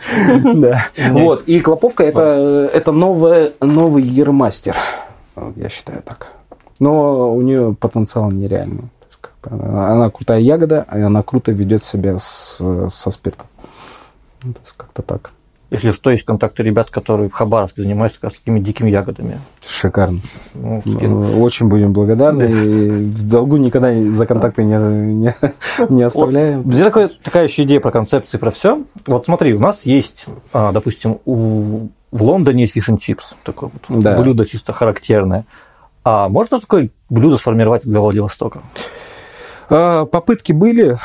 Да. 0.55 0.85
Вот, 1.09 1.43
и 1.45 1.59
Клоповка 1.59 2.03
это, 2.03 2.69
это 2.73 2.91
новая, 2.91 3.53
новый 3.61 4.03
Ермастер, 4.03 4.77
я 5.55 5.69
считаю 5.69 6.01
так. 6.03 6.27
Но 6.79 7.33
у 7.33 7.41
нее 7.41 7.75
потенциал 7.79 8.31
нереальный. 8.31 8.89
Она, 9.49 10.09
крутая 10.09 10.39
ягода, 10.39 10.85
и 10.93 10.99
она 10.99 11.21
круто 11.21 11.51
ведет 11.51 11.83
себя 11.83 12.17
с, 12.17 12.59
со 12.89 13.11
спиртом. 13.11 13.47
Ну, 14.43 14.53
то 14.53 14.59
есть 14.61 14.73
как-то 14.77 15.01
так. 15.01 15.31
Если 15.73 15.91
что, 15.91 16.11
есть 16.11 16.23
контакты 16.23 16.61
ребят, 16.63 16.89
которые 16.89 17.29
в 17.29 17.33
Хабаровске 17.33 17.81
занимаются 17.81 18.19
как 18.19 18.29
раз 18.29 18.39
такими 18.39 18.59
дикими 18.59 18.89
ягодами. 18.91 19.39
Шикарно. 19.67 20.19
Ну, 20.53 20.81
скину. 20.81 21.41
Очень 21.41 21.67
будем 21.67 21.93
благодарны. 21.93 22.43
И 22.43 22.89
в 22.89 23.29
долгу 23.29 23.57
никогда 23.57 23.91
за 24.11 24.25
контакты 24.27 24.63
не, 24.63 24.75
не, 24.77 25.35
не 25.89 26.03
оставляем. 26.03 26.61
Вот, 26.61 26.83
такое, 26.83 27.09
такая 27.23 27.47
еще 27.47 27.63
идея 27.63 27.79
про 27.79 27.91
концепции, 27.91 28.37
про 28.37 28.51
все. 28.51 28.83
Вот 29.07 29.25
смотри, 29.25 29.53
у 29.53 29.59
нас 29.59 29.81
есть, 29.85 30.25
а, 30.53 30.71
допустим, 30.71 31.19
у, 31.25 31.87
в 32.11 32.23
Лондоне 32.23 32.61
есть 32.63 32.73
фиш 32.73 32.89
чипс, 32.99 33.35
такое 33.43 33.71
вот 33.73 34.01
Да. 34.03 34.15
блюдо 34.17 34.45
чисто 34.45 34.73
характерное. 34.73 35.45
А 36.03 36.29
можно 36.29 36.59
такое 36.59 36.91
блюдо 37.09 37.37
сформировать 37.37 37.83
для 37.83 37.99
Владивостока? 37.99 38.61
А, 39.69 40.05
Попытки 40.05 40.51
были, 40.51 40.97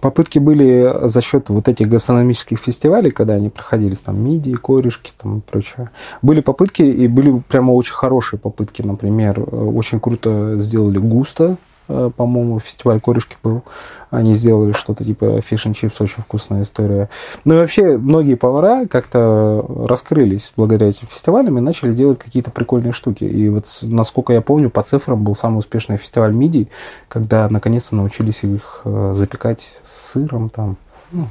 попытки 0.00 0.38
были 0.38 1.08
за 1.08 1.20
счет 1.20 1.48
вот 1.48 1.68
этих 1.68 1.88
гастрономических 1.88 2.58
фестивалей, 2.58 3.10
когда 3.10 3.34
они 3.34 3.48
проходились, 3.48 4.00
там, 4.00 4.22
мидии, 4.22 4.52
корешки, 4.52 5.12
там, 5.20 5.38
и 5.38 5.40
прочее. 5.40 5.90
Были 6.22 6.40
попытки, 6.40 6.82
и 6.82 7.08
были 7.08 7.42
прямо 7.48 7.72
очень 7.72 7.94
хорошие 7.94 8.38
попытки, 8.38 8.82
например, 8.82 9.38
э, 9.40 9.42
очень 9.42 10.00
круто 10.00 10.58
сделали 10.58 10.98
густо, 10.98 11.56
по-моему, 11.86 12.60
фестиваль 12.60 13.00
корешки 13.00 13.36
был. 13.42 13.62
Они 14.10 14.34
сделали 14.34 14.72
что-то 14.72 15.04
типа 15.04 15.40
фиш 15.40 15.66
чипс, 15.74 16.00
очень 16.00 16.22
вкусная 16.22 16.62
история. 16.62 17.08
Ну 17.44 17.54
и 17.54 17.58
вообще 17.58 17.96
многие 17.96 18.34
повара 18.34 18.86
как-то 18.86 19.64
раскрылись 19.84 20.52
благодаря 20.56 20.90
этим 20.90 21.08
фестивалям 21.08 21.58
и 21.58 21.60
начали 21.60 21.92
делать 21.92 22.18
какие-то 22.18 22.50
прикольные 22.50 22.92
штуки. 22.92 23.24
И 23.24 23.48
вот, 23.48 23.66
насколько 23.82 24.32
я 24.32 24.40
помню, 24.40 24.70
по 24.70 24.82
цифрам 24.82 25.22
был 25.22 25.34
самый 25.34 25.58
успешный 25.58 25.96
фестиваль 25.96 26.32
мидий, 26.32 26.68
когда 27.08 27.48
наконец-то 27.48 27.96
научились 27.96 28.44
их 28.44 28.82
э, 28.84 29.12
запекать 29.14 29.74
с 29.82 30.12
сыром 30.12 30.50
там. 30.50 30.76
Ну. 31.12 31.28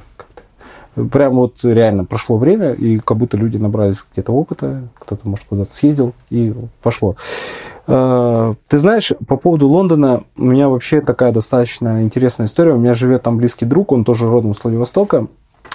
Прям 1.12 1.36
вот 1.36 1.64
реально 1.64 2.06
прошло 2.06 2.38
время, 2.38 2.72
и 2.72 3.00
как 3.00 3.18
будто 3.18 3.36
люди 3.36 3.58
набрались 3.58 4.04
где-то 4.14 4.32
опыта, 4.32 4.84
кто-то, 4.98 5.28
может, 5.28 5.46
куда-то 5.46 5.74
съездил, 5.74 6.14
и 6.30 6.54
пошло. 6.82 7.18
Э, 7.88 8.54
Ты 8.70 8.80
знаешь, 8.80 9.12
по 9.28 9.36
поводу 9.36 9.68
Лондона, 9.68 10.24
у 10.38 10.46
меня 10.46 10.70
вообще 10.70 11.02
такая 11.02 11.34
достаточно 11.34 12.02
интересная 12.04 12.48
история. 12.48 12.74
У 12.74 12.78
меня 12.78 12.94
живет 12.94 13.24
там 13.24 13.38
близкий 13.38 13.66
друг, 13.66 13.92
он 13.92 14.06
тоже 14.06 14.28
родом 14.28 14.54
с 14.54 14.64
Владивостока, 14.64 15.28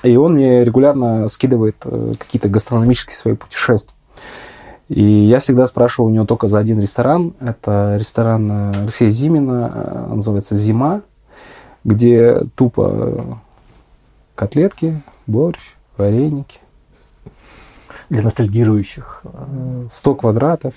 и 0.03 0.17
он 0.17 0.35
мне 0.35 0.65
регулярно 0.65 1.29
скидывает 1.29 1.77
э, 1.85 2.15
какие-то 2.19 2.49
гастрономические 2.49 3.17
свои 3.17 3.35
путешествия. 3.35 3.95
И 4.89 5.03
я 5.03 5.39
всегда 5.39 5.67
спрашиваю 5.67 6.11
у 6.11 6.15
него 6.15 6.25
только 6.25 6.49
за 6.49 6.59
один 6.59 6.81
ресторан. 6.81 7.35
Это 7.41 7.97
ресторан 7.99 8.51
э, 8.51 8.73
Алексея 8.85 9.11
Зимина, 9.11 9.71
э, 9.73 10.15
называется 10.15 10.55
«Зима», 10.57 11.03
где 11.85 12.41
тупо 12.57 13.39
котлетки, 14.41 15.03
борщ, 15.27 15.61
вареники, 15.99 16.61
Для 18.09 18.23
ностальгирующих. 18.23 19.23
100 19.91 20.15
квадратов, 20.15 20.73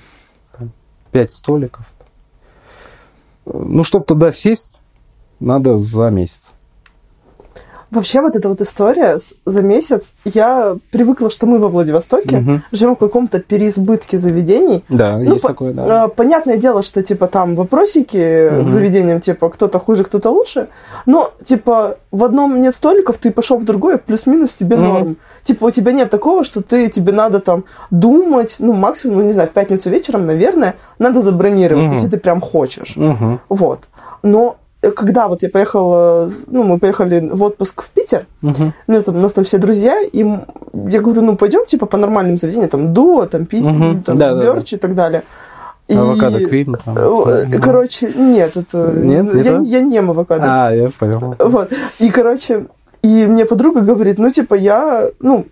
5 1.14 1.32
столиков. 1.32 1.86
Ну, 3.46 3.86
чтобы 3.86 4.04
туда 4.04 4.34
сесть, 4.34 4.74
надо 5.40 5.78
за 5.78 6.10
месяц. 6.10 6.52
Вообще 7.94 8.22
вот 8.22 8.36
эта 8.36 8.50
вот 8.50 8.60
история 8.60 9.20
за 9.46 9.62
месяц, 9.62 10.14
я 10.26 10.76
привыкла, 10.92 11.30
что 11.30 11.46
мы 11.46 11.60
во 11.60 11.68
Владивостоке 11.68 12.38
Мгм. 12.38 12.64
живем 12.72 12.96
в 12.96 13.00
каком-то 13.00 13.40
переизбытке 13.40 14.18
заведений. 14.18 14.84
Да, 14.90 15.18
Ну, 15.18 15.34
есть 15.34 15.44
по- 15.44 15.50
такое, 15.50 15.74
да. 15.74 16.04
А, 16.04 16.08
Понятное 16.08 16.58
дело, 16.58 16.82
что 16.82 17.04
типа 17.04 17.28
там 17.28 17.56
вопросики 17.56 18.50
Мгм. 18.50 18.66
к 18.66 18.70
заведениям, 18.70 19.20
типа 19.20 19.50
кто-то 19.50 19.78
хуже, 19.78 20.04
кто-то 20.04 20.32
лучше, 20.32 20.70
но 21.06 21.34
типа 21.46 21.98
в 22.12 22.24
одном 22.24 22.60
нет 22.62 22.76
столиков, 22.76 23.18
ты 23.20 23.30
пошел 23.32 23.58
в 23.58 23.64
другое, 23.64 23.98
плюс-минус 23.98 24.54
тебе 24.54 24.76
Мгм. 24.78 24.86
норм. 24.90 25.18
Типа 25.44 25.66
у 25.66 25.72
тебя 25.72 25.92
нет 25.92 26.10
такого, 26.10 26.44
что 26.44 26.62
ты 26.62 26.88
тебе 26.90 27.12
надо 27.14 27.40
там 27.40 27.64
думать, 27.92 28.56
ну 28.60 28.74
максимум, 28.74 29.18
ну, 29.18 29.24
не 29.24 29.32
знаю, 29.32 29.48
в 29.50 29.52
пятницу 29.52 29.90
вечером, 29.92 30.26
наверное, 30.26 30.74
надо 31.00 31.22
забронировать, 31.22 31.86
Мгм. 31.86 31.94
если 31.94 32.10
ты 32.10 32.18
прям 32.18 32.42
хочешь. 32.42 32.96
Мгм. 32.96 33.40
Вот. 33.50 33.82
Но 34.24 34.56
когда 34.92 35.28
вот 35.28 35.44
я 35.44 35.50
поехала, 35.50 36.30
ну, 36.48 36.64
мы 36.64 36.78
поехали 36.80 37.30
в 37.32 37.42
отпуск 37.44 37.84
в 37.84 37.90
Питер, 37.90 38.26
Мгм. 38.42 38.74
у, 38.88 38.92
меня 38.92 39.02
там, 39.02 39.16
у 39.16 39.20
нас 39.20 39.34
там 39.34 39.44
все 39.44 39.58
друзья, 39.58 40.02
и 40.02 40.20
я 40.88 41.02
говорю, 41.02 41.22
ну, 41.22 41.36
пойдем, 41.36 41.66
типа, 41.66 41.86
по 41.86 41.98
нормальным 41.98 42.38
заведениям, 42.38 42.70
там, 42.70 42.94
Дуо, 42.94 43.26
там, 43.26 43.46
Пи, 43.46 43.62
Мгм. 43.62 44.04
там, 44.04 44.18
Да, 44.18 44.34
да, 44.34 44.36
да. 44.36 44.44
Бёрч 44.44 44.74
и 44.74 44.78
так 44.78 44.96
далее. 44.96 45.24
И, 45.88 45.96
Авокадо 45.98 46.40
Квин 46.46 46.76
там. 46.84 46.98
э. 46.98 47.60
Короче, 47.62 48.12
нет, 48.16 48.56
это... 48.56 48.92
Нет, 48.96 49.34
не 49.34 49.42
я, 49.44 49.60
я 49.60 49.82
не 49.82 49.96
ем 49.96 50.10
авокадо. 50.12 50.44
А, 50.46 50.72
я 50.72 50.90
понял. 50.98 51.36
Вот. 51.40 51.72
И, 52.00 52.10
короче, 52.10 52.68
и 53.02 53.28
мне 53.28 53.46
подруга 53.46 53.82
говорит, 53.82 54.18
ну, 54.18 54.32
типа, 54.32 54.56
я, 54.56 55.10
ну, 55.20 55.46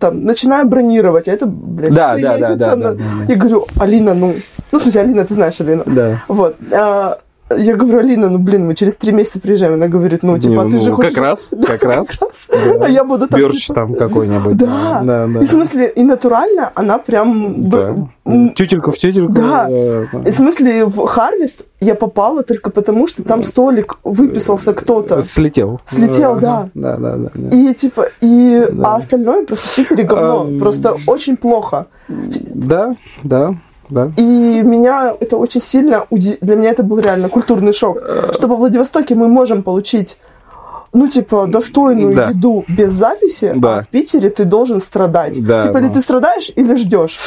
там, 0.00 0.24
начинаю 0.24 0.66
бронировать, 0.66 1.28
а 1.28 1.32
это, 1.32 1.46
блядь, 1.46 1.94
Да, 1.94 2.14
три 2.14 2.22
да, 2.24 2.32
да, 2.32 2.38
месяца 2.38 2.56
да, 2.56 2.76
на- 2.76 2.82
да, 2.82 2.90
да, 2.92 2.98
да. 3.26 3.32
Я 3.32 3.36
говорю, 3.38 3.66
Алина, 3.78 4.14
ну, 4.14 4.34
ну, 4.72 4.78
в 4.78 4.82
смысле, 4.82 5.00
Алина, 5.02 5.24
ты 5.24 5.34
знаешь 5.34 5.60
Алину. 5.60 5.84
Да. 5.86 6.22
Вот. 6.26 6.56
А, 6.72 7.18
я 7.56 7.76
говорю, 7.76 7.98
Алина, 8.00 8.28
ну 8.28 8.38
блин, 8.38 8.66
мы 8.66 8.74
через 8.74 8.94
три 8.94 9.12
месяца 9.12 9.40
приезжаем. 9.40 9.74
Она 9.74 9.88
говорит, 9.88 10.22
ну 10.22 10.38
типа, 10.38 10.62
Не, 10.62 10.70
ты 10.70 10.76
ну, 10.76 10.82
же 10.82 10.92
хочешь... 10.92 11.14
как 11.14 11.22
раз, 11.24 11.48
Да, 11.52 11.68
как 11.68 11.82
раз. 11.84 12.20
Да. 12.48 12.84
А 12.84 12.88
я 12.88 13.04
буду 13.04 13.26
там... 13.28 13.40
Бёрч 13.40 13.66
типа- 13.66 13.74
там 13.74 13.94
какой-нибудь. 13.94 14.56
Да. 14.56 15.00
да, 15.02 15.26
да. 15.26 15.40
И 15.40 15.46
в 15.46 15.50
смысле, 15.50 15.88
и 15.88 16.02
натурально 16.02 16.70
она 16.74 16.98
прям... 16.98 17.68
Да. 17.68 17.96
Тютелька 18.54 18.92
в 18.92 18.98
тютельку. 18.98 19.32
Да. 19.32 19.66
э, 19.70 20.04
И 20.26 20.30
в 20.30 20.34
смысле, 20.34 20.84
в 20.84 21.06
Харвест 21.06 21.64
я 21.80 21.94
попала 21.94 22.42
только 22.42 22.70
потому, 22.70 23.06
что 23.06 23.22
там 23.22 23.42
столик 23.42 23.98
выписался 24.04 24.74
кто-то. 24.74 25.22
Слетел. 25.22 25.80
Слетел, 25.86 26.32
Ага. 26.32 26.40
да. 26.40 26.70
Да, 26.74 26.96
да, 26.96 27.16
да. 27.16 27.30
да. 27.34 27.56
И 27.56 27.72
типа, 27.72 28.08
и 28.20 28.66
Да. 28.70 28.92
а 28.92 28.96
остальное 28.96 29.46
просто 29.46 29.66
в 29.68 29.74
Питере 29.76 30.04
говно. 30.04 30.58
Просто 30.58 30.96
очень 31.06 31.36
плохо. 31.36 31.86
Да, 32.08 32.96
да, 33.22 33.54
да. 33.90 34.10
И 34.16 34.62
меня 34.62 35.14
это 35.18 35.36
очень 35.36 35.60
сильно 35.60 36.06
уди... 36.10 36.38
Для 36.40 36.56
меня 36.56 36.70
это 36.70 36.82
был 36.82 36.98
реально 36.98 37.28
культурный 37.28 37.72
шок. 37.72 37.98
Э. 38.00 38.30
Что 38.32 38.48
во 38.48 38.56
Владивостоке 38.56 39.14
мы 39.14 39.28
можем 39.28 39.62
получить 39.62 40.16
ну, 40.92 41.08
типа, 41.08 41.46
достойную 41.46 42.14
Да. 42.14 42.30
еду 42.30 42.64
без 42.68 42.90
записи, 42.92 43.52
Да. 43.54 43.76
а 43.76 43.82
в 43.82 43.88
Питере 43.88 44.30
ты 44.30 44.44
должен 44.44 44.80
страдать. 44.80 45.44
Да, 45.44 45.62
типа, 45.62 45.78
или 45.78 45.88
да. 45.88 45.92
ты 45.92 46.00
страдаешь, 46.00 46.50
или 46.54 46.74
ждешь. 46.74 47.18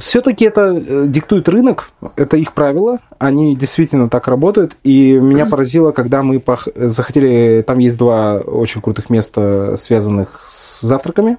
Все-таки 0.00 0.44
это 0.44 0.82
э, 0.86 1.04
диктует 1.08 1.48
рынок, 1.48 1.90
это 2.16 2.36
их 2.36 2.52
правила, 2.52 2.98
они 3.18 3.56
действительно 3.56 4.08
так 4.08 4.28
работают. 4.28 4.76
И 4.84 5.18
меня 5.18 5.46
поразило, 5.50 5.92
когда 5.92 6.22
мы 6.22 6.36
пох- 6.36 6.70
захотели, 6.88 7.62
там 7.66 7.78
есть 7.78 7.98
два 7.98 8.36
очень 8.36 8.80
крутых 8.80 9.10
места, 9.10 9.74
связанных 9.76 10.44
с 10.48 10.82
завтраками, 10.82 11.38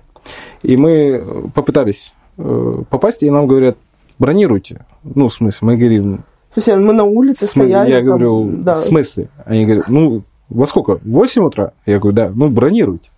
и 0.64 0.76
мы 0.76 1.50
попытались 1.56 2.14
э, 2.14 2.17
попасть, 2.38 3.24
и 3.24 3.30
нам 3.30 3.48
говорят, 3.48 3.78
бронируйте. 4.20 4.86
Ну, 5.04 5.28
в 5.28 5.34
смысле, 5.34 5.66
мы 5.66 5.78
говорим, 5.78 6.18
То 6.54 6.58
есть 6.58 6.76
мы 6.76 6.94
на 6.94 7.04
улице 7.04 7.46
смысле? 7.46 7.70
стояли. 7.70 7.90
Я 7.90 7.98
там, 7.98 8.06
говорю, 8.06 8.50
да. 8.58 8.76
в 8.76 8.78
смысле? 8.78 9.30
Они 9.46 9.66
говорят, 9.66 9.90
ну, 9.90 10.24
во 10.50 10.66
сколько? 10.66 10.98
В 10.98 11.10
8 11.10 11.44
утра? 11.44 11.74
Я 11.86 12.00
говорю, 12.00 12.16
да, 12.16 12.32
ну, 12.34 12.50
бронируйте. 12.50 13.10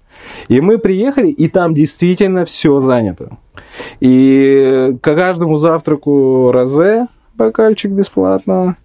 И 0.48 0.60
мы 0.62 0.78
приехали, 0.78 1.30
и 1.30 1.48
там 1.48 1.74
действительно 1.74 2.46
все 2.46 2.82
занято. 2.82 3.38
И 4.00 4.96
к 5.02 5.16
каждому 5.16 5.58
завтраку 5.58 6.52
розе, 6.52 7.08
бокальчик 7.36 7.92
бесплатно, 7.92 8.76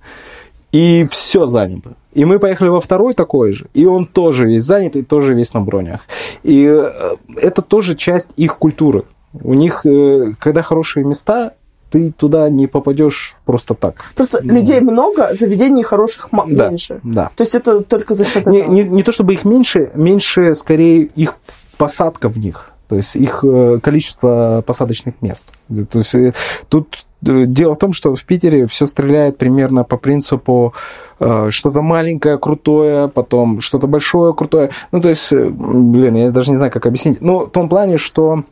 и 0.72 1.06
все 1.10 1.46
занято. 1.46 1.94
И 2.12 2.24
мы 2.24 2.38
поехали 2.38 2.68
во 2.68 2.80
второй 2.80 3.14
такой 3.14 3.52
же, 3.52 3.66
и 3.74 3.86
он 3.86 4.06
тоже 4.06 4.46
весь 4.46 4.64
занят, 4.64 4.96
и 4.96 5.02
тоже 5.02 5.34
весь 5.34 5.54
на 5.54 5.60
бронях. 5.60 6.02
И 6.42 6.64
э, 6.64 7.16
это 7.36 7.62
тоже 7.62 7.96
часть 7.96 8.32
их 8.36 8.56
культуры. 8.58 9.04
У 9.42 9.54
них, 9.54 9.84
э, 9.84 10.32
когда 10.38 10.62
хорошие 10.62 11.04
места, 11.04 11.54
ты 11.90 12.10
туда 12.12 12.48
не 12.50 12.66
попадешь 12.66 13.36
просто 13.44 13.74
так. 13.74 13.94
Просто 14.16 14.40
Ну. 14.42 14.54
людей 14.54 14.80
много, 14.80 15.30
заведений 15.34 15.82
хороших 15.84 16.28
Да. 16.32 16.68
меньше. 16.68 17.00
Да. 17.04 17.30
То 17.36 17.42
есть 17.42 17.54
это 17.54 17.82
только 17.82 18.14
за 18.14 18.24
счет 18.24 18.46
Не, 18.46 18.58
этого. 18.60 18.72
не, 18.74 18.82
не 18.82 19.02
то 19.02 19.12
чтобы 19.12 19.32
их 19.34 19.44
меньше, 19.44 19.90
меньше 19.94 20.54
скорее 20.54 21.02
их 21.14 21.36
посадка 21.78 22.28
в 22.28 22.38
них. 22.38 22.70
То 22.88 22.96
есть 22.96 23.16
их 23.16 23.44
э, 23.44 23.78
количество 23.82 24.62
посадочных 24.66 25.14
мест. 25.22 25.48
То 25.68 25.98
есть 25.98 26.14
э, 26.14 26.32
тут 26.68 27.06
дело 27.22 27.74
в 27.74 27.78
том, 27.78 27.92
что 27.92 28.14
в 28.14 28.24
Питере 28.24 28.66
все 28.66 28.86
стреляет 28.86 29.38
примерно 29.38 29.82
по 29.84 29.96
принципу 29.96 30.74
что-то 31.18 31.80
маленькое, 31.80 32.38
крутое, 32.38 33.08
потом 33.08 33.60
что-то 33.60 33.86
большое, 33.86 34.34
крутое. 34.34 34.70
Ну, 34.92 35.00
то 35.00 35.08
есть, 35.08 35.32
блин, 35.32 36.16
я 36.16 36.30
даже 36.30 36.50
не 36.50 36.56
знаю, 36.56 36.70
как 36.70 36.84
объяснить. 36.84 37.22
Ну, 37.22 37.46
в 37.46 37.50
том 37.50 37.68
плане, 37.70 37.96
что 37.96 38.44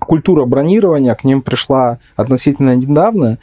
культура 0.00 0.44
бронирования 0.44 1.14
к 1.14 1.24
ним 1.24 1.42
пришла 1.42 1.98
относительно 2.16 2.76
недавно, 2.76 3.38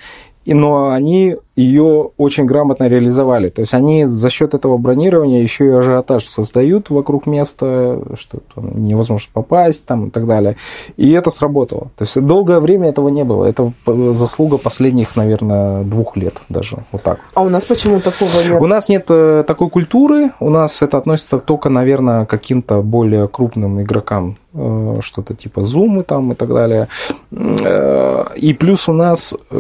и, 0.46 0.54
но 0.54 0.90
они 0.90 1.38
ее 1.56 2.12
очень 2.18 2.46
грамотно 2.46 2.88
реализовали. 2.88 3.50
То 3.50 3.62
есть 3.62 3.74
они 3.74 4.06
за 4.06 4.30
счет 4.30 4.54
этого 4.54 4.78
бронирования 4.78 5.42
еще 5.42 5.66
и 5.66 5.70
ажиотаж 5.72 6.26
создают 6.26 6.90
вокруг 6.90 7.28
места, 7.28 8.00
что 8.18 8.40
там 8.56 8.86
невозможно 8.86 9.30
попасть 9.34 9.86
там, 9.86 10.08
и 10.08 10.10
так 10.10 10.28
далее. 10.28 10.56
И 10.96 11.12
это 11.12 11.30
сработало. 11.30 11.92
То 11.98 12.04
есть 12.04 12.20
долгое 12.20 12.60
время 12.60 12.90
этого 12.90 13.10
не 13.10 13.24
было. 13.24 13.46
Это 13.46 13.74
заслуга 14.14 14.58
последних, 14.58 15.16
наверное, 15.16 15.84
двух 15.84 16.16
лет 16.16 16.36
даже. 16.50 16.78
Вот 16.92 17.04
так. 17.04 17.20
А 17.34 17.42
у 17.42 17.50
нас 17.50 17.66
почему 17.66 18.00
такого 18.00 18.30
нет? 18.44 18.62
У 18.62 18.68
нас 18.68 18.90
нет 18.90 19.06
э, 19.10 19.44
такой 19.46 19.70
культуры, 19.70 20.32
у 20.40 20.50
нас 20.50 20.82
это 20.82 20.98
относится 20.98 21.40
только, 21.40 21.70
наверное, 21.70 22.26
к 22.26 22.30
каким-то 22.30 22.82
более 22.82 23.28
крупным 23.28 23.82
игрокам, 23.82 24.36
э, 24.54 25.00
что-то 25.02 25.36
типа 25.36 25.60
Zoom 25.60 26.04
там 26.04 26.32
и 26.32 26.36
так 26.36 26.50
далее. 26.50 26.88
Э, 27.32 28.26
И 28.36 28.54
плюс 28.54 28.90
у 28.90 28.94
нас, 28.94 29.34
э, 29.52 29.56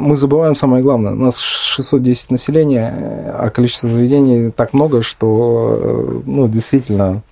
мы 0.00 0.16
забываем 0.16 0.54
самое 0.54 0.82
главное, 0.82 1.25
нас 1.26 1.38
610 1.40 2.30
населения, 2.30 2.92
э, 2.96 3.30
а 3.30 3.50
количество 3.50 3.88
заведений 3.88 4.50
так 4.50 4.72
много, 4.72 5.02
что, 5.02 5.78
э, 5.80 6.20
ну, 6.26 6.48
действительно, 6.48 7.22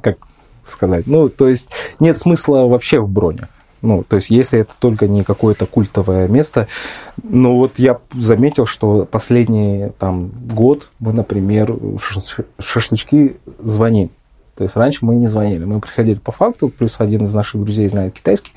как 0.00 0.18
сказать, 0.64 1.06
ну, 1.06 1.28
то 1.28 1.48
есть 1.48 1.68
нет 2.00 2.18
смысла 2.18 2.66
вообще 2.66 3.00
в 3.00 3.08
бронях. 3.08 3.48
Ну, 3.82 4.02
то 4.02 4.16
есть, 4.16 4.30
если 4.30 4.60
это 4.60 4.72
только 4.78 5.06
не 5.06 5.22
какое-то 5.22 5.66
культовое 5.66 6.26
место. 6.28 6.66
Ну, 7.22 7.56
вот 7.56 7.78
я 7.78 8.00
заметил, 8.14 8.66
что 8.66 9.04
последний 9.04 9.90
там 9.98 10.30
год 10.30 10.90
мы, 10.98 11.12
например, 11.12 11.72
в 11.72 11.98
шаш- 11.98 12.46
шашлычки 12.58 13.36
звоним. 13.60 14.10
То 14.56 14.64
есть 14.64 14.74
раньше 14.74 15.04
мы 15.04 15.16
не 15.16 15.26
звонили. 15.26 15.64
Мы 15.64 15.80
приходили 15.80 16.18
по 16.18 16.32
факту, 16.32 16.68
плюс 16.68 16.96
один 16.98 17.26
из 17.26 17.34
наших 17.34 17.62
друзей 17.62 17.86
знает 17.88 18.14
китайский, 18.14 18.52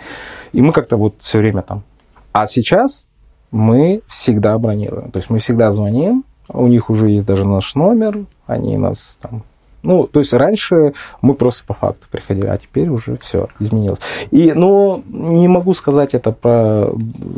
и 0.54 0.62
мы 0.62 0.72
как-то 0.72 0.96
вот 0.96 1.16
все 1.20 1.40
время 1.40 1.62
там. 1.62 1.84
А 2.32 2.48
сейчас 2.48 3.06
мы 3.52 4.02
всегда 4.08 4.58
бронируем. 4.58 5.12
То 5.12 5.20
есть 5.20 5.30
мы 5.30 5.40
всегда 5.40 5.72
звоним, 5.72 6.24
у 6.50 6.68
них 6.68 6.90
уже 6.90 7.10
есть 7.10 7.26
даже 7.26 7.48
наш 7.48 7.76
номер, 7.76 8.26
они 8.48 8.78
нас 8.78 9.18
там 9.22 9.44
ну, 9.82 10.08
то 10.08 10.20
есть 10.20 10.34
раньше 10.34 10.94
мы 11.22 11.36
просто 11.36 11.64
по 11.66 11.74
факту 11.74 12.06
приходили, 12.12 12.48
а 12.48 12.58
теперь 12.58 12.90
уже 12.90 13.18
все 13.18 13.48
изменилось. 13.60 14.00
И, 14.30 14.52
но 14.54 15.02
не 15.08 15.48
могу 15.48 15.74
сказать 15.74 16.14
это 16.14 16.32
про... 16.32 16.92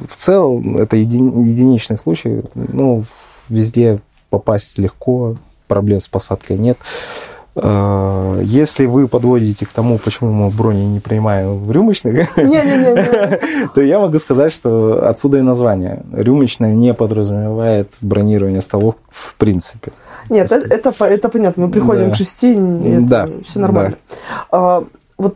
В 0.10 0.16
целом, 0.16 0.78
это 0.78 0.98
еди- 0.98 1.20
единичный 1.20 1.98
случай. 1.98 2.42
Ну, 2.56 3.04
везде 3.48 4.00
попасть 4.30 4.78
легко, 4.80 5.36
проблем 5.68 6.00
с 6.00 6.08
посадкой 6.08 6.58
нет. 6.58 6.78
Э, 7.56 8.42
Если 8.44 8.86
вы 8.86 9.08
подводите 9.08 9.66
к 9.66 9.74
тому, 9.74 9.98
почему 9.98 10.32
мы 10.32 10.50
брони 10.50 10.86
не 10.86 11.00
принимаем 11.00 11.58
в 11.66 11.72
рюмочных, 11.72 12.30
то 13.76 13.82
я 13.82 14.00
могу 14.00 14.20
сказать, 14.20 14.54
что 14.54 15.08
отсюда 15.10 15.38
и 15.38 15.42
название. 15.42 16.04
Рюмочная 16.14 16.74
не 16.74 16.94
подразумевает 16.94 17.92
бронирование 18.02 18.62
столов 18.62 18.96
в 19.10 19.34
принципе. 19.36 19.92
Нет, 20.30 20.52
это, 20.52 20.68
это, 20.76 20.92
по- 20.92 21.04
это 21.06 21.30
понятно. 21.30 21.66
Мы 21.66 21.72
приходим 21.72 22.06
Да. 22.06 22.12
к 22.12 22.16
шести, 22.16 22.54
и 22.54 22.90
это 22.92 23.06
Да, 23.08 23.30
все 23.46 23.60
нормально. 23.60 23.96
А, 24.52 24.84
вот 25.18 25.36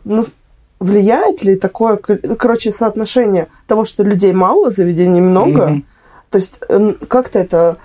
влияет 0.80 1.42
ли 1.44 1.56
такое, 1.56 1.96
кор- 1.96 2.18
короче, 2.38 2.72
соотношение 2.72 3.46
того, 3.66 3.84
что 3.84 4.02
людей 4.02 4.32
мало, 4.32 4.70
заведений 4.70 5.20
много? 5.20 5.82
То 6.30 6.38
есть 6.38 6.58
как-то 7.08 7.38
это 7.38 7.76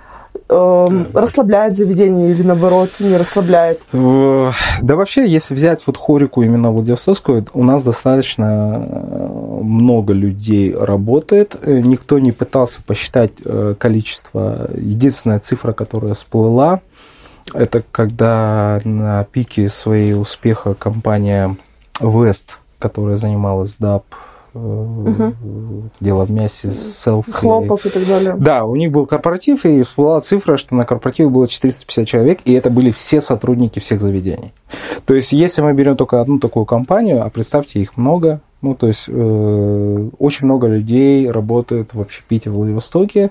эм, 0.52 1.06
расслабляет 1.14 1.76
заведение 1.76 2.30
или 2.30 2.42
наоборот 2.42 2.90
не 3.00 3.16
расслабляет? 3.16 3.80
Да 3.92 4.96
вообще, 4.96 5.26
если 5.26 5.54
взять 5.54 5.82
вот 5.86 5.96
хорику 5.96 6.42
именно 6.42 6.70
Владивостокскую, 6.70 7.46
у 7.54 7.64
нас 7.64 7.84
достаточно 7.84 8.86
э, 8.88 9.60
много 9.62 10.12
людей 10.12 10.74
работает. 10.74 11.56
Э, 11.62 11.80
Никто 11.80 12.18
не 12.18 12.32
пытался 12.32 12.82
посчитать 12.82 13.32
э, 13.44 13.74
количество. 13.78 14.70
Единственная 14.74 15.40
цифра, 15.40 15.72
которая 15.72 16.14
всплыла, 16.14 16.80
это 17.54 17.82
когда 17.90 18.80
на 18.84 19.24
пике 19.24 19.68
своей 19.68 20.14
успеха 20.14 20.74
компания 20.74 21.56
West, 22.00 22.58
которая 22.78 23.16
занималась 23.16 23.76
DAP, 23.78 24.02
э, 24.54 25.32
дело 26.00 26.24
в 26.24 26.30
мясе, 26.30 26.70
селфи. 26.70 27.32
Хлопок 27.32 27.86
и 27.86 27.90
так 27.90 28.06
далее. 28.06 28.34
Да, 28.38 28.64
у 28.64 28.76
них 28.76 28.90
был 28.90 29.06
корпоратив, 29.06 29.64
и 29.64 29.82
всплыла 29.82 30.20
цифра, 30.20 30.56
что 30.56 30.74
на 30.74 30.84
корпоративе 30.84 31.28
было 31.28 31.48
450 31.48 32.06
человек, 32.06 32.40
и 32.44 32.52
это 32.52 32.70
были 32.70 32.90
все 32.90 33.20
сотрудники 33.20 33.78
всех 33.78 34.00
заведений. 34.00 34.52
То 35.06 35.14
есть, 35.14 35.32
если 35.32 35.62
мы 35.62 35.72
берем 35.72 35.96
только 35.96 36.20
одну 36.20 36.38
такую 36.38 36.66
компанию, 36.66 37.24
а 37.24 37.30
представьте, 37.30 37.80
их 37.80 37.96
много, 37.96 38.40
ну, 38.60 38.74
то 38.74 38.86
есть, 38.86 39.08
э, 39.08 40.08
очень 40.18 40.46
много 40.46 40.66
людей 40.68 41.30
работает 41.30 41.94
в 41.94 42.00
общепите 42.00 42.50
в 42.50 42.54
Владивостоке, 42.54 43.30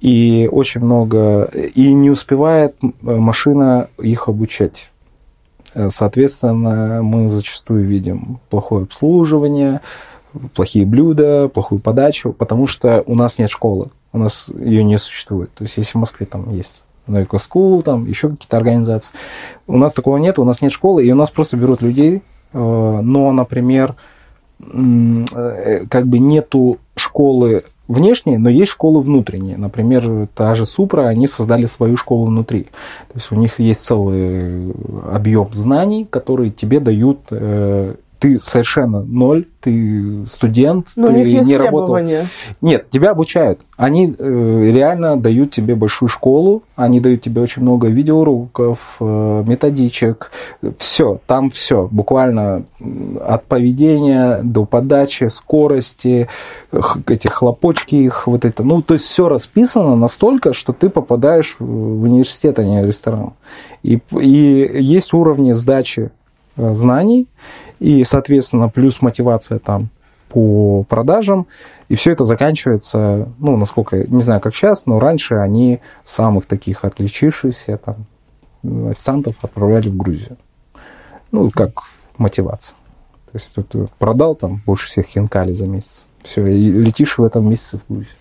и 0.00 0.48
очень 0.50 0.80
много, 0.80 1.44
и 1.52 1.92
не 1.94 2.10
успевает 2.10 2.74
машина 3.02 3.88
их 3.98 4.28
обучать. 4.28 4.90
Э, 5.74 5.88
Соответственно, 5.90 7.02
мы 7.02 7.28
зачастую 7.28 7.86
видим 7.86 8.40
плохое 8.50 8.84
обслуживание, 8.84 9.80
плохие 10.54 10.86
блюда, 10.86 11.48
плохую 11.48 11.80
подачу, 11.80 12.32
потому 12.32 12.66
что 12.66 13.02
у 13.06 13.14
нас 13.14 13.38
нет 13.38 13.50
школы, 13.50 13.88
у 14.12 14.18
нас 14.18 14.48
ее 14.48 14.84
не 14.84 14.98
существует. 14.98 15.52
То 15.54 15.64
есть, 15.64 15.76
если 15.76 15.92
в 15.92 16.00
Москве 16.00 16.26
там 16.26 16.50
есть 16.54 16.82
Novico 17.06 17.38
School, 17.38 17.82
там 17.82 18.06
еще 18.06 18.30
какие-то 18.30 18.56
организации, 18.56 19.14
у 19.66 19.76
нас 19.76 19.94
такого 19.94 20.16
нет, 20.16 20.38
у 20.38 20.44
нас 20.44 20.60
нет 20.60 20.72
школы, 20.72 21.04
и 21.04 21.12
у 21.12 21.16
нас 21.16 21.30
просто 21.30 21.56
берут 21.56 21.82
людей, 21.82 22.22
э, 22.52 22.58
но, 22.58 23.32
например, 23.32 23.94
э, 24.60 25.86
как 25.88 26.06
бы 26.06 26.18
нету 26.18 26.78
школы 26.96 27.64
внешние, 27.88 28.38
но 28.38 28.48
есть 28.48 28.72
школы 28.72 29.00
внутренние. 29.00 29.56
Например, 29.56 30.26
та 30.34 30.54
же 30.54 30.66
Супра, 30.66 31.08
они 31.08 31.26
создали 31.26 31.66
свою 31.66 31.96
школу 31.96 32.26
внутри. 32.26 32.64
То 33.08 33.14
есть 33.14 33.32
у 33.32 33.36
них 33.36 33.60
есть 33.60 33.84
целый 33.84 34.72
объем 35.10 35.48
знаний, 35.52 36.06
которые 36.08 36.50
тебе 36.50 36.80
дают 36.80 37.18
э, 37.30 37.94
ты 38.22 38.38
совершенно 38.38 39.02
ноль, 39.02 39.46
ты 39.60 40.24
студент, 40.28 40.90
Но 40.94 41.08
ты 41.08 41.12
у 41.12 41.16
них 41.16 41.26
есть 41.26 41.48
не 41.48 41.56
работал. 41.56 41.98
Нет, 42.60 42.88
тебя 42.88 43.10
обучают. 43.10 43.62
Они 43.76 44.14
э, 44.16 44.70
реально 44.72 45.16
дают 45.16 45.50
тебе 45.50 45.74
большую 45.74 46.08
школу, 46.08 46.62
они 46.76 47.00
дают 47.00 47.22
тебе 47.22 47.42
очень 47.42 47.62
много 47.62 47.88
видеоуроков, 47.88 48.78
э, 49.00 49.42
методичек, 49.44 50.30
все, 50.78 51.20
там 51.26 51.50
все, 51.50 51.88
буквально 51.90 52.62
от 53.26 53.44
поведения 53.46 54.38
до 54.44 54.66
подачи, 54.66 55.24
скорости, 55.24 56.28
эти 57.08 57.26
хлопочки 57.26 57.96
их, 57.96 58.28
вот 58.28 58.44
это. 58.44 58.62
Ну, 58.62 58.82
то 58.82 58.94
есть 58.94 59.06
все 59.06 59.28
расписано 59.28 59.96
настолько, 59.96 60.52
что 60.52 60.72
ты 60.72 60.90
попадаешь 60.90 61.56
в 61.58 62.04
университет, 62.04 62.60
а 62.60 62.62
не 62.62 62.84
в 62.84 62.86
ресторан. 62.86 63.32
И, 63.82 63.98
и 64.12 64.70
есть 64.80 65.12
уровни 65.12 65.50
сдачи 65.50 66.12
э, 66.56 66.74
знаний, 66.76 67.26
и, 67.82 68.04
соответственно, 68.04 68.68
плюс 68.68 69.02
мотивация 69.02 69.58
там 69.58 69.88
по 70.28 70.84
продажам, 70.84 71.48
и 71.88 71.96
все 71.96 72.12
это 72.12 72.24
заканчивается, 72.24 73.28
ну, 73.38 73.56
насколько, 73.56 74.06
не 74.08 74.22
знаю, 74.22 74.40
как 74.40 74.54
сейчас, 74.54 74.86
но 74.86 75.00
раньше 75.00 75.34
они 75.34 75.80
самых 76.04 76.46
таких 76.46 76.84
отличившихся 76.84 77.78
там 77.78 78.06
официантов 78.88 79.34
отправляли 79.42 79.88
в 79.88 79.96
Грузию. 79.96 80.36
Ну, 81.32 81.50
как 81.50 81.82
мотивация. 82.18 82.76
То 83.26 83.38
есть 83.38 83.52
тут 83.54 83.68
ты 83.70 83.88
продал 83.98 84.36
там 84.36 84.62
больше 84.64 84.86
всех 84.86 85.06
хинкали 85.06 85.52
за 85.52 85.66
месяц. 85.66 86.06
Все, 86.22 86.46
и 86.46 86.70
летишь 86.70 87.18
в 87.18 87.24
этом 87.24 87.50
месяце 87.50 87.78
в 87.78 87.92
Грузию. 87.92 88.14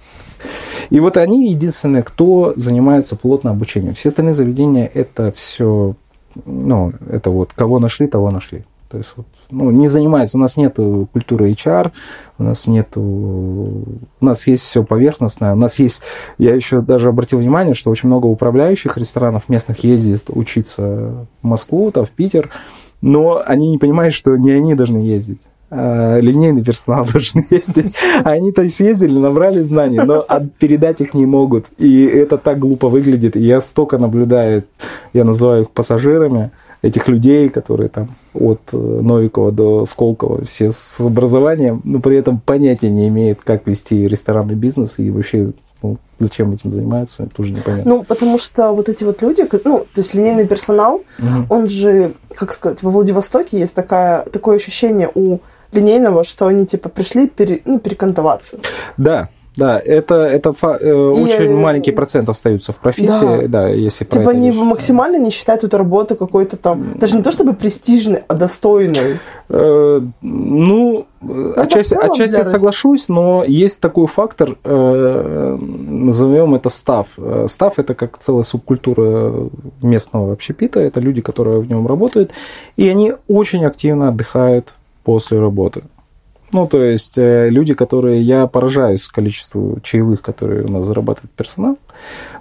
И 0.89 0.99
вот 0.99 1.17
они 1.17 1.51
единственные, 1.51 2.01
кто 2.01 2.53
занимается 2.55 3.15
плотно 3.15 3.51
обучением. 3.51 3.93
Все 3.93 4.09
остальные 4.09 4.33
заведения 4.33 4.89
это 4.91 5.31
все, 5.31 5.95
ну, 6.45 6.93
это 7.09 7.29
вот 7.29 7.53
кого 7.53 7.79
нашли, 7.79 8.07
того 8.07 8.31
нашли. 8.31 8.65
То 8.91 8.97
есть 8.97 9.13
вот, 9.15 9.25
ну, 9.49 9.71
не 9.71 9.87
занимается, 9.87 10.37
у 10.37 10.39
нас 10.41 10.57
нет 10.57 10.75
культуры 10.75 11.49
HR, 11.51 11.91
у 12.37 12.43
нас 12.43 12.67
нет, 12.67 12.89
у 12.97 13.85
нас 14.19 14.45
есть 14.47 14.63
все 14.63 14.83
поверхностное, 14.83 15.53
у 15.53 15.55
нас 15.55 15.79
есть, 15.79 16.01
я 16.37 16.53
еще 16.53 16.81
даже 16.81 17.07
обратил 17.07 17.39
внимание, 17.39 17.73
что 17.73 17.89
очень 17.89 18.09
много 18.09 18.25
управляющих 18.27 18.97
ресторанов 18.97 19.47
местных 19.47 19.85
ездит 19.85 20.23
учиться 20.27 21.25
в 21.41 21.47
Москву, 21.47 21.89
там, 21.91 22.05
в 22.05 22.09
Питер, 22.09 22.49
но 22.99 23.41
они 23.45 23.69
не 23.69 23.77
понимают, 23.77 24.13
что 24.13 24.35
не 24.35 24.51
они 24.51 24.75
должны 24.75 24.97
ездить. 24.97 25.39
а 25.69 26.19
линейный 26.19 26.63
персонал 26.63 27.05
должен 27.11 27.43
ездить. 27.49 27.95
Они-то 28.25 28.63
и 28.63 28.69
съездили, 28.69 29.17
набрали 29.17 29.61
знаний, 29.61 30.01
но 30.03 30.25
передать 30.59 30.99
их 30.99 31.13
не 31.13 31.25
могут. 31.25 31.67
И 31.77 32.03
это 32.03 32.37
так 32.37 32.59
глупо 32.59 32.89
выглядит. 32.89 33.37
И 33.37 33.41
я 33.41 33.61
столько 33.61 33.97
наблюдаю, 33.97 34.65
я 35.13 35.23
называю 35.23 35.61
их 35.61 35.71
пассажирами, 35.71 36.51
этих 36.81 37.07
людей, 37.07 37.49
которые 37.49 37.89
там 37.89 38.15
от 38.33 38.61
э, 38.73 38.77
Новикова 38.77 39.51
до 39.51 39.85
Сколково, 39.85 40.43
все 40.45 40.71
с 40.71 40.99
образованием, 40.99 41.81
но 41.83 41.99
при 41.99 42.17
этом 42.17 42.39
понятия 42.39 42.89
не 42.89 43.07
имеют, 43.07 43.39
как 43.43 43.67
вести 43.67 44.07
ресторанный 44.07 44.55
бизнес 44.55 44.97
и 44.97 45.11
вообще 45.11 45.51
ну, 45.83 45.97
зачем 46.19 46.51
этим 46.51 46.71
занимаются, 46.71 47.27
тоже 47.35 47.51
непонятно. 47.51 47.89
Ну, 47.89 48.03
потому 48.03 48.37
что 48.37 48.71
вот 48.71 48.87
эти 48.89 49.03
вот 49.03 49.21
люди, 49.21 49.47
ну, 49.63 49.79
то 49.79 50.01
есть 50.01 50.13
линейный 50.13 50.45
персонал, 50.47 51.01
Мгм. 51.17 51.47
он 51.49 51.69
же, 51.69 52.13
как 52.35 52.53
сказать, 52.53 52.83
во 52.83 52.91
Владивостоке 52.91 53.59
есть 53.59 53.73
такая, 53.73 54.23
такое 54.25 54.57
ощущение 54.57 55.09
у 55.13 55.39
линейного, 55.71 56.23
что 56.23 56.47
они 56.47 56.65
типа 56.65 56.89
пришли 56.89 57.27
пере, 57.27 57.61
ну, 57.65 57.79
перекантоваться. 57.79 58.59
Да, 58.97 59.29
да, 59.57 59.79
это, 59.79 60.15
это 60.15 60.53
фа- 60.53 60.77
э, 60.79 60.93
очень 60.93 61.51
э, 61.51 61.55
маленький 61.55 61.91
процент 61.91 62.29
остаются 62.29 62.71
в 62.71 62.77
профессии, 62.77 63.47
да, 63.47 63.67
если 63.67 64.05
про 64.05 64.19
Типа 64.19 64.31
они 64.31 64.51
речь. 64.51 64.59
максимально 64.59 65.17
не 65.17 65.29
считают 65.29 65.63
эту 65.65 65.77
работу 65.77 66.15
какой-то 66.15 66.55
там, 66.55 66.93
даже 66.97 67.17
не 67.17 67.23
то 67.23 67.31
чтобы 67.31 67.53
престижной, 67.53 68.23
а 68.27 68.33
достойной. 68.35 69.19
Э, 69.49 70.01
Ну, 70.21 71.05
э, 71.21 71.51
это 71.51 71.61
отчасти, 71.63 71.95
отчасти 71.95 72.35
для 72.35 72.45
соглашусь, 72.45 73.09
но 73.09 73.43
есть 73.45 73.81
такой 73.81 74.07
фактор, 74.07 74.57
э, 74.63 75.57
назовем 75.59 76.55
это 76.55 76.69
став. 76.69 77.07
Э, 77.17 77.47
Став 77.49 77.77
это 77.77 77.93
как 77.93 78.17
целая 78.19 78.43
субкультура 78.43 79.49
местного 79.81 80.31
общепита, 80.33 80.79
это 80.79 81.01
люди, 81.01 81.21
которые 81.21 81.59
в 81.59 81.67
нем 81.69 81.87
работают, 81.87 82.31
и 82.77 82.87
они 82.87 83.13
очень 83.27 83.65
активно 83.65 84.09
отдыхают 84.09 84.73
после 85.03 85.39
работы. 85.39 85.83
Ну, 86.53 86.67
то 86.67 86.83
есть 86.83 87.17
э, 87.17 87.49
люди, 87.49 87.73
которые... 87.73 88.21
Я 88.21 88.47
поражаюсь 88.47 89.07
количеству 89.07 89.79
чаевых, 89.83 90.21
которые 90.21 90.65
у 90.65 90.67
нас 90.69 90.85
зарабатывает 90.85 91.31
персонал. 91.31 91.77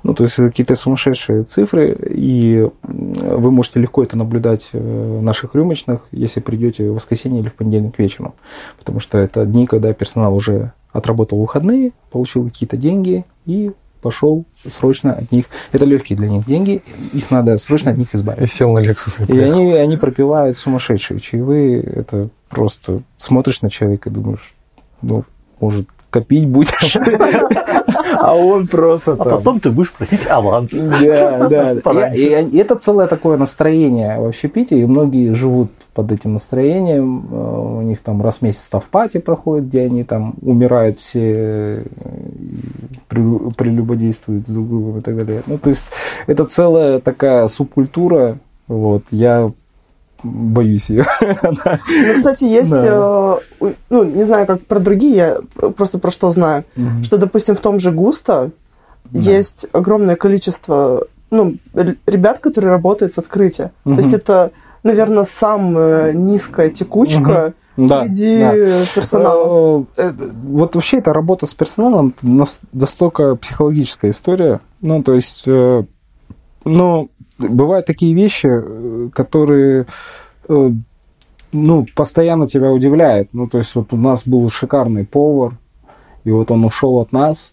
Ну, 0.03 0.15
то 0.15 0.24
есть 0.24 0.37
какие-то 0.37 0.74
сумасшедшие 0.74 1.45
цифры, 1.45 1.97
и 2.09 2.69
вы 2.82 3.51
можете 3.51 3.81
легко 3.81 4.03
это 4.03 4.16
наблюдать 4.16 4.70
э, 4.73 5.19
в 5.19 5.23
наших 5.23 5.55
рюмочных, 5.55 6.01
если 6.11 6.41
придете 6.41 6.91
в 6.91 6.95
воскресенье 6.95 7.41
или 7.41 7.49
в 7.49 7.55
понедельник 7.55 7.99
вечером. 7.99 8.35
Потому 8.78 9.01
что 9.01 9.19
это 9.19 9.47
дни, 9.47 9.66
когда 9.66 9.93
персонал 9.93 10.35
уже 10.35 10.73
отработал 10.93 11.39
выходные, 11.41 11.93
получил 12.11 12.45
какие-то 12.45 12.77
деньги 12.77 13.24
и 13.47 13.70
пошел 14.01 14.44
срочно 14.68 15.12
от 15.12 15.32
них. 15.32 15.47
Это 15.72 15.85
легкие 15.85 16.16
для 16.16 16.28
них 16.28 16.47
деньги, 16.47 16.82
их 17.12 17.31
надо 17.31 17.56
срочно 17.59 17.90
от 17.90 17.98
них 17.98 18.09
И 18.12 18.16
избавить. 18.16 18.51
сел 18.51 18.72
на 18.72 18.81
Lexus 18.81 19.24
и 19.27 19.32
И 19.32 19.39
они, 19.39 19.72
они 19.72 19.97
пропивают 19.97 20.56
сумасшедшие 20.56 21.20
чаевые. 21.20 21.82
Это 21.82 22.28
просто 22.48 23.02
смотришь 23.16 23.62
на 23.62 23.70
человека 23.70 24.09
и 24.09 24.12
думаешь, 24.12 24.55
ну, 25.02 25.24
может, 25.60 25.86
копить 26.11 26.49
будешь. 26.49 26.97
А 28.23 28.35
он 28.37 28.66
просто 28.66 29.12
А 29.12 29.16
потом 29.16 29.61
ты 29.61 29.70
будешь 29.70 29.93
просить 29.93 30.27
аванс. 30.27 30.73
Да, 30.73 31.49
да. 31.49 32.09
И, 32.15 32.59
это 32.59 32.74
целое 32.74 33.07
такое 33.07 33.39
настроение 33.39 34.19
в 34.19 34.27
общепите, 34.27 34.78
и 34.78 34.85
многие 34.85 35.32
живут 35.32 35.70
под 35.95 36.12
этим 36.12 36.35
настроением. 36.35 37.27
Э, 37.31 37.78
У 37.78 37.82
них 37.82 38.01
там 38.01 38.20
раз 38.20 38.39
в 38.39 38.43
месяц 38.43 38.65
ставпати 38.65 39.19
проходит, 39.19 39.69
где 39.69 39.82
они 39.82 40.05
там 40.05 40.35
умирают 40.43 40.99
все, 40.99 41.85
прелюбодействуют 43.09 44.47
с 44.47 44.51
друг 44.51 44.69
другом 44.69 44.99
и 44.99 45.01
так 45.03 45.16
далее. 45.16 45.43
Ну, 45.47 45.59
то 45.59 45.70
есть 45.70 45.89
это 46.27 46.45
целая 46.45 47.01
такая 47.01 47.49
субкультура. 47.49 48.39
Вот, 48.69 49.05
я 49.11 49.51
боюсь 50.22 50.90
ее. 50.90 51.05
Ну, 51.42 52.14
кстати, 52.14 52.44
есть, 52.44 52.70
Да. 52.70 53.38
э, 53.60 53.72
ну, 53.90 54.05
не 54.05 54.24
знаю, 54.24 54.47
как 54.47 54.64
про 54.66 54.78
другие, 54.78 55.14
я 55.16 55.70
просто 55.70 55.98
про 55.98 56.10
что 56.10 56.30
знаю, 56.30 56.64
что, 57.02 57.16
допустим, 57.18 57.56
в 57.56 57.60
том 57.60 57.78
же 57.78 57.92
Густо 57.92 58.51
Да. 59.05 59.20
есть 59.20 59.66
огромное 59.72 60.16
количество 60.16 61.06
ну, 61.30 61.56
ребят, 62.06 62.40
которые 62.40 62.72
работают 62.72 63.14
с 63.14 63.18
открытия. 63.18 63.70
Мгм. 63.84 63.94
То 63.97 64.02
есть 64.02 64.12
это, 64.14 64.51
наверное, 64.82 65.22
самая 65.24 66.12
низкая 66.12 66.70
текучка 66.70 67.55
Да, 67.76 68.05
среди 68.05 68.38
да. 68.40 68.52
персонала. 68.94 69.84
Э, 69.97 70.09
э, 70.09 70.12
Вот 70.44 70.74
вообще 70.74 70.98
эта 70.98 71.12
работа 71.12 71.47
с 71.47 71.55
персоналом 71.55 72.14
настолько 72.72 73.36
психологическая 73.36 74.10
история. 74.10 74.60
Ну, 74.82 75.02
то 75.05 75.14
есть, 75.14 75.44
ну, 76.64 77.10
бывают 77.49 77.87
такие 77.87 78.15
вещи, 78.15 78.49
э, 78.49 79.09
которые, 79.12 79.87
э, 80.49 80.71
ну, 81.53 81.87
постоянно 81.95 82.47
тебя 82.47 82.71
удивляют. 82.71 83.29
Ну, 83.33 83.49
то 83.49 83.59
есть, 83.59 83.75
вот 83.75 83.93
у 83.93 83.97
нас 83.97 84.27
был 84.27 84.49
шикарный 84.51 85.05
повар, 85.05 85.55
и 86.25 86.31
вот 86.31 86.51
он 86.51 86.65
ушел 86.65 86.99
от 86.99 87.12
нас. 87.12 87.53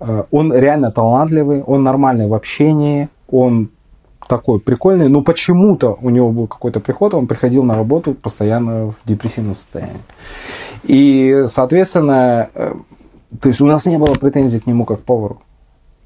Э, 0.00 0.24
Он 0.30 0.52
реально 0.52 0.90
талантливый, 0.90 1.62
он 1.62 1.82
нормальный 1.82 2.26
в 2.26 2.34
общении, 2.34 3.08
он 3.30 3.68
такой 4.28 4.60
прикольный, 4.60 5.08
но 5.08 5.22
почему-то 5.22 5.98
у 6.00 6.10
него 6.10 6.30
был 6.30 6.46
какой-то 6.46 6.80
приход, 6.80 7.14
он 7.14 7.26
приходил 7.26 7.64
на 7.64 7.74
работу 7.74 8.14
постоянно 8.14 8.86
в 8.86 8.94
депрессивном 9.04 9.54
состоянии. 9.54 10.00
И, 10.84 11.44
соответственно, 11.48 12.48
то 13.40 13.48
есть 13.48 13.60
у 13.60 13.66
нас 13.66 13.86
не 13.86 13.98
было 13.98 14.14
претензий 14.14 14.60
к 14.60 14.66
нему 14.66 14.84
как 14.84 15.00
повару. 15.00 15.40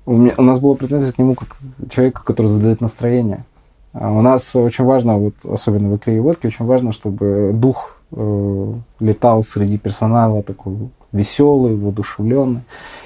У, 0.07 0.13
меня, 0.13 0.35
у 0.39 0.43
нас 0.43 0.59
было 0.59 0.75
претензий 0.75 1.13
к 1.13 1.19
нему 1.19 1.35
как 1.35 1.49
к 1.49 1.91
человеку, 1.91 2.23
который 2.25 2.47
задает 2.47 2.81
настроение. 2.81 3.45
А 3.93 4.13
у 4.13 4.21
нас 4.23 4.55
очень 4.55 4.85
важно, 4.85 5.19
вот, 5.19 5.35
особенно 5.45 5.89
в 5.89 5.97
икре 5.97 6.17
и 6.17 6.21
водке, 6.21 6.49
очень 6.49 6.65
важно, 6.65 6.93
чтобы 6.93 7.51
дух 7.53 7.97
э, 8.13 8.75
летал 9.01 9.43
среди 9.43 9.79
персонала 9.79 10.43
такой 10.43 10.91
веселый, 11.13 11.77
воодушевленный. 11.77 12.61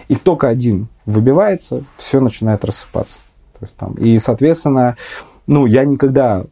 И 0.08 0.16
только 0.16 0.48
один 0.48 0.88
выбивается, 1.06 1.84
все 1.96 2.20
начинает 2.20 2.64
рассыпаться. 2.64 3.20
То 3.58 3.64
есть, 3.64 3.76
там, 3.76 3.94
и, 3.94 4.18
соответственно, 4.18 4.96
ну, 5.46 5.66
я 5.66 5.84
никогда 5.84 6.44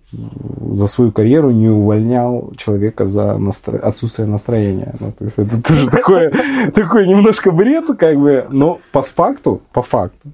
за 0.72 0.86
свою 0.86 1.12
карьеру 1.12 1.50
не 1.50 1.68
увольнял 1.68 2.52
человека 2.56 3.06
за 3.06 3.36
настро- 3.38 3.78
отсутствие 3.78 4.26
настроения. 4.26 4.94
Ну, 4.98 5.12
то 5.12 5.24
есть 5.24 5.38
это 5.38 5.62
тоже 5.62 5.88
такое, 5.88 6.32
такой 6.74 7.06
немножко 7.06 7.50
бред, 7.50 7.86
как 7.98 8.16
бы, 8.18 8.46
но 8.50 8.80
по 8.92 9.02
факту, 9.02 9.60
по 9.72 9.82
факту, 9.82 10.30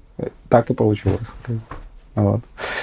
так 0.49 0.69
и 0.69 0.73
получилось. 0.73 1.33
Вот. 2.15 2.39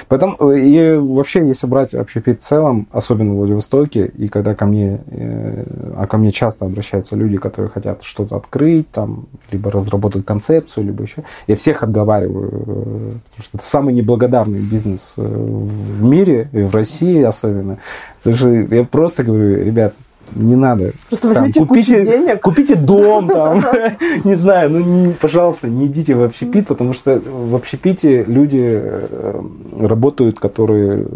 Поэтому, 0.08 0.36
э, 0.52 0.60
и 0.60 0.96
вообще, 0.98 1.46
если 1.46 1.66
брать 1.66 1.94
общепит 1.94 2.40
в 2.40 2.42
целом, 2.42 2.86
особенно 2.92 3.32
в 3.32 3.36
Владивостоке, 3.36 4.04
и 4.04 4.28
когда 4.28 4.54
ко 4.54 4.66
мне, 4.66 5.00
э, 5.06 5.64
а 5.96 6.06
ко 6.06 6.18
мне 6.18 6.32
часто 6.32 6.66
обращаются 6.66 7.16
люди, 7.16 7.38
которые 7.38 7.70
хотят 7.70 8.02
что-то 8.02 8.36
открыть, 8.36 8.90
там, 8.90 9.26
либо 9.50 9.70
разработать 9.70 10.26
концепцию, 10.26 10.84
либо 10.84 11.04
еще, 11.04 11.24
я 11.46 11.56
всех 11.56 11.82
отговариваю, 11.82 12.50
э, 12.50 13.10
потому 13.30 13.42
что 13.42 13.56
это 13.56 13.64
самый 13.64 13.94
неблагодарный 13.94 14.60
бизнес 14.60 15.14
в 15.16 16.02
мире, 16.02 16.50
и 16.52 16.62
в 16.62 16.74
России 16.74 17.22
особенно. 17.22 17.78
Потому 18.18 18.36
что 18.36 18.50
я 18.50 18.84
просто 18.84 19.24
говорю, 19.24 19.64
ребят, 19.64 19.94
не 20.34 20.56
надо. 20.56 20.92
Просто 21.08 21.28
возьмите 21.28 21.60
Там, 21.60 21.68
кучу 21.68 22.00
денег. 22.00 22.40
Купите 22.40 22.74
дом 22.74 23.28
там, 23.28 23.64
не 24.24 24.34
знаю, 24.34 24.70
ну, 24.70 24.80
не, 24.80 25.12
пожалуйста, 25.12 25.68
не 25.68 25.86
идите 25.86 26.14
в 26.14 26.22
общепит, 26.22 26.66
потому 26.66 26.92
что 26.92 27.20
в 27.20 27.54
общепите 27.54 28.24
люди 28.24 28.80
э, 28.82 29.42
работают, 29.78 30.40
которые, 30.40 31.06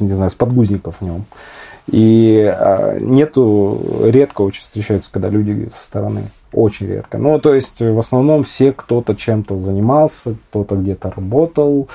не 0.00 0.12
знаю, 0.12 0.30
с 0.30 0.34
подгузников 0.34 0.96
в 1.00 1.04
нем. 1.04 1.24
И 1.90 2.44
а, 2.54 2.98
нету, 3.00 3.80
редко 4.04 4.42
очень 4.42 4.60
встречаются, 4.60 5.10
когда 5.10 5.30
люди 5.30 5.68
со 5.70 5.84
стороны. 5.84 6.24
Очень 6.52 6.86
редко. 6.86 7.18
Ну, 7.18 7.38
то 7.38 7.54
есть, 7.54 7.80
в 7.80 7.98
основном 7.98 8.42
все 8.42 8.72
кто-то 8.72 9.14
чем-то 9.14 9.58
занимался, 9.58 10.34
кто-то 10.48 10.76
где-то 10.76 11.10
работал, 11.14 11.88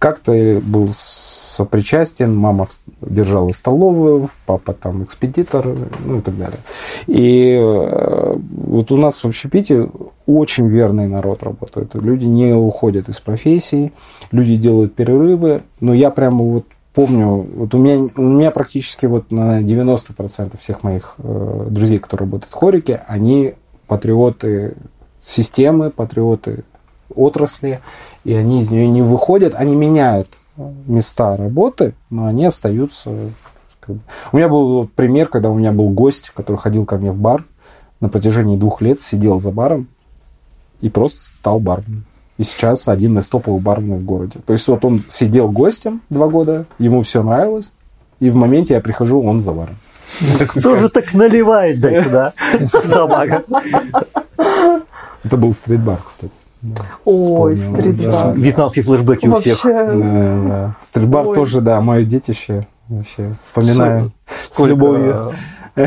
как-то 0.00 0.60
был 0.64 0.88
сопричастен, 0.92 2.34
мама 2.34 2.66
держала 3.00 3.52
столовую, 3.52 4.30
папа 4.46 4.72
там 4.72 5.04
экспедитор, 5.04 5.64
ну 6.04 6.18
и 6.18 6.20
так 6.22 6.36
далее. 6.36 6.58
И 7.06 7.56
э, 7.56 8.36
вот 8.36 8.90
у 8.90 8.96
нас 8.96 9.22
в 9.22 9.28
общепите 9.28 9.88
очень 10.26 10.66
верный 10.66 11.06
народ 11.06 11.44
работает. 11.44 11.94
Люди 11.94 12.26
не 12.26 12.52
уходят 12.52 13.08
из 13.08 13.20
профессии, 13.20 13.92
люди 14.32 14.56
делают 14.56 14.94
перерывы, 14.94 15.62
но 15.80 15.94
я 15.94 16.10
прямо 16.10 16.42
вот 16.42 16.64
помню, 16.94 17.46
вот 17.54 17.74
у 17.74 17.78
меня, 17.78 18.08
у 18.16 18.22
меня 18.22 18.50
практически 18.50 19.06
вот 19.06 19.30
на 19.30 19.62
90% 19.62 20.58
всех 20.58 20.82
моих 20.82 21.14
э, 21.18 21.66
друзей, 21.70 21.98
которые 21.98 22.26
работают 22.26 22.52
в 22.52 22.56
хорике, 22.56 23.02
они 23.06 23.54
патриоты 23.90 24.76
системы, 25.20 25.90
патриоты 25.90 26.62
отрасли, 27.12 27.80
и 28.22 28.32
они 28.32 28.60
из 28.60 28.70
нее 28.70 28.86
не 28.86 29.02
выходят, 29.02 29.56
они 29.56 29.74
меняют 29.74 30.28
места 30.86 31.36
работы, 31.36 31.94
но 32.08 32.26
они 32.26 32.44
остаются. 32.44 33.10
У 34.30 34.36
меня 34.36 34.48
был 34.48 34.86
пример, 34.86 35.26
когда 35.26 35.50
у 35.50 35.54
меня 35.54 35.72
был 35.72 35.88
гость, 35.88 36.30
который 36.30 36.56
ходил 36.56 36.86
ко 36.86 36.98
мне 36.98 37.10
в 37.10 37.16
бар, 37.16 37.44
на 37.98 38.08
протяжении 38.08 38.56
двух 38.56 38.80
лет 38.80 39.00
сидел 39.00 39.40
за 39.40 39.50
баром 39.50 39.88
и 40.80 40.88
просто 40.88 41.24
стал 41.24 41.58
барменом. 41.58 42.04
И 42.38 42.44
сейчас 42.44 42.88
один 42.88 43.18
из 43.18 43.28
топовых 43.28 43.60
барменов 43.60 43.98
в 43.98 44.04
городе. 44.04 44.38
То 44.46 44.52
есть 44.52 44.68
вот 44.68 44.84
он 44.84 45.02
сидел 45.08 45.50
гостем 45.50 46.00
два 46.10 46.28
года, 46.28 46.66
ему 46.78 47.02
все 47.02 47.24
нравилось, 47.24 47.72
и 48.20 48.30
в 48.30 48.36
моменте 48.36 48.74
я 48.74 48.80
прихожу, 48.80 49.20
он 49.20 49.40
за 49.40 49.50
баром. 49.50 49.74
Кто 50.48 50.76
же 50.76 50.88
так 50.88 51.12
наливает, 51.14 51.80
да, 51.80 52.02
сюда? 52.02 52.32
Собака. 52.82 53.44
Это 55.24 55.36
был 55.36 55.52
стрит-бар, 55.52 55.98
кстати. 56.06 56.32
Ой, 57.04 57.56
стрит-бар. 57.56 58.12
да. 58.12 58.32
Вьетнамские 58.32 58.84
флешбеки 58.84 59.26
у 59.26 59.36
всех. 59.36 59.60
Да. 59.64 60.74
Стрит-бар 60.80 61.28
Ой. 61.28 61.34
тоже, 61.34 61.60
да, 61.60 61.80
мое 61.80 62.04
детище. 62.04 62.66
Вообще, 62.88 63.34
вспоминаю 63.42 64.12
с 64.50 64.58
любовью. 64.60 65.32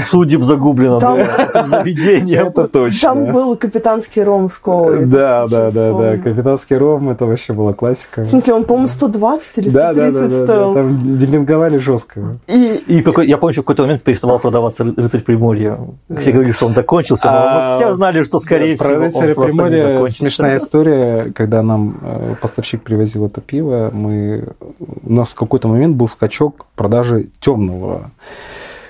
Судеб 0.07 0.43
загублено 0.43 0.99
Там- 0.99 1.17
этим 1.19 1.67
заведением. 1.67 2.47
Это 2.47 2.67
точно. 2.67 3.09
там 3.09 3.31
был 3.33 3.55
капитанский 3.55 4.23
ром 4.23 4.49
с 4.49 4.57
колой. 4.57 5.05
Да, 5.05 5.45
да, 5.47 5.71
да, 5.71 5.93
да. 5.93 6.17
Капитанский 6.17 6.75
ром, 6.77 7.09
это 7.09 7.25
вообще 7.25 7.53
была 7.53 7.73
классика. 7.73 8.21
В 8.23 8.27
смысле, 8.27 8.53
он, 8.53 8.63
по-моему, 8.65 8.87
120 8.87 9.57
или 9.59 9.69
Да, 9.69 9.91
130 9.93 10.13
да, 10.13 10.19
да, 10.21 10.27
да, 10.27 10.39
да. 10.39 10.45
стоил. 10.45 10.73
Там 10.73 11.17
демпинговали 11.17 11.77
жестко. 11.77 12.37
И 12.47 12.81
я 13.25 13.37
помню, 13.37 13.53
что 13.53 13.61
в 13.61 13.65
какой-то 13.65 13.83
момент 13.83 14.03
переставал 14.03 14.39
продаваться 14.39 14.83
ры- 14.83 14.93
рыцарь 15.01 15.21
Приморья. 15.21 15.77
Все 16.17 16.31
говорили, 16.31 16.53
что 16.53 16.65
он 16.67 16.73
закончился, 16.73 17.27
но 17.31 17.37
А, 17.37 17.73
все 17.75 17.93
знали, 17.93 18.23
что, 18.23 18.39
скорее 18.39 18.77
Про 18.77 18.85
всего, 18.85 18.97
он 18.97 19.03
рыцаря 19.03 19.35
Приморья 19.35 20.05
смешная 20.07 20.57
история, 20.57 21.31
когда 21.35 21.61
нам 21.61 21.97
э, 22.01 22.35
поставщик 22.41 22.83
привозил 22.83 23.25
это 23.25 23.41
пиво, 23.41 23.89
мы, 23.93 24.47
у 24.79 25.13
нас 25.13 25.31
в 25.31 25.35
какой-то 25.35 25.67
момент 25.67 25.95
был 25.95 26.07
скачок 26.07 26.65
продажи 26.75 27.27
темного 27.39 28.11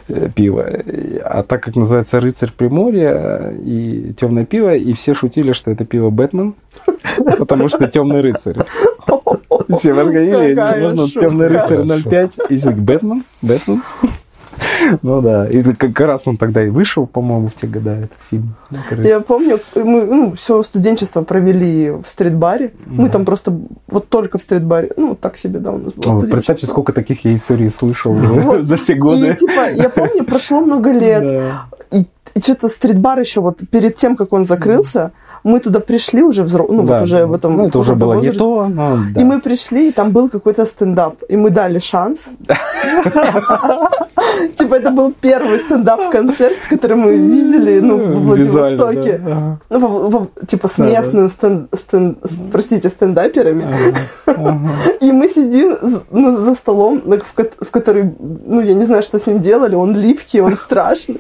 э, 0.08 0.30
пива. 0.34 0.68
А 1.24 1.44
так 1.44 1.64
как 1.64 1.76
называется 1.76 2.20
рыцарь 2.20 2.52
Приморья 2.56 3.54
и 3.64 4.14
темное 4.14 4.46
пиво, 4.46 4.76
и 4.76 4.94
все 4.94 5.14
шутили, 5.14 5.52
что 5.52 5.72
это 5.72 5.86
пиво 5.86 6.10
Бэтмен, 6.10 6.56
потому 7.40 7.68
что 7.68 7.88
темный 7.88 8.22
рыцарь. 8.22 8.58
Все 9.70 9.94
Какая 10.56 10.82
можно 10.82 11.08
шутка. 11.08 11.20
темный 11.20 11.48
рыцарь 11.48 11.80
0,5, 11.80 12.48
и 12.50 12.56
Бэтмен, 12.82 13.24
Бэтмен. 13.42 13.82
Ну 15.02 15.22
да, 15.22 15.48
и 15.50 15.64
как 15.64 16.00
раз 16.00 16.28
он 16.28 16.38
тогда 16.38 16.64
и 16.64 16.70
вышел, 16.70 17.06
по-моему, 17.08 17.48
в 17.48 17.56
те 17.56 17.68
года, 17.68 17.92
этот 17.92 18.12
фильм. 18.30 18.56
Ну, 18.70 18.80
я 19.04 19.20
помню, 19.20 19.60
мы 19.76 20.06
ну, 20.06 20.34
все 20.34 20.62
студенчество 20.64 21.22
провели 21.22 21.90
в 21.92 22.04
стрит-баре. 22.08 22.74
Мы 22.86 23.10
там 23.10 23.26
просто 23.26 23.58
вот 23.88 24.10
только 24.10 24.38
в 24.38 24.42
стрит-баре. 24.42 24.92
Ну, 24.98 25.16
так 25.16 25.38
себе, 25.38 25.60
да, 25.60 25.72
у 25.72 25.78
нас 25.78 25.94
было 25.94 26.02
студенчество. 26.02 26.32
Представьте, 26.32 26.68
сколько 26.68 26.94
таких 26.94 27.26
я 27.26 27.34
историй 27.36 27.70
слышал 27.70 28.14
Вот. 28.44 28.62
за 28.66 28.78
все 28.78 28.94
И 28.94 28.98
годы. 28.98 29.36
типа, 29.36 29.72
я 29.74 29.90
помню, 29.90 30.24
прошло 30.24 30.62
много 30.62 30.92
лет, 30.92 31.22
Да. 31.24 31.66
и, 31.92 32.06
и 32.36 32.40
что-то 32.42 32.68
стрит-бар 32.68 33.20
еще 33.20 33.42
вот 33.42 33.60
перед 33.70 33.96
тем, 33.96 34.16
как 34.16 34.34
он 34.34 34.46
закрылся, 34.46 35.12
мы 35.44 35.60
туда 35.60 35.80
пришли 35.80 36.24
уже 36.24 36.44
взрослые, 36.44 36.82
ну 36.82 36.88
Да. 36.88 36.94
вот 37.00 37.04
уже 37.04 37.26
в 37.26 37.34
этом 37.34 37.58
Ну, 37.58 37.68
это 37.68 37.80
уже 37.80 37.96
было 37.96 38.14
не 38.14 38.18
возрасте. 38.20 38.40
то, 38.40 38.68
но 38.68 38.98
да. 39.14 39.22
И 39.22 39.24
мы 39.24 39.40
пришли, 39.42 39.90
и 39.90 39.92
там 39.92 40.12
был 40.12 40.30
какой-то 40.30 40.66
стендап, 40.66 41.16
и 41.30 41.38
мы 41.38 41.50
дали 41.50 41.80
шанс. 41.80 42.32
Типа 44.58 44.76
это 44.76 44.90
был 44.92 45.14
первый 45.22 45.60
стендап-концерт, 45.60 46.56
который 46.70 46.98
мы 46.98 47.16
видели, 47.16 47.80
ну, 47.80 47.98
в 47.98 48.26
Владивостоке. 48.26 49.22
Ну, 49.70 50.28
типа 50.48 50.68
с 50.68 50.76
Да, 50.78 50.86
да. 50.86 50.90
местным 50.92 51.30
стен- 51.30 51.68
стен- 51.74 52.18
с- 52.24 52.40
простите, 52.52 52.90
стендаперами. 52.90 53.64
И 55.02 55.12
мы 55.12 55.28
сидим 55.28 55.78
ну, 56.12 56.38
за 56.38 56.56
столом, 56.56 57.02
в 57.06 57.70
который, 57.72 58.14
ну, 58.46 58.62
я 58.62 58.74
не 58.74 58.86
знаю, 58.86 59.04
что 59.04 59.20
с 59.20 59.28
ним 59.28 59.40
делали, 59.40 59.76
он 59.76 59.96
липкий, 59.96 60.42
он 60.42 60.56
страшный. 60.58 61.20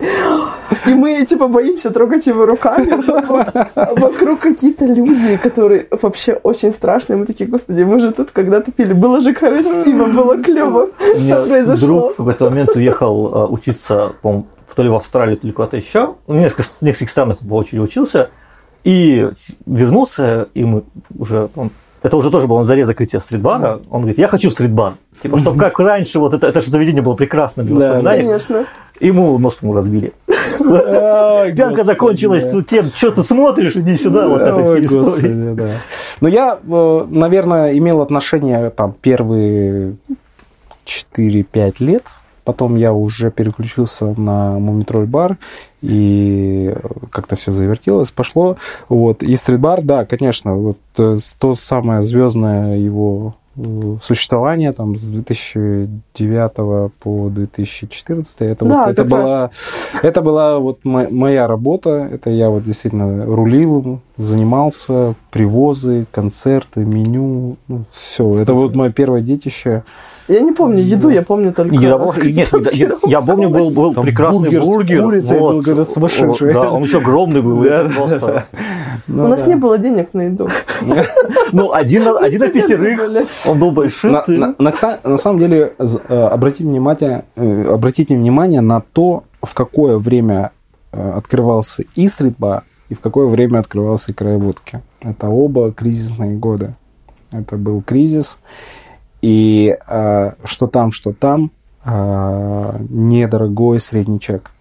И 0.87 0.93
мы, 0.93 1.23
типа, 1.25 1.47
боимся 1.47 1.89
трогать 1.89 2.27
его 2.27 2.45
руками. 2.45 2.93
Вокруг 4.13 4.39
какие-то 4.39 4.85
люди, 4.85 5.37
которые 5.37 5.87
вообще 5.89 6.33
очень 6.33 6.71
страшные. 6.71 7.17
Мы 7.17 7.25
такие, 7.25 7.49
господи, 7.49 7.83
мы 7.83 7.99
же 7.99 8.11
тут 8.11 8.31
когда-то 8.31 8.71
пили. 8.71 8.93
Было 8.93 9.21
же 9.21 9.33
красиво, 9.33 10.05
было 10.05 10.41
клево. 10.41 10.89
Что 11.19 11.45
произошло? 11.45 11.87
друг 11.87 12.13
в 12.13 12.15
какой-то 12.17 12.49
момент 12.49 12.75
уехал 12.75 13.31
а, 13.33 13.47
учиться, 13.47 14.13
по-моему, 14.21 14.47
то 14.75 14.83
ли 14.83 14.89
в 14.89 14.95
Австралию, 14.95 15.37
то 15.37 15.47
ли 15.47 15.53
куда-то 15.53 15.77
еще. 15.77 16.15
В 16.27 16.35
нескольких, 16.35 16.71
в 16.79 16.81
нескольких 16.81 17.09
странах 17.09 17.37
по 17.39 17.55
очереди 17.55 17.79
учился. 17.79 18.29
И 18.83 19.29
вернулся, 19.65 20.47
и 20.53 20.63
мы 20.63 20.83
уже... 21.17 21.49
это 22.03 22.17
уже 22.17 22.29
тоже 22.29 22.47
было 22.47 22.59
на 22.59 22.63
заре 22.65 22.85
закрытия 22.85 23.19
стритбара. 23.21 23.79
Он 23.89 24.01
говорит, 24.01 24.17
я 24.17 24.27
хочу 24.27 24.51
стритбар. 24.51 24.95
Типа, 25.21 25.39
чтобы 25.39 25.57
как 25.57 25.79
раньше, 25.79 26.19
вот 26.19 26.33
это, 26.33 26.47
это 26.47 26.61
же 26.61 26.69
заведение 26.69 27.01
было 27.01 27.13
прекрасным 27.15 27.65
для 27.65 27.79
Да, 27.79 27.85
воспоминаний. 27.87 28.23
Конечно. 28.25 28.65
Ему 28.99 29.37
нос 29.39 29.57
ему 29.61 29.73
разбили. 29.73 30.11
Пьянка 30.59 31.83
закончилась 31.85 32.53
тем, 32.69 32.87
что 32.93 33.11
ты 33.11 33.23
смотришь, 33.23 33.75
иди 33.77 33.97
сюда, 33.97 34.27
вот 34.27 34.81
господи, 34.85 35.53
да. 35.53 35.69
Но 36.19 36.27
я, 36.27 36.59
э, 36.61 37.05
наверное, 37.09 37.77
имел 37.77 38.01
отношение 38.01 38.69
там 38.69 38.93
первые 39.01 39.95
4-5 40.85 41.75
лет. 41.79 42.03
Потом 42.43 42.75
я 42.75 42.91
уже 42.93 43.31
переключился 43.31 44.13
на 44.19 44.59
Мумитроль 44.59 45.05
бар, 45.05 45.37
и 45.81 46.75
как-то 47.11 47.35
все 47.35 47.51
завертелось, 47.53 48.11
пошло. 48.11 48.57
Вот. 48.89 49.23
И 49.23 49.35
стрит-бар, 49.35 49.81
да, 49.81 50.05
конечно, 50.05 50.55
вот 50.55 50.77
э, 50.97 51.15
то 51.39 51.55
самое 51.55 52.01
звездное 52.01 52.77
его 52.77 53.35
э, 53.57 53.97
существование 54.03 54.71
там 54.71 54.95
с 54.95 55.07
2009 55.09 56.91
по 56.99 57.29
2014 57.29 58.35
это, 58.41 58.65
Да, 58.65 58.85
вот, 58.85 58.91
это 58.91 59.01
раз. 59.03 59.09
была 59.09 59.51
это 60.01 60.21
была 60.21 60.59
вот 60.59 60.79
мо- 60.85 61.09
моя 61.09 61.47
работа 61.47 62.09
это 62.11 62.29
я 62.29 62.49
вот 62.49 62.63
действительно 62.63 63.25
рулил 63.25 63.79
им, 63.79 64.01
занимался 64.17 65.15
привозы 65.31 66.05
концерты 66.11 66.81
меню 66.81 67.57
все 67.91 68.39
это 68.39 68.53
вот 68.53 68.73
мое 68.75 68.91
первое 68.91 69.21
детище 69.21 69.83
Я 70.27 70.39
не 70.41 70.51
помню 70.53 70.81
еду, 70.81 71.09
я 71.09 71.21
помню 71.21 71.51
только... 71.53 71.75
Еда 71.75 71.97
была- 71.97 72.15
Нет, 72.25 72.47
еда- 72.53 72.71
еда- 72.71 72.97
я 73.07 73.21
помню, 73.27 73.49
был, 73.49 73.69
был 73.71 73.93
Там 73.93 74.03
прекрасный 74.03 74.39
бургер 74.39 74.61
с 74.63 74.65
бургер. 74.65 75.03
курицей 75.03 75.39
был 75.39 75.61
когда 75.63 75.85
сумасшедший. 75.85 76.53
Да, 76.53 76.71
он 76.71 76.83
еще 76.83 76.99
огромный 76.99 77.41
был. 77.41 77.61
Да, 77.61 77.89
просто. 77.95 78.45
У 79.09 79.11
нас 79.13 79.45
не 79.45 79.55
было 79.55 79.77
денег 79.77 80.13
на 80.13 80.21
еду. 80.23 80.47
Ну, 81.51 81.71
один, 81.73 82.03
на- 82.05 82.17
один 82.25 82.39
на 82.39 82.47
пятерых. 82.47 82.99
Он 83.47 83.59
был 83.59 83.71
большой. 83.71 84.11
на, 84.11 84.23
на- 84.27 84.55
на 84.57 84.69
кса- 84.69 84.99
на 85.07 85.17
самом 85.17 85.39
деле 85.39 85.73
э, 85.77 86.13
обратите 86.27 86.63
внимание 86.63 87.25
э, 87.35 87.65
обратите 87.71 88.15
внимание 88.15 88.61
на 88.61 88.81
то 88.81 89.23
в 89.41 89.53
какое 89.53 89.97
время 89.97 90.51
э, 90.91 91.11
открывался 91.17 91.83
и 91.95 92.07
стритбар 92.07 92.63
и 92.89 92.95
в 92.95 92.99
какое 93.01 93.27
время 93.27 93.59
открывался 93.59 94.11
и 94.11 94.15
краеводки 94.15 94.79
это 95.01 95.27
оба 95.27 95.71
кризисные 95.71 96.35
годы 96.37 96.73
Это 97.31 97.55
был 97.57 97.81
кризис. 97.81 98.37
И 99.23 99.73
э, 99.87 100.31
что 100.43 100.67
там, 100.67 100.91
что 100.91 101.13
там, 101.13 101.51
э, 101.85 102.77
недорогой 102.89 103.79
средний 103.79 104.19
чек. 104.19 104.51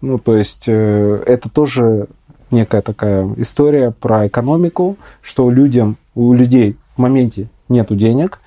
Ну, 0.00 0.16
то 0.16 0.34
есть 0.34 0.68
э, 0.68 1.22
это 1.26 1.50
тоже 1.50 2.08
некая 2.50 2.80
такая 2.80 3.28
история 3.36 3.90
про 3.90 4.26
экономику, 4.26 4.96
что 5.20 5.50
людям, 5.50 5.98
у 6.14 6.32
людей 6.32 6.78
в 6.96 6.98
моменте 6.98 7.50
нету 7.68 7.94
денег, 7.94 8.40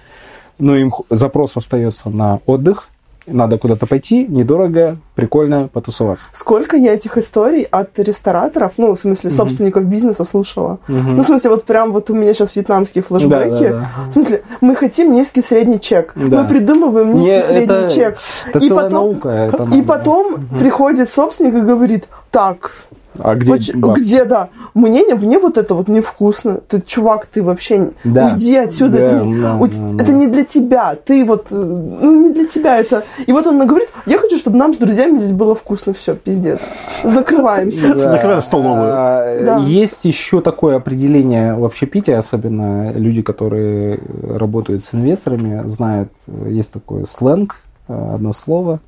но 0.57 0.75
им 0.75 0.91
запрос 1.11 1.55
остается 1.55 2.09
на 2.09 2.39
отдых, 2.47 2.89
надо 3.27 3.57
куда-то 3.57 3.85
пойти, 3.87 4.25
недорого, 4.27 4.97
прикольно 5.15 5.67
потусоваться. 5.71 6.27
Сколько 6.31 6.75
я 6.77 6.93
этих 6.93 7.17
историй 7.17 7.63
от 7.63 7.97
рестораторов, 7.99 8.73
ну, 8.77 8.93
в 8.93 8.99
смысле, 8.99 9.29
собственников 9.29 9.85
бизнеса 9.85 10.23
слушала. 10.23 10.79
Мгм. 10.87 11.15
Ну, 11.15 11.21
в 11.23 11.25
смысле, 11.25 11.51
вот 11.51 11.65
прям 11.65 11.91
вот 11.91 12.09
у 12.09 12.13
меня 12.13 12.33
сейчас 12.33 12.55
вьетнамские 12.55 13.03
флешбеки. 13.03 13.29
Да, 13.29 13.69
да, 13.69 13.69
да. 13.69 13.89
В 14.09 14.13
смысле, 14.13 14.43
мы 14.61 14.75
хотим 14.75 15.13
низкий 15.13 15.41
средний 15.41 15.79
чек. 15.79 16.13
Да. 16.15 16.41
Мы 16.41 16.47
придумываем 16.47 17.15
низкий 17.15 17.31
Не, 17.35 17.43
средний 17.43 17.75
это- 17.75 17.89
чек. 17.89 18.15
Это 18.47 18.59
И 18.59 18.67
целая 18.67 18.85
потом- 18.85 18.99
наука. 18.99 19.29
это 19.29 19.63
И 19.63 19.65
надо. 19.67 19.83
потом 19.83 20.47
приходит 20.59 21.09
собственник 21.09 21.53
и 21.55 21.61
говорит, 21.61 22.07
так, 22.31 22.71
А 23.19 23.35
где 23.35 23.51
бабки? 23.75 24.01
где, 24.01 24.25
да, 24.25 24.49
мне, 24.73 25.03
не- 25.03 25.13
мне 25.13 25.39
вот 25.39 25.57
это 25.57 25.75
вот 25.75 25.87
невкусно. 25.87 26.59
Ты, 26.67 26.81
чувак, 26.81 27.25
ты 27.25 27.43
вообще 27.43 27.91
Да. 28.03 28.27
уйди 28.27 28.55
отсюда. 28.57 28.97
Да, 28.97 29.03
это, 29.05 29.15
не, 29.25 29.41
да, 29.41 29.55
у- 29.55 29.67
да, 29.67 30.03
это 30.03 30.11
да. 30.11 30.17
не 30.17 30.27
для 30.27 30.43
тебя. 30.43 30.95
Ты 30.95 31.23
вот, 31.25 31.47
э, 31.51 31.55
ну, 31.55 32.23
не 32.27 32.31
для 32.33 32.47
тебя 32.47 32.79
это. 32.79 33.03
И 33.27 33.31
вот 33.31 33.45
он 33.47 33.65
говорит, 33.67 33.89
я 34.05 34.17
хочу, 34.17 34.37
чтобы 34.37 34.57
нам 34.57 34.73
с 34.73 34.77
друзьями 34.77 35.17
здесь 35.17 35.31
было 35.31 35.53
вкусно. 35.55 35.93
Все, 35.93 36.15
пиздец. 36.15 36.61
Закрываемся. 37.03 37.95
Закрываем 37.97 38.41
столовую. 38.41 38.89
А, 38.93 39.39
Да. 39.43 39.57
Есть 39.59 40.05
еще 40.05 40.41
такое 40.41 40.75
определение 40.77 41.53
в 41.55 41.65
общепите, 41.65 42.15
особенно 42.17 42.91
люди, 42.93 43.21
которые 43.21 43.99
работают 44.29 44.83
с 44.83 44.93
инвесторами, 44.93 45.67
знают, 45.67 46.09
есть 46.47 46.73
такой 46.73 47.05
сленг, 47.05 47.57
э, 47.87 48.13
одно 48.13 48.31
слово, 48.33 48.79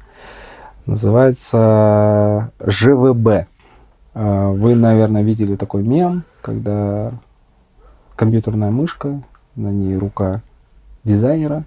называется 0.86 2.52
ЖВБ. 2.66 3.48
Э, 4.16 4.52
Вы, 4.52 4.76
наверное, 4.76 5.22
видели 5.22 5.56
такой 5.56 5.84
мем, 5.84 6.24
когда 6.42 7.12
компьютерная 8.16 8.72
мышка, 8.72 9.22
на 9.56 9.72
ней 9.72 9.98
рука 9.98 10.42
дизайнера, 11.04 11.64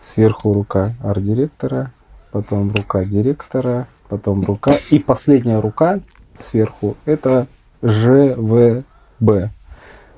сверху 0.00 0.52
рука 0.52 0.92
арт-директора, 1.02 1.92
потом 2.30 2.72
рука 2.72 3.04
директора, 3.04 3.86
потом 4.08 4.44
рука 4.44 4.72
и 4.90 4.98
последняя 4.98 5.60
рука 5.60 6.00
сверху 6.36 6.96
это 7.04 7.46
ЖВБ. 7.82 9.50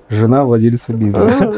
Жена 0.09 0.45
владельца 0.45 0.93
бизнеса. 0.93 1.55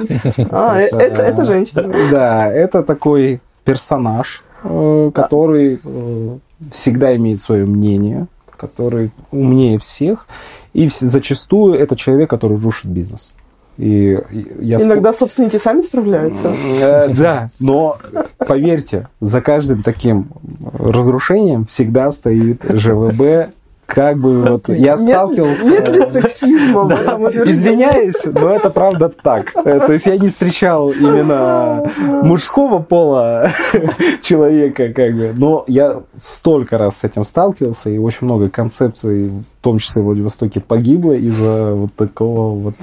А, 0.51 0.81
э, 0.81 0.87
это, 0.87 1.45
женщина. 1.45 1.93
Да, 2.11 2.47
это 2.47 2.85
такой 2.85 3.41
персонаж, 3.65 4.45
э, 4.63 5.11
который 5.13 5.81
э, 5.83 6.39
всегда 6.71 7.17
имеет 7.17 7.41
свое 7.41 7.67
мнение, 7.67 8.29
который 8.67 9.11
умнее 9.31 9.79
всех, 9.79 10.27
и 10.73 10.89
зачастую 10.89 11.75
это 11.75 11.97
человек, 11.97 12.31
который 12.31 12.59
рушит 12.59 12.87
бизнес. 12.87 13.33
И 13.77 14.19
я 14.61 14.77
сп- 14.77 14.85
Иногда 14.85 15.13
собственники 15.13 15.57
сами 15.57 15.81
справляются. 15.81 16.55
Э, 16.81 17.09
Да, 17.09 17.51
но 17.61 17.99
поверьте, 18.39 19.09
за 19.21 19.41
каждым 19.41 19.83
таким 19.83 20.29
разрушением 20.73 21.65
всегда 21.67 22.11
стоит 22.11 22.63
ЖВБ. 22.69 23.53
Как 23.87 24.19
бы 24.19 24.41
вот 24.43 24.69
я 24.69 24.93
Нет- 24.93 24.99
сталкивался... 24.99 25.71
Нет 25.71 25.89
ли 25.89 26.07
сексизма 26.07 26.85
в 26.85 26.91
этом 26.91 27.23
утверждении? 27.23 27.53
Извиняюсь, 27.53 28.25
но 28.25 28.51
это 28.51 28.71
правда 28.71 29.09
так. 29.09 29.53
Э, 29.57 29.81
То 29.81 29.93
есть 29.93 30.07
я 30.07 30.17
не 30.17 30.29
встречал 30.29 30.91
именно 30.91 31.91
мужского 32.23 32.81
пола 32.81 33.49
человека, 34.23 34.93
как 34.93 35.15
бы. 35.15 35.35
Но 35.37 35.65
я 35.67 36.03
столько 36.17 36.79
раз 36.79 36.99
с 36.99 37.05
этим 37.05 37.25
сталкивался, 37.25 37.91
и 37.91 37.99
очень 37.99 38.27
много 38.27 38.49
концепций, 38.49 39.29
в 39.29 39.45
том 39.63 39.79
числе 39.79 40.03
в 40.03 40.07
Владивостоке, 40.07 40.61
погибло 40.61 41.13
из-за 41.13 41.75
вот 41.75 41.95
такого 41.95 42.55
вот, 42.59 42.75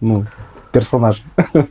ну, 0.00 0.24
персонажа. 0.72 1.22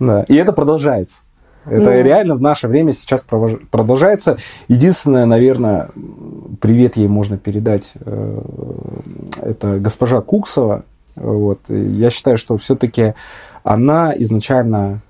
Да. 0.00 0.24
И 0.28 0.34
это 0.34 0.52
продолжается. 0.52 1.18
Это 1.64 1.90
Ну. 1.90 2.02
реально 2.02 2.34
в 2.34 2.40
наше 2.40 2.68
время 2.68 2.92
сейчас 2.92 3.22
продолжается. 3.22 4.38
Единственное, 4.68 5.26
наверное, 5.26 5.90
привет 6.60 6.96
ей 6.96 7.08
можно 7.08 7.38
передать. 7.38 7.92
э, 8.04 8.40
Это 9.42 9.78
госпожа 9.78 10.20
Куксова. 10.20 10.84
Вот. 11.16 11.60
Я 11.68 12.10
считаю, 12.10 12.36
что 12.36 12.56
все-таки 12.56 13.14
она 13.62 14.12
изначально 14.16 15.02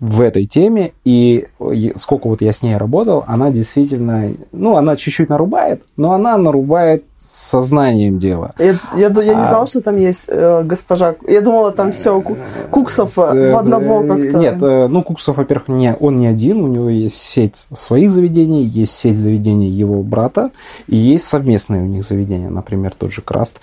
в 0.00 0.20
этой 0.20 0.46
теме, 0.46 0.92
и 1.04 1.46
сколько 1.94 2.26
вот 2.26 2.42
я 2.42 2.50
с 2.50 2.62
ней 2.62 2.76
работал, 2.76 3.22
она 3.28 3.50
действительно, 3.50 4.32
ну, 4.50 4.76
она 4.76 4.96
чуть-чуть 4.96 5.28
нарубает, 5.28 5.82
но 5.96 6.12
она 6.12 6.36
нарубает 6.36 7.04
сознанием 7.32 8.18
дела. 8.18 8.54
Я, 8.58 8.78
я, 8.94 9.08
я 9.08 9.08
не 9.08 9.40
А. 9.40 9.46
знала, 9.46 9.66
что 9.66 9.80
там 9.80 9.96
есть 9.96 10.24
э, 10.26 10.62
госпожа. 10.64 11.14
Я 11.26 11.40
думала, 11.40 11.72
там 11.72 11.92
все 11.92 12.22
Куксов 12.70 13.18
э, 13.18 13.52
в 13.52 13.56
одного 13.56 14.02
Э, 14.02 14.08
как-то. 14.08 14.38
Нет, 14.38 14.62
э, 14.62 14.86
ну, 14.88 15.02
Куксов, 15.02 15.38
во-первых, 15.38 15.68
не, 15.68 15.94
он 15.98 16.16
не 16.16 16.26
один, 16.26 16.60
у 16.60 16.66
него 16.66 16.90
есть 16.90 17.16
сеть 17.16 17.68
своих 17.72 18.10
заведений, 18.10 18.64
есть 18.64 18.92
сеть 18.92 19.16
заведений 19.16 19.68
его 19.68 20.02
брата, 20.02 20.50
и 20.86 20.96
есть 20.96 21.24
совместные 21.24 21.82
у 21.82 21.86
них 21.86 22.04
заведения, 22.04 22.50
например, 22.50 22.92
тот 22.94 23.12
же 23.12 23.22
Краст. 23.22 23.60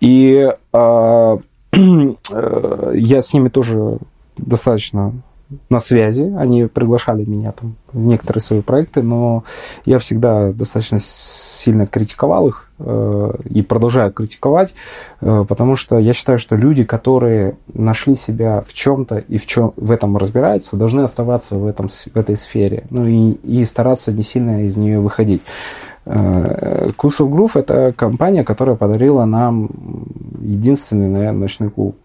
И 0.00 0.48
э, 0.72 1.38
э, 1.72 2.92
я 2.94 3.22
с 3.22 3.34
ними 3.34 3.48
тоже 3.48 3.98
достаточно 4.36 5.12
на 5.68 5.80
связи, 5.80 6.32
они 6.38 6.66
приглашали 6.66 7.24
меня 7.24 7.52
там 7.52 7.76
в 7.92 7.98
некоторые 7.98 8.40
свои 8.40 8.60
проекты, 8.60 9.02
но 9.02 9.44
я 9.84 9.98
всегда 9.98 10.52
достаточно 10.52 10.98
сильно 11.00 11.86
критиковал 11.86 12.46
их 12.46 12.68
э, 12.78 13.32
и 13.46 13.62
продолжаю 13.62 14.12
критиковать, 14.12 14.74
э, 15.20 15.44
потому 15.48 15.76
что 15.76 15.98
я 15.98 16.12
считаю, 16.12 16.38
что 16.38 16.56
люди, 16.56 16.84
которые 16.84 17.56
нашли 17.72 18.14
себя 18.14 18.62
в 18.64 18.72
чем-то 18.72 19.18
и 19.18 19.38
в, 19.38 19.46
чем, 19.46 19.72
в 19.76 19.90
этом 19.90 20.16
разбираются, 20.16 20.76
должны 20.76 21.00
оставаться 21.00 21.56
в, 21.56 21.66
этом, 21.66 21.88
в 21.88 22.16
этой 22.16 22.36
сфере, 22.36 22.84
ну 22.90 23.06
и, 23.06 23.32
и 23.32 23.64
стараться 23.64 24.12
не 24.12 24.22
сильно 24.22 24.64
из 24.64 24.76
нее 24.76 25.00
выходить. 25.00 25.42
Э, 26.06 26.90
Кусов 26.96 27.30
Грув– 27.30 27.56
это 27.56 27.92
компания, 27.96 28.44
которая 28.44 28.76
подарила 28.76 29.24
нам 29.24 29.68
единственный, 30.40 31.08
наверное, 31.08 31.40
ночной 31.40 31.70
клуб. 31.70 31.96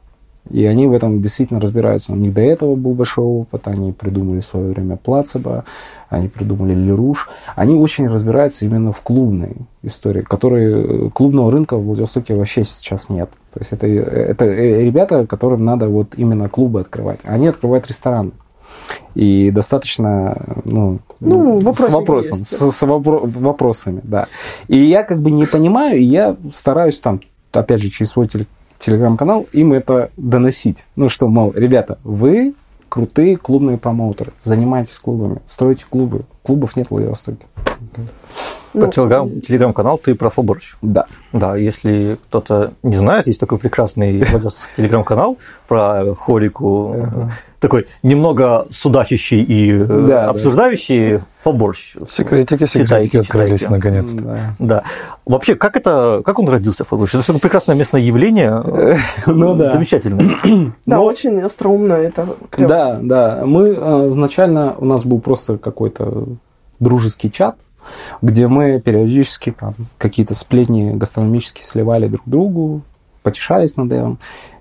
И 0.52 0.64
они 0.66 0.86
в 0.86 0.94
этом 0.94 1.22
действительно 1.22 1.60
разбираются. 1.60 2.14
У 2.14 2.16
них 2.16 2.34
до 2.34 2.42
этого 2.42 2.76
был 2.76 2.94
большой 2.94 3.26
опыт, 3.26 3.68
они 3.68 3.92
придумали 3.92 4.42
в 4.42 4.46
свое 4.46 4.72
время 4.72 4.96
плацебо, 4.96 5.66
они 6.10 6.28
придумали 6.28 6.76
Леруш. 6.76 7.30
Они 7.56 7.76
очень 7.76 8.08
разбираются 8.08 8.64
именно 8.66 8.92
в 8.92 9.02
клубной 9.02 9.56
истории, 9.82 10.22
которой 10.22 11.10
клубного 11.10 11.52
рынка 11.52 11.78
в 11.78 11.84
Владивостоке 11.86 12.36
вообще 12.36 12.64
сейчас 12.64 13.10
нет. 13.10 13.30
То 13.54 13.60
есть 13.60 13.72
это, 13.72 13.88
это 13.88 14.46
ребята, 14.46 15.26
которым 15.26 15.66
надо 15.66 15.88
вот 15.88 16.14
именно 16.16 16.48
клубы 16.48 16.82
открывать. 16.82 17.22
Они 17.24 17.48
открывают 17.48 17.88
рестораны. 17.88 18.32
И 19.16 19.50
достаточно, 19.52 20.38
ну, 20.66 21.00
Ну, 21.20 21.60
с 21.74 21.90
вопросом, 21.90 22.40
есть. 22.40 22.52
с, 22.52 22.72
с 22.72 22.84
вопро- 22.84 23.26
вопросами, 23.40 24.02
да. 24.04 24.28
И 24.68 24.78
я 24.78 25.04
как 25.04 25.22
бы 25.22 25.32
не 25.32 25.46
понимаю, 25.46 25.98
и 25.98 26.04
я 26.04 26.36
стараюсь 26.52 27.00
там, 27.00 27.22
опять 27.52 27.82
же, 27.82 27.90
через 27.90 28.12
свой 28.12 28.28
теле- 28.28 28.48
телеграм-канал 28.80 29.48
им 29.52 29.74
это 29.74 30.12
доносить. 30.18 30.78
Ну 30.96 31.10
что, 31.10 31.28
мол, 31.28 31.54
ребята, 31.56 31.98
вы 32.04 32.54
крутые 32.90 33.38
клубные 33.38 33.78
промоутеры, 33.78 34.32
занимайтесь 34.42 34.98
клубами, 35.00 35.42
стройте 35.46 35.86
клубы. 35.90 36.24
Клубов 36.44 36.76
нет 36.76 36.88
в 36.88 36.92
Владивостоке. 36.92 37.46
Ну, 38.74 38.92
Телеграм, 38.92 39.42
телеграм-канал 39.42 39.98
ты 39.98 40.16
про 40.16 40.30
Фоборч. 40.30 40.76
Да. 40.82 41.06
Да, 41.32 41.56
если 41.56 42.18
кто-то 42.28 42.74
не 42.84 42.98
знает, 42.98 43.26
есть 43.26 43.40
такой 43.40 43.58
прекрасный 43.58 44.24
телеграм-канал 44.78 45.38
про 45.68 46.14
хорику. 46.16 47.30
Такой 47.66 47.88
немного 48.04 48.68
судачащий 48.72 49.42
и 49.42 49.72
э, 49.72 49.86
Да, 49.86 50.08
да. 50.08 50.30
обсуждающий 50.30 51.20
Фоборч. 51.44 51.96
Секретики, 52.10 52.66
секретики 52.66 52.84
Читайте, 52.86 53.20
открылись 53.20 53.60
читайте. 53.62 53.70
наконец-то. 53.76 54.22
Да. 54.22 54.38
Да. 54.60 54.84
Вообще, 55.26 55.56
как 55.56 55.76
это, 55.78 56.22
как 56.24 56.40
он 56.40 56.48
родился, 56.50 56.84
Фоборч? 56.86 57.14
Это 57.16 57.24
что-то 57.24 57.40
прекрасное 57.40 57.76
местное 57.76 58.02
явление. 58.02 58.64
Ну 59.26 59.56
да. 59.56 59.72
Замечательно. 59.72 60.22
Да, 60.86 60.98
Но- 60.98 61.06
очень 61.06 61.42
остроумно 61.42 61.94
это 61.94 62.28
клево. 62.50 62.70
Да, 62.70 63.00
да. 63.02 63.42
Мы 63.46 63.70
э, 63.70 64.08
изначально, 64.10 64.76
у 64.78 64.86
нас 64.86 65.06
был 65.06 65.20
просто 65.20 65.58
какой-то 65.58 66.26
дружеский 66.80 67.32
чат, 67.32 67.56
где 68.22 68.48
мы 68.48 68.80
периодически 68.82 69.52
там 69.58 69.76
какие-то 69.98 70.34
сплетни 70.34 70.92
гастрономические 70.94 71.64
сливали 71.64 72.08
друг 72.08 72.24
другу, 72.26 72.82
потешались 73.26 73.76
над 73.76 73.92
этим. 73.92 74.18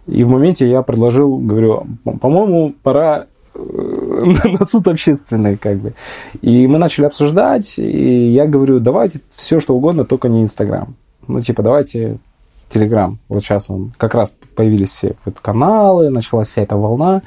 И 0.07 0.25
в 0.25 0.29
моменте 0.29 0.69
я 0.69 0.83
предложил, 0.83 1.37
говорю, 1.37 1.87
«По- 2.03 2.19
по-моему, 2.19 2.75
пора 2.83 3.27
э, 3.55 3.59
на 4.59 4.65
суд 4.67 4.89
общественный, 4.89 5.57
как 5.57 5.77
бы. 5.77 5.95
И 6.43 6.67
мы 6.67 6.79
начали 6.79 7.07
обсуждать, 7.07 7.79
и 7.79 8.33
я 8.33 8.47
говорю, 8.47 8.81
давайте 8.81 9.21
все, 9.31 9.61
что 9.61 9.75
угодно, 9.77 10.05
только 10.05 10.29
не 10.29 10.43
Инстаграм. 10.43 10.97
Ну, 11.29 11.41
типа, 11.41 11.63
давайте 11.63 12.19
Телеграм. 12.69 13.19
Вот 13.29 13.43
сейчас 13.43 13.71
он, 13.71 13.93
как 13.97 14.15
раз 14.15 14.35
появились 14.57 14.91
все 14.91 15.15
вот 15.25 15.39
каналы, 15.41 16.11
началась 16.11 16.49
вся 16.49 16.63
эта 16.63 16.77
волна. 16.77 17.23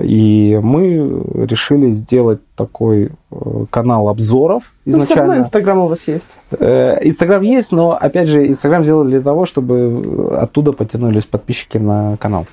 И 0.00 0.58
мы 0.62 1.22
решили 1.34 1.90
сделать 1.90 2.40
такой 2.56 3.10
э, 3.30 3.64
канал 3.68 4.08
обзоров 4.08 4.72
Ну, 4.86 4.98
все 4.98 5.14
равно 5.14 5.34
изначально. 5.34 5.42
Инстаграм 5.42 5.78
у 5.78 5.88
вас 5.88 6.08
есть. 6.08 6.38
Э, 6.58 6.98
Инстаграм 7.02 7.42
есть, 7.42 7.72
но, 7.72 7.92
опять 7.92 8.28
же, 8.28 8.46
Инстаграм 8.48 8.84
сделали 8.84 9.10
для 9.10 9.20
того, 9.20 9.44
чтобы 9.44 10.32
оттуда 10.34 10.72
потянулись 10.72 11.26
подписчики 11.26 11.76
на 11.76 12.16
канал. 12.16 12.46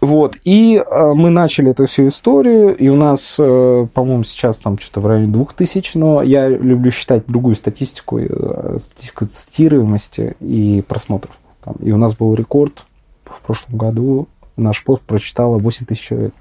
Вот, 0.00 0.36
и 0.44 0.76
э, 0.76 1.12
мы 1.14 1.30
начали 1.30 1.70
эту 1.70 1.86
всю 1.86 2.08
историю, 2.08 2.76
и 2.76 2.88
у 2.88 2.96
нас, 2.96 3.36
э, 3.38 3.86
по-моему, 3.92 4.24
сейчас 4.24 4.60
там 4.60 4.78
что-то 4.78 5.00
в 5.00 5.06
районе 5.06 5.32
2000, 5.32 5.96
но 5.96 6.22
я 6.22 6.48
люблю 6.48 6.90
считать 6.90 7.26
другую 7.26 7.54
статистику, 7.54 8.18
э, 8.18 8.78
статистику 8.78 9.24
цитируемости 9.24 10.36
и 10.40 10.84
просмотров. 10.86 11.38
Там, 11.64 11.76
и 11.80 11.92
у 11.92 11.96
нас 11.96 12.14
был 12.14 12.34
рекорд 12.34 12.84
в 13.24 13.40
прошлом 13.40 13.78
году, 13.78 14.28
наш 14.56 14.84
пост 14.84 15.02
прочитало 15.02 15.58
8 15.58 15.86
тысяч 15.86 16.02
человек. 16.02 16.34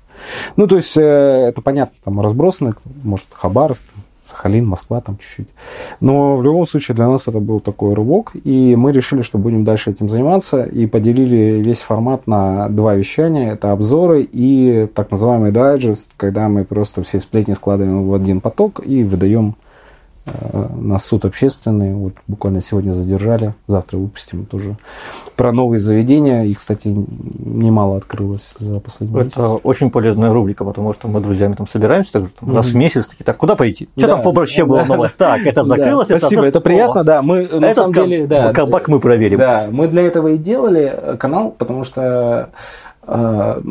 Ну, 0.56 0.68
то 0.68 0.78
есть, 0.78 0.98
э, 0.98 1.02
это 1.02 1.62
понятно, 1.62 1.96
там 2.04 2.22
разбросано, 2.22 2.76
может, 3.04 3.26
Хабаровск, 3.32 3.86
Сахалин, 4.26 4.66
Москва 4.66 5.02
там 5.02 5.18
чуть-чуть. 5.18 5.48
Но 6.00 6.36
в 6.36 6.44
любом 6.44 6.66
случае 6.66 6.96
для 6.96 7.08
нас 7.08 7.28
это 7.28 7.40
был 7.40 7.60
такой 7.60 7.94
рывок, 7.94 8.32
и 8.44 8.76
мы 8.76 8.92
решили, 8.92 9.22
что 9.22 9.38
будем 9.38 9.64
дальше 9.64 9.92
этим 9.92 10.10
заниматься, 10.10 10.64
и 10.64 10.88
поделили 10.88 11.62
весь 11.64 11.82
формат 11.82 12.26
на 12.26 12.68
два 12.70 12.96
вещания. 12.96 13.52
Это 13.52 13.72
обзоры 13.72 14.24
и 14.24 14.88
так 14.96 15.12
называемый 15.12 15.52
дайджест, 15.52 16.10
когда 16.18 16.50
мы 16.50 16.64
просто 16.66 17.04
все 17.04 17.20
сплетни 17.20 17.54
складываем 17.54 18.08
в 18.08 18.14
один 18.16 18.42
поток 18.42 18.82
и 18.84 19.04
выдаем 19.04 19.56
э, 20.26 20.68
на 20.76 20.98
суд 21.00 21.26
общественный. 21.26 21.94
Вот 21.94 22.14
буквально 22.28 22.62
сегодня 22.62 22.92
задержали, 22.94 23.54
завтра 23.68 23.98
выпустим 23.98 24.46
тоже 24.46 24.78
про 25.36 25.52
новые 25.52 25.80
заведения. 25.80 26.44
Их, 26.44 26.60
кстати, 26.60 26.88
немало 26.88 27.98
открылось 27.98 28.54
за 28.58 28.80
последний 28.80 29.16
месяц. 29.16 29.38
Это 29.38 29.50
очень 29.50 29.92
полезная 29.92 30.32
рубрика, 30.34 30.64
потому 30.66 30.94
что 30.94 31.08
мы 31.08 31.20
друзьями 31.22 31.54
там 31.54 31.68
собираемся 31.68 32.14
так 32.14 32.26
же, 32.26 32.32
там, 32.40 32.56
раз 32.56 32.68
в 32.68 32.76
месяц, 32.76 33.08
такие, 33.08 33.24
так, 33.24 33.38
куда 33.38 33.56
пойти? 33.56 33.88
Что 33.98 34.08
Да. 34.08 34.14
там 34.14 34.22
по 34.24 34.32
борще 34.32 34.66
было 34.66 34.80
Да. 34.80 34.86
новое? 34.86 35.12
Так, 35.18 35.46
это 35.46 35.64
закрылось, 35.64 36.08
Да, 36.08 36.16
это 36.16 36.20
Спасибо, 36.26 36.46
это 36.46 36.62
приятно, 36.62 37.04
да. 37.04 37.22
Мы 37.22 37.48
на 37.48 37.74
самом 37.74 37.94
каб- 37.94 38.06
деле, 38.08 38.28
да. 38.28 38.54
кабак 38.54 38.88
мы 38.88 39.00
проверим. 39.00 39.38
Да, 39.40 39.68
мы 39.72 39.88
для 39.88 40.02
этого 40.04 40.30
и 40.30 40.38
делали 40.38 40.92
э, 40.94 41.18
канал, 41.18 41.52
потому 41.58 41.84
что 41.84 42.50
э, 43.08 43.62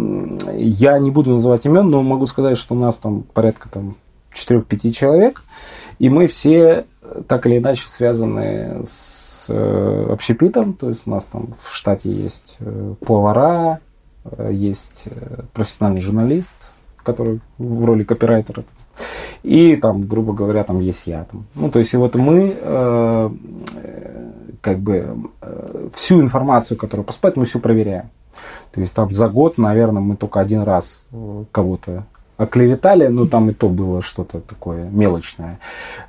я 0.57 0.99
не 0.99 1.11
буду 1.11 1.31
называть 1.33 1.67
имен, 1.67 1.91
но 1.91 2.03
могу 2.03 2.27
сказать, 2.27 2.57
что 2.57 2.75
у 2.75 2.79
нас 2.79 2.99
там 2.99 3.23
порядка 3.33 3.69
там 3.69 3.97
4-5 4.35 4.93
человек, 4.93 5.43
и 5.99 6.09
мы 6.09 6.27
все 6.27 6.87
э, 7.03 7.23
так 7.27 7.47
или 7.47 7.59
иначе 7.59 7.87
связаны 7.87 8.83
с 8.85 9.47
э, 9.49 10.07
общепитом, 10.11 10.75
то 10.75 10.89
есть 10.89 11.03
у 11.07 11.11
нас 11.11 11.25
там 11.25 11.55
в 11.59 11.75
штате 11.75 12.11
есть 12.11 12.57
э, 12.61 12.95
повара, 13.05 13.81
есть 14.51 15.09
профессиональный 15.53 16.01
журналист, 16.01 16.73
который 17.03 17.41
в 17.59 17.85
роли 17.85 18.05
копирайтера 18.05 18.65
и 19.43 19.77
там, 19.77 20.01
грубо 20.09 20.33
говоря, 20.33 20.65
там 20.65 20.81
есть 20.81 21.07
я. 21.07 21.25
Там. 21.25 21.45
Ну, 21.55 21.71
то 21.71 21.79
есть, 21.79 21.93
и 21.93 21.99
вот 21.99 22.15
мы 22.15 22.57
как 24.63 24.79
бы 24.79 25.29
всю 25.93 26.23
информацию, 26.23 26.79
которая 26.79 27.05
поступает, 27.05 27.37
мы 27.37 27.45
все 27.45 27.59
проверяем. 27.59 28.09
То 28.73 28.81
есть 28.81 28.95
там 28.95 29.13
за 29.13 29.29
год, 29.29 29.59
наверное, 29.59 30.01
мы 30.01 30.17
только 30.17 30.41
один 30.41 30.63
раз 30.63 31.03
кого-то 31.53 32.07
оклеветали, 32.37 33.07
ну 33.07 33.27
там 33.27 33.51
и 33.51 33.53
то 33.53 33.69
было 33.69 34.03
что-то 34.03 34.41
такое 34.41 34.85
мелочное. 34.85 35.59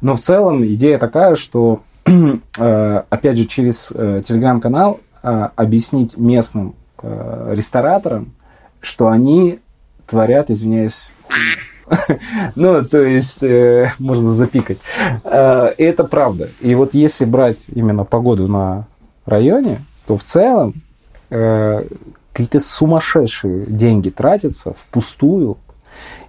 Но 0.02 0.16
в 0.16 0.20
целом 0.20 0.66
идея 0.66 0.98
такая, 0.98 1.36
что 1.36 1.82
э, 2.06 3.04
опять 3.10 3.38
же 3.38 3.46
через 3.46 3.92
э, 3.94 4.22
телеграм-канал 4.26 5.00
э, 5.24 5.50
объяснить 5.56 6.18
местным 6.18 6.76
рестораторам, 7.02 8.34
что 8.80 9.10
они 9.10 9.60
творят, 10.08 10.50
извиняюсь, 10.50 11.10
ну, 12.56 12.84
то 12.84 13.02
есть, 13.02 13.44
э, 13.44 13.92
можно 14.00 14.28
запикать. 14.32 14.78
Э, 15.24 15.68
это 15.78 16.04
правда. 16.04 16.50
И 16.62 16.74
вот 16.76 16.94
если 16.94 17.26
брать 17.26 17.66
именно 17.74 18.04
погоду 18.04 18.48
на 18.48 18.88
районе, 19.26 19.82
то 20.08 20.18
в 20.18 20.24
целом 20.24 20.74
э, 21.30 21.86
какие-то 22.32 22.60
сумасшедшие 22.60 23.66
деньги 23.66 24.10
тратятся 24.10 24.74
впустую. 24.74 25.58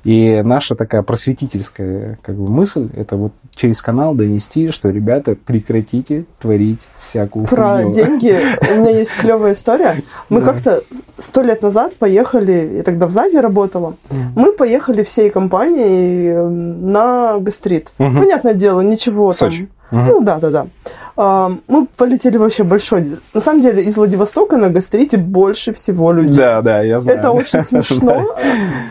И 0.07 0.41
наша 0.45 0.77
такая 0.77 1.03
просветительская 1.03 2.17
как 2.23 2.37
бы, 2.37 2.49
мысль 2.49 2.89
это 2.97 3.17
вот 3.17 3.33
через 3.57 3.83
канал 3.83 4.15
донести, 4.15 4.71
что 4.71 4.89
ребята 4.89 5.35
прекратите 5.35 6.27
творить 6.39 6.87
всякую 6.99 7.47
Про 7.47 7.79
хуйню. 7.79 7.93
деньги 7.93 8.39
у 8.73 8.81
меня 8.81 8.91
есть 8.91 9.15
клевая 9.21 9.53
история. 9.53 9.97
Мы 10.29 10.41
Да. 10.43 10.47
как-то 10.53 10.83
сто 11.19 11.43
лет 11.43 11.61
назад 11.63 11.97
поехали, 11.97 12.77
я 12.77 12.83
тогда 12.85 13.07
в 13.07 13.11
ЗАЗе 13.11 13.41
работала, 13.41 13.97
мы 14.37 14.53
поехали 14.53 15.03
всей 15.03 15.29
компанией 15.29 16.29
э, 16.29 16.49
на 16.49 17.39
гастрит. 17.41 17.93
Понятное 17.99 18.55
дело, 18.55 18.83
ничего 18.83 19.33
там. 19.33 19.51
Сочи. 19.51 19.69
Ну 19.91 20.21
да, 20.21 20.39
да, 20.39 20.51
да. 20.51 20.67
Мы 21.17 21.87
полетели 21.97 22.37
вообще 22.37 22.63
большой. 22.63 23.19
На 23.33 23.41
самом 23.41 23.63
деле 23.63 23.83
из 23.83 23.97
Владивостока 23.97 24.57
на 24.57 24.69
гастрите 24.69 25.17
больше 25.17 25.73
всего 25.73 26.13
людей. 26.13 26.37
Да, 26.37 26.61
да, 26.63 26.83
я 26.83 27.01
знаю. 27.01 27.19
Это 27.19 27.31
очень 27.31 27.63
смешно. 27.65 28.37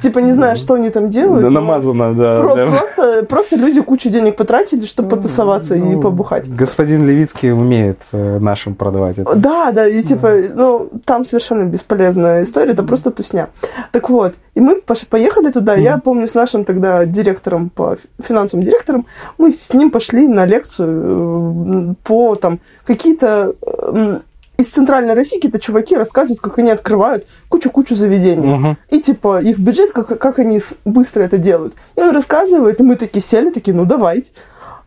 Типа 0.02 0.19
не 0.19 0.31
знаю, 0.34 0.56
что 0.56 0.73
они 0.73 0.89
там 0.89 1.10
делают. 1.10 1.43
Да, 1.43 1.49
но 1.49 1.60
намазано, 1.61 2.14
да. 2.15 2.38
про- 2.38 2.56
да. 2.56 2.65
Просто, 2.65 3.26
просто 3.26 3.56
люди 3.57 3.81
кучу 3.81 4.10
денег 4.10 4.35
потратили, 4.35 4.85
чтобы 4.85 5.10
потусоваться 5.10 5.76
и 5.76 5.80
Ну, 5.80 6.02
побухать. 6.02 6.49
Господин 6.49 7.06
Левицкий 7.06 7.52
умеет 7.52 8.02
э, 8.11 8.39
нашим 8.39 8.76
продавать 8.76 9.19
это. 9.19 9.35
Да, 9.35 9.72
да, 9.72 9.88
и 9.88 10.02
типа, 10.02 10.31
ну, 10.53 10.89
там 11.06 11.26
совершенно 11.26 11.64
бесполезная 11.65 12.43
история, 12.43 12.72
это 12.72 12.84
просто 12.84 13.11
тусня. 13.11 13.49
Так 13.91 14.10
вот, 14.10 14.34
и 14.56 14.61
мы 14.61 14.81
поехали 15.10 15.52
туда, 15.52 15.76
я 15.76 15.97
помню, 15.97 16.27
с 16.27 16.34
нашим 16.34 16.65
тогда 16.65 17.06
директором, 17.06 17.69
по 17.69 17.97
финансовым 18.22 18.65
директором, 18.65 19.06
мы 19.38 19.52
с 19.52 19.73
ним 19.73 19.91
пошли 19.91 20.27
на 20.27 20.45
лекцию 20.45 21.91
э, 21.91 21.93
по 22.16 22.36
там 22.36 22.62
какие-то 22.86 23.56
э, 23.62 24.20
из 24.58 24.68
центральной 24.68 25.16
России 25.16 25.36
какие-то 25.36 25.60
чуваки 25.60 25.98
рассказывают, 25.98 26.40
как 26.40 26.58
они 26.60 26.72
открывают 26.72 27.28
кучу-кучу 27.50 27.94
заведений. 27.94 28.48
Мгм. 28.48 28.78
И 28.90 29.02
типа 29.02 29.42
их 29.42 29.60
бюджет, 29.60 29.92
как, 29.92 30.18
как 30.18 30.40
они 30.40 30.62
быстро 30.86 31.24
это 31.24 31.38
делают. 31.38 31.74
И 31.98 32.00
он 32.00 32.12
рассказывает, 32.12 32.80
и 32.80 32.84
мы 32.84 32.96
такие 32.96 33.22
сели, 33.22 33.50
такие, 33.50 33.76
ну 33.76 33.84
давайте. 33.84 34.32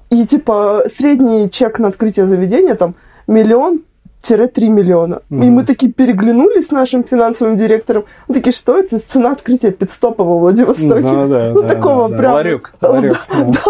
И 0.08 0.24
типа 0.24 0.84
средний 0.86 1.50
чек 1.50 1.78
на 1.78 1.88
открытие 1.88 2.24
заведения 2.24 2.74
там 2.76 2.94
миллион 3.26 3.82
3 4.20 4.68
миллиона. 4.68 5.20
И 5.30 5.34
Мгм. 5.34 5.52
мы 5.52 5.64
такие 5.64 5.92
переглянулись 5.92 6.66
с 6.66 6.70
нашим 6.70 7.04
финансовым 7.04 7.56
директором. 7.56 8.04
Мы 8.28 8.34
такие, 8.34 8.52
что 8.52 8.78
это? 8.78 8.98
Цена 8.98 9.32
открытия 9.32 9.70
пидстопа 9.70 10.24
во 10.24 10.38
Владивостоке. 10.38 11.02
Ну, 11.02 11.28
да, 11.28 11.52
Ну, 11.54 11.62
да, 11.62 11.68
такого 11.68 12.08
да, 12.08 12.16
прям. 12.18 12.32
Ларек, 12.34 12.74
ларек, 12.82 13.26
да. 13.30 13.44
да. 13.44 13.60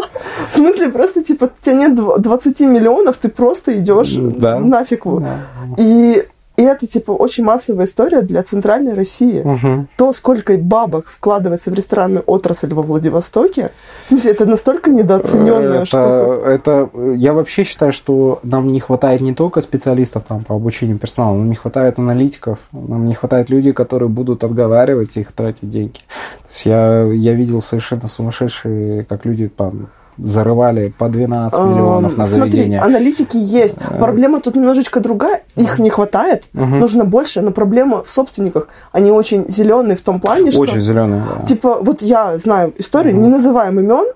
В 0.51 0.55
смысле, 0.55 0.89
просто, 0.91 1.23
типа, 1.23 1.45
у 1.47 1.51
тебя 1.61 1.75
нет 1.77 1.93
дв- 1.99 2.19
20 2.19 2.61
миллионов, 2.67 3.17
ты 3.19 3.29
просто 3.29 3.77
идешь 3.79 4.15
Да. 4.17 4.59
нафиг. 4.59 5.03
Да. 5.05 5.37
И, 5.79 6.25
и 6.59 6.63
это, 6.63 6.89
типа, 6.89 7.13
очень 7.13 7.45
массовая 7.45 7.85
история 7.85 8.23
для 8.23 8.43
центральной 8.43 8.95
России 8.95 9.43
Мгм. 9.45 9.89
то, 9.97 10.13
сколько 10.13 10.59
бабок 10.59 11.07
вкладывается 11.07 11.71
в 11.71 11.75
ресторанную 11.75 12.25
отрасль 12.27 12.75
во 12.75 12.83
Владивостоке, 12.83 13.71
в 14.07 14.09
смысле, 14.09 14.33
это 14.33 14.45
настолько 14.45 14.91
недооцененная 14.91 15.83
это, 15.83 15.85
штука. 15.85 16.43
это, 16.47 16.91
я 17.15 17.33
вообще 17.33 17.63
считаю, 17.63 17.93
что 17.93 18.41
нам 18.43 18.67
не 18.67 18.81
хватает 18.81 19.21
не 19.21 19.35
только 19.35 19.61
специалистов 19.61 20.25
там, 20.27 20.43
по 20.43 20.57
обучению 20.57 20.99
персонала, 20.99 21.37
нам 21.37 21.49
не 21.49 21.55
хватает 21.55 21.97
аналитиков, 22.01 22.59
нам 22.73 23.07
не 23.07 23.15
хватает 23.15 23.51
людей, 23.51 23.73
которые 23.73 24.09
будут 24.09 24.43
отговаривать 24.43 25.17
их 25.17 25.31
тратить 25.31 25.69
деньги. 25.69 25.99
То 26.43 26.49
есть 26.51 26.67
я, 26.67 27.05
я 27.05 27.35
видел 27.35 27.61
совершенно 27.61 28.09
сумасшедшие, 28.09 29.05
как 29.05 29.25
люди 29.25 29.49
там 29.49 29.91
зарывали 30.19 30.93
по 30.99 31.09
12 31.09 31.59
миллионов 31.61 32.17
на 32.17 32.23
Эм, 32.23 32.29
Смотри, 32.29 32.51
заведение. 32.51 32.81
аналитики 32.81 33.37
есть. 33.37 33.75
Э. 33.79 33.99
Проблема 33.99 34.41
тут 34.41 34.57
немножечко 34.57 35.01
другая. 35.01 35.43
Их 35.57 35.79
не 35.79 35.91
хватает, 35.91 36.45
Мгм. 36.53 36.79
нужно 36.81 37.05
больше, 37.05 37.41
но 37.41 37.51
проблема 37.51 38.03
в 38.03 38.11
собственниках. 38.11 38.69
Они 38.93 39.11
очень 39.13 39.45
зеленые 39.49 39.97
в 39.97 40.01
том 40.03 40.21
плане, 40.21 40.51
что... 40.51 40.63
Очень 40.63 40.81
зеленые, 40.81 41.23
да. 41.41 41.47
Типа, 41.47 41.79
вот 41.81 42.03
я 42.03 42.37
знаю 42.39 42.73
историю, 42.79 43.17
не 43.17 43.29
называем 43.29 43.79
имен, 43.81 44.07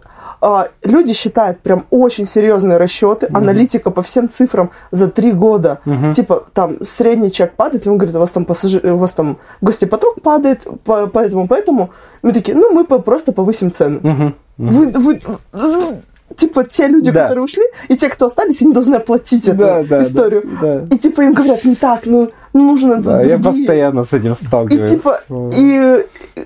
а, 0.44 0.68
люди 0.84 1.12
считают 1.12 1.60
прям 1.60 1.84
очень 1.90 2.26
серьезные 2.26 2.76
расчеты, 2.76 3.28
аналитика 3.32 3.90
по 3.92 4.02
всем 4.02 4.28
цифрам 4.28 4.70
за 4.90 5.08
три 5.08 5.30
года. 5.30 5.78
Мгм. 5.84 6.12
Типа, 6.12 6.44
там 6.52 6.78
средний 6.84 7.30
чек 7.30 7.52
падает, 7.52 7.86
и 7.86 7.88
он 7.88 7.96
говорит, 7.96 8.16
у 8.16 8.18
вас 8.18 8.32
там 8.32 8.44
пассажир, 8.44 8.84
у 8.86 8.96
вас 8.96 9.12
там 9.12 9.38
гостепоток 9.60 10.20
падает, 10.20 10.66
по- 10.84 11.06
поэтому, 11.06 11.46
поэтому. 11.46 11.90
Мы 12.22 12.32
такие, 12.32 12.56
ну, 12.56 12.72
мы 12.72 12.84
просто 12.84 13.32
повысим 13.32 13.70
цены. 13.70 14.00
Мгм. 14.02 14.34
Вы, 14.70 14.86
вы- 14.92 15.20
вы- 15.52 16.02
типа, 16.36 16.64
те 16.64 16.86
люди, 16.88 17.10
Да. 17.10 17.22
которые 17.24 17.44
ушли, 17.44 17.62
и 17.88 17.96
те, 17.96 18.08
кто 18.08 18.26
остались, 18.26 18.62
они 18.62 18.72
должны 18.72 18.94
оплатить 18.96 19.48
эту 19.48 19.58
Да, 19.58 19.82
да, 19.82 20.02
историю. 20.02 20.42
да, 20.60 20.78
да. 20.80 20.94
И 20.94 20.98
типа 20.98 21.20
им 21.22 21.32
говорят, 21.34 21.64
не 21.64 21.74
так, 21.74 22.06
ну, 22.06 22.30
ну, 22.54 22.64
нужно 22.70 22.96
Да, 23.02 23.20
я 23.22 23.36
другие». 23.36 23.38
постоянно 23.66 24.02
с 24.02 24.12
этим 24.12 24.32
И 24.32 24.34
сталкиваюсь. 24.34 24.90
типа, 24.90 25.20
и, 25.56 26.04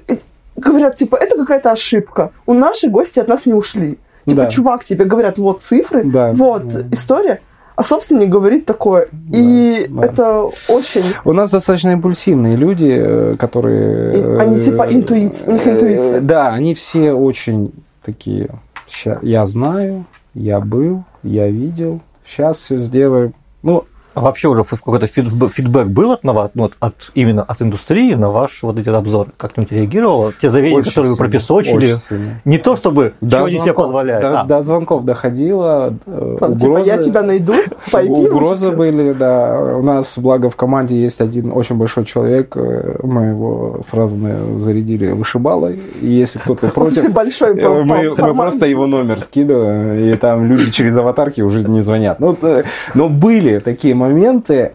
и 0.09 0.19
говорят, 0.57 0.97
типа, 0.97 1.17
это 1.17 1.37
какая-то 1.37 1.71
ошибка. 1.71 2.31
У 2.47 2.55
наши 2.55 2.89
гости 2.89 3.21
от 3.21 3.29
нас 3.29 3.47
не 3.47 3.53
ушли. 3.55 3.99
Типа, 4.27 4.43
Да. 4.43 4.47
чувак, 4.51 4.85
тебе 4.85 5.05
говорят, 5.05 5.39
вот 5.39 5.63
цифры, 5.63 6.03
Да, 6.05 6.33
вот 6.33 6.67
да. 6.67 6.81
история. 6.91 7.41
а 7.77 7.83
собственник 7.85 8.31
говорит 8.31 8.65
такое. 8.65 9.07
И 9.35 9.87
да. 9.91 10.03
это 10.03 10.41
очень... 10.69 11.03
У 11.27 11.33
нас 11.35 11.51
достаточно 11.51 11.91
импульсивные 11.91 12.57
люди, 12.57 12.91
э, 12.97 13.37
которые... 13.39 14.17
И 14.17 14.23
они 14.41 14.59
типа 14.61 14.85
э, 14.89 14.95
интуиция, 14.95 15.49
у 15.51 15.53
них 15.53 15.67
э, 15.67 15.73
интуиция. 15.75 16.21
Да, 16.23 16.49
они 16.55 16.73
все 16.73 17.13
очень 17.13 17.73
такие, 18.07 18.49
«Ща- 18.89 19.19
я 19.23 19.45
знаю, 19.45 20.05
я 20.35 20.61
был, 20.61 21.05
я 21.25 21.49
видел, 21.49 22.01
сейчас 22.25 22.59
все 22.59 22.79
сделаем. 22.79 23.35
Ну, 23.63 23.85
А 24.17 24.23
вообще 24.23 24.49
уже 24.49 24.65
какой-то 24.65 25.05
фидб- 25.07 25.51
фидбэк 25.51 25.89
был 25.89 26.13
от, 26.13 26.25
ну, 26.25 26.71
от 26.81 27.11
именно 27.15 27.43
от 27.43 27.61
индустрии 27.61 28.15
на 28.15 28.31
ваш 28.31 28.63
вот 28.63 28.79
эти 28.79 28.89
обзоры? 28.89 29.29
Как-нибудь 29.37 29.73
реагировало? 29.73 30.33
Те 30.41 30.49
заявления, 30.49 30.79
очень 30.79 30.89
которые 30.89 31.11
вы 31.13 31.19
пропесочили? 31.19 31.95
сильно. 31.97 32.41
Не 32.47 32.57
то, 32.57 32.77
чтобы 32.77 33.13
До 33.21 33.37
чего 33.37 33.45
они 33.45 33.59
себе 33.59 33.73
звонков- 33.73 33.85
позволяют. 33.85 34.23
До, 34.23 34.41
а, 34.41 34.45
до 34.45 34.63
звонков 34.63 35.05
доходило. 35.05 35.93
э, 36.07 36.37
Там, 36.41 36.57
типа, 36.57 36.79
я 36.79 36.97
тебя 36.97 37.23
найду, 37.23 37.53
пойди. 37.93 38.11
Угрозы 38.11 38.69
уже. 38.69 38.77
были, 38.79 39.13
да. 39.13 39.75
У 39.77 39.83
нас, 39.83 40.17
благо, 40.17 40.49
в 40.49 40.57
команде 40.57 40.97
есть 40.97 41.21
один 41.21 41.53
очень 41.53 41.77
большой 41.77 42.07
человек. 42.07 42.57
э, 42.57 42.97
Мы 43.03 43.25
его 43.25 43.81
сразу 43.83 44.17
зарядили 44.57 45.13
вышибалой. 45.13 45.79
И 46.01 46.07
если 46.07 46.39
кто-то 46.39 46.69
против, 46.75 47.13
большой 47.13 47.55
э, 47.59 47.83
мы, 47.85 48.15
просто 48.15 48.65
его 48.65 48.87
номер 48.87 49.21
скидываем, 49.21 49.93
и 49.93 50.17
там 50.17 50.47
люди 50.47 50.71
через 50.71 50.97
аватарки 50.97 51.43
уже 51.43 51.69
не 51.69 51.83
звонят. 51.83 52.19
Ну, 52.19 52.35
э, 52.41 52.63
но 52.95 53.11
были 53.11 53.59
такие 53.59 53.95
моменты. 53.95 54.06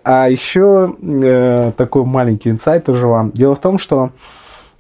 А 0.04 0.30
еще 0.30 0.96
э, 1.02 1.72
такой 1.78 2.06
маленький 2.06 2.50
инсайт 2.50 2.86
тоже 2.86 3.08
вам. 3.08 3.32
Дело 3.32 3.56
в 3.56 3.60
том, 3.60 3.78
что 3.78 4.12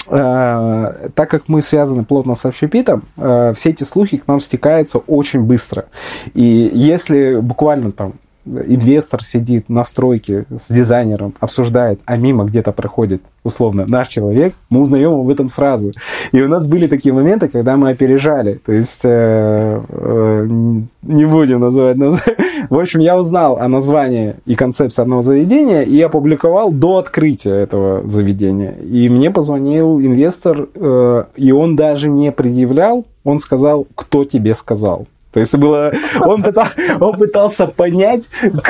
э, 0.08 1.10
так 1.16 1.30
как 1.30 1.48
мы 1.48 1.62
связаны 1.62 2.04
плотно 2.04 2.36
с 2.36 2.46
общепитом, 2.46 3.04
э, 3.18 3.54
все 3.56 3.70
эти 3.72 3.84
слухи 3.84 4.18
к 4.18 4.28
нам 4.28 4.40
стекаются 4.40 5.00
очень 5.00 5.42
быстро. 5.42 5.86
И 6.34 6.72
если 6.74 7.38
буквально 7.38 7.92
там 7.92 8.14
инвестор 8.46 9.24
сидит 9.24 9.70
на 9.70 9.84
стройке 9.84 10.46
с 10.50 10.72
дизайнером, 10.72 11.34
обсуждает, 11.40 12.00
а 12.06 12.18
мимо 12.18 12.46
где-то 12.46 12.72
проходит, 12.72 13.22
условно, 13.44 13.86
наш 13.88 14.08
человек, 14.08 14.54
мы 14.70 14.82
узнаем 14.82 15.14
об 15.14 15.30
этом 15.30 15.50
сразу. 15.50 15.92
И 16.32 16.42
у 16.42 16.48
нас 16.48 16.68
были 16.68 16.88
такие 16.88 17.14
моменты, 17.14 17.48
когда 17.48 17.78
мы 17.78 17.90
опережали. 17.90 18.60
То 18.66 18.72
есть, 18.72 19.02
э, 19.04 19.82
э, 19.88 20.48
не 21.04 21.26
будем 21.26 21.60
называть 21.60 21.98
название. 21.98 22.38
В 22.70 22.80
общем, 22.80 23.00
я 23.00 23.18
узнал 23.18 23.58
о 23.58 23.68
названии 23.68 24.36
и 24.46 24.56
концепции 24.56 25.02
одного 25.02 25.22
заведения 25.22 25.82
и 25.82 26.00
опубликовал 26.02 26.72
до 26.72 26.98
открытия 26.98 27.56
этого 27.56 28.08
заведения. 28.08 28.72
И 28.72 29.10
мне 29.10 29.32
позвонил 29.32 30.00
инвестор, 30.00 30.68
э, 30.74 31.24
и 31.36 31.52
он 31.52 31.76
даже 31.76 32.10
не 32.10 32.32
предъявлял, 32.32 33.06
он 33.24 33.40
сказал, 33.40 33.88
кто 33.96 34.24
тебе 34.24 34.54
сказал. 34.54 35.08
То 35.32 35.40
есть 35.40 35.56
было, 35.58 35.92
он, 36.20 36.44
пытал, 36.44 36.68
он 37.00 37.18
пытался 37.18 37.68
понять, 37.68 38.30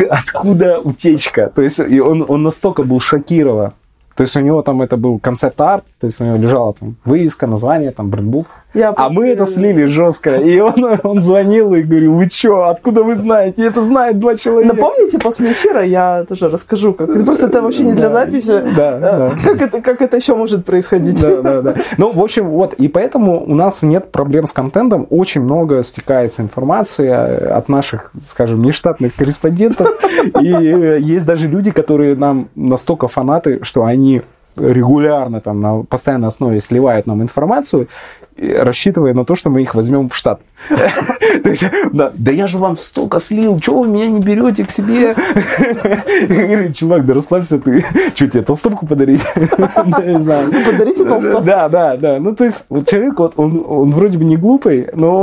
откуда 0.10 0.80
утечка. 0.80 1.52
То 1.56 1.62
есть 1.62 1.80
и 1.80 2.00
он, 2.00 2.26
он 2.28 2.44
настолько 2.44 2.84
был 2.84 3.00
шокирован. 3.00 3.74
То 4.16 4.24
есть 4.24 4.36
у 4.36 4.42
него 4.42 4.62
там 4.62 4.82
это 4.82 4.98
был 4.98 5.20
концепт-арт, 5.20 5.86
то 6.00 6.06
есть 6.08 6.22
у 6.22 6.26
него 6.26 6.38
лежала 6.38 6.74
там 6.74 6.96
вывеска, 7.06 7.48
название, 7.48 7.92
там 7.92 8.10
брендбук. 8.10 8.48
Я 8.74 8.94
А 8.96 9.10
мы 9.10 9.28
это 9.30 9.46
слили 9.46 9.86
жестко. 9.86 10.36
И 10.36 10.60
он, 10.60 11.00
он 11.04 11.20
звонил 11.20 11.74
и 11.74 11.82
говорил, 11.82 12.14
вы 12.14 12.26
что, 12.26 12.70
откуда 12.70 13.04
вы 13.04 13.16
знаете? 13.16 13.66
Это 13.66 13.82
знает 13.82 14.20
два 14.20 14.36
человека. 14.36 14.76
Напомните, 14.76 15.20
после 15.20 15.52
эфира 15.52 15.84
я 15.84 16.24
тоже 16.28 16.50
расскажу, 16.50 16.94
как 16.94 17.10
это 17.10 17.26
просто 17.26 17.48
это 17.48 17.62
вообще 17.62 17.84
не 17.84 17.94
для 17.94 18.10
записи. 18.10 18.64
Да, 18.76 18.92
Э, 18.92 19.00
да. 19.00 19.36
Как 19.44 19.62
это, 19.62 19.82
как 19.82 20.02
это 20.02 20.18
еще 20.18 20.36
может 20.36 20.66
происходить? 20.66 21.22
Да, 21.22 21.42
да, 21.42 21.62
да. 21.62 21.76
Ну, 21.98 22.12
в 22.12 22.22
общем, 22.22 22.50
вот, 22.50 22.74
и 22.74 22.88
поэтому 22.88 23.44
у 23.44 23.56
нас 23.56 23.84
нет 23.84 24.12
проблем 24.12 24.48
с 24.48 24.54
контентом. 24.54 25.08
Очень 25.10 25.42
много 25.42 25.82
стекается 25.84 26.42
информации 26.42 27.08
э, 27.08 27.50
от 27.50 27.70
наших, 27.70 28.12
скажем, 28.28 28.62
нештатных 28.62 29.16
корреспондентов. 29.16 29.90
И 30.42 30.54
э, 30.54 31.00
есть 31.00 31.26
даже 31.26 31.48
люди, 31.48 31.72
которые 31.72 32.16
нам 32.16 32.50
настолько 32.56 33.08
фанаты, 33.08 33.60
что 33.64 33.84
они 33.84 34.22
регулярно 34.58 35.40
там 35.42 35.60
на 35.60 35.84
постоянной 35.84 36.28
основе 36.28 36.60
сливают 36.60 37.08
нам 37.08 37.22
информацию, 37.22 37.84
э, 37.84 38.31
рассчитывая 38.42 39.14
на 39.14 39.24
то, 39.26 39.36
что 39.36 39.50
мы 39.50 39.62
их 39.62 39.76
возьмем 39.76 40.10
в 40.10 40.16
штат. 40.16 40.42
Да 41.94 42.32
я 42.32 42.48
же 42.48 42.58
вам 42.58 42.78
столько 42.78 43.20
слил, 43.20 43.60
чего 43.60 43.82
вы 43.82 43.88
меня 43.88 44.08
не 44.08 44.20
берете 44.20 44.66
к 44.66 44.72
себе? 44.72 45.16
Я 46.30 46.48
говорю, 46.48 46.74
чувак, 46.74 47.06
да 47.06 47.14
расслабься 47.14 47.60
ты. 47.60 47.84
Что, 48.16 48.28
тебе 48.28 48.44
толстовку 48.44 48.86
подарить? 48.86 49.22
Знаю. 50.20 50.52
Подарите 50.66 51.06
толстовку. 51.06 51.44
Да, 51.44 51.70
да, 51.70 51.98
да. 51.98 52.20
Ну, 52.20 52.36
то 52.36 52.44
есть, 52.46 52.66
человек, 52.88 53.20
он, 53.38 53.92
вроде 53.92 54.18
бы 54.18 54.26
не 54.26 54.38
глупый, 54.38 54.90
но 54.94 55.20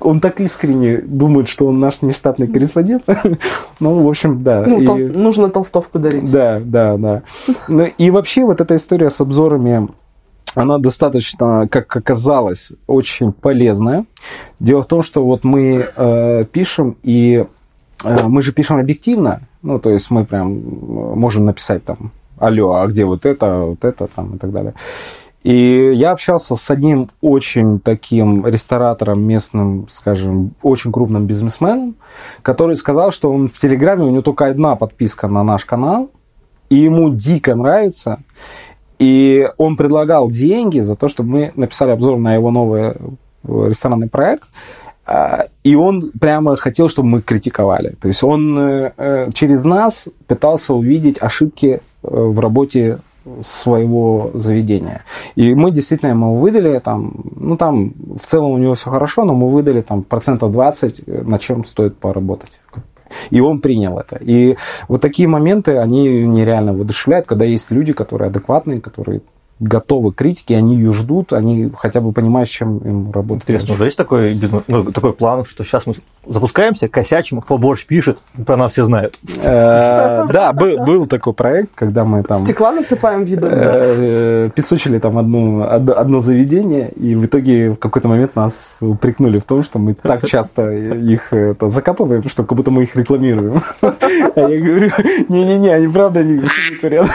он 0.00 0.20
так, 0.20 0.40
искренне 0.40 0.98
думает, 0.98 1.48
что 1.48 1.66
он 1.66 1.78
наш 1.78 2.02
нештатный 2.02 2.48
корреспондент. 2.48 3.04
Ну, 3.80 3.96
в 3.96 4.08
общем, 4.08 4.42
да. 4.42 4.64
Ну, 4.66 4.78
нужно 4.96 5.50
толстовку 5.50 5.98
дарить. 5.98 6.30
да, 6.30 6.60
да, 6.64 6.96
да. 6.96 7.22
Ну, 7.68 7.86
и 7.98 8.10
вообще 8.10 8.44
вот 8.44 8.60
эта 8.60 8.76
история 8.76 9.10
с 9.10 9.20
обзорами, 9.20 9.88
она 10.54 10.78
достаточно, 10.78 11.68
как 11.68 11.94
оказалось, 11.96 12.72
очень 12.86 13.32
полезная. 13.32 14.06
Дело 14.60 14.82
в 14.82 14.86
том, 14.86 15.02
что 15.02 15.24
вот 15.24 15.44
мы 15.44 15.88
э, 15.96 16.44
пишем, 16.50 16.96
и 17.02 17.44
э, 18.04 18.26
мы 18.26 18.42
же 18.42 18.52
пишем 18.52 18.78
объективно, 18.78 19.42
ну, 19.62 19.78
то 19.78 19.90
есть 19.90 20.10
мы 20.10 20.24
прям 20.24 20.52
э, 20.52 21.14
можем 21.14 21.44
написать 21.44 21.84
там, 21.84 22.12
алло, 22.38 22.74
а 22.74 22.86
где 22.86 23.04
вот 23.04 23.26
это, 23.26 23.60
вот 23.60 23.84
это 23.84 24.06
там 24.06 24.36
и 24.36 24.38
так 24.38 24.52
далее. 24.52 24.74
И 25.44 25.92
я 25.94 26.12
общался 26.12 26.56
с 26.56 26.70
одним 26.70 27.10
очень 27.20 27.78
таким 27.78 28.46
ресторатором 28.46 29.22
местным, 29.22 29.86
скажем, 29.88 30.54
очень 30.62 30.90
крупным 30.90 31.26
бизнесменом, 31.26 31.96
который 32.40 32.76
сказал, 32.76 33.10
что 33.10 33.30
он 33.30 33.48
в 33.48 33.52
Телеграме, 33.52 34.04
у 34.04 34.10
него 34.10 34.22
только 34.22 34.46
одна 34.46 34.74
подписка 34.74 35.28
на 35.28 35.42
наш 35.42 35.66
канал, 35.66 36.10
и 36.70 36.76
ему 36.76 37.10
дико 37.10 37.54
нравится. 37.54 38.22
И 38.98 39.48
он 39.58 39.76
предлагал 39.76 40.30
деньги 40.30 40.80
за 40.80 40.96
то, 40.96 41.08
чтобы 41.08 41.28
мы 41.28 41.52
написали 41.56 41.90
обзор 41.90 42.18
на 42.18 42.34
его 42.34 42.50
новый 42.50 42.82
э, 42.82 42.94
ресторанный 43.42 44.08
проект. 44.08 44.48
А, 45.06 45.46
И 45.62 45.74
он 45.74 46.12
прямо 46.18 46.56
хотел, 46.56 46.88
чтобы 46.88 47.08
мы 47.08 47.22
критиковали. 47.22 47.94
То 48.00 48.08
есть 48.08 48.22
он 48.22 48.58
э, 48.58 48.92
э, 48.96 49.30
через 49.34 49.64
нас 49.64 50.08
пытался 50.26 50.74
увидеть 50.74 51.20
ошибки 51.20 51.80
в 52.02 52.38
работе 52.38 52.98
своего 53.42 54.30
заведения. 54.34 55.04
И 55.34 55.54
мы 55.54 55.70
действительно 55.70 56.10
ему 56.10 56.36
выдали 56.36 56.78
там, 56.78 57.12
ну 57.36 57.56
там 57.56 57.94
в 58.16 58.26
целом 58.26 58.52
у 58.52 58.58
него 58.58 58.74
все 58.74 58.90
хорошо, 58.90 59.24
но 59.24 59.34
мы 59.34 59.50
выдали 59.50 59.80
там 59.80 60.02
процентов 60.02 60.52
20, 60.52 61.00
э, 61.06 61.22
на 61.22 61.38
чем 61.38 61.64
стоит 61.64 61.96
поработать. 61.96 62.52
И 63.30 63.40
он 63.40 63.58
принял 63.58 63.98
это. 63.98 64.18
И 64.20 64.56
вот 64.88 65.00
такие 65.00 65.28
моменты, 65.28 65.78
они 65.78 66.24
нереально 66.26 66.72
воодушевляют, 66.72 67.26
когда 67.26 67.44
есть 67.44 67.70
люди, 67.70 67.92
которые 67.92 68.28
адекватные, 68.28 68.80
которые 68.80 69.20
готовы 69.60 70.12
к 70.12 70.16
критике, 70.16 70.56
они 70.56 70.76
ее 70.76 70.92
ждут, 70.92 71.32
они 71.32 71.70
хотя 71.76 72.00
бы 72.00 72.12
понимают, 72.12 72.48
с 72.48 72.52
чем 72.52 72.78
им 72.78 73.12
работать. 73.12 73.44
Интересно, 73.44 73.74
уже 73.74 73.84
есть 73.84 73.96
такой, 73.96 74.38
ну, 74.66 74.84
такой 74.84 75.12
план, 75.12 75.44
что 75.44 75.64
сейчас 75.64 75.86
мы 75.86 75.94
запускаемся, 76.26 76.88
косячим, 76.88 77.40
Фоборж 77.40 77.86
пишет, 77.86 78.18
про 78.46 78.56
нас 78.56 78.72
все 78.72 78.84
знают. 78.84 79.18
Э, 79.42 80.24
Да, 80.32 80.52
был 80.52 81.06
такой 81.06 81.32
проект, 81.32 81.70
когда 81.74 82.04
мы 82.04 82.22
там 82.22 82.44
Стекла 82.44 82.72
насыпаем 82.72 83.24
видом. 83.24 83.50
э, 83.52 84.50
песочили 84.54 84.98
там 84.98 85.18
одно, 85.18 86.20
заведение, 86.20 86.90
и 86.90 87.14
в 87.14 87.26
итоге 87.26 87.70
в 87.70 87.76
какой-то 87.76 88.08
момент 88.08 88.36
нас 88.36 88.76
упрекнули 88.80 89.38
в 89.38 89.44
том, 89.44 89.62
что 89.62 89.78
мы 89.78 89.94
так 89.94 90.24
часто 90.26 90.70
их 90.72 91.32
закапываем, 91.60 92.28
что 92.28 92.44
как 92.44 92.56
будто 92.56 92.70
мы 92.70 92.82
их 92.84 92.96
рекламируем. 92.96 93.62
А 93.80 94.40
я 94.40 94.60
говорю, 94.60 94.90
не-не-не, 95.28 95.70
они 95.74 95.88
правда 95.88 96.22
не 96.24 96.34
не 96.34 96.76
творят. 96.78 97.08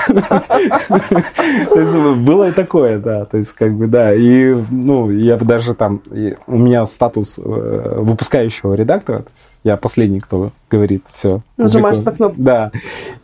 Было 2.30 2.50
и 2.50 2.52
такое, 2.52 3.00
да, 3.00 3.26
то 3.26 3.38
есть 3.38 3.54
как 3.54 3.74
бы, 3.74 3.88
да, 3.88 4.14
и, 4.14 4.54
ну, 4.70 5.10
я 5.10 5.36
даже 5.36 5.74
там, 5.74 6.04
у 6.46 6.58
меня 6.60 6.86
статус 6.86 7.40
э, 7.40 7.42
выпускающего 7.42 8.76
редактора, 8.76 9.18
то 9.18 9.32
есть 9.34 9.58
я 9.64 9.78
последний, 9.78 10.20
кто 10.20 10.52
говорит, 10.70 11.04
все. 11.12 11.42
Нажимаешь 11.58 12.00
на 12.00 12.12
кнопку. 12.12 12.42
Да. 12.42 12.72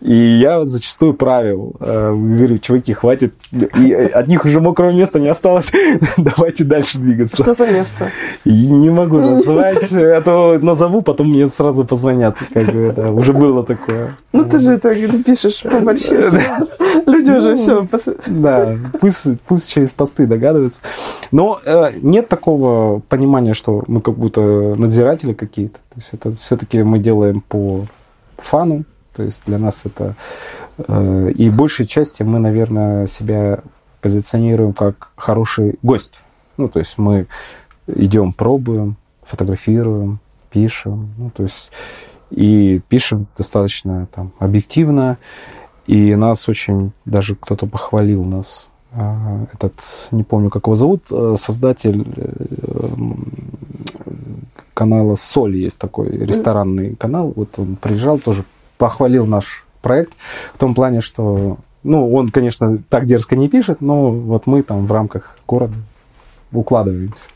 И 0.01 0.13
я 0.15 0.65
зачастую 0.65 1.13
правил. 1.13 1.75
э, 1.79 2.11
Говорю, 2.13 2.57
чуваки, 2.57 2.93
хватит. 2.93 3.33
И 3.77 3.93
от 3.93 4.27
них 4.27 4.45
уже 4.45 4.59
мокрого 4.59 4.91
места 4.91 5.19
не 5.19 5.27
осталось. 5.29 5.71
Давайте 6.17 6.63
дальше 6.63 6.99
двигаться. 6.99 7.41
Что 7.41 7.53
за 7.53 7.67
место? 7.67 8.09
И 8.43 8.67
не 8.67 8.89
могу 8.89 9.17
называть, 9.17 9.91
а 9.93 10.21
то 10.21 10.59
назову, 10.61 11.01
потом 11.01 11.29
мне 11.29 11.47
сразу 11.47 11.85
позвонят. 11.85 12.37
Как 12.53 12.65
бы, 12.65 12.93
да, 12.95 13.09
уже 13.11 13.33
было 13.33 13.63
такое. 13.63 14.11
Ну 14.33 14.43
ты 14.43 14.59
же 14.59 14.73
это 14.73 14.93
пишешь 15.23 15.63
по 15.63 15.79
борщу. 15.79 16.15
Люди 17.05 17.31
уже 17.31 17.55
все. 17.55 17.87
Да, 18.27 18.77
пусть, 18.99 19.27
пусть 19.47 19.69
через 19.69 19.93
посты 19.93 20.25
догадываются. 20.27 20.81
Но 21.31 21.59
э, 21.65 21.91
нет 22.01 22.27
такого 22.27 22.99
понимания, 22.99 23.53
что 23.53 23.83
мы 23.87 24.01
как 24.01 24.15
будто 24.17 24.41
надзиратели 24.75 25.33
какие-то. 25.33 25.79
То 25.95 26.01
есть 26.01 26.13
это 26.13 26.31
все-таки 26.31 26.83
мы 26.83 26.99
делаем 26.99 27.39
по 27.39 27.85
фану. 28.37 28.83
То 29.15 29.23
есть 29.23 29.43
для 29.45 29.57
нас 29.57 29.85
это... 29.85 30.15
э, 30.77 31.31
и 31.31 31.49
большей 31.49 31.87
части 31.87 32.21
мы, 32.23 32.39
наверное, 32.39 33.07
себя 33.07 33.61
позиционируем 34.01 34.73
как 34.73 35.11
хороший 35.15 35.79
гость. 35.81 36.21
Ну, 36.57 36.67
то 36.67 36.79
есть 36.79 36.97
мы 36.97 37.27
идем, 37.87 38.33
пробуем, 38.33 38.97
фотографируем, 39.23 40.19
пишем. 40.51 41.13
Ну, 41.17 41.29
то 41.29 41.43
есть 41.43 41.71
и 42.29 42.81
пишем 42.89 43.27
достаточно 43.37 44.07
там 44.13 44.33
объективно. 44.39 45.17
И 45.87 46.13
нас 46.15 46.49
очень, 46.49 46.91
даже 47.05 47.35
кто-то 47.35 47.67
похвалил 47.67 48.25
нас, 48.25 48.67
а, 48.91 49.45
этот, 49.53 49.73
не 50.11 50.23
помню, 50.23 50.49
как 50.49 50.67
его 50.67 50.75
зовут, 50.75 51.03
э, 51.11 51.35
создатель 51.37 52.05
э, 52.15 52.87
канала 54.75 55.15
«Соль» 55.15 55.55
есть 55.55 55.79
такой 55.79 56.09
ресторанный 56.09 56.95
канал. 56.95 57.33
Вот 57.35 57.57
он 57.57 57.77
приезжал, 57.77 58.19
тоже 58.19 58.43
похвалил 58.77 59.25
наш 59.25 59.65
проект 59.81 60.13
в 60.53 60.59
том 60.59 60.75
плане, 60.75 61.01
что, 61.01 61.57
ну, 61.81 62.13
он, 62.13 62.27
конечно, 62.27 62.77
так 62.89 63.05
дерзко 63.05 63.35
не 63.35 63.49
пишет, 63.49 63.81
но 63.81 64.11
вот 64.11 64.45
мы 64.45 64.61
там 64.61 64.85
в 64.85 64.91
рамках 64.91 65.39
города 65.47 65.73
укладываемся. 66.51 67.29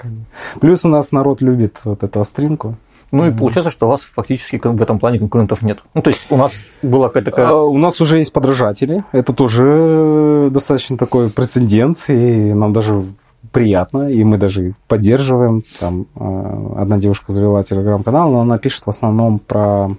Плюс 0.62 0.86
у 0.86 0.90
нас 0.90 1.12
народ 1.12 1.42
любит 1.42 1.78
вот 1.84 2.04
эту 2.04 2.20
остринку. 2.20 2.76
Ну 3.12 3.28
и 3.28 3.32
получается, 3.32 3.72
что 3.72 3.88
у 3.88 3.90
вас 3.90 4.02
фактически 4.02 4.62
в 4.64 4.82
этом 4.82 5.00
плане 5.00 5.18
конкурентов 5.18 5.64
нет. 5.64 5.80
Ну, 5.96 6.02
то 6.02 6.12
есть 6.12 6.32
у 6.32 6.38
нас 6.38 6.68
была 6.84 7.08
какая-то 7.08 7.32
такая... 7.32 7.48
А, 7.48 7.64
У 7.64 7.78
нас 7.78 8.00
уже 8.02 8.20
есть 8.20 8.32
подражатели. 8.32 9.04
Это 9.12 9.34
тоже 9.34 10.50
достаточно 10.52 10.96
такой 10.96 11.32
прецедент, 11.32 12.06
и 12.08 12.54
нам 12.54 12.72
даже 12.72 13.04
приятно, 13.52 14.10
и 14.10 14.24
мы 14.24 14.38
даже 14.38 14.74
поддерживаем. 14.88 15.64
Там 15.80 16.08
э, 16.16 16.74
одна 16.78 16.98
девушка 16.98 17.32
завела 17.32 17.64
телеграм-канал, 17.64 18.32
но 18.32 18.42
она 18.42 18.58
пишет 18.58 18.86
в 18.86 18.90
основном 18.90 19.40
про 19.40 19.90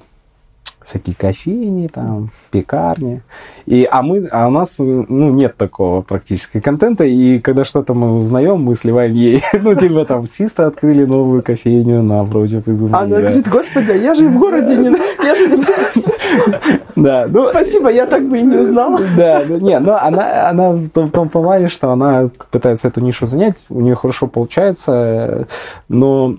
всякие 0.91 1.15
кофейни, 1.15 1.87
там, 1.87 2.31
пекарни. 2.51 3.23
И, 3.67 3.87
а, 3.91 4.03
мы, 4.03 4.27
а 4.31 4.49
у 4.49 4.51
нас 4.51 4.79
ну, 4.79 5.31
нет 5.31 5.57
такого 5.57 6.03
практически 6.03 6.61
контента, 6.61 7.05
и 7.05 7.39
когда 7.39 7.65
что-то 7.65 7.95
мы 7.95 8.19
узнаем, 8.19 8.62
мы 8.62 8.75
сливаем 8.75 9.15
ей. 9.15 9.43
ну, 9.53 9.75
типа 9.75 10.05
там 10.05 10.27
Систа 10.27 10.67
открыли 10.67 11.05
новую 11.05 11.43
кофейню 11.43 12.03
напротив 12.03 12.67
изумруда. 12.67 12.99
А 12.99 13.03
она 13.03 13.21
говорит, 13.21 13.49
господи, 13.49 13.93
я 13.93 14.15
же 14.15 14.29
в 14.29 14.39
городе 14.39 14.77
не... 14.77 14.97
Я 15.25 15.35
же 15.35 15.49
не... 15.49 15.65
Да, 16.97 17.27
ну, 17.29 17.49
Спасибо, 17.51 17.91
я 17.91 18.07
так 18.07 18.29
бы 18.29 18.39
и 18.39 18.43
не 18.43 18.57
узнала. 18.57 18.99
Да, 19.17 19.45
да, 19.45 19.59
не, 19.59 19.79
но 19.79 19.97
она, 19.97 20.49
она 20.49 20.71
в 20.73 20.89
том, 20.89 21.11
том 21.11 21.29
плане, 21.29 21.69
что 21.69 21.93
она 21.93 22.29
пытается 22.51 22.89
эту 22.89 23.01
нишу 23.01 23.27
занять, 23.27 23.65
у 23.69 23.81
нее 23.81 23.95
хорошо 23.95 24.27
получается, 24.27 25.47
но 25.89 26.37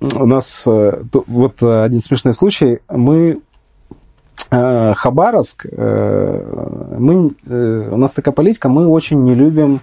у 0.00 0.26
нас 0.26 0.64
э, 0.66 1.02
вот 1.26 1.62
э, 1.62 1.84
один 1.84 2.00
смешной 2.00 2.34
случай, 2.34 2.80
мы 2.88 3.40
Хабаровск, 4.50 5.66
э, 5.70 6.96
мы, 6.98 7.30
э, 7.46 7.88
у 7.90 7.96
нас 7.96 8.12
такая 8.12 8.34
политика, 8.34 8.68
мы 8.68 8.86
очень 8.86 9.22
не 9.22 9.34
любим 9.34 9.80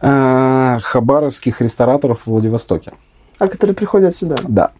э, 0.00 0.78
хабаровских 0.82 1.60
рестораторов 1.60 2.22
в 2.22 2.26
Владивостоке. 2.26 2.92
А 3.38 3.48
которые 3.48 3.76
приходят 3.76 4.16
сюда. 4.16 4.36
Да. 4.48 4.72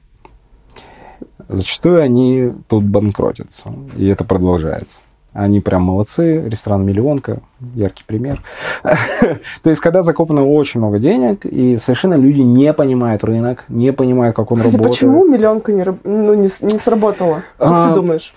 Зачастую 1.48 2.02
они 2.02 2.52
тут 2.68 2.84
банкротятся, 2.84 3.72
и 3.96 4.06
это 4.06 4.24
продолжается. 4.24 5.00
Они 5.34 5.60
прям 5.60 5.82
молодцы, 5.82 6.40
ресторан 6.48 6.86
«Миллионка», 6.86 7.40
яркий 7.74 8.04
пример. 8.06 8.40
То 8.82 9.70
есть, 9.70 9.80
когда 9.80 10.02
закопано 10.02 10.46
очень 10.46 10.80
много 10.80 10.98
денег, 10.98 11.44
и 11.44 11.76
совершенно 11.76 12.14
люди 12.14 12.40
не 12.40 12.72
понимают 12.72 13.24
рынок, 13.24 13.64
не 13.68 13.92
понимают, 13.92 14.36
как 14.36 14.52
он 14.52 14.58
Кстати, 14.58 14.76
работает. 14.76 14.94
почему 14.94 15.26
миллионка 15.26 15.72
не, 15.72 15.84
ну, 16.04 16.34
не, 16.34 16.48
сработала? 16.48 17.42
Как 17.58 17.68
А, 17.68 17.88
ты 17.88 17.94
думаешь? 17.94 18.32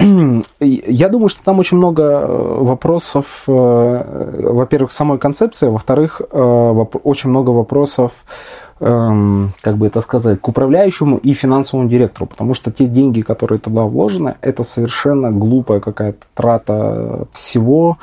И 0.60 0.84
Я 0.98 1.10
думаю, 1.10 1.30
что 1.30 1.44
там 1.44 1.60
очень 1.60 1.78
много 1.78 2.03
э, 2.03 2.57
вопросов, 2.64 3.44
э, 3.48 4.52
во-первых, 4.52 4.91
самой 4.91 5.19
концепции, 5.19 5.68
во-вторых, 5.68 6.22
э, 6.32 6.86
очень 7.03 7.30
много 7.30 7.52
вопросов, 7.52 8.11
как 8.80 9.78
бы 9.78 9.88
это 9.88 10.02
сказать, 10.02 10.40
к 10.40 10.48
управляющему 10.48 11.18
и 11.18 11.34
финансовому 11.34 11.90
директору, 11.90 12.28
потому 12.28 12.54
что 12.54 12.72
те 12.72 12.86
деньги, 12.86 13.22
которые 13.22 13.60
туда 13.60 13.84
вложены, 13.84 14.36
это 14.41 14.64
совершенно 14.64 15.32
глупая 15.32 15.80
какая-то 15.80 16.26
трата 16.36 17.28
всего. 17.32 17.98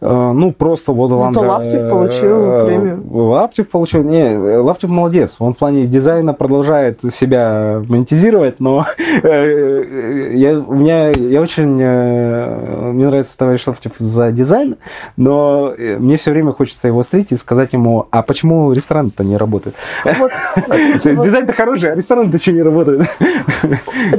Э, 0.00 0.32
Ну, 0.32 0.52
просто 0.52 0.92
вот 0.92 1.10
Зато 1.10 1.40
вам... 1.40 1.48
Лаптев 1.48 1.88
получил 1.88 2.64
премию. 2.64 3.02
Лаптев 3.10 3.68
получил... 3.68 4.02
Не, 4.02 4.36
Лаптев 4.58 4.90
молодец. 4.90 5.36
Он 5.38 5.52
в 5.54 5.58
плане 5.58 5.86
дизайна 5.86 6.34
продолжает 6.34 7.00
себя 7.12 7.82
монетизировать, 7.88 8.60
но 8.60 8.86
э, 9.22 10.32
я, 10.34 10.58
у 10.58 10.74
меня, 10.74 11.08
я 11.08 11.40
очень... 11.40 11.78
э, 11.80 12.90
Мне 12.92 13.06
нравится 13.06 13.36
товарищ 13.36 13.66
Лаптев 13.66 13.92
за 13.98 14.30
дизайн, 14.32 14.76
но 15.16 15.72
э, 15.76 15.96
мне 15.98 16.16
все 16.16 16.30
время 16.30 16.52
хочется 16.52 16.88
его 16.88 17.02
встретить 17.02 17.32
и 17.32 17.36
сказать 17.36 17.72
ему, 17.72 18.06
а 18.10 18.22
почему 18.22 18.72
ресторан-то 18.72 19.24
не 19.24 19.36
работает? 19.36 19.74
Вот, 20.18 20.30
То 20.66 20.74
есть 20.74 21.04
дизайн-то 21.04 21.52
хороший, 21.52 21.92
а 21.92 21.94
ресторан-то 21.94 22.38
что 22.38 22.52
не 22.52 22.62
работает? 22.62 23.08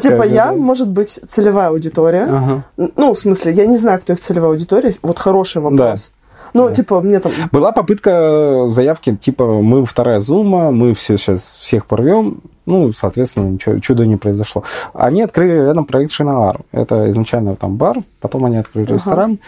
типа, 0.02 0.24
я, 0.24 0.48
да. 0.48 0.54
может 0.54 0.90
быть, 0.90 1.20
целевая 1.28 1.70
аудитория. 1.70 2.64
Ну, 2.78 3.14
в 3.14 3.18
смысле, 3.18 3.52
я 3.54 3.66
не 3.66 3.78
знаю, 3.78 4.00
кто 4.00 4.14
их 4.14 4.20
целевая 4.20 4.52
аудитория. 4.52 4.96
Вот 5.02 5.20
хороший 5.20 5.62
вопрос. 5.62 6.12
Ну, 6.54 6.72
типа, 6.72 7.02
мне 7.02 7.20
там... 7.20 7.32
Была 7.52 7.72
попытка 7.72 8.66
заявки, 8.68 9.16
типа, 9.16 9.46
мы 9.46 9.86
вторая 9.86 10.20
зума, 10.20 10.72
мы 10.72 10.94
все 10.94 11.18
сейчас 11.18 11.58
всех 11.62 11.86
порвем. 11.86 12.42
Ну, 12.66 12.92
соответственно, 12.94 13.50
ничего, 13.50 13.80
чуда 13.80 14.06
не 14.06 14.18
произошло. 14.18 14.64
Они 14.94 15.22
открыли 15.24 15.54
рядом 15.54 15.86
проект 15.86 16.12
Шиновар. 16.12 16.60
Это 16.72 17.10
изначально 17.10 17.56
там 17.56 17.76
бар, 17.76 17.98
потом 18.20 18.46
они 18.46 18.58
открыли 18.58 18.86
Ага. 18.86 18.94
ресторан. 18.94 19.40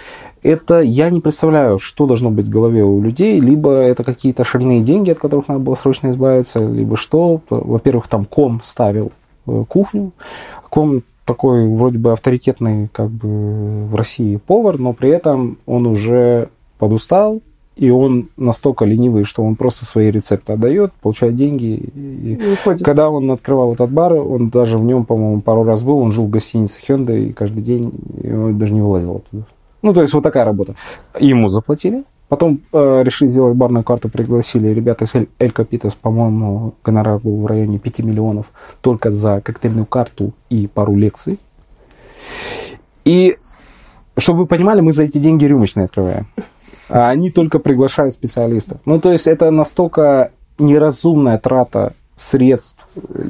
Это 0.44 0.82
я 0.82 1.10
не 1.10 1.22
представляю, 1.22 1.80
что 1.80 2.06
должно 2.06 2.30
быть 2.30 2.48
в 2.48 2.52
голове 2.52 2.84
у 2.84 3.02
людей. 3.02 3.40
Либо 3.40 3.72
это 3.72 4.04
какие-то 4.04 4.44
шальные 4.44 4.82
деньги, 4.82 5.10
от 5.10 5.20
которых 5.20 5.48
надо 5.48 5.62
было 5.62 5.76
срочно 5.76 6.10
избавиться, 6.12 6.60
либо 6.60 6.98
что. 6.98 7.42
Во-первых, 7.50 8.08
там 8.08 8.26
ком 8.26 8.60
ставил 8.62 9.14
э, 9.48 9.64
кухню. 9.68 10.12
Ком 10.70 11.02
такой 11.26 11.68
вроде 11.68 11.98
бы 11.98 12.12
авторитетный 12.12 12.90
как 12.92 13.10
бы 13.10 13.86
в 13.86 13.96
России 13.96 14.36
повар, 14.36 14.78
но 14.78 14.92
при 14.92 15.10
этом 15.10 15.58
он 15.66 15.88
уже 15.88 16.50
подустал, 16.78 17.42
и 17.76 17.90
он 17.90 18.30
настолько 18.38 18.86
ленивый, 18.86 19.24
что 19.24 19.44
он 19.44 19.56
просто 19.56 19.86
свои 19.86 20.12
рецепты 20.12 20.54
отдает, 20.54 20.92
получает 21.02 21.36
деньги. 21.36 21.90
И 21.96 22.40
когда 22.84 23.10
он 23.10 23.32
открывал 23.32 23.74
этот 23.74 23.90
бар, 23.90 24.14
он 24.14 24.50
даже 24.50 24.78
в 24.78 24.84
нем, 24.84 25.06
по-моему, 25.06 25.42
пару 25.42 25.64
раз 25.64 25.82
был, 25.84 26.00
он 26.00 26.12
жил 26.12 26.26
в 26.26 26.30
гостинице 26.30 26.82
Hyundai, 26.86 27.28
и 27.28 27.34
каждый 27.34 27.64
день 27.64 27.94
и 28.22 28.32
он 28.32 28.60
даже 28.60 28.74
не 28.74 28.82
вылазил 28.82 29.18
оттуда. 29.18 29.46
Ну, 29.84 29.94
то 29.94 30.02
есть 30.02 30.14
вот 30.14 30.24
такая 30.24 30.46
работа. 30.46 30.76
Ему 31.20 31.50
заплатили, 31.50 32.06
потом 32.30 32.62
э, 32.72 33.04
решили 33.04 33.28
сделать 33.28 33.56
барную 33.56 33.84
карту, 33.84 34.10
пригласили 34.10 34.70
ребята 34.70 35.04
из 35.04 35.14
Эль, 35.14 35.28
Эль 35.40 35.52
Капитас, 35.52 35.94
по-моему, 35.94 36.74
гонорар 36.84 37.20
был 37.20 37.42
в 37.42 37.46
районе 37.46 37.80
5 37.80 38.00
миллионов 38.00 38.52
только 38.82 39.12
за 39.12 39.42
коктейльную 39.42 39.86
карту 39.86 40.34
и 40.50 40.68
пару 40.68 40.96
лекций. 40.96 41.38
И, 43.04 43.36
чтобы 44.18 44.40
вы 44.40 44.46
понимали, 44.48 44.80
мы 44.80 44.94
за 44.94 45.04
эти 45.04 45.18
деньги 45.18 45.46
рюмочные 45.46 45.86
открываем. 45.86 46.28
А 46.90 47.10
они 47.10 47.30
только 47.30 47.60
приглашают 47.60 48.14
специалистов. 48.14 48.80
Ну, 48.86 49.00
то 49.02 49.12
есть 49.12 49.28
это 49.28 49.52
настолько 49.52 50.32
неразумная 50.60 51.38
трата 51.38 51.94
средств. 52.16 52.78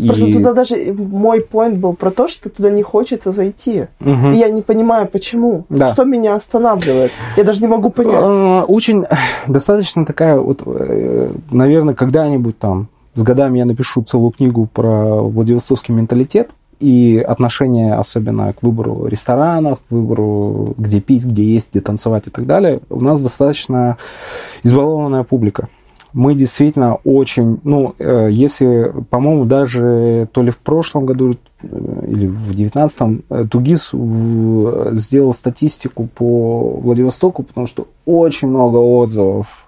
Просто 0.06 0.28
и- 0.28 0.34
туда 0.34 0.54
даже 0.54 0.76
мой 0.94 1.42
поинт 1.42 1.78
был 1.78 1.94
про 1.94 2.10
то, 2.12 2.28
что 2.28 2.50
туда 2.50 2.70
не 2.70 2.84
хочется 2.84 3.32
зайти. 3.32 3.88
Мгм. 4.00 4.32
И 4.34 4.38
я 4.38 4.50
не 4.50 4.62
понимаю, 4.62 5.08
почему. 5.08 5.66
Да. 5.70 5.88
Что 5.88 6.04
меня 6.04 6.36
останавливает. 6.36 7.12
Я 7.38 7.44
даже 7.44 7.62
не 7.62 7.68
могу 7.68 7.90
понять. 7.90 8.16
Э, 8.16 8.62
Очень 8.68 9.06
достаточно 9.48 10.06
такая 10.06 10.38
вот, 10.38 10.62
э, 10.66 11.32
наверное, 11.52 11.94
когда-нибудь 11.96 12.58
там 12.60 12.88
с 13.14 13.22
годами 13.24 13.60
я 13.60 13.66
напишу 13.66 14.04
целую 14.04 14.32
книгу 14.32 14.68
про 14.72 15.22
Владивостокский 15.22 15.94
менталитет 15.94 16.50
и 16.80 17.24
отношение 17.26 17.94
особенно 17.94 18.52
к 18.52 18.62
выбору 18.64 19.06
ресторанов, 19.06 19.80
к 19.88 19.92
выбору, 19.92 20.74
где 20.78 21.00
пить, 21.00 21.24
где 21.24 21.44
есть, 21.44 21.70
где 21.72 21.80
танцевать 21.80 22.28
и 22.28 22.30
так 22.30 22.46
далее. 22.46 22.82
У 22.90 23.00
нас 23.02 23.22
достаточно 23.22 23.98
избалованная 24.64 25.24
публика. 25.24 25.70
Мы 26.14 26.36
действительно 26.36 27.00
очень, 27.04 27.60
ну, 27.64 27.96
э, 27.98 28.30
если, 28.32 28.94
по-моему, 29.10 29.46
даже 29.46 30.28
то 30.32 30.44
ли 30.44 30.52
в 30.52 30.60
прошлом 30.60 31.08
году 31.08 31.34
э, 31.64 32.06
или 32.08 32.28
в 32.28 32.54
девятнадцатом 32.54 33.24
э, 33.30 33.46
Тугис 33.50 33.92
сделал 34.96 35.34
статистику 35.34 36.08
по 36.14 36.80
Владивостоку, 36.80 37.42
потому 37.42 37.66
что 37.66 37.88
очень 38.06 38.48
много 38.48 38.78
отзывов. 38.78 39.66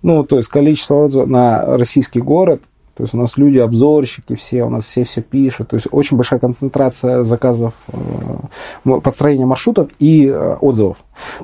Ну, 0.00 0.24
то 0.24 0.38
есть 0.38 0.48
количество 0.48 1.04
отзывов 1.04 1.28
на 1.28 1.76
российский 1.76 2.20
город. 2.20 2.62
То 2.98 3.04
есть 3.04 3.14
у 3.14 3.16
нас 3.16 3.36
люди, 3.36 3.58
обзорщики 3.58 4.34
все, 4.34 4.64
у 4.64 4.70
нас 4.70 4.84
все 4.84 5.04
все 5.04 5.22
пишут. 5.22 5.68
То 5.68 5.74
есть 5.74 5.86
очень 5.92 6.16
большая 6.16 6.40
концентрация 6.40 7.22
заказов, 7.22 7.74
э, 7.92 9.00
построения 9.04 9.46
маршрутов 9.46 9.86
и 10.00 10.26
э, 10.26 10.56
отзывов. 10.60 10.96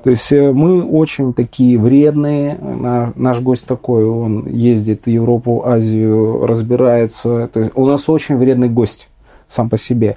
То 0.02 0.10
есть 0.10 0.32
э, 0.32 0.50
мы 0.50 0.82
очень 0.82 1.32
такие 1.32 1.78
вредные. 1.78 2.56
На- 2.56 3.12
наш 3.14 3.38
гость 3.38 3.68
такой, 3.68 4.04
он 4.04 4.48
ездит 4.48 5.04
в 5.04 5.06
Европу, 5.06 5.62
Азию, 5.64 6.44
разбирается. 6.44 7.48
То 7.52 7.60
есть 7.60 7.70
у 7.76 7.86
нас 7.86 8.08
очень 8.08 8.36
вредный 8.36 8.68
гость 8.68 9.08
сам 9.46 9.70
по 9.70 9.76
себе. 9.76 10.16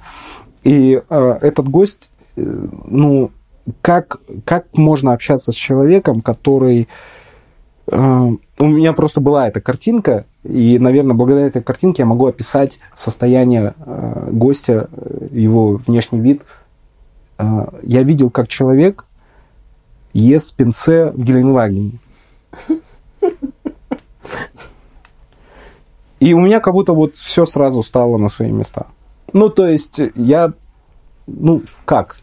И 0.64 1.00
этот 1.08 1.68
гость, 1.68 2.10
ну, 2.34 3.30
как, 3.80 4.18
как 4.44 4.66
можно 4.76 5.12
общаться 5.12 5.52
с 5.52 5.54
человеком, 5.54 6.20
который... 6.20 6.88
у 7.86 8.66
меня 8.66 8.92
просто 8.92 9.20
была 9.20 9.46
эта 9.46 9.60
картинка, 9.60 10.26
И, 10.48 10.78
наверное, 10.78 11.14
благодаря 11.14 11.46
этой 11.46 11.62
картинке 11.62 12.02
я 12.02 12.06
могу 12.06 12.26
описать 12.26 12.80
состояние 12.94 13.74
э, 13.78 14.30
гостя, 14.32 14.88
э, 14.90 15.28
его 15.30 15.76
внешний 15.76 16.20
вид. 16.20 16.42
Э, 17.36 17.66
я 17.82 18.02
видел, 18.02 18.30
как 18.30 18.48
человек 18.48 19.04
ест 20.14 20.54
пинце 20.54 21.10
в 21.10 21.22
Геленвагене. 21.22 21.98
И 26.18 26.32
у 26.32 26.40
меня 26.40 26.60
как 26.60 26.72
будто 26.72 26.94
вот 26.94 27.16
все 27.16 27.44
сразу 27.44 27.82
стало 27.82 28.16
на 28.16 28.28
свои 28.28 28.50
места. 28.50 28.86
Ну, 29.34 29.50
то 29.50 29.68
есть 29.68 30.00
я... 30.14 30.54
Ну, 31.26 31.62
как? 31.84 32.16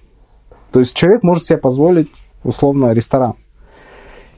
То 0.71 0.79
есть 0.79 0.95
человек 0.95 1.21
может 1.21 1.45
себе 1.45 1.59
позволить, 1.59 2.09
условно, 2.43 2.91
ресторан. 2.91 3.35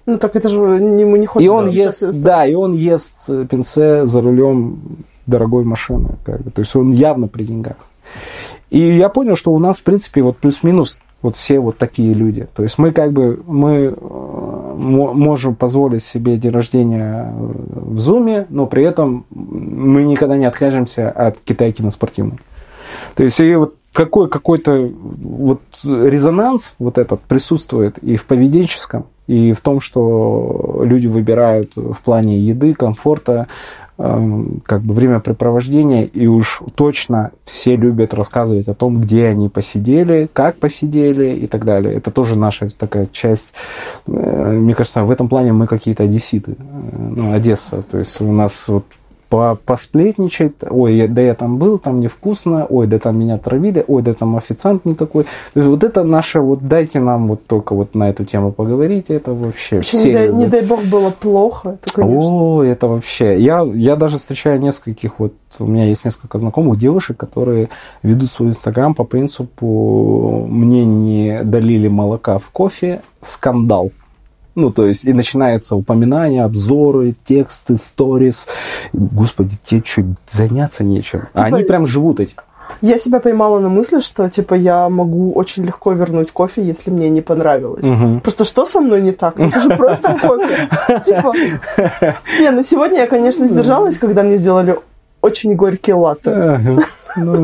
Ну 0.08 0.18
так 0.18 0.36
это 0.38 0.48
же 0.48 0.60
ему 0.60 1.18
не 1.18 1.28
хочется. 1.28 1.46
И 1.46 1.50
он 1.50 1.68
ест, 1.68 2.12
да, 2.14 2.46
и 2.48 2.54
он 2.54 2.72
ест 2.72 3.16
э, 3.28 3.46
пинце 3.48 4.06
за 4.06 4.22
рулем 4.22 4.80
дорогой 5.26 5.66
машины. 5.66 6.12
Как 6.24 6.42
бы. 6.42 6.50
То 6.50 6.62
есть 6.62 6.76
он 6.76 6.92
явно 6.92 7.28
при 7.28 7.44
деньгах. 7.44 7.76
И 8.70 8.80
я 8.80 9.10
понял, 9.10 9.36
что 9.36 9.52
у 9.52 9.60
нас, 9.60 9.80
в 9.80 9.84
принципе, 9.84 10.22
вот 10.22 10.38
плюс-минус 10.38 11.02
вот 11.22 11.36
все 11.36 11.60
вот 11.60 11.78
такие 11.78 12.14
люди. 12.14 12.48
То 12.56 12.64
есть 12.64 12.78
мы 12.78 12.94
как 12.94 13.12
бы 13.12 13.44
мы 13.46 13.94
э, 13.94 13.96
мо- 14.00 15.14
можем 15.14 15.56
позволить 15.56 16.04
себе 16.04 16.38
день 16.38 16.52
рождения 16.52 17.34
э, 17.34 17.52
в 17.76 18.00
зуме, 18.00 18.46
но 18.50 18.66
при 18.66 18.86
этом 18.86 19.26
мы 19.30 20.04
никогда 20.04 20.38
не 20.38 20.46
откажемся 20.46 21.10
от 21.10 21.38
китайки 21.42 21.82
на 21.82 21.90
спортивной. 21.90 22.40
То 23.16 23.24
есть 23.24 23.42
и 23.42 23.56
вот 23.56 23.76
какой 23.92 24.30
какой-то 24.30 24.90
вот 25.22 25.62
резонанс 25.84 26.76
вот 26.80 26.98
этот 26.98 27.20
присутствует 27.22 27.98
и 27.98 28.16
в 28.16 28.26
поведенческом, 28.26 29.08
и 29.28 29.52
в 29.52 29.62
том, 29.62 29.80
что 29.80 30.82
люди 30.84 31.08
выбирают 31.08 31.72
в 31.76 31.98
плане 32.04 32.40
еды, 32.40 32.74
комфорта, 32.74 33.48
эм, 33.98 34.62
как 34.66 34.82
бы 34.82 34.94
времяпрепровождения, 34.94 36.04
и 36.04 36.28
уж 36.28 36.62
точно 36.76 37.32
все 37.44 37.76
любят 37.76 38.14
рассказывать 38.14 38.68
о 38.68 38.74
том, 38.74 39.02
где 39.02 39.28
они 39.28 39.50
посидели, 39.50 40.30
как 40.32 40.56
посидели 40.58 41.32
и 41.32 41.48
так 41.48 41.66
далее. 41.66 41.94
Это 41.94 42.12
тоже 42.12 42.38
наша 42.38 42.68
такая 42.78 43.06
часть. 43.06 43.54
Э, 44.08 44.52
Мне 44.54 44.74
кажется, 44.76 45.04
в 45.04 45.12
этом 45.12 45.28
плане 45.28 45.52
мы 45.52 45.68
какие-то 45.68 46.04
одесситы, 46.04 46.52
э, 46.52 47.14
ну, 47.16 47.34
Одесса. 47.34 47.84
То 47.90 47.98
есть 47.98 48.22
у 48.22 48.32
нас 48.32 48.68
вот 48.68 48.86
по- 49.30 49.58
посплетничать, 49.66 50.54
ой, 50.70 51.08
да 51.08 51.22
я 51.22 51.36
там 51.36 51.58
был, 51.58 51.78
там 51.78 52.00
невкусно, 52.00 52.66
ой, 52.66 52.88
да 52.88 53.00
там 53.00 53.20
меня 53.20 53.38
травили, 53.38 53.84
ой, 53.88 54.02
да 54.02 54.14
там 54.14 54.36
официант 54.38 54.86
никакой. 54.86 55.24
То 55.24 55.60
есть 55.60 55.68
вот 55.68 55.84
это 55.84 56.04
наше, 56.04 56.40
вот 56.40 56.68
дайте 56.68 57.00
нам 57.00 57.28
вот 57.28 57.46
только 57.46 57.76
вот 57.76 57.96
на 57.96 58.10
эту 58.10 58.26
тему 58.26 58.52
поговорить, 58.52 59.10
это 59.10 59.34
вообще 59.34 59.78
Вообще, 59.78 59.98
все 59.98 60.08
не, 60.10 60.14
дай, 60.14 60.34
не 60.34 60.48
дай 60.48 60.62
бог 60.62 60.84
было 60.86 61.10
плохо, 61.10 61.78
это, 61.82 61.94
конечно. 61.94 62.32
О, 62.32 62.64
это 62.64 62.88
вообще. 62.88 63.40
Я, 63.40 63.62
я 63.74 63.96
даже 63.96 64.18
встречаю 64.18 64.60
нескольких, 64.60 65.20
вот 65.20 65.34
у 65.60 65.66
меня 65.66 65.86
есть 65.86 66.06
несколько 66.06 66.38
знакомых 66.38 66.78
девушек, 66.78 67.18
которые 67.18 67.70
ведут 68.04 68.32
свой 68.32 68.50
инстаграм 68.50 68.94
по 68.94 69.04
принципу 69.04 70.46
«мне 70.50 70.86
не 70.86 71.42
долили 71.44 71.88
молока 71.88 72.38
в 72.38 72.50
кофе, 72.52 73.02
скандал». 73.22 73.92
Ну, 74.58 74.72
то 74.72 74.88
есть, 74.88 75.06
и 75.06 75.14
начинается 75.14 75.76
упоминание, 75.76 76.44
обзоры, 76.44 77.14
тексты, 77.26 77.76
сторис. 77.76 78.48
Господи, 78.92 79.56
тебе 79.64 79.84
что, 79.86 80.04
заняться 80.26 80.84
нечем? 80.84 81.28
А 81.36 81.46
Типа- 81.46 81.58
они 81.58 81.64
прям 81.64 81.86
живут 81.86 82.20
этим. 82.20 82.38
Я 82.82 82.98
себя 82.98 83.20
поймала 83.20 83.60
на 83.60 83.70
мысли, 83.70 84.00
что 84.00 84.28
типа 84.30 84.56
я 84.56 84.90
могу 84.90 85.32
очень 85.34 85.64
легко 85.64 85.94
вернуть 85.94 86.32
кофе, 86.32 86.64
если 86.64 86.90
мне 86.90 87.08
не 87.10 87.22
понравилось. 87.22 87.84
Мгм. 87.84 88.20
Просто 88.22 88.46
что 88.46 88.66
со 88.66 88.80
мной 88.80 89.02
не 89.02 89.12
так? 89.12 89.38
Ну, 89.38 89.46
Это 89.46 89.60
же 89.60 89.70
просто 89.70 90.18
кофе. 90.20 90.68
Типа, 91.06 91.34
не, 92.40 92.50
ну 92.50 92.64
сегодня 92.64 93.02
я, 93.02 93.08
конечно, 93.08 93.46
сдержалась, 93.46 94.00
когда 94.00 94.24
мне 94.24 94.38
сделали 94.38 94.76
очень 95.22 95.56
горькие 95.56 95.96
латте. 95.98 96.60
Ну, 97.18 97.36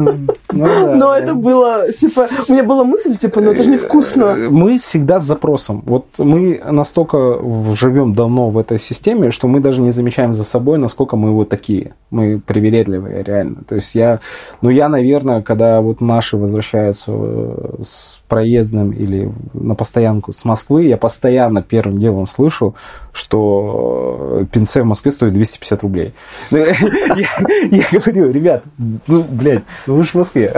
ну 0.52 0.66
да, 0.66 0.96
Но 0.96 1.08
да. 1.10 1.20
это 1.20 1.34
было, 1.34 1.92
типа, 1.92 2.28
у 2.48 2.52
меня 2.52 2.64
была 2.64 2.84
мысль, 2.84 3.16
типа, 3.18 3.42
ну 3.42 3.52
это 3.52 3.64
же 3.64 3.70
невкусно. 3.70 4.24
Э, 4.24 4.50
Мы 4.50 4.78
всегда 4.78 5.20
с 5.20 5.24
запросом. 5.24 5.84
Вот 5.86 6.06
мы 6.20 6.62
настолько 6.64 7.40
живем 7.76 8.14
давно 8.14 8.50
в 8.50 8.58
этой 8.58 8.78
системе, 8.78 9.32
что 9.32 9.48
мы 9.48 9.60
даже 9.60 9.82
не 9.82 9.92
замечаем 9.92 10.34
за 10.34 10.44
собой, 10.44 10.78
насколько 10.78 11.16
мы 11.16 11.32
вот 11.32 11.50
такие. 11.50 11.94
Мы 12.12 12.40
привередливые, 12.40 13.24
реально. 13.24 13.64
То 13.68 13.76
есть 13.76 13.96
я, 13.96 14.20
ну 14.62 14.70
я, 14.70 14.90
наверное, 14.90 15.42
когда 15.42 15.82
вот 15.82 16.02
наши 16.02 16.38
возвращаются 16.38 17.12
э, 17.12 17.76
с 17.84 18.22
проездом 18.28 18.92
или 18.92 19.32
на 19.54 19.76
постоянку 19.76 20.34
с 20.34 20.46
Москвы, 20.46 20.86
я 20.86 20.98
постоянно 20.98 21.62
первым 21.62 21.98
делом 21.98 22.28
слышу, 22.28 22.76
что 23.12 24.40
э, 24.42 24.46
пинце 24.52 24.84
в 24.84 24.86
Москве 24.86 25.12
стоит 25.12 25.34
250 25.34 25.82
рублей. 25.84 26.14
Ну, 26.52 26.58
я 27.72 27.86
говорю, 27.92 28.32
ребят, 28.32 28.64
ну, 29.08 29.24
блядь, 29.24 29.63
ну 29.88 29.96
вы 29.96 30.04
же 30.04 30.10
в 30.10 30.16
Москве. 30.16 30.54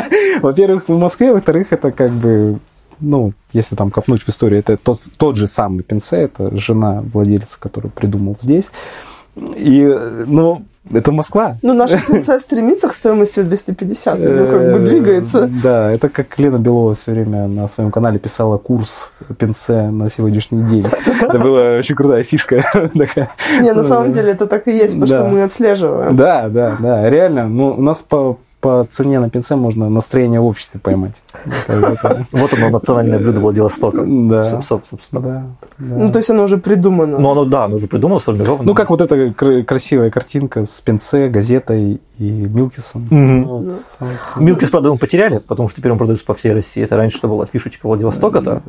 Во-первых, 0.42 0.88
в 0.88 0.98
Москве, 0.98 1.32
во-вторых, 1.32 1.72
это 1.72 1.90
как 1.90 2.10
бы, 2.12 2.58
ну, 3.00 3.32
если 3.52 3.76
там 3.76 3.90
копнуть 3.90 4.22
в 4.22 4.28
историю, 4.28 4.60
это 4.60 4.76
тот, 4.76 5.00
тот 5.16 5.36
же 5.36 5.46
самый 5.46 5.82
Пинце, 5.82 6.16
это 6.16 6.56
жена 6.56 7.02
владельца, 7.12 7.58
который 7.58 7.90
придумал 7.90 8.36
здесь. 8.40 8.70
И, 9.36 9.84
ну, 10.26 10.64
это 10.92 11.12
Москва. 11.12 11.56
Ну, 11.62 11.74
наша 11.74 11.98
пицца 12.06 12.38
стремится 12.38 12.88
к 12.88 12.92
стоимости 12.92 13.40
в 13.40 13.48
250, 13.48 14.18
ну, 14.18 14.46
как 14.46 14.72
бы 14.72 14.78
Э, 14.78 14.84
двигается. 14.84 15.50
Да, 15.62 15.90
это 15.92 16.08
как 16.08 16.38
Лена 16.38 16.58
Белова 16.58 16.94
все 16.94 17.12
время 17.12 17.46
на 17.46 17.66
своем 17.68 17.90
канале 17.90 18.18
писала 18.18 18.58
курс 18.58 19.10
Пинце 19.38 19.90
на 19.90 20.08
сегодняшний 20.08 20.62
день. 20.62 20.86
Это 21.20 21.38
была 21.38 21.78
очень 21.78 21.94
крутая 21.94 22.22
фишка. 22.22 22.64
Не, 22.94 23.72
на 23.72 23.84
самом 23.84 24.12
деле 24.12 24.32
это 24.32 24.46
так 24.46 24.66
и 24.68 24.72
есть, 24.72 24.94
потому 24.94 25.06
что 25.06 25.24
мы 25.24 25.42
отслеживаем. 25.42 26.16
Да, 26.16 26.48
да, 26.48 26.76
да, 26.78 27.10
реально. 27.10 27.46
Ну, 27.46 27.74
у 27.74 27.82
нас 27.82 28.02
по, 28.02 28.38
по 28.60 28.86
цене 28.90 29.20
на 29.20 29.30
пинце 29.30 29.54
можно 29.56 29.88
настроение 29.88 30.40
в 30.40 30.46
обществе 30.46 30.80
поймать. 30.80 31.14
Вот 32.32 32.54
оно, 32.54 32.70
национальное 32.70 33.18
блюдо 33.18 33.40
Владивостока. 33.40 33.98
Да. 34.04 34.58
Соб- 34.60 34.82
Собственно. 34.90 35.46
Ну, 35.78 36.10
то 36.10 36.18
есть 36.18 36.30
оно 36.30 36.42
уже 36.44 36.58
придумано. 36.58 37.18
Ну, 37.18 37.30
оно, 37.30 37.44
да, 37.44 37.64
оно 37.66 37.76
уже 37.76 37.86
придумано, 37.86 38.20
сформировано. 38.20 38.64
Ну, 38.64 38.74
как 38.74 38.90
вот 38.90 39.00
эта 39.00 39.32
кр- 39.32 39.64
красивая 39.64 40.10
картинка 40.10 40.64
с 40.64 40.80
Пинце, 40.80 41.28
газетой 41.28 42.00
и 42.18 42.24
Милкисом. 42.30 43.06
Вот. 43.10 43.74
Милкис, 44.36 44.70
правда, 44.70 44.90
мы 44.90 44.98
потеряли, 44.98 45.38
потому 45.38 45.68
что 45.68 45.80
теперь 45.80 45.92
он 45.92 45.98
продается 45.98 46.24
по 46.24 46.34
всей 46.34 46.52
России. 46.52 46.82
Это 46.82 46.96
раньше 46.96 47.18
что 47.18 47.28
была 47.28 47.46
фишечка 47.46 47.86
Владивостока-то. 47.86 48.62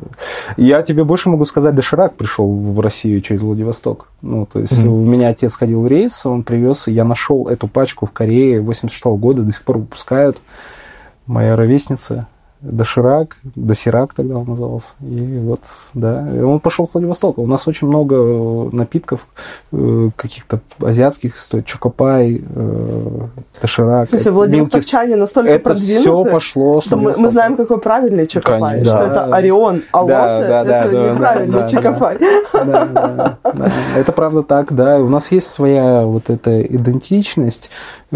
Я 0.56 0.82
тебе 0.82 1.02
больше 1.04 1.30
могу 1.30 1.44
сказать, 1.44 1.74
Доширак 1.74 2.14
пришел 2.14 2.48
в 2.52 2.78
Россию 2.80 3.20
через 3.22 3.42
Владивосток. 3.42 4.06
Ну, 4.22 4.46
то 4.46 4.60
есть 4.60 4.82
у 4.84 4.94
меня 5.04 5.28
отец 5.28 5.56
ходил 5.56 5.82
в 5.82 5.88
рейс, 5.88 6.24
он 6.26 6.42
привез, 6.44 6.86
и 6.88 6.92
я 6.92 7.04
нашел 7.04 7.48
эту 7.48 7.66
пачку 7.66 8.06
в 8.06 8.12
Корее 8.12 8.60
86 8.60 9.04
года, 9.18 9.42
до 9.42 9.50
сих 9.52 9.64
пор 9.64 9.79
выпускают. 9.80 10.38
Моя 11.26 11.56
ровесница. 11.56 12.26
Доширак, 12.62 13.38
Досирак 13.54 14.12
тогда 14.12 14.36
он 14.36 14.46
назывался. 14.46 14.88
И 15.00 15.38
вот, 15.38 15.60
да, 15.94 16.28
и 16.30 16.40
он 16.40 16.60
пошел 16.60 16.84
в 16.84 16.92
Владивосток. 16.92 17.38
У 17.38 17.46
нас 17.46 17.66
очень 17.66 17.86
много 17.86 18.16
э, 18.16 18.68
напитков 18.72 19.26
э, 19.72 20.10
каких-то 20.14 20.60
азиатских 20.78 21.38
стоит. 21.38 21.64
Чокопай, 21.64 22.42
э, 22.44 23.20
Доширак. 23.62 24.04
В 24.04 24.08
смысле, 24.10 24.32
владивостокчане 24.32 25.16
настолько 25.16 25.52
Это 25.52 25.74
все 25.74 26.02
продвинуты, 26.02 26.30
пошло 26.30 26.80
с 26.82 26.84
что 26.84 26.96
мы, 26.96 27.02
мы 27.02 27.04
Владивостока. 27.06 27.32
знаем, 27.32 27.56
какой 27.56 27.80
правильный 27.80 28.26
чокопай. 28.26 28.72
Конечно. 28.72 28.90
Что 28.90 29.06
Да. 29.06 29.10
это 29.10 29.36
Орион, 29.36 29.82
а 29.92 30.04
Да, 30.04 30.40
да, 30.40 30.64
да, 30.64 30.84
это 30.84 30.92
да, 30.92 31.12
неправильный 31.14 31.52
да, 31.52 31.62
да, 31.62 31.68
чокопай. 31.68 32.18
Да, 32.52 32.84
да, 32.84 33.38
да. 33.42 33.70
Это 33.96 34.12
правда 34.12 34.42
так, 34.42 34.74
да. 34.74 34.98
У 34.98 35.08
нас 35.08 35.32
есть 35.32 35.46
своя 35.46 36.04
вот 36.04 36.28
эта 36.28 36.60
идентичность, 36.60 37.70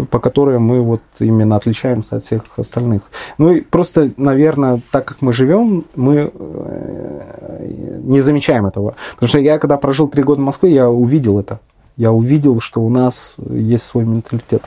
по 0.09 0.19
которой 0.19 0.59
мы 0.59 0.81
вот 0.81 1.01
именно 1.19 1.55
отличаемся 1.55 2.17
от 2.17 2.23
всех 2.23 2.43
остальных. 2.57 3.03
Ну 3.37 3.53
и 3.53 3.61
просто, 3.61 4.11
наверное, 4.17 4.81
так 4.91 5.05
как 5.05 5.21
мы 5.21 5.31
живем, 5.31 5.85
мы 5.95 6.31
э, 6.33 7.99
не 8.03 8.21
замечаем 8.21 8.65
этого. 8.65 8.95
Потому 9.13 9.29
что 9.29 9.39
я, 9.39 9.57
когда 9.57 9.77
прожил 9.77 10.07
три 10.07 10.23
года 10.23 10.41
в 10.41 10.45
Москве, 10.45 10.73
я 10.73 10.89
увидел 10.89 11.39
это. 11.39 11.59
Я 11.97 12.11
увидел, 12.11 12.59
что 12.59 12.81
у 12.81 12.89
нас 12.89 13.35
есть 13.49 13.85
свой 13.85 14.03
менталитет 14.03 14.63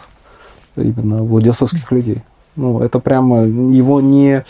именно 0.77 1.23
владивостокских 1.23 1.91
людей. 1.93 2.23
Ну, 2.57 2.81
это 2.81 2.99
прямо 2.99 3.45
его 3.45 4.01
не... 4.01 4.45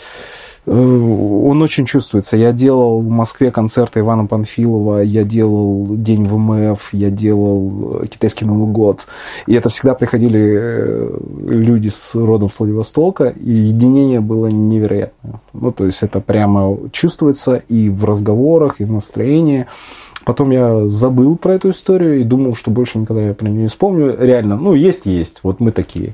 э, 0.65 0.71
Он 0.71 1.61
очень 1.61 1.85
чувствуется. 1.85 2.37
Я 2.37 2.51
делал 2.51 2.99
в 2.99 3.09
Москве 3.09 3.51
концерты 3.51 3.99
Ивана 3.99 4.25
Панфилова, 4.25 5.01
я 5.01 5.23
делал 5.23 5.85
День 5.89 6.25
ВМФ, 6.25 6.93
я 6.93 7.09
делал 7.09 8.01
э, 8.01 8.07
Китайский 8.07 8.45
Новый 8.45 8.71
год. 8.71 9.07
И 9.47 9.53
это 9.53 9.69
всегда 9.69 9.93
приходили 9.93 10.39
э, 10.39 11.17
люди 11.47 11.89
с 11.89 12.15
родом 12.15 12.49
с 12.49 12.59
Владивостока, 12.59 13.29
и 13.29 13.51
единение 13.51 14.19
было 14.19 14.47
невероятное. 14.47 15.41
Ну, 15.53 15.71
то 15.71 15.85
есть 15.85 16.03
это 16.03 16.19
прямо 16.19 16.77
чувствуется 16.91 17.55
и 17.67 17.89
в 17.89 18.05
разговорах, 18.05 18.79
и 18.79 18.85
в 18.85 18.91
настроении. 18.91 19.67
Потом 20.29 20.51
я 20.51 20.87
забыл 20.87 21.37
про 21.37 21.55
эту 21.55 21.71
историю 21.71 22.19
и 22.19 22.23
думал, 22.23 22.53
что 22.53 22.69
больше 22.69 22.99
никогда 22.99 23.23
я 23.23 23.33
про 23.33 23.47
нее 23.47 23.63
не 23.63 23.67
вспомню. 23.67 24.15
Реально, 24.15 24.57
ну, 24.57 24.75
есть 24.75 25.07
есть, 25.07 25.39
вот 25.41 25.59
мы 25.59 25.71
такие. 25.71 26.13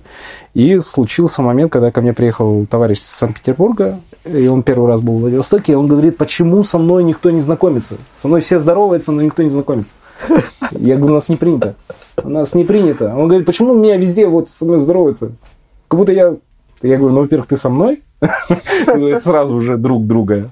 И 0.53 0.79
случился 0.79 1.41
момент, 1.41 1.69
когда 1.73 1.91
ко 1.91 1.99
мне 1.99 2.13
приехал 2.13 2.65
товарищ 2.65 2.99
из 2.99 3.07
Санкт-Петербурга, 3.07 3.99
и 4.23 4.47
он 4.47 4.63
первый 4.63 4.87
раз 4.87 5.01
был 5.01 5.17
в 5.17 5.19
Владивостоке, 5.19 5.73
и 5.73 5.75
он 5.75 5.87
говорит, 5.87 6.15
почему 6.15 6.63
со 6.63 6.79
мной 6.79 7.03
никто 7.03 7.29
не 7.29 7.41
знакомится? 7.41 7.97
Со 8.15 8.29
мной 8.29 8.39
все 8.39 8.57
здороваются, 8.57 9.11
но 9.11 9.21
никто 9.21 9.43
не 9.43 9.49
знакомится. 9.49 9.91
Я 10.71 10.95
говорю, 10.95 11.11
у 11.11 11.15
нас 11.15 11.27
не 11.27 11.35
принято. 11.35 11.75
У 12.23 12.29
нас 12.29 12.55
не 12.55 12.63
принято. 12.63 13.13
Он 13.17 13.27
говорит, 13.27 13.45
почему 13.45 13.73
меня 13.73 13.97
везде 13.97 14.27
вот 14.27 14.47
со 14.47 14.63
мной 14.63 14.79
здороваются? 14.79 15.33
Как 15.89 15.99
будто 15.99 16.13
я... 16.13 16.37
Я 16.81 16.95
говорю, 16.95 17.15
ну, 17.15 17.21
во-первых, 17.23 17.47
ты 17.47 17.57
со 17.57 17.69
мной? 17.69 18.01
Сразу 19.21 19.55
уже 19.55 19.77
друг 19.77 20.05
друга. 20.05 20.49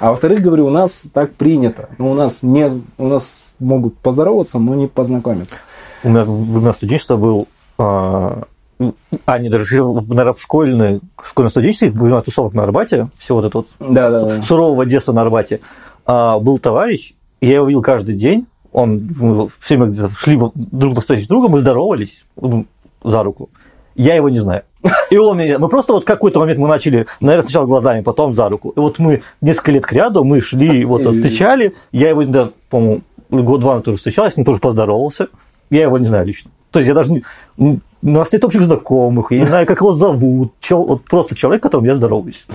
А 0.00 0.10
во-вторых, 0.10 0.40
говорю, 0.40 0.66
у 0.66 0.70
нас 0.70 1.04
так 1.12 1.34
принято. 1.34 1.88
Ну, 1.98 2.10
у 2.10 2.14
нас 2.14 2.42
не... 2.42 2.68
У 2.98 3.08
нас 3.08 3.42
могут 3.58 3.96
поздороваться, 3.98 4.58
но 4.58 4.74
не 4.74 4.86
познакомиться. 4.86 5.56
У 6.02 6.08
меня 6.08 6.24
время 6.24 6.72
студенчества 6.72 7.16
был 7.16 7.48
а, 7.78 9.38
не 9.38 9.48
даже, 9.48 9.82
наверное, 9.82 10.32
в 10.32 10.40
школьной, 10.40 11.00
школьно-студенческих 11.22 11.92
времена 11.92 12.22
тусовок 12.22 12.54
на 12.54 12.62
Арбате, 12.62 13.08
все 13.18 13.34
вот 13.34 13.44
это 13.44 13.58
вот 13.58 13.68
Да, 13.78 14.10
да, 14.10 14.24
да. 14.24 14.42
сурового 14.42 14.86
детства 14.86 15.12
на 15.12 15.22
Арбате, 15.22 15.60
а, 16.06 16.38
был 16.38 16.58
товарищ, 16.58 17.14
я 17.40 17.56
его 17.56 17.66
видел 17.66 17.82
каждый 17.82 18.16
день, 18.16 18.46
он, 18.72 19.10
мы 19.18 19.48
все 19.58 19.76
мы 19.76 19.88
где-то 19.88 20.10
шли 20.10 20.38
друг 20.54 20.94
навстречу 20.94 21.24
с 21.24 21.28
другом, 21.28 21.52
мы 21.52 21.60
здоровались 21.60 22.24
ну, 22.36 22.66
за 23.02 23.22
руку. 23.22 23.50
Я 23.94 24.14
его 24.14 24.28
не 24.28 24.40
знаю. 24.40 24.62
И 25.10 25.16
он 25.18 25.38
меня... 25.38 25.58
Мы 25.58 25.68
просто 25.68 25.92
вот 25.92 26.04
в 26.04 26.06
какой-то 26.06 26.40
момент 26.40 26.58
мы 26.58 26.68
начали, 26.68 27.06
наверное, 27.20 27.42
сначала 27.42 27.66
глазами, 27.66 28.00
потом 28.02 28.34
за 28.34 28.48
руку. 28.48 28.70
И 28.70 28.80
вот 28.80 28.98
мы 28.98 29.22
несколько 29.40 29.72
лет 29.72 29.84
к 29.84 29.92
ряду, 29.92 30.24
мы 30.24 30.40
шли, 30.40 30.84
вот 30.84 31.02
встречали. 31.02 31.74
Я 31.92 32.08
его, 32.08 32.24
да, 32.24 32.50
по-моему, 32.70 33.02
год-два 33.30 33.80
тоже 33.80 33.98
встречался, 33.98 34.34
с 34.34 34.36
ним 34.36 34.46
тоже 34.46 34.60
поздоровался. 34.60 35.28
Я 35.70 35.82
его 35.82 35.98
не 35.98 36.06
знаю 36.06 36.26
лично. 36.26 36.50
То 36.70 36.78
есть 36.78 36.88
я 36.88 36.94
даже 36.94 37.12
не... 37.12 37.22
У 37.58 37.78
нас 38.02 38.32
нет 38.32 38.44
общих 38.44 38.62
знакомых, 38.62 39.32
я 39.32 39.40
не 39.40 39.46
знаю, 39.46 39.66
как 39.66 39.80
его 39.80 39.92
зовут. 39.92 40.52
Чел- 40.60 40.84
Вот 40.84 41.04
просто 41.04 41.34
человек, 41.34 41.62
которым 41.62 41.84
я 41.86 41.96
здороваюсь. 41.96 42.46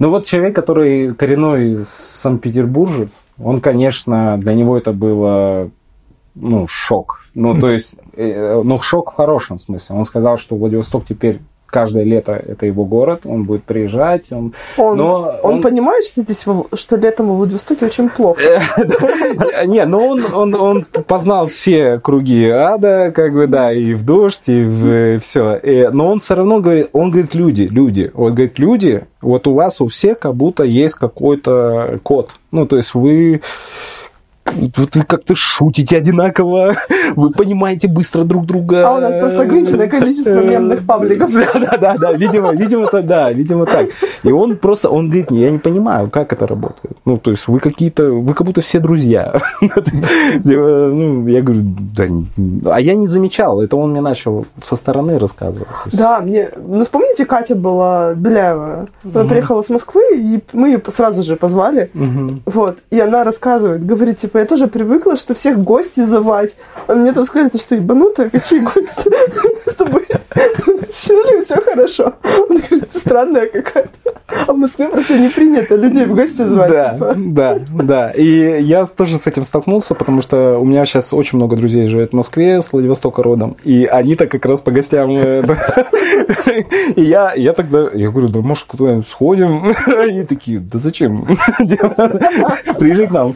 Ну 0.00 0.08
вот 0.10 0.24
человек, 0.26 0.56
который 0.56 1.14
коренной 1.14 1.84
санкт-петербуржец, 1.84 3.22
он, 3.38 3.60
конечно, 3.60 4.38
для 4.38 4.54
него 4.54 4.76
это 4.76 4.92
было 4.92 5.70
ну, 6.40 6.66
шок. 6.66 7.20
Ну, 7.34 7.58
то 7.58 7.70
есть, 7.72 7.96
э, 8.16 8.60
ну, 8.64 8.80
шок 8.80 9.12
в 9.12 9.14
хорошем 9.14 9.58
смысле. 9.58 9.96
Он 9.96 10.04
сказал, 10.04 10.36
что 10.36 10.56
Владивосток 10.56 11.04
теперь 11.08 11.40
каждое 11.70 12.04
лето 12.04 12.32
это 12.32 12.66
его 12.66 12.84
город, 12.84 13.22
он 13.24 13.44
будет 13.44 13.64
приезжать, 13.64 14.32
он... 14.32 14.52
Он, 14.76 14.96
Но 14.96 15.34
он 15.42 15.54
он- 15.54 15.62
понимает, 15.62 16.04
что, 16.04 16.22
здесь, 16.22 16.44
что 16.74 16.96
летом 16.96 17.28
во 17.28 17.34
Владивостоке 17.34 17.86
очень 17.86 18.08
плохо. 18.08 18.40
Не, 19.66 19.84
ну 19.84 20.08
он, 20.08 20.34
он, 20.34 20.54
он 20.54 20.84
познал 21.06 21.46
все 21.46 21.98
круги 22.00 22.48
ада, 22.48 23.12
как 23.14 23.32
бы, 23.32 23.46
да, 23.46 23.72
и 23.72 23.94
в 23.94 24.04
дождь, 24.04 24.48
и 24.48 24.62
в 24.62 25.18
все. 25.20 25.60
Но 25.92 26.10
он 26.10 26.18
все 26.18 26.34
равно 26.34 26.60
говорит, 26.60 26.88
он 26.92 27.10
говорит, 27.10 27.34
люди, 27.34 27.62
люди. 27.62 28.10
Он 28.14 28.34
говорит, 28.34 28.58
люди, 28.58 29.06
вот 29.22 29.46
у 29.46 29.54
вас 29.54 29.80
у 29.80 29.88
всех 29.88 30.18
как 30.18 30.34
будто 30.34 30.64
есть 30.64 30.94
какой-то 30.94 32.00
код. 32.02 32.36
Ну, 32.50 32.66
то 32.66 32.76
есть 32.76 32.94
вы 32.94 33.42
вы 34.54 35.04
как-то 35.04 35.34
шутите 35.34 35.96
одинаково, 35.96 36.76
вы 37.16 37.30
понимаете 37.30 37.88
быстро 37.88 38.24
друг 38.24 38.46
друга. 38.46 38.88
А 38.88 38.96
у 38.96 39.00
нас 39.00 39.16
просто 39.16 39.42
ограниченное 39.42 39.88
количество 39.88 40.42
мемных 40.42 40.86
пабликов. 40.86 41.32
Да, 41.32 41.52
да, 41.54 41.76
да, 41.76 41.96
да, 41.98 42.12
видимо, 42.12 42.52
видимо, 42.52 42.86
то 42.86 43.02
да, 43.02 43.32
видимо 43.32 43.66
так. 43.66 43.88
И 44.22 44.30
он 44.30 44.56
просто, 44.56 44.90
он 44.90 45.08
говорит, 45.08 45.30
я 45.30 45.50
не 45.50 45.58
понимаю, 45.58 46.10
как 46.10 46.32
это 46.32 46.46
работает. 46.46 46.96
Ну, 47.04 47.18
то 47.18 47.30
есть 47.30 47.48
вы 47.48 47.60
какие-то, 47.60 48.10
вы 48.10 48.34
как 48.34 48.46
будто 48.46 48.60
все 48.60 48.80
друзья. 48.80 49.34
Ну, 50.42 51.26
я 51.28 51.42
говорю, 51.42 51.62
да, 51.94 52.06
а 52.74 52.80
я 52.80 52.94
не 52.94 53.06
замечал, 53.06 53.60
это 53.60 53.76
он 53.76 53.90
мне 53.90 54.00
начал 54.00 54.46
со 54.62 54.76
стороны 54.76 55.18
рассказывать. 55.18 55.68
Да, 55.92 56.20
мне... 56.20 56.50
Ну, 56.56 56.82
вспомните, 56.82 57.24
Катя 57.24 57.54
была 57.54 58.14
Беляева. 58.14 58.88
Она 59.14 59.24
приехала 59.24 59.62
с 59.62 59.70
Москвы, 59.70 60.02
и 60.14 60.40
мы 60.52 60.68
ее 60.68 60.82
сразу 60.88 61.22
же 61.22 61.36
позвали. 61.36 61.90
Вот. 62.46 62.78
И 62.90 63.00
она 63.00 63.24
рассказывает, 63.24 63.84
говорит, 63.84 64.18
типа, 64.18 64.38
я 64.40 64.46
тоже 64.46 64.66
привыкла, 64.66 65.16
что 65.16 65.34
всех 65.34 65.62
гостей 65.62 66.04
звать. 66.04 66.56
А 66.86 66.94
мне 66.94 67.12
там 67.12 67.24
сказали, 67.24 67.48
ты 67.48 67.58
что, 67.58 67.74
ебанутая? 67.74 68.30
Какие 68.30 68.60
гости? 68.60 69.10
С 69.70 69.74
тобой 69.74 70.04
все 70.90 71.14
ли, 71.22 71.42
все 71.42 71.60
хорошо? 71.60 72.14
Она 72.22 72.60
говорит, 72.60 72.90
странная 72.94 73.46
какая-то. 73.46 73.90
А 74.46 74.52
в 74.52 74.56
Москве 74.56 74.88
просто 74.88 75.18
не 75.18 75.28
принято 75.28 75.74
людей 75.74 76.06
в 76.06 76.14
гости 76.14 76.42
звать. 76.46 76.70
Да, 76.70 76.94
типа. 76.94 77.14
да, 77.16 77.58
да. 77.82 78.10
И 78.10 78.62
я 78.62 78.86
тоже 78.86 79.18
с 79.18 79.26
этим 79.26 79.44
столкнулся, 79.44 79.94
потому 79.94 80.22
что 80.22 80.58
у 80.58 80.64
меня 80.64 80.86
сейчас 80.86 81.12
очень 81.12 81.36
много 81.38 81.56
друзей 81.56 81.86
живет 81.86 82.10
в 82.10 82.14
Москве, 82.14 82.62
с 82.62 82.72
Владивостока 82.72 83.22
родом, 83.22 83.56
и 83.64 83.84
они-то 83.86 84.26
как 84.26 84.44
раз 84.46 84.60
по 84.60 84.70
гостям. 84.70 85.10
э, 85.16 85.42
И 86.96 87.02
я, 87.02 87.32
я 87.34 87.52
тогда, 87.52 87.88
я 87.92 88.10
говорю, 88.10 88.28
да 88.28 88.40
может 88.40 88.64
куда-нибудь 88.66 89.08
сходим? 89.08 89.74
Они 89.98 90.24
такие, 90.24 90.58
да 90.60 90.78
зачем? 90.78 91.24
Приезжай 92.78 93.08
к 93.08 93.12
нам. 93.12 93.34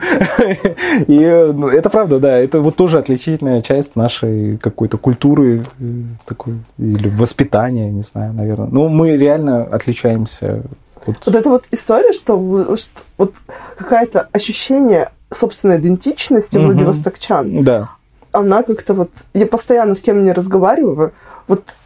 И 1.06 1.20
ну, 1.54 1.68
это 1.68 1.90
правда, 1.90 2.18
да, 2.20 2.38
это 2.38 2.60
вот 2.60 2.76
тоже 2.76 2.98
отличительная 2.98 3.60
часть 3.60 3.96
нашей 3.96 4.58
какой-то 4.58 4.98
культуры 4.98 5.62
э, 5.80 5.84
такой, 6.26 6.54
или 6.78 7.08
воспитания, 7.08 7.90
не 7.90 8.02
знаю, 8.02 8.32
наверное. 8.32 8.68
Ну, 8.70 8.88
мы 8.88 9.16
реально 9.16 9.64
отличаемся 9.64 10.62
от 11.06 11.26
Вот 11.26 11.34
эта 11.34 11.48
вот 11.48 11.64
история, 11.70 12.12
что, 12.12 12.76
что 12.76 12.90
вот 13.18 13.34
какое-то 13.76 14.28
ощущение 14.32 15.10
собственной 15.32 15.78
идентичности 15.78 16.58
Мгм. 16.58 16.66
владивостокчан, 16.66 17.62
Да. 17.62 17.90
она 18.32 18.62
как-то 18.62 18.94
вот... 18.94 19.10
Я 19.34 19.46
постоянно 19.46 19.94
с 19.94 20.00
кем 20.00 20.22
не 20.22 20.32
разговариваю. 20.32 21.12
Вот 21.48 21.76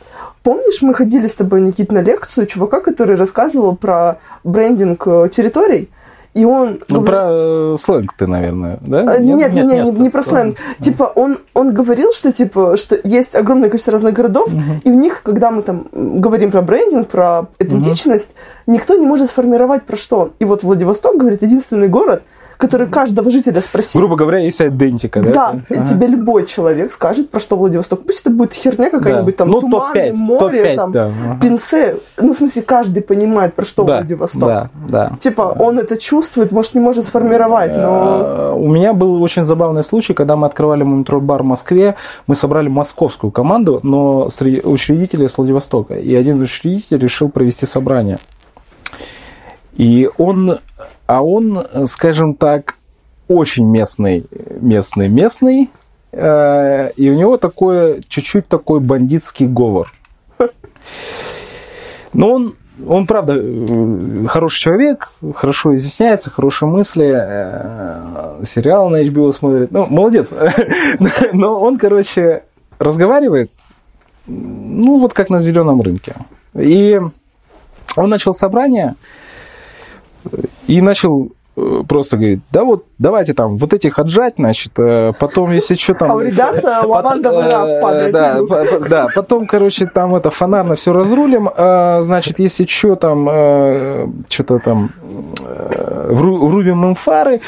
помнишь, 0.43 0.83
мы 0.83 0.95
ходили 0.95 1.27
с 1.27 1.35
тобой, 1.35 1.61
Никит, 1.61 1.91
на 1.93 2.01
лекцию 2.03 2.47
чувака, 2.47 2.81
который 2.81 3.17
рассказывал 3.17 3.77
про 3.77 4.19
брендинг 4.45 5.07
э, 5.07 5.29
территорий, 5.31 5.89
и 6.39 6.45
он... 6.45 6.79
Ну, 6.89 7.01
говорил- 7.01 7.05
про 7.07 7.27
э, 7.31 7.77
сленг 7.79 8.13
ты, 8.17 8.27
наверное, 8.27 8.79
да? 8.81 9.19
Нет, 9.19 9.21
нет, 9.21 9.39
Нет, 9.39 9.53
нет, 9.53 9.67
нет, 9.87 9.95
не, 9.99 10.01
не 10.03 10.11
про 10.11 10.21
это- 10.21 10.29
сленг. 10.29 10.57
Типа 10.81 11.13
он, 11.15 11.39
он 11.55 11.75
говорил, 11.75 12.13
что 12.13 12.31
типа 12.31 12.77
что 12.77 12.99
есть 13.03 13.35
огромное 13.35 13.69
количество 13.69 13.93
разных 13.93 14.15
городов, 14.15 14.51
и 14.85 14.91
в 14.91 14.95
них, 14.95 15.23
когда 15.23 15.51
мы 15.51 15.63
там 15.63 15.87
говорим 15.93 16.51
про 16.51 16.63
брендинг, 16.63 17.09
про 17.09 17.47
идентичность, 17.59 18.31
никто 18.67 18.95
не 18.97 19.07
может 19.07 19.31
сформировать 19.31 19.83
про 19.83 19.97
что. 19.97 20.31
И 20.39 20.45
вот 20.45 20.63
Владивосток, 20.63 21.17
говорит, 21.17 21.43
единственный 21.43 21.89
город, 21.89 22.23
который 22.59 22.89
каждого 22.89 23.31
жителя 23.31 23.61
спросил. 23.61 24.01
Грубо 24.01 24.17
говоря, 24.17 24.39
есть 24.41 24.61
идентика, 24.61 25.23
да? 25.23 25.31
Да, 25.33 25.61
Ага. 25.71 25.87
тебе 25.87 26.09
любой 26.09 26.45
человек 26.45 26.91
скажет, 26.93 27.31
про 27.31 27.41
что 27.41 27.57
Владивосток. 27.57 28.05
Пусть 28.05 28.21
это 28.21 28.31
будет 28.31 28.53
херня 28.53 28.91
какая-нибудь, 28.91 29.37
Да. 29.37 29.45
там, 29.45 29.49
ну, 29.51 29.61
туманы, 29.61 29.95
топ-5, 29.95 30.13
море, 30.15 30.41
топ-5, 30.63 30.77
там, 30.77 30.93
да. 30.93 31.05
ага. 31.07 31.41
пинце. 31.41 31.97
Ну, 32.19 32.35
в 32.35 32.37
смысле, 32.37 32.63
каждый 32.63 33.03
понимает, 33.03 33.55
про 33.55 33.65
что 33.65 33.85
Да, 33.85 33.97
Владивосток. 33.99 34.41
Да, 34.49 34.71
да. 34.89 35.13
Типа, 35.21 35.57
он 35.59 35.79
это 35.79 35.97
чувствует, 35.97 36.53
может, 36.53 36.75
не 36.75 36.81
может 36.81 37.05
сформировать, 37.05 37.77
но... 37.77 38.21
Э, 38.23 38.53
У 38.57 38.69
меня 38.69 38.93
был 38.93 39.23
очень 39.23 39.45
забавный 39.45 39.85
случай, 39.85 40.13
когда 40.13 40.35
мы 40.35 40.47
открывали 40.47 40.83
Мумитроль-бар 40.83 41.43
в 41.43 41.47
Москве, 41.47 41.95
мы 42.27 42.35
собрали 42.35 42.69
московскую 42.69 43.31
команду, 43.31 43.79
но 43.85 44.29
среди 44.31 44.61
учредителей 44.61 45.29
с 45.29 45.39
Владивостока. 45.39 45.95
И 45.95 46.13
один 46.15 46.41
учредитель 46.43 46.99
решил 46.99 47.29
провести 47.29 47.67
собрание. 47.67 48.19
И 49.79 50.11
он, 50.19 50.59
а 51.07 51.23
он, 51.23 51.67
скажем 51.87 52.35
так, 52.35 52.75
очень 53.29 53.65
местный, 53.65 54.27
местный, 54.61 55.09
местный, 55.09 55.71
э, 56.11 56.91
и 56.97 57.09
у 57.09 57.15
него 57.15 57.37
такое, 57.37 58.01
чуть-чуть 58.09 58.49
такой 58.49 58.81
бандитский 58.81 59.47
говор. 59.47 59.93
Но 62.13 62.33
он, 62.33 62.55
он 62.85 63.07
правда, 63.07 63.35
э, 63.37 64.27
хороший 64.27 64.61
человек, 64.63 65.13
хорошо 65.37 65.77
изъясняется, 65.77 66.31
хорошие 66.31 66.69
мысли, 66.69 67.15
э, 67.15 68.45
сериал 68.45 68.91
на 68.91 69.01
HBO 69.05 69.31
смотрит. 69.31 69.71
Ну, 69.71 69.87
молодец. 69.87 70.33
Но 71.33 71.61
он, 71.61 71.79
короче, 71.79 72.43
разговаривает, 72.81 73.53
ну, 74.27 74.99
вот 74.99 75.13
как 75.13 75.31
на 75.31 75.39
зеленом 75.39 75.81
рынке. 75.83 76.17
И 76.55 77.01
он 77.97 78.11
начал 78.11 78.35
собрание 78.35 78.97
и 80.67 80.81
начал 80.81 81.31
э, 81.57 81.83
просто 81.89 82.17
говорить, 82.17 82.41
да 82.51 82.65
вот, 82.65 82.85
давайте 82.99 83.35
там 83.35 83.57
вот 83.57 83.73
этих 83.73 83.99
отжать, 83.99 84.35
значит, 84.39 84.73
э, 84.79 85.13
потом, 85.19 85.53
если 85.53 85.75
что 85.77 85.95
там... 85.95 86.11
А 86.11 86.15
у 86.15 86.21
ребят 86.21 86.63
э, 86.65 86.81
лавандовый 86.87 87.49
раф 87.49 87.83
падает. 87.83 88.13
Да, 88.13 88.39
да, 88.89 89.07
потом, 89.15 89.47
короче, 89.47 89.87
там 89.87 90.15
это 90.15 90.31
фонарно 90.31 90.75
все 90.75 90.93
разрулим. 90.93 91.49
Значит, 92.03 92.39
если 92.39 92.67
что 92.67 92.97
там, 92.97 93.25
что-то 94.29 94.59
там 94.59 94.91
вру- 95.37 96.47
врубим 96.47 96.85
им 96.85 96.95
фары. 96.95 97.41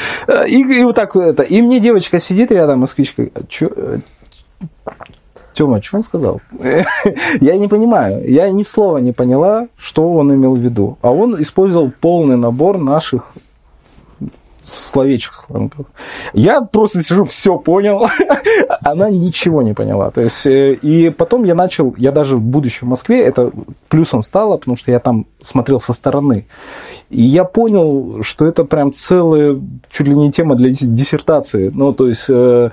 И, 0.46 0.80
и 0.80 0.84
вот 0.84 0.96
так 0.96 1.14
вот 1.14 1.24
это. 1.24 1.42
И 1.42 1.62
мне 1.62 1.80
девочка 1.80 2.18
сидит 2.18 2.50
рядом, 2.50 2.80
москвичка, 2.80 3.28
Тёма, 5.60 5.82
что 5.82 5.98
он 5.98 6.04
сказал? 6.04 6.40
Я 7.42 7.58
не 7.58 7.68
понимаю. 7.68 8.24
Я 8.26 8.50
ни 8.50 8.62
слова 8.62 8.96
не 8.96 9.12
поняла, 9.12 9.68
что 9.76 10.10
он 10.10 10.32
имел 10.32 10.54
в 10.54 10.58
виду. 10.58 10.96
А 11.02 11.10
он 11.10 11.38
использовал 11.38 11.92
полный 12.00 12.38
набор 12.38 12.78
наших 12.78 13.34
словечек 14.64 15.34
сленгов. 15.34 15.84
Я 16.32 16.62
просто 16.62 17.02
сижу, 17.02 17.24
все 17.24 17.58
понял. 17.58 18.06
Она 18.82 19.10
ничего 19.10 19.60
не 19.60 19.74
поняла. 19.74 20.10
То 20.10 20.22
есть, 20.22 20.46
э, 20.46 20.78
и 20.80 21.10
потом 21.10 21.44
я 21.44 21.54
начал, 21.54 21.94
я 21.98 22.10
даже 22.10 22.38
будучи 22.38 22.84
в 22.84 22.88
Москве, 22.88 23.22
это 23.22 23.50
плюсом 23.90 24.22
стало, 24.22 24.56
потому 24.56 24.78
что 24.78 24.90
я 24.90 24.98
там 24.98 25.26
смотрел 25.42 25.78
со 25.78 25.92
стороны. 25.92 26.46
И 27.10 27.20
я 27.20 27.44
понял, 27.44 28.22
что 28.22 28.46
это 28.46 28.64
прям 28.64 28.94
целая, 28.94 29.60
чуть 29.90 30.08
ли 30.08 30.14
не 30.14 30.30
тема 30.32 30.54
для 30.54 30.70
дис- 30.70 30.86
диссертации. 30.86 31.70
Ну, 31.74 31.92
то 31.92 32.08
есть, 32.08 32.30
э, 32.30 32.70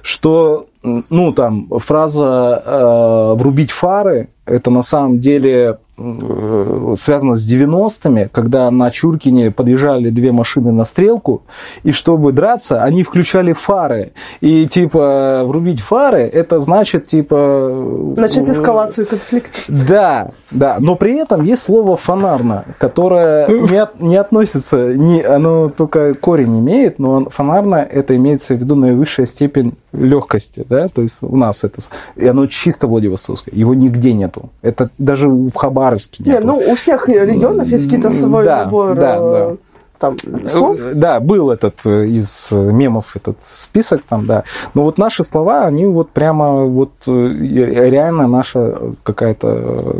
что 0.00 0.68
ну, 0.82 1.32
там, 1.32 1.68
фраза 1.78 2.62
э, 2.64 3.34
«врубить 3.36 3.70
фары» 3.70 4.28
это 4.50 4.70
на 4.70 4.82
самом 4.82 5.20
деле 5.20 5.78
э, 5.96 6.94
связано 6.96 7.36
с 7.36 7.52
90-ми, 7.52 8.28
когда 8.32 8.70
на 8.70 8.90
Чуркине 8.90 9.50
подъезжали 9.50 10.10
две 10.10 10.32
машины 10.32 10.72
на 10.72 10.84
стрелку, 10.84 11.42
и 11.84 11.92
чтобы 11.92 12.32
драться, 12.32 12.82
они 12.82 13.04
включали 13.04 13.52
фары. 13.52 14.12
И, 14.40 14.66
типа, 14.66 15.42
врубить 15.44 15.80
фары, 15.80 16.22
это 16.22 16.58
значит, 16.58 17.06
типа... 17.06 18.12
Начать 18.16 18.48
эскалацию 18.48 19.06
конфликта. 19.06 19.58
Да, 19.68 20.30
да. 20.50 20.76
Но 20.80 20.96
при 20.96 21.16
этом 21.16 21.44
есть 21.44 21.62
слово 21.62 21.96
«фонарно», 21.96 22.64
которое 22.78 23.46
не, 23.48 23.76
от- 23.76 24.00
не 24.00 24.16
относится, 24.16 24.92
не, 24.94 25.22
оно 25.22 25.68
только 25.68 26.14
корень 26.14 26.58
имеет, 26.58 26.98
но 26.98 27.28
фонарно 27.30 27.76
это 27.76 28.16
имеется 28.16 28.54
в 28.54 28.58
виду 28.58 28.74
наивысшая 28.74 29.26
степень 29.26 29.74
легкости, 29.92 30.64
да, 30.68 30.88
то 30.88 31.02
есть 31.02 31.18
у 31.22 31.36
нас 31.36 31.64
это, 31.64 31.80
и 32.16 32.26
оно 32.26 32.46
чисто 32.46 32.86
Владивостокское, 32.86 33.54
его 33.54 33.74
нигде 33.74 34.12
нету. 34.12 34.50
Это 34.62 34.90
даже 34.98 35.28
в 35.28 35.52
Хабаровске 35.54 36.22
Не, 36.24 36.30
нету. 36.32 36.46
ну 36.46 36.58
у 36.58 36.74
всех 36.74 37.08
регионов 37.08 37.66
есть 37.68 37.84
какие-то 37.84 38.10
свой 38.10 38.44
Да, 38.44 38.64
набор 38.64 38.94
да, 38.94 39.16
э, 39.20 39.56
там 39.98 40.16
слов. 40.48 40.78
Э, 40.80 40.94
Да, 40.94 41.20
был 41.20 41.50
этот 41.50 41.84
э, 41.84 42.06
из 42.06 42.48
мемов 42.50 43.16
этот 43.16 43.42
список 43.42 44.02
там, 44.08 44.26
да. 44.26 44.44
Но 44.74 44.84
вот 44.84 44.96
наши 44.98 45.24
слова, 45.24 45.64
они 45.66 45.86
вот 45.86 46.10
прямо 46.10 46.64
вот 46.64 46.92
реально 47.06 48.26
наша 48.28 48.78
какая-то 49.02 49.96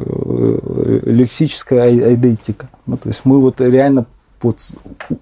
лексическая 1.04 1.80
ай- 1.82 2.14
идентика. 2.14 2.68
Ну, 2.86 2.96
то 2.96 3.08
есть 3.08 3.22
мы 3.24 3.40
вот 3.40 3.60
реально 3.60 4.06
вот 4.42 4.58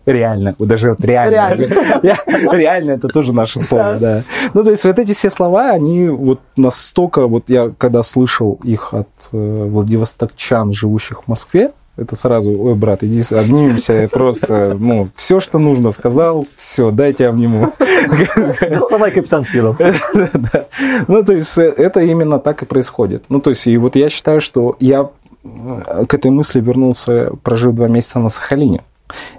реально, 0.07 0.55
даже 0.59 0.91
вот 0.91 1.01
реально, 1.05 1.67
Я- 2.03 2.19
реально 2.53 2.93
это 2.93 3.09
тоже 3.09 3.33
наше 3.33 3.61
слово, 3.61 3.97
да. 4.01 4.23
Ну, 4.55 4.65
то 4.65 4.71
есть 4.71 4.85
вот 4.85 4.99
эти 4.99 5.13
все 5.13 5.31
слова, 5.31 5.71
они 5.71 6.09
вот 6.09 6.41
настолько, 6.57 7.27
вот 7.27 7.45
я 7.49 7.73
когда 7.77 8.03
слышал 8.03 8.59
их 8.63 8.95
от 8.95 9.09
э, 9.33 9.37
владивостокчан, 9.69 10.73
живущих 10.73 11.25
в 11.25 11.29
Москве, 11.29 11.73
это 11.99 12.15
сразу, 12.15 12.51
ой, 12.57 12.77
брат, 12.77 13.03
иди 13.03 13.23
обнимемся, 13.35 14.09
просто, 14.13 14.77
ну, 14.79 15.09
все, 15.17 15.41
что 15.41 15.59
нужно, 15.59 15.91
сказал, 15.91 16.47
все, 16.55 16.93
дайте 16.93 17.25
я 17.25 17.31
обниму. 17.31 17.73
Доставай 18.71 19.11
капитанский. 19.11 19.59
Да. 20.53 20.67
Ну, 21.09 21.25
то 21.25 21.33
есть 21.33 21.59
э, 21.59 21.65
это 21.77 22.01
именно 22.01 22.39
так 22.39 22.63
и 22.63 22.67
происходит. 22.67 23.25
Ну, 23.29 23.41
то 23.41 23.51
есть, 23.51 23.67
и 23.67 23.77
вот 23.77 23.97
я 23.97 24.09
считаю, 24.11 24.41
что 24.41 24.77
я 24.79 25.11
э, 25.43 26.05
к 26.07 26.15
этой 26.15 26.31
мысли 26.31 26.61
вернулся, 26.61 27.33
прожив 27.43 27.75
два 27.75 27.89
месяца 27.89 28.21
на 28.21 28.29
Сахалине. 28.29 28.83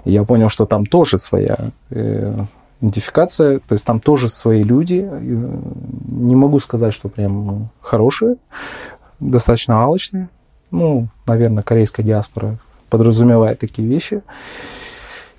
И 0.04 0.12
я 0.12 0.24
понял, 0.24 0.48
что 0.48 0.66
там 0.66 0.86
тоже 0.86 1.18
своя 1.18 1.70
э, 1.90 2.34
идентификация, 2.80 3.60
то 3.60 3.74
есть 3.74 3.84
там 3.84 4.00
тоже 4.00 4.28
свои 4.28 4.62
люди. 4.62 5.06
Э, 5.10 5.20
Не 5.20 6.36
могу 6.36 6.58
сказать, 6.60 6.94
что 6.94 7.08
прям 7.08 7.68
хорошие, 7.80 8.36
достаточно 9.20 9.82
алчные. 9.82 10.28
Ну, 10.70 11.08
наверное, 11.26 11.62
корейская 11.62 12.02
диаспора 12.02 12.58
подразумевает 12.88 13.58
такие 13.58 13.86
вещи. 13.86 14.22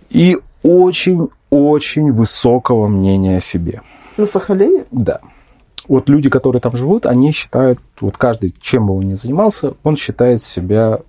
И 0.10 0.38
очень-очень 0.64 2.12
высокого 2.12 2.88
мнения 2.88 3.38
о 3.38 3.42
себе. 3.42 3.82
На 4.18 4.26
Сахалине? 4.26 4.86
Да. 4.92 5.20
Вот 5.88 6.10
люди, 6.10 6.30
которые 6.30 6.62
там 6.62 6.76
живут, 6.76 7.06
они 7.06 7.32
считают, 7.32 7.80
вот 8.00 8.18
каждый, 8.18 8.54
чем 8.62 8.88
бы 8.88 8.98
он 8.98 9.08
ни 9.08 9.16
занимался, 9.16 9.74
он 9.84 9.96
считает 9.96 10.42
себя 10.42 11.00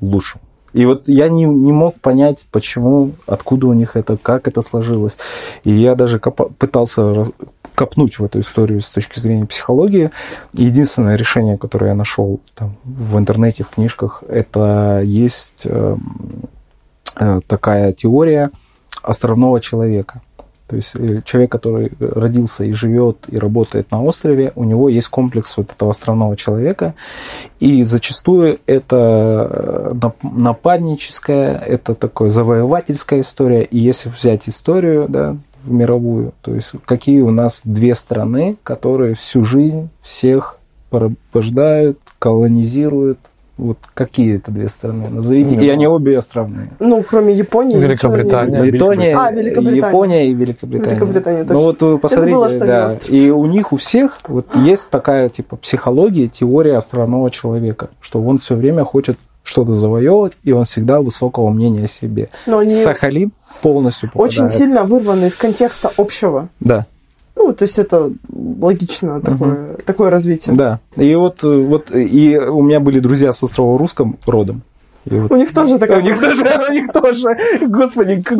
лучшим. 0.00 0.40
И 0.76 0.84
вот 0.84 1.08
я 1.08 1.30
не, 1.30 1.44
не 1.44 1.72
мог 1.72 1.98
понять, 2.00 2.44
почему, 2.52 3.12
откуда 3.26 3.66
у 3.68 3.72
них 3.72 3.96
это, 3.96 4.18
как 4.18 4.46
это 4.46 4.60
сложилось. 4.60 5.16
И 5.64 5.70
я 5.70 5.94
даже 5.94 6.18
копа- 6.18 6.52
пытался 6.58 7.14
раз- 7.14 7.32
копнуть 7.74 8.18
в 8.18 8.24
эту 8.24 8.40
историю 8.40 8.82
с 8.82 8.90
точки 8.90 9.18
зрения 9.18 9.46
психологии. 9.46 10.10
Единственное 10.52 11.16
решение, 11.16 11.56
которое 11.56 11.88
я 11.88 11.94
нашел 11.94 12.40
там, 12.54 12.76
в 12.84 13.16
интернете, 13.16 13.64
в 13.64 13.70
книжках, 13.70 14.22
это 14.28 15.00
есть 15.02 15.62
э, 15.64 15.96
э, 17.18 17.40
такая 17.46 17.94
теория 17.94 18.50
островного 19.02 19.60
человека. 19.62 20.20
То 20.68 20.76
есть 20.76 20.92
э, 20.94 21.22
человек, 21.24 21.52
который 21.52 21.92
родился 22.00 22.64
и 22.64 22.72
живет 22.72 23.18
и 23.28 23.36
работает 23.36 23.90
на 23.90 24.02
острове, 24.02 24.52
у 24.56 24.64
него 24.64 24.88
есть 24.88 25.08
комплекс 25.08 25.56
вот 25.56 25.70
этого 25.70 25.92
островного 25.92 26.36
человека. 26.36 26.94
И 27.60 27.84
зачастую 27.84 28.58
это 28.66 29.48
э, 29.50 29.90
нап- 29.94 30.16
нападническая, 30.22 31.56
это 31.58 31.94
такое 31.94 32.30
завоевательская 32.30 33.20
история. 33.20 33.62
И 33.62 33.78
если 33.78 34.08
взять 34.08 34.48
историю, 34.48 35.06
да, 35.08 35.36
в 35.62 35.70
мировую, 35.70 36.32
то 36.42 36.54
есть 36.54 36.72
какие 36.84 37.20
у 37.20 37.30
нас 37.30 37.62
две 37.64 37.94
страны, 37.94 38.56
которые 38.62 39.14
всю 39.14 39.44
жизнь 39.44 39.88
всех 40.00 40.58
порабождают, 40.90 41.98
колонизируют, 42.18 43.18
вот 43.56 43.78
какие 43.94 44.36
это 44.36 44.50
две 44.50 44.68
страны? 44.68 45.08
Назовите. 45.08 45.54
И 45.54 45.68
они 45.68 45.86
обе 45.86 46.18
островные. 46.18 46.70
Ну, 46.78 47.02
кроме 47.08 47.32
Японии. 47.34 47.76
Великобритания. 47.78 48.60
ничего 48.60 48.92
не- 48.94 49.06
Япония, 49.08 49.16
А, 49.18 49.30
Великобритания. 49.32 49.76
Япония 49.76 50.28
и 50.28 50.34
Великобритания. 50.34 50.90
Великобритания, 50.90 51.38
Ну 51.42 51.44
точно. 51.46 51.62
вот 51.62 51.82
вы 51.82 51.98
посмотрите, 51.98 52.48
забыла, 52.48 52.66
да, 52.66 52.92
и 53.08 53.30
у 53.30 53.46
них 53.46 53.72
у 53.72 53.76
всех 53.76 54.20
вот 54.28 54.54
есть 54.56 54.90
такая 54.90 55.28
типа 55.28 55.56
психология, 55.56 56.28
теория 56.28 56.76
островного 56.76 57.30
человека, 57.30 57.88
что 58.00 58.22
он 58.22 58.38
все 58.38 58.54
время 58.56 58.84
хочет 58.84 59.16
что-то 59.42 59.72
завоевывать, 59.72 60.32
и 60.42 60.50
он 60.52 60.64
всегда 60.64 61.00
высокого 61.00 61.50
мнения 61.50 61.84
о 61.84 61.88
себе. 61.88 62.28
Но 62.46 62.58
они 62.58 62.74
Сахалин 62.74 63.30
полностью 63.62 64.10
очень 64.14 64.40
попадает. 64.42 64.58
сильно 64.58 64.82
вырваны 64.84 65.26
из 65.26 65.36
контекста 65.36 65.90
общего. 65.96 66.48
Да, 66.58 66.86
Ну, 67.36 67.52
то 67.52 67.62
есть 67.62 67.78
это 67.78 68.10
логично 68.32 69.20
такое, 69.20 69.76
такое 69.84 70.10
развитие. 70.10 70.56
да. 70.56 70.80
И 70.96 71.14
вот, 71.14 71.42
вот 71.42 71.94
и 71.94 72.38
у 72.38 72.62
меня 72.62 72.80
были 72.80 72.98
друзья 72.98 73.30
с 73.30 73.42
острова 73.42 73.78
Русском 73.78 74.16
родом. 74.26 74.62
Вот- 75.06 75.30
У 75.32 75.36
них 75.36 75.52
тоже 75.54 75.78
такая... 75.78 75.98
У 75.98 76.00
них 76.02 76.20
тоже, 76.20 76.42
у 76.68 76.72
них 76.72 76.88
тоже. 76.92 77.36
Господи, 77.68 78.22
как- 78.22 78.38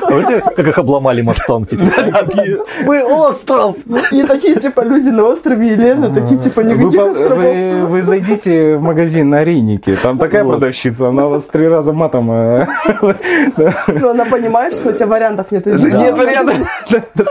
Помните, 0.00 0.42
как 0.56 0.66
их 0.66 0.78
обломали 0.78 1.22
мостом? 1.22 1.66
Типа, 1.66 1.84
такие, 2.26 2.58
Мы 2.86 3.02
остров! 3.04 3.76
И 4.12 4.22
такие, 4.22 4.56
типа, 4.56 4.80
люди 4.82 5.10
на 5.10 5.24
острове 5.24 5.68
Елены, 5.68 6.12
такие, 6.12 6.40
типа, 6.40 6.60
никаких 6.60 7.00
островов. 7.00 7.44
вы- 7.44 7.86
вы 7.86 8.02
зайдите 8.02 8.76
в 8.76 8.82
магазин 8.82 9.28
на 9.30 9.44
Рейнике, 9.44 9.96
там 9.96 10.18
такая 10.18 10.44
продавщица, 10.44 11.08
она 11.08 11.26
вас 11.26 11.44
три 11.46 11.68
раза 11.68 11.92
матом... 11.92 12.24
Но 13.88 14.10
она 14.10 14.24
понимает, 14.24 14.72
что 14.72 14.90
у 14.90 14.92
тебя 14.92 15.06
вариантов 15.06 15.50
нет. 15.52 15.66
Нет 15.66 16.16
вариантов. 16.16 16.56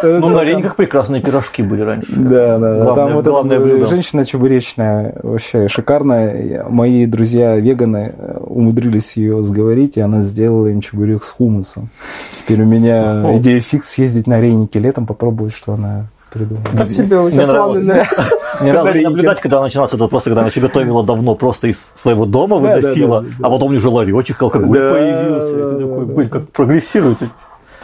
Ну, 0.04 0.30
на 0.30 0.44
рейниках 0.44 0.76
прекрасные 0.76 1.22
пирожки 1.22 1.64
были 1.64 1.82
раньше. 1.82 2.12
Да, 2.16 2.58
да, 2.58 2.94
Там 2.94 3.14
вот 3.14 3.26
главное 3.26 3.58
эта 3.58 3.66
блюдо. 3.66 3.86
женщина 3.86 4.26
чебуречная, 4.26 5.16
вообще 5.24 5.68
шикарная. 5.68 6.66
Мои 6.70 7.06
друзья 7.06 7.56
веганы 7.56 8.03
умудрились 8.40 9.16
ее 9.18 9.44
сговорить, 9.44 9.98
и 9.98 10.02
она 10.02 10.22
сделала 10.22 10.68
им 10.68 10.82
чебурек 10.82 11.24
с 11.24 11.32
хумусом. 11.32 11.90
Теперь 12.36 12.62
у 12.62 12.66
меня 12.66 13.24
О. 13.26 13.38
идея 13.38 13.60
фикс 13.62 13.90
съездить 13.90 14.28
на 14.28 14.38
Рейники 14.38 14.78
летом, 14.78 15.06
попробовать, 15.06 15.54
что 15.54 15.74
она 15.74 16.08
придумала. 16.32 16.66
Так 16.76 16.92
себе 16.92 17.20
у 17.20 17.30
тебя 17.30 17.46
Мне 17.46 17.54
планы. 17.54 17.80
нравилось. 17.82 18.08
да. 18.20 18.66
Не 18.66 18.72
надо 18.72 18.94
На 18.94 19.02
наблюдать, 19.02 19.42
когда 19.42 19.62
начиналось 19.62 19.94
это, 19.94 20.08
просто 20.08 20.30
когда 20.30 20.42
она 20.42 20.50
все 20.50 20.62
готовила 20.62 21.04
давно, 21.04 21.36
просто 21.36 21.68
из 21.68 21.78
своего 22.02 22.26
дома 22.26 22.58
выносила, 22.58 23.26
а 23.42 23.50
потом 23.50 23.74
уже 23.76 23.90
ларечек, 23.90 24.42
алкоголь 24.42 24.78
появился. 24.78 25.78
ты 25.78 25.86
такой, 25.88 26.06
блин, 26.06 26.30
как 26.30 26.50
прогрессируете. 26.50 27.30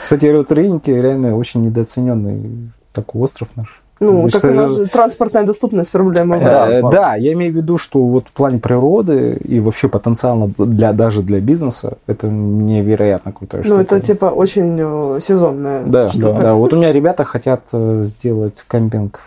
Кстати, 0.01 0.27
вот 0.27 0.51
Рейники 0.51 0.91
реально 0.91 1.35
очень 1.35 1.61
недооцененный 1.61 2.71
такой 2.93 3.21
остров 3.23 3.49
наш. 3.55 3.81
Ну, 3.99 4.27
так 4.29 4.43
у 4.45 4.47
нас 4.47 4.77
же 4.77 4.85
транспортная 4.87 5.43
доступность 5.43 5.91
проблема. 5.91 6.37
Э, 6.37 6.81
Да, 6.81 6.89
Да, 6.89 7.15
я 7.15 7.33
имею 7.33 7.51
в 7.53 7.55
виду, 7.55 7.77
что 7.77 8.03
вот 8.05 8.27
в 8.27 8.31
плане 8.31 8.57
природы 8.59 9.37
и 9.43 9.59
вообще 9.59 9.89
потенциально 9.89 10.49
для, 10.57 10.93
даже 10.93 11.21
для 11.21 11.39
бизнеса 11.39 11.97
это 12.07 12.27
невероятно 12.27 13.31
крутая 13.31 13.61
Ну, 13.61 13.67
штука. 13.79 13.81
это 13.81 13.99
типа 13.99 14.25
очень 14.25 14.77
э, 14.79 15.19
сезонная 15.21 15.83
Да, 15.83 16.07
штука. 16.09 16.33
да, 16.33 16.41
да. 16.41 16.53
Вот 16.53 16.73
у 16.73 16.77
меня 16.77 16.91
ребята 16.93 17.23
хотят 17.25 17.61
э, 17.73 18.01
сделать 18.03 18.65
кемпинг 18.69 19.19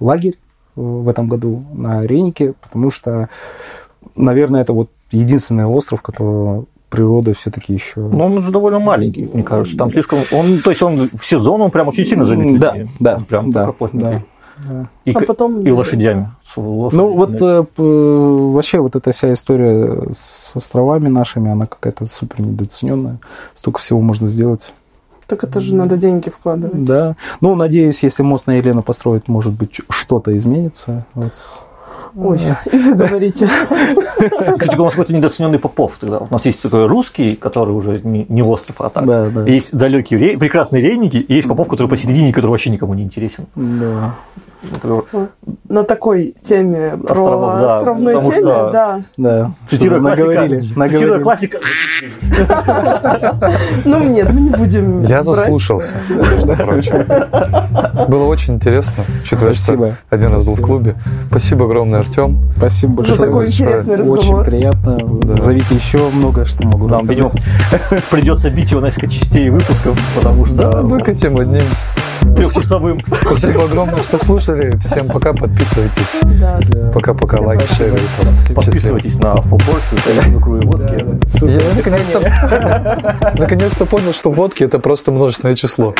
лагерь 0.00 0.38
в 0.74 1.08
этом 1.08 1.28
году 1.28 1.62
на 1.74 2.06
Рейнике, 2.06 2.54
потому 2.62 2.90
что, 2.90 3.28
наверное, 4.16 4.62
это 4.62 4.72
вот 4.72 4.88
единственный 5.10 5.66
остров, 5.66 6.00
которого 6.02 6.64
природа 6.92 7.32
все-таки 7.32 7.72
еще. 7.72 8.00
Но 8.00 8.26
он 8.26 8.36
уже 8.36 8.52
довольно 8.52 8.78
маленький, 8.78 9.28
мне 9.32 9.42
кажется. 9.42 9.76
Там 9.78 9.90
слишком... 9.90 10.20
Он, 10.30 10.58
то 10.58 10.70
есть 10.70 10.82
он 10.82 11.08
в 11.08 11.24
сезон, 11.24 11.62
он 11.62 11.70
прям 11.70 11.88
очень 11.88 12.04
сильно 12.04 12.24
занят 12.26 12.60
да, 12.60 12.76
да, 13.00 13.22
прям 13.26 13.50
да, 13.50 13.72
да. 13.92 14.22
И, 15.06 15.12
А 15.12 15.20
потом- 15.20 15.62
и 15.62 15.70
лошадями. 15.70 16.30
С 16.44 16.56
лошадями. 16.58 17.02
Ну 17.02 17.16
вот 17.16 17.40
э, 17.40 17.64
вообще 17.78 18.80
вот 18.80 18.94
эта 18.94 19.10
вся 19.10 19.32
история 19.32 20.08
с 20.12 20.54
островами 20.54 21.08
нашими, 21.08 21.50
она 21.50 21.66
какая-то 21.66 22.04
супер 22.06 22.42
недооцененная. 22.42 23.18
Столько 23.54 23.80
всего 23.80 24.00
можно 24.00 24.28
сделать. 24.28 24.72
Так 25.26 25.44
это 25.44 25.60
же 25.60 25.74
надо 25.74 25.96
деньги 25.96 26.28
вкладывать. 26.28 26.82
Да. 26.82 27.16
Ну, 27.40 27.54
надеюсь, 27.54 28.02
если 28.02 28.22
мост 28.22 28.46
на 28.46 28.52
Елену 28.58 28.82
построить, 28.82 29.28
может 29.28 29.54
быть, 29.54 29.80
что-то 29.88 30.36
изменится. 30.36 31.06
Вот. 31.14 31.32
Ой, 32.14 32.40
и 32.72 32.76
вы 32.76 32.94
говорите. 32.94 33.48
Кстати, 34.58 34.76
у 34.78 34.84
нас 34.84 34.94
какой-то 34.94 35.12
недооцененный 35.12 35.58
Попов 35.58 35.96
тогда. 35.98 36.18
У 36.18 36.28
нас 36.30 36.44
есть 36.44 36.62
такой 36.62 36.86
русский, 36.86 37.36
который 37.36 37.70
уже 37.70 38.00
не, 38.02 38.26
не 38.28 38.42
остров, 38.42 38.80
а 38.80 38.90
так. 38.90 39.06
Да, 39.06 39.26
да. 39.26 39.44
Есть 39.46 39.74
далекие 39.74 40.38
прекрасные 40.38 40.82
рейники, 40.82 41.16
и 41.16 41.34
есть 41.34 41.48
Попов, 41.48 41.68
который 41.68 41.88
посередине, 41.88 42.32
который 42.32 42.50
вообще 42.50 42.70
никому 42.70 42.94
не 42.94 43.02
интересен. 43.02 43.46
Да. 43.54 44.16
Это 44.70 45.02
На 45.68 45.84
такой 45.84 46.34
теме 46.42 46.96
про 46.96 47.12
Островов, 47.12 47.60
да, 47.60 47.78
островной 47.78 48.14
потому 48.14 48.30
теме, 48.32 48.42
что- 48.42 48.70
да. 48.72 49.00
Да. 49.16 49.50
Цитируя 49.66 50.00
классика, 50.00 50.26
наговорили, 50.28 50.88
цитируя 50.88 51.20
классика, 51.20 51.58
Ну 53.84 54.02
нет, 54.04 54.32
мы 54.32 54.40
не 54.40 54.50
будем. 54.50 55.00
Я 55.04 55.22
заслушался, 55.22 55.96
между 56.08 56.56
прочим. 56.56 57.04
Было 58.08 58.24
очень 58.24 58.54
интересно, 58.54 59.04
учитывая, 59.22 59.54
что 59.54 59.62
Спасибо. 59.64 59.96
один 60.10 60.30
раз 60.32 60.46
был 60.46 60.56
в 60.56 60.60
клубе. 60.60 60.96
Спасибо 61.30 61.64
огромное, 61.64 62.00
Артем. 62.00 62.50
Спасибо 62.56 63.02
За 63.02 63.08
большое. 63.10 63.28
такой 63.30 63.46
интересный 63.46 63.94
Очень 63.94 64.12
разговор. 64.12 64.44
приятно. 64.44 64.96
Зовите 65.40 65.74
еще 65.74 66.08
много, 66.10 66.44
что 66.44 66.66
могу 66.68 66.88
нам, 66.88 67.06
видимо, 67.06 67.30
придется 68.10 68.50
бить 68.50 68.70
его 68.70 68.80
на 68.80 68.86
несколько 68.86 69.08
частей 69.08 69.50
выпусков, 69.50 69.98
потому 70.14 70.44
что 70.46 70.54
Да, 70.70 70.82
выкатим 70.82 71.38
одним. 71.38 71.62
Трехчасовым. 72.36 72.98
Спасибо 73.22 73.64
огромное, 73.64 74.02
что 74.02 74.18
слушали. 74.18 74.76
Всем 74.78 75.08
пока, 75.08 75.32
подписывайтесь. 75.32 76.20
Пока-пока, 76.92 77.36
Всем 77.36 77.46
лайк, 77.46 77.60
спасибо. 77.62 77.96
шер, 77.96 78.02
репост. 78.02 78.44
Всем 78.44 78.56
Подписывайтесь 78.56 79.16
на 79.16 79.34
футбольщик, 79.36 79.98
икру 80.36 80.56
и 80.56 80.66
водки. 80.66 81.04
Я 81.46 81.74
наконец-то 81.74 83.34
наконец-то 83.38 83.86
понял, 83.86 84.12
что 84.12 84.30
водки 84.30 84.64
это 84.64 84.78
просто 84.78 85.12
множественное 85.12 85.56
число. 85.56 85.94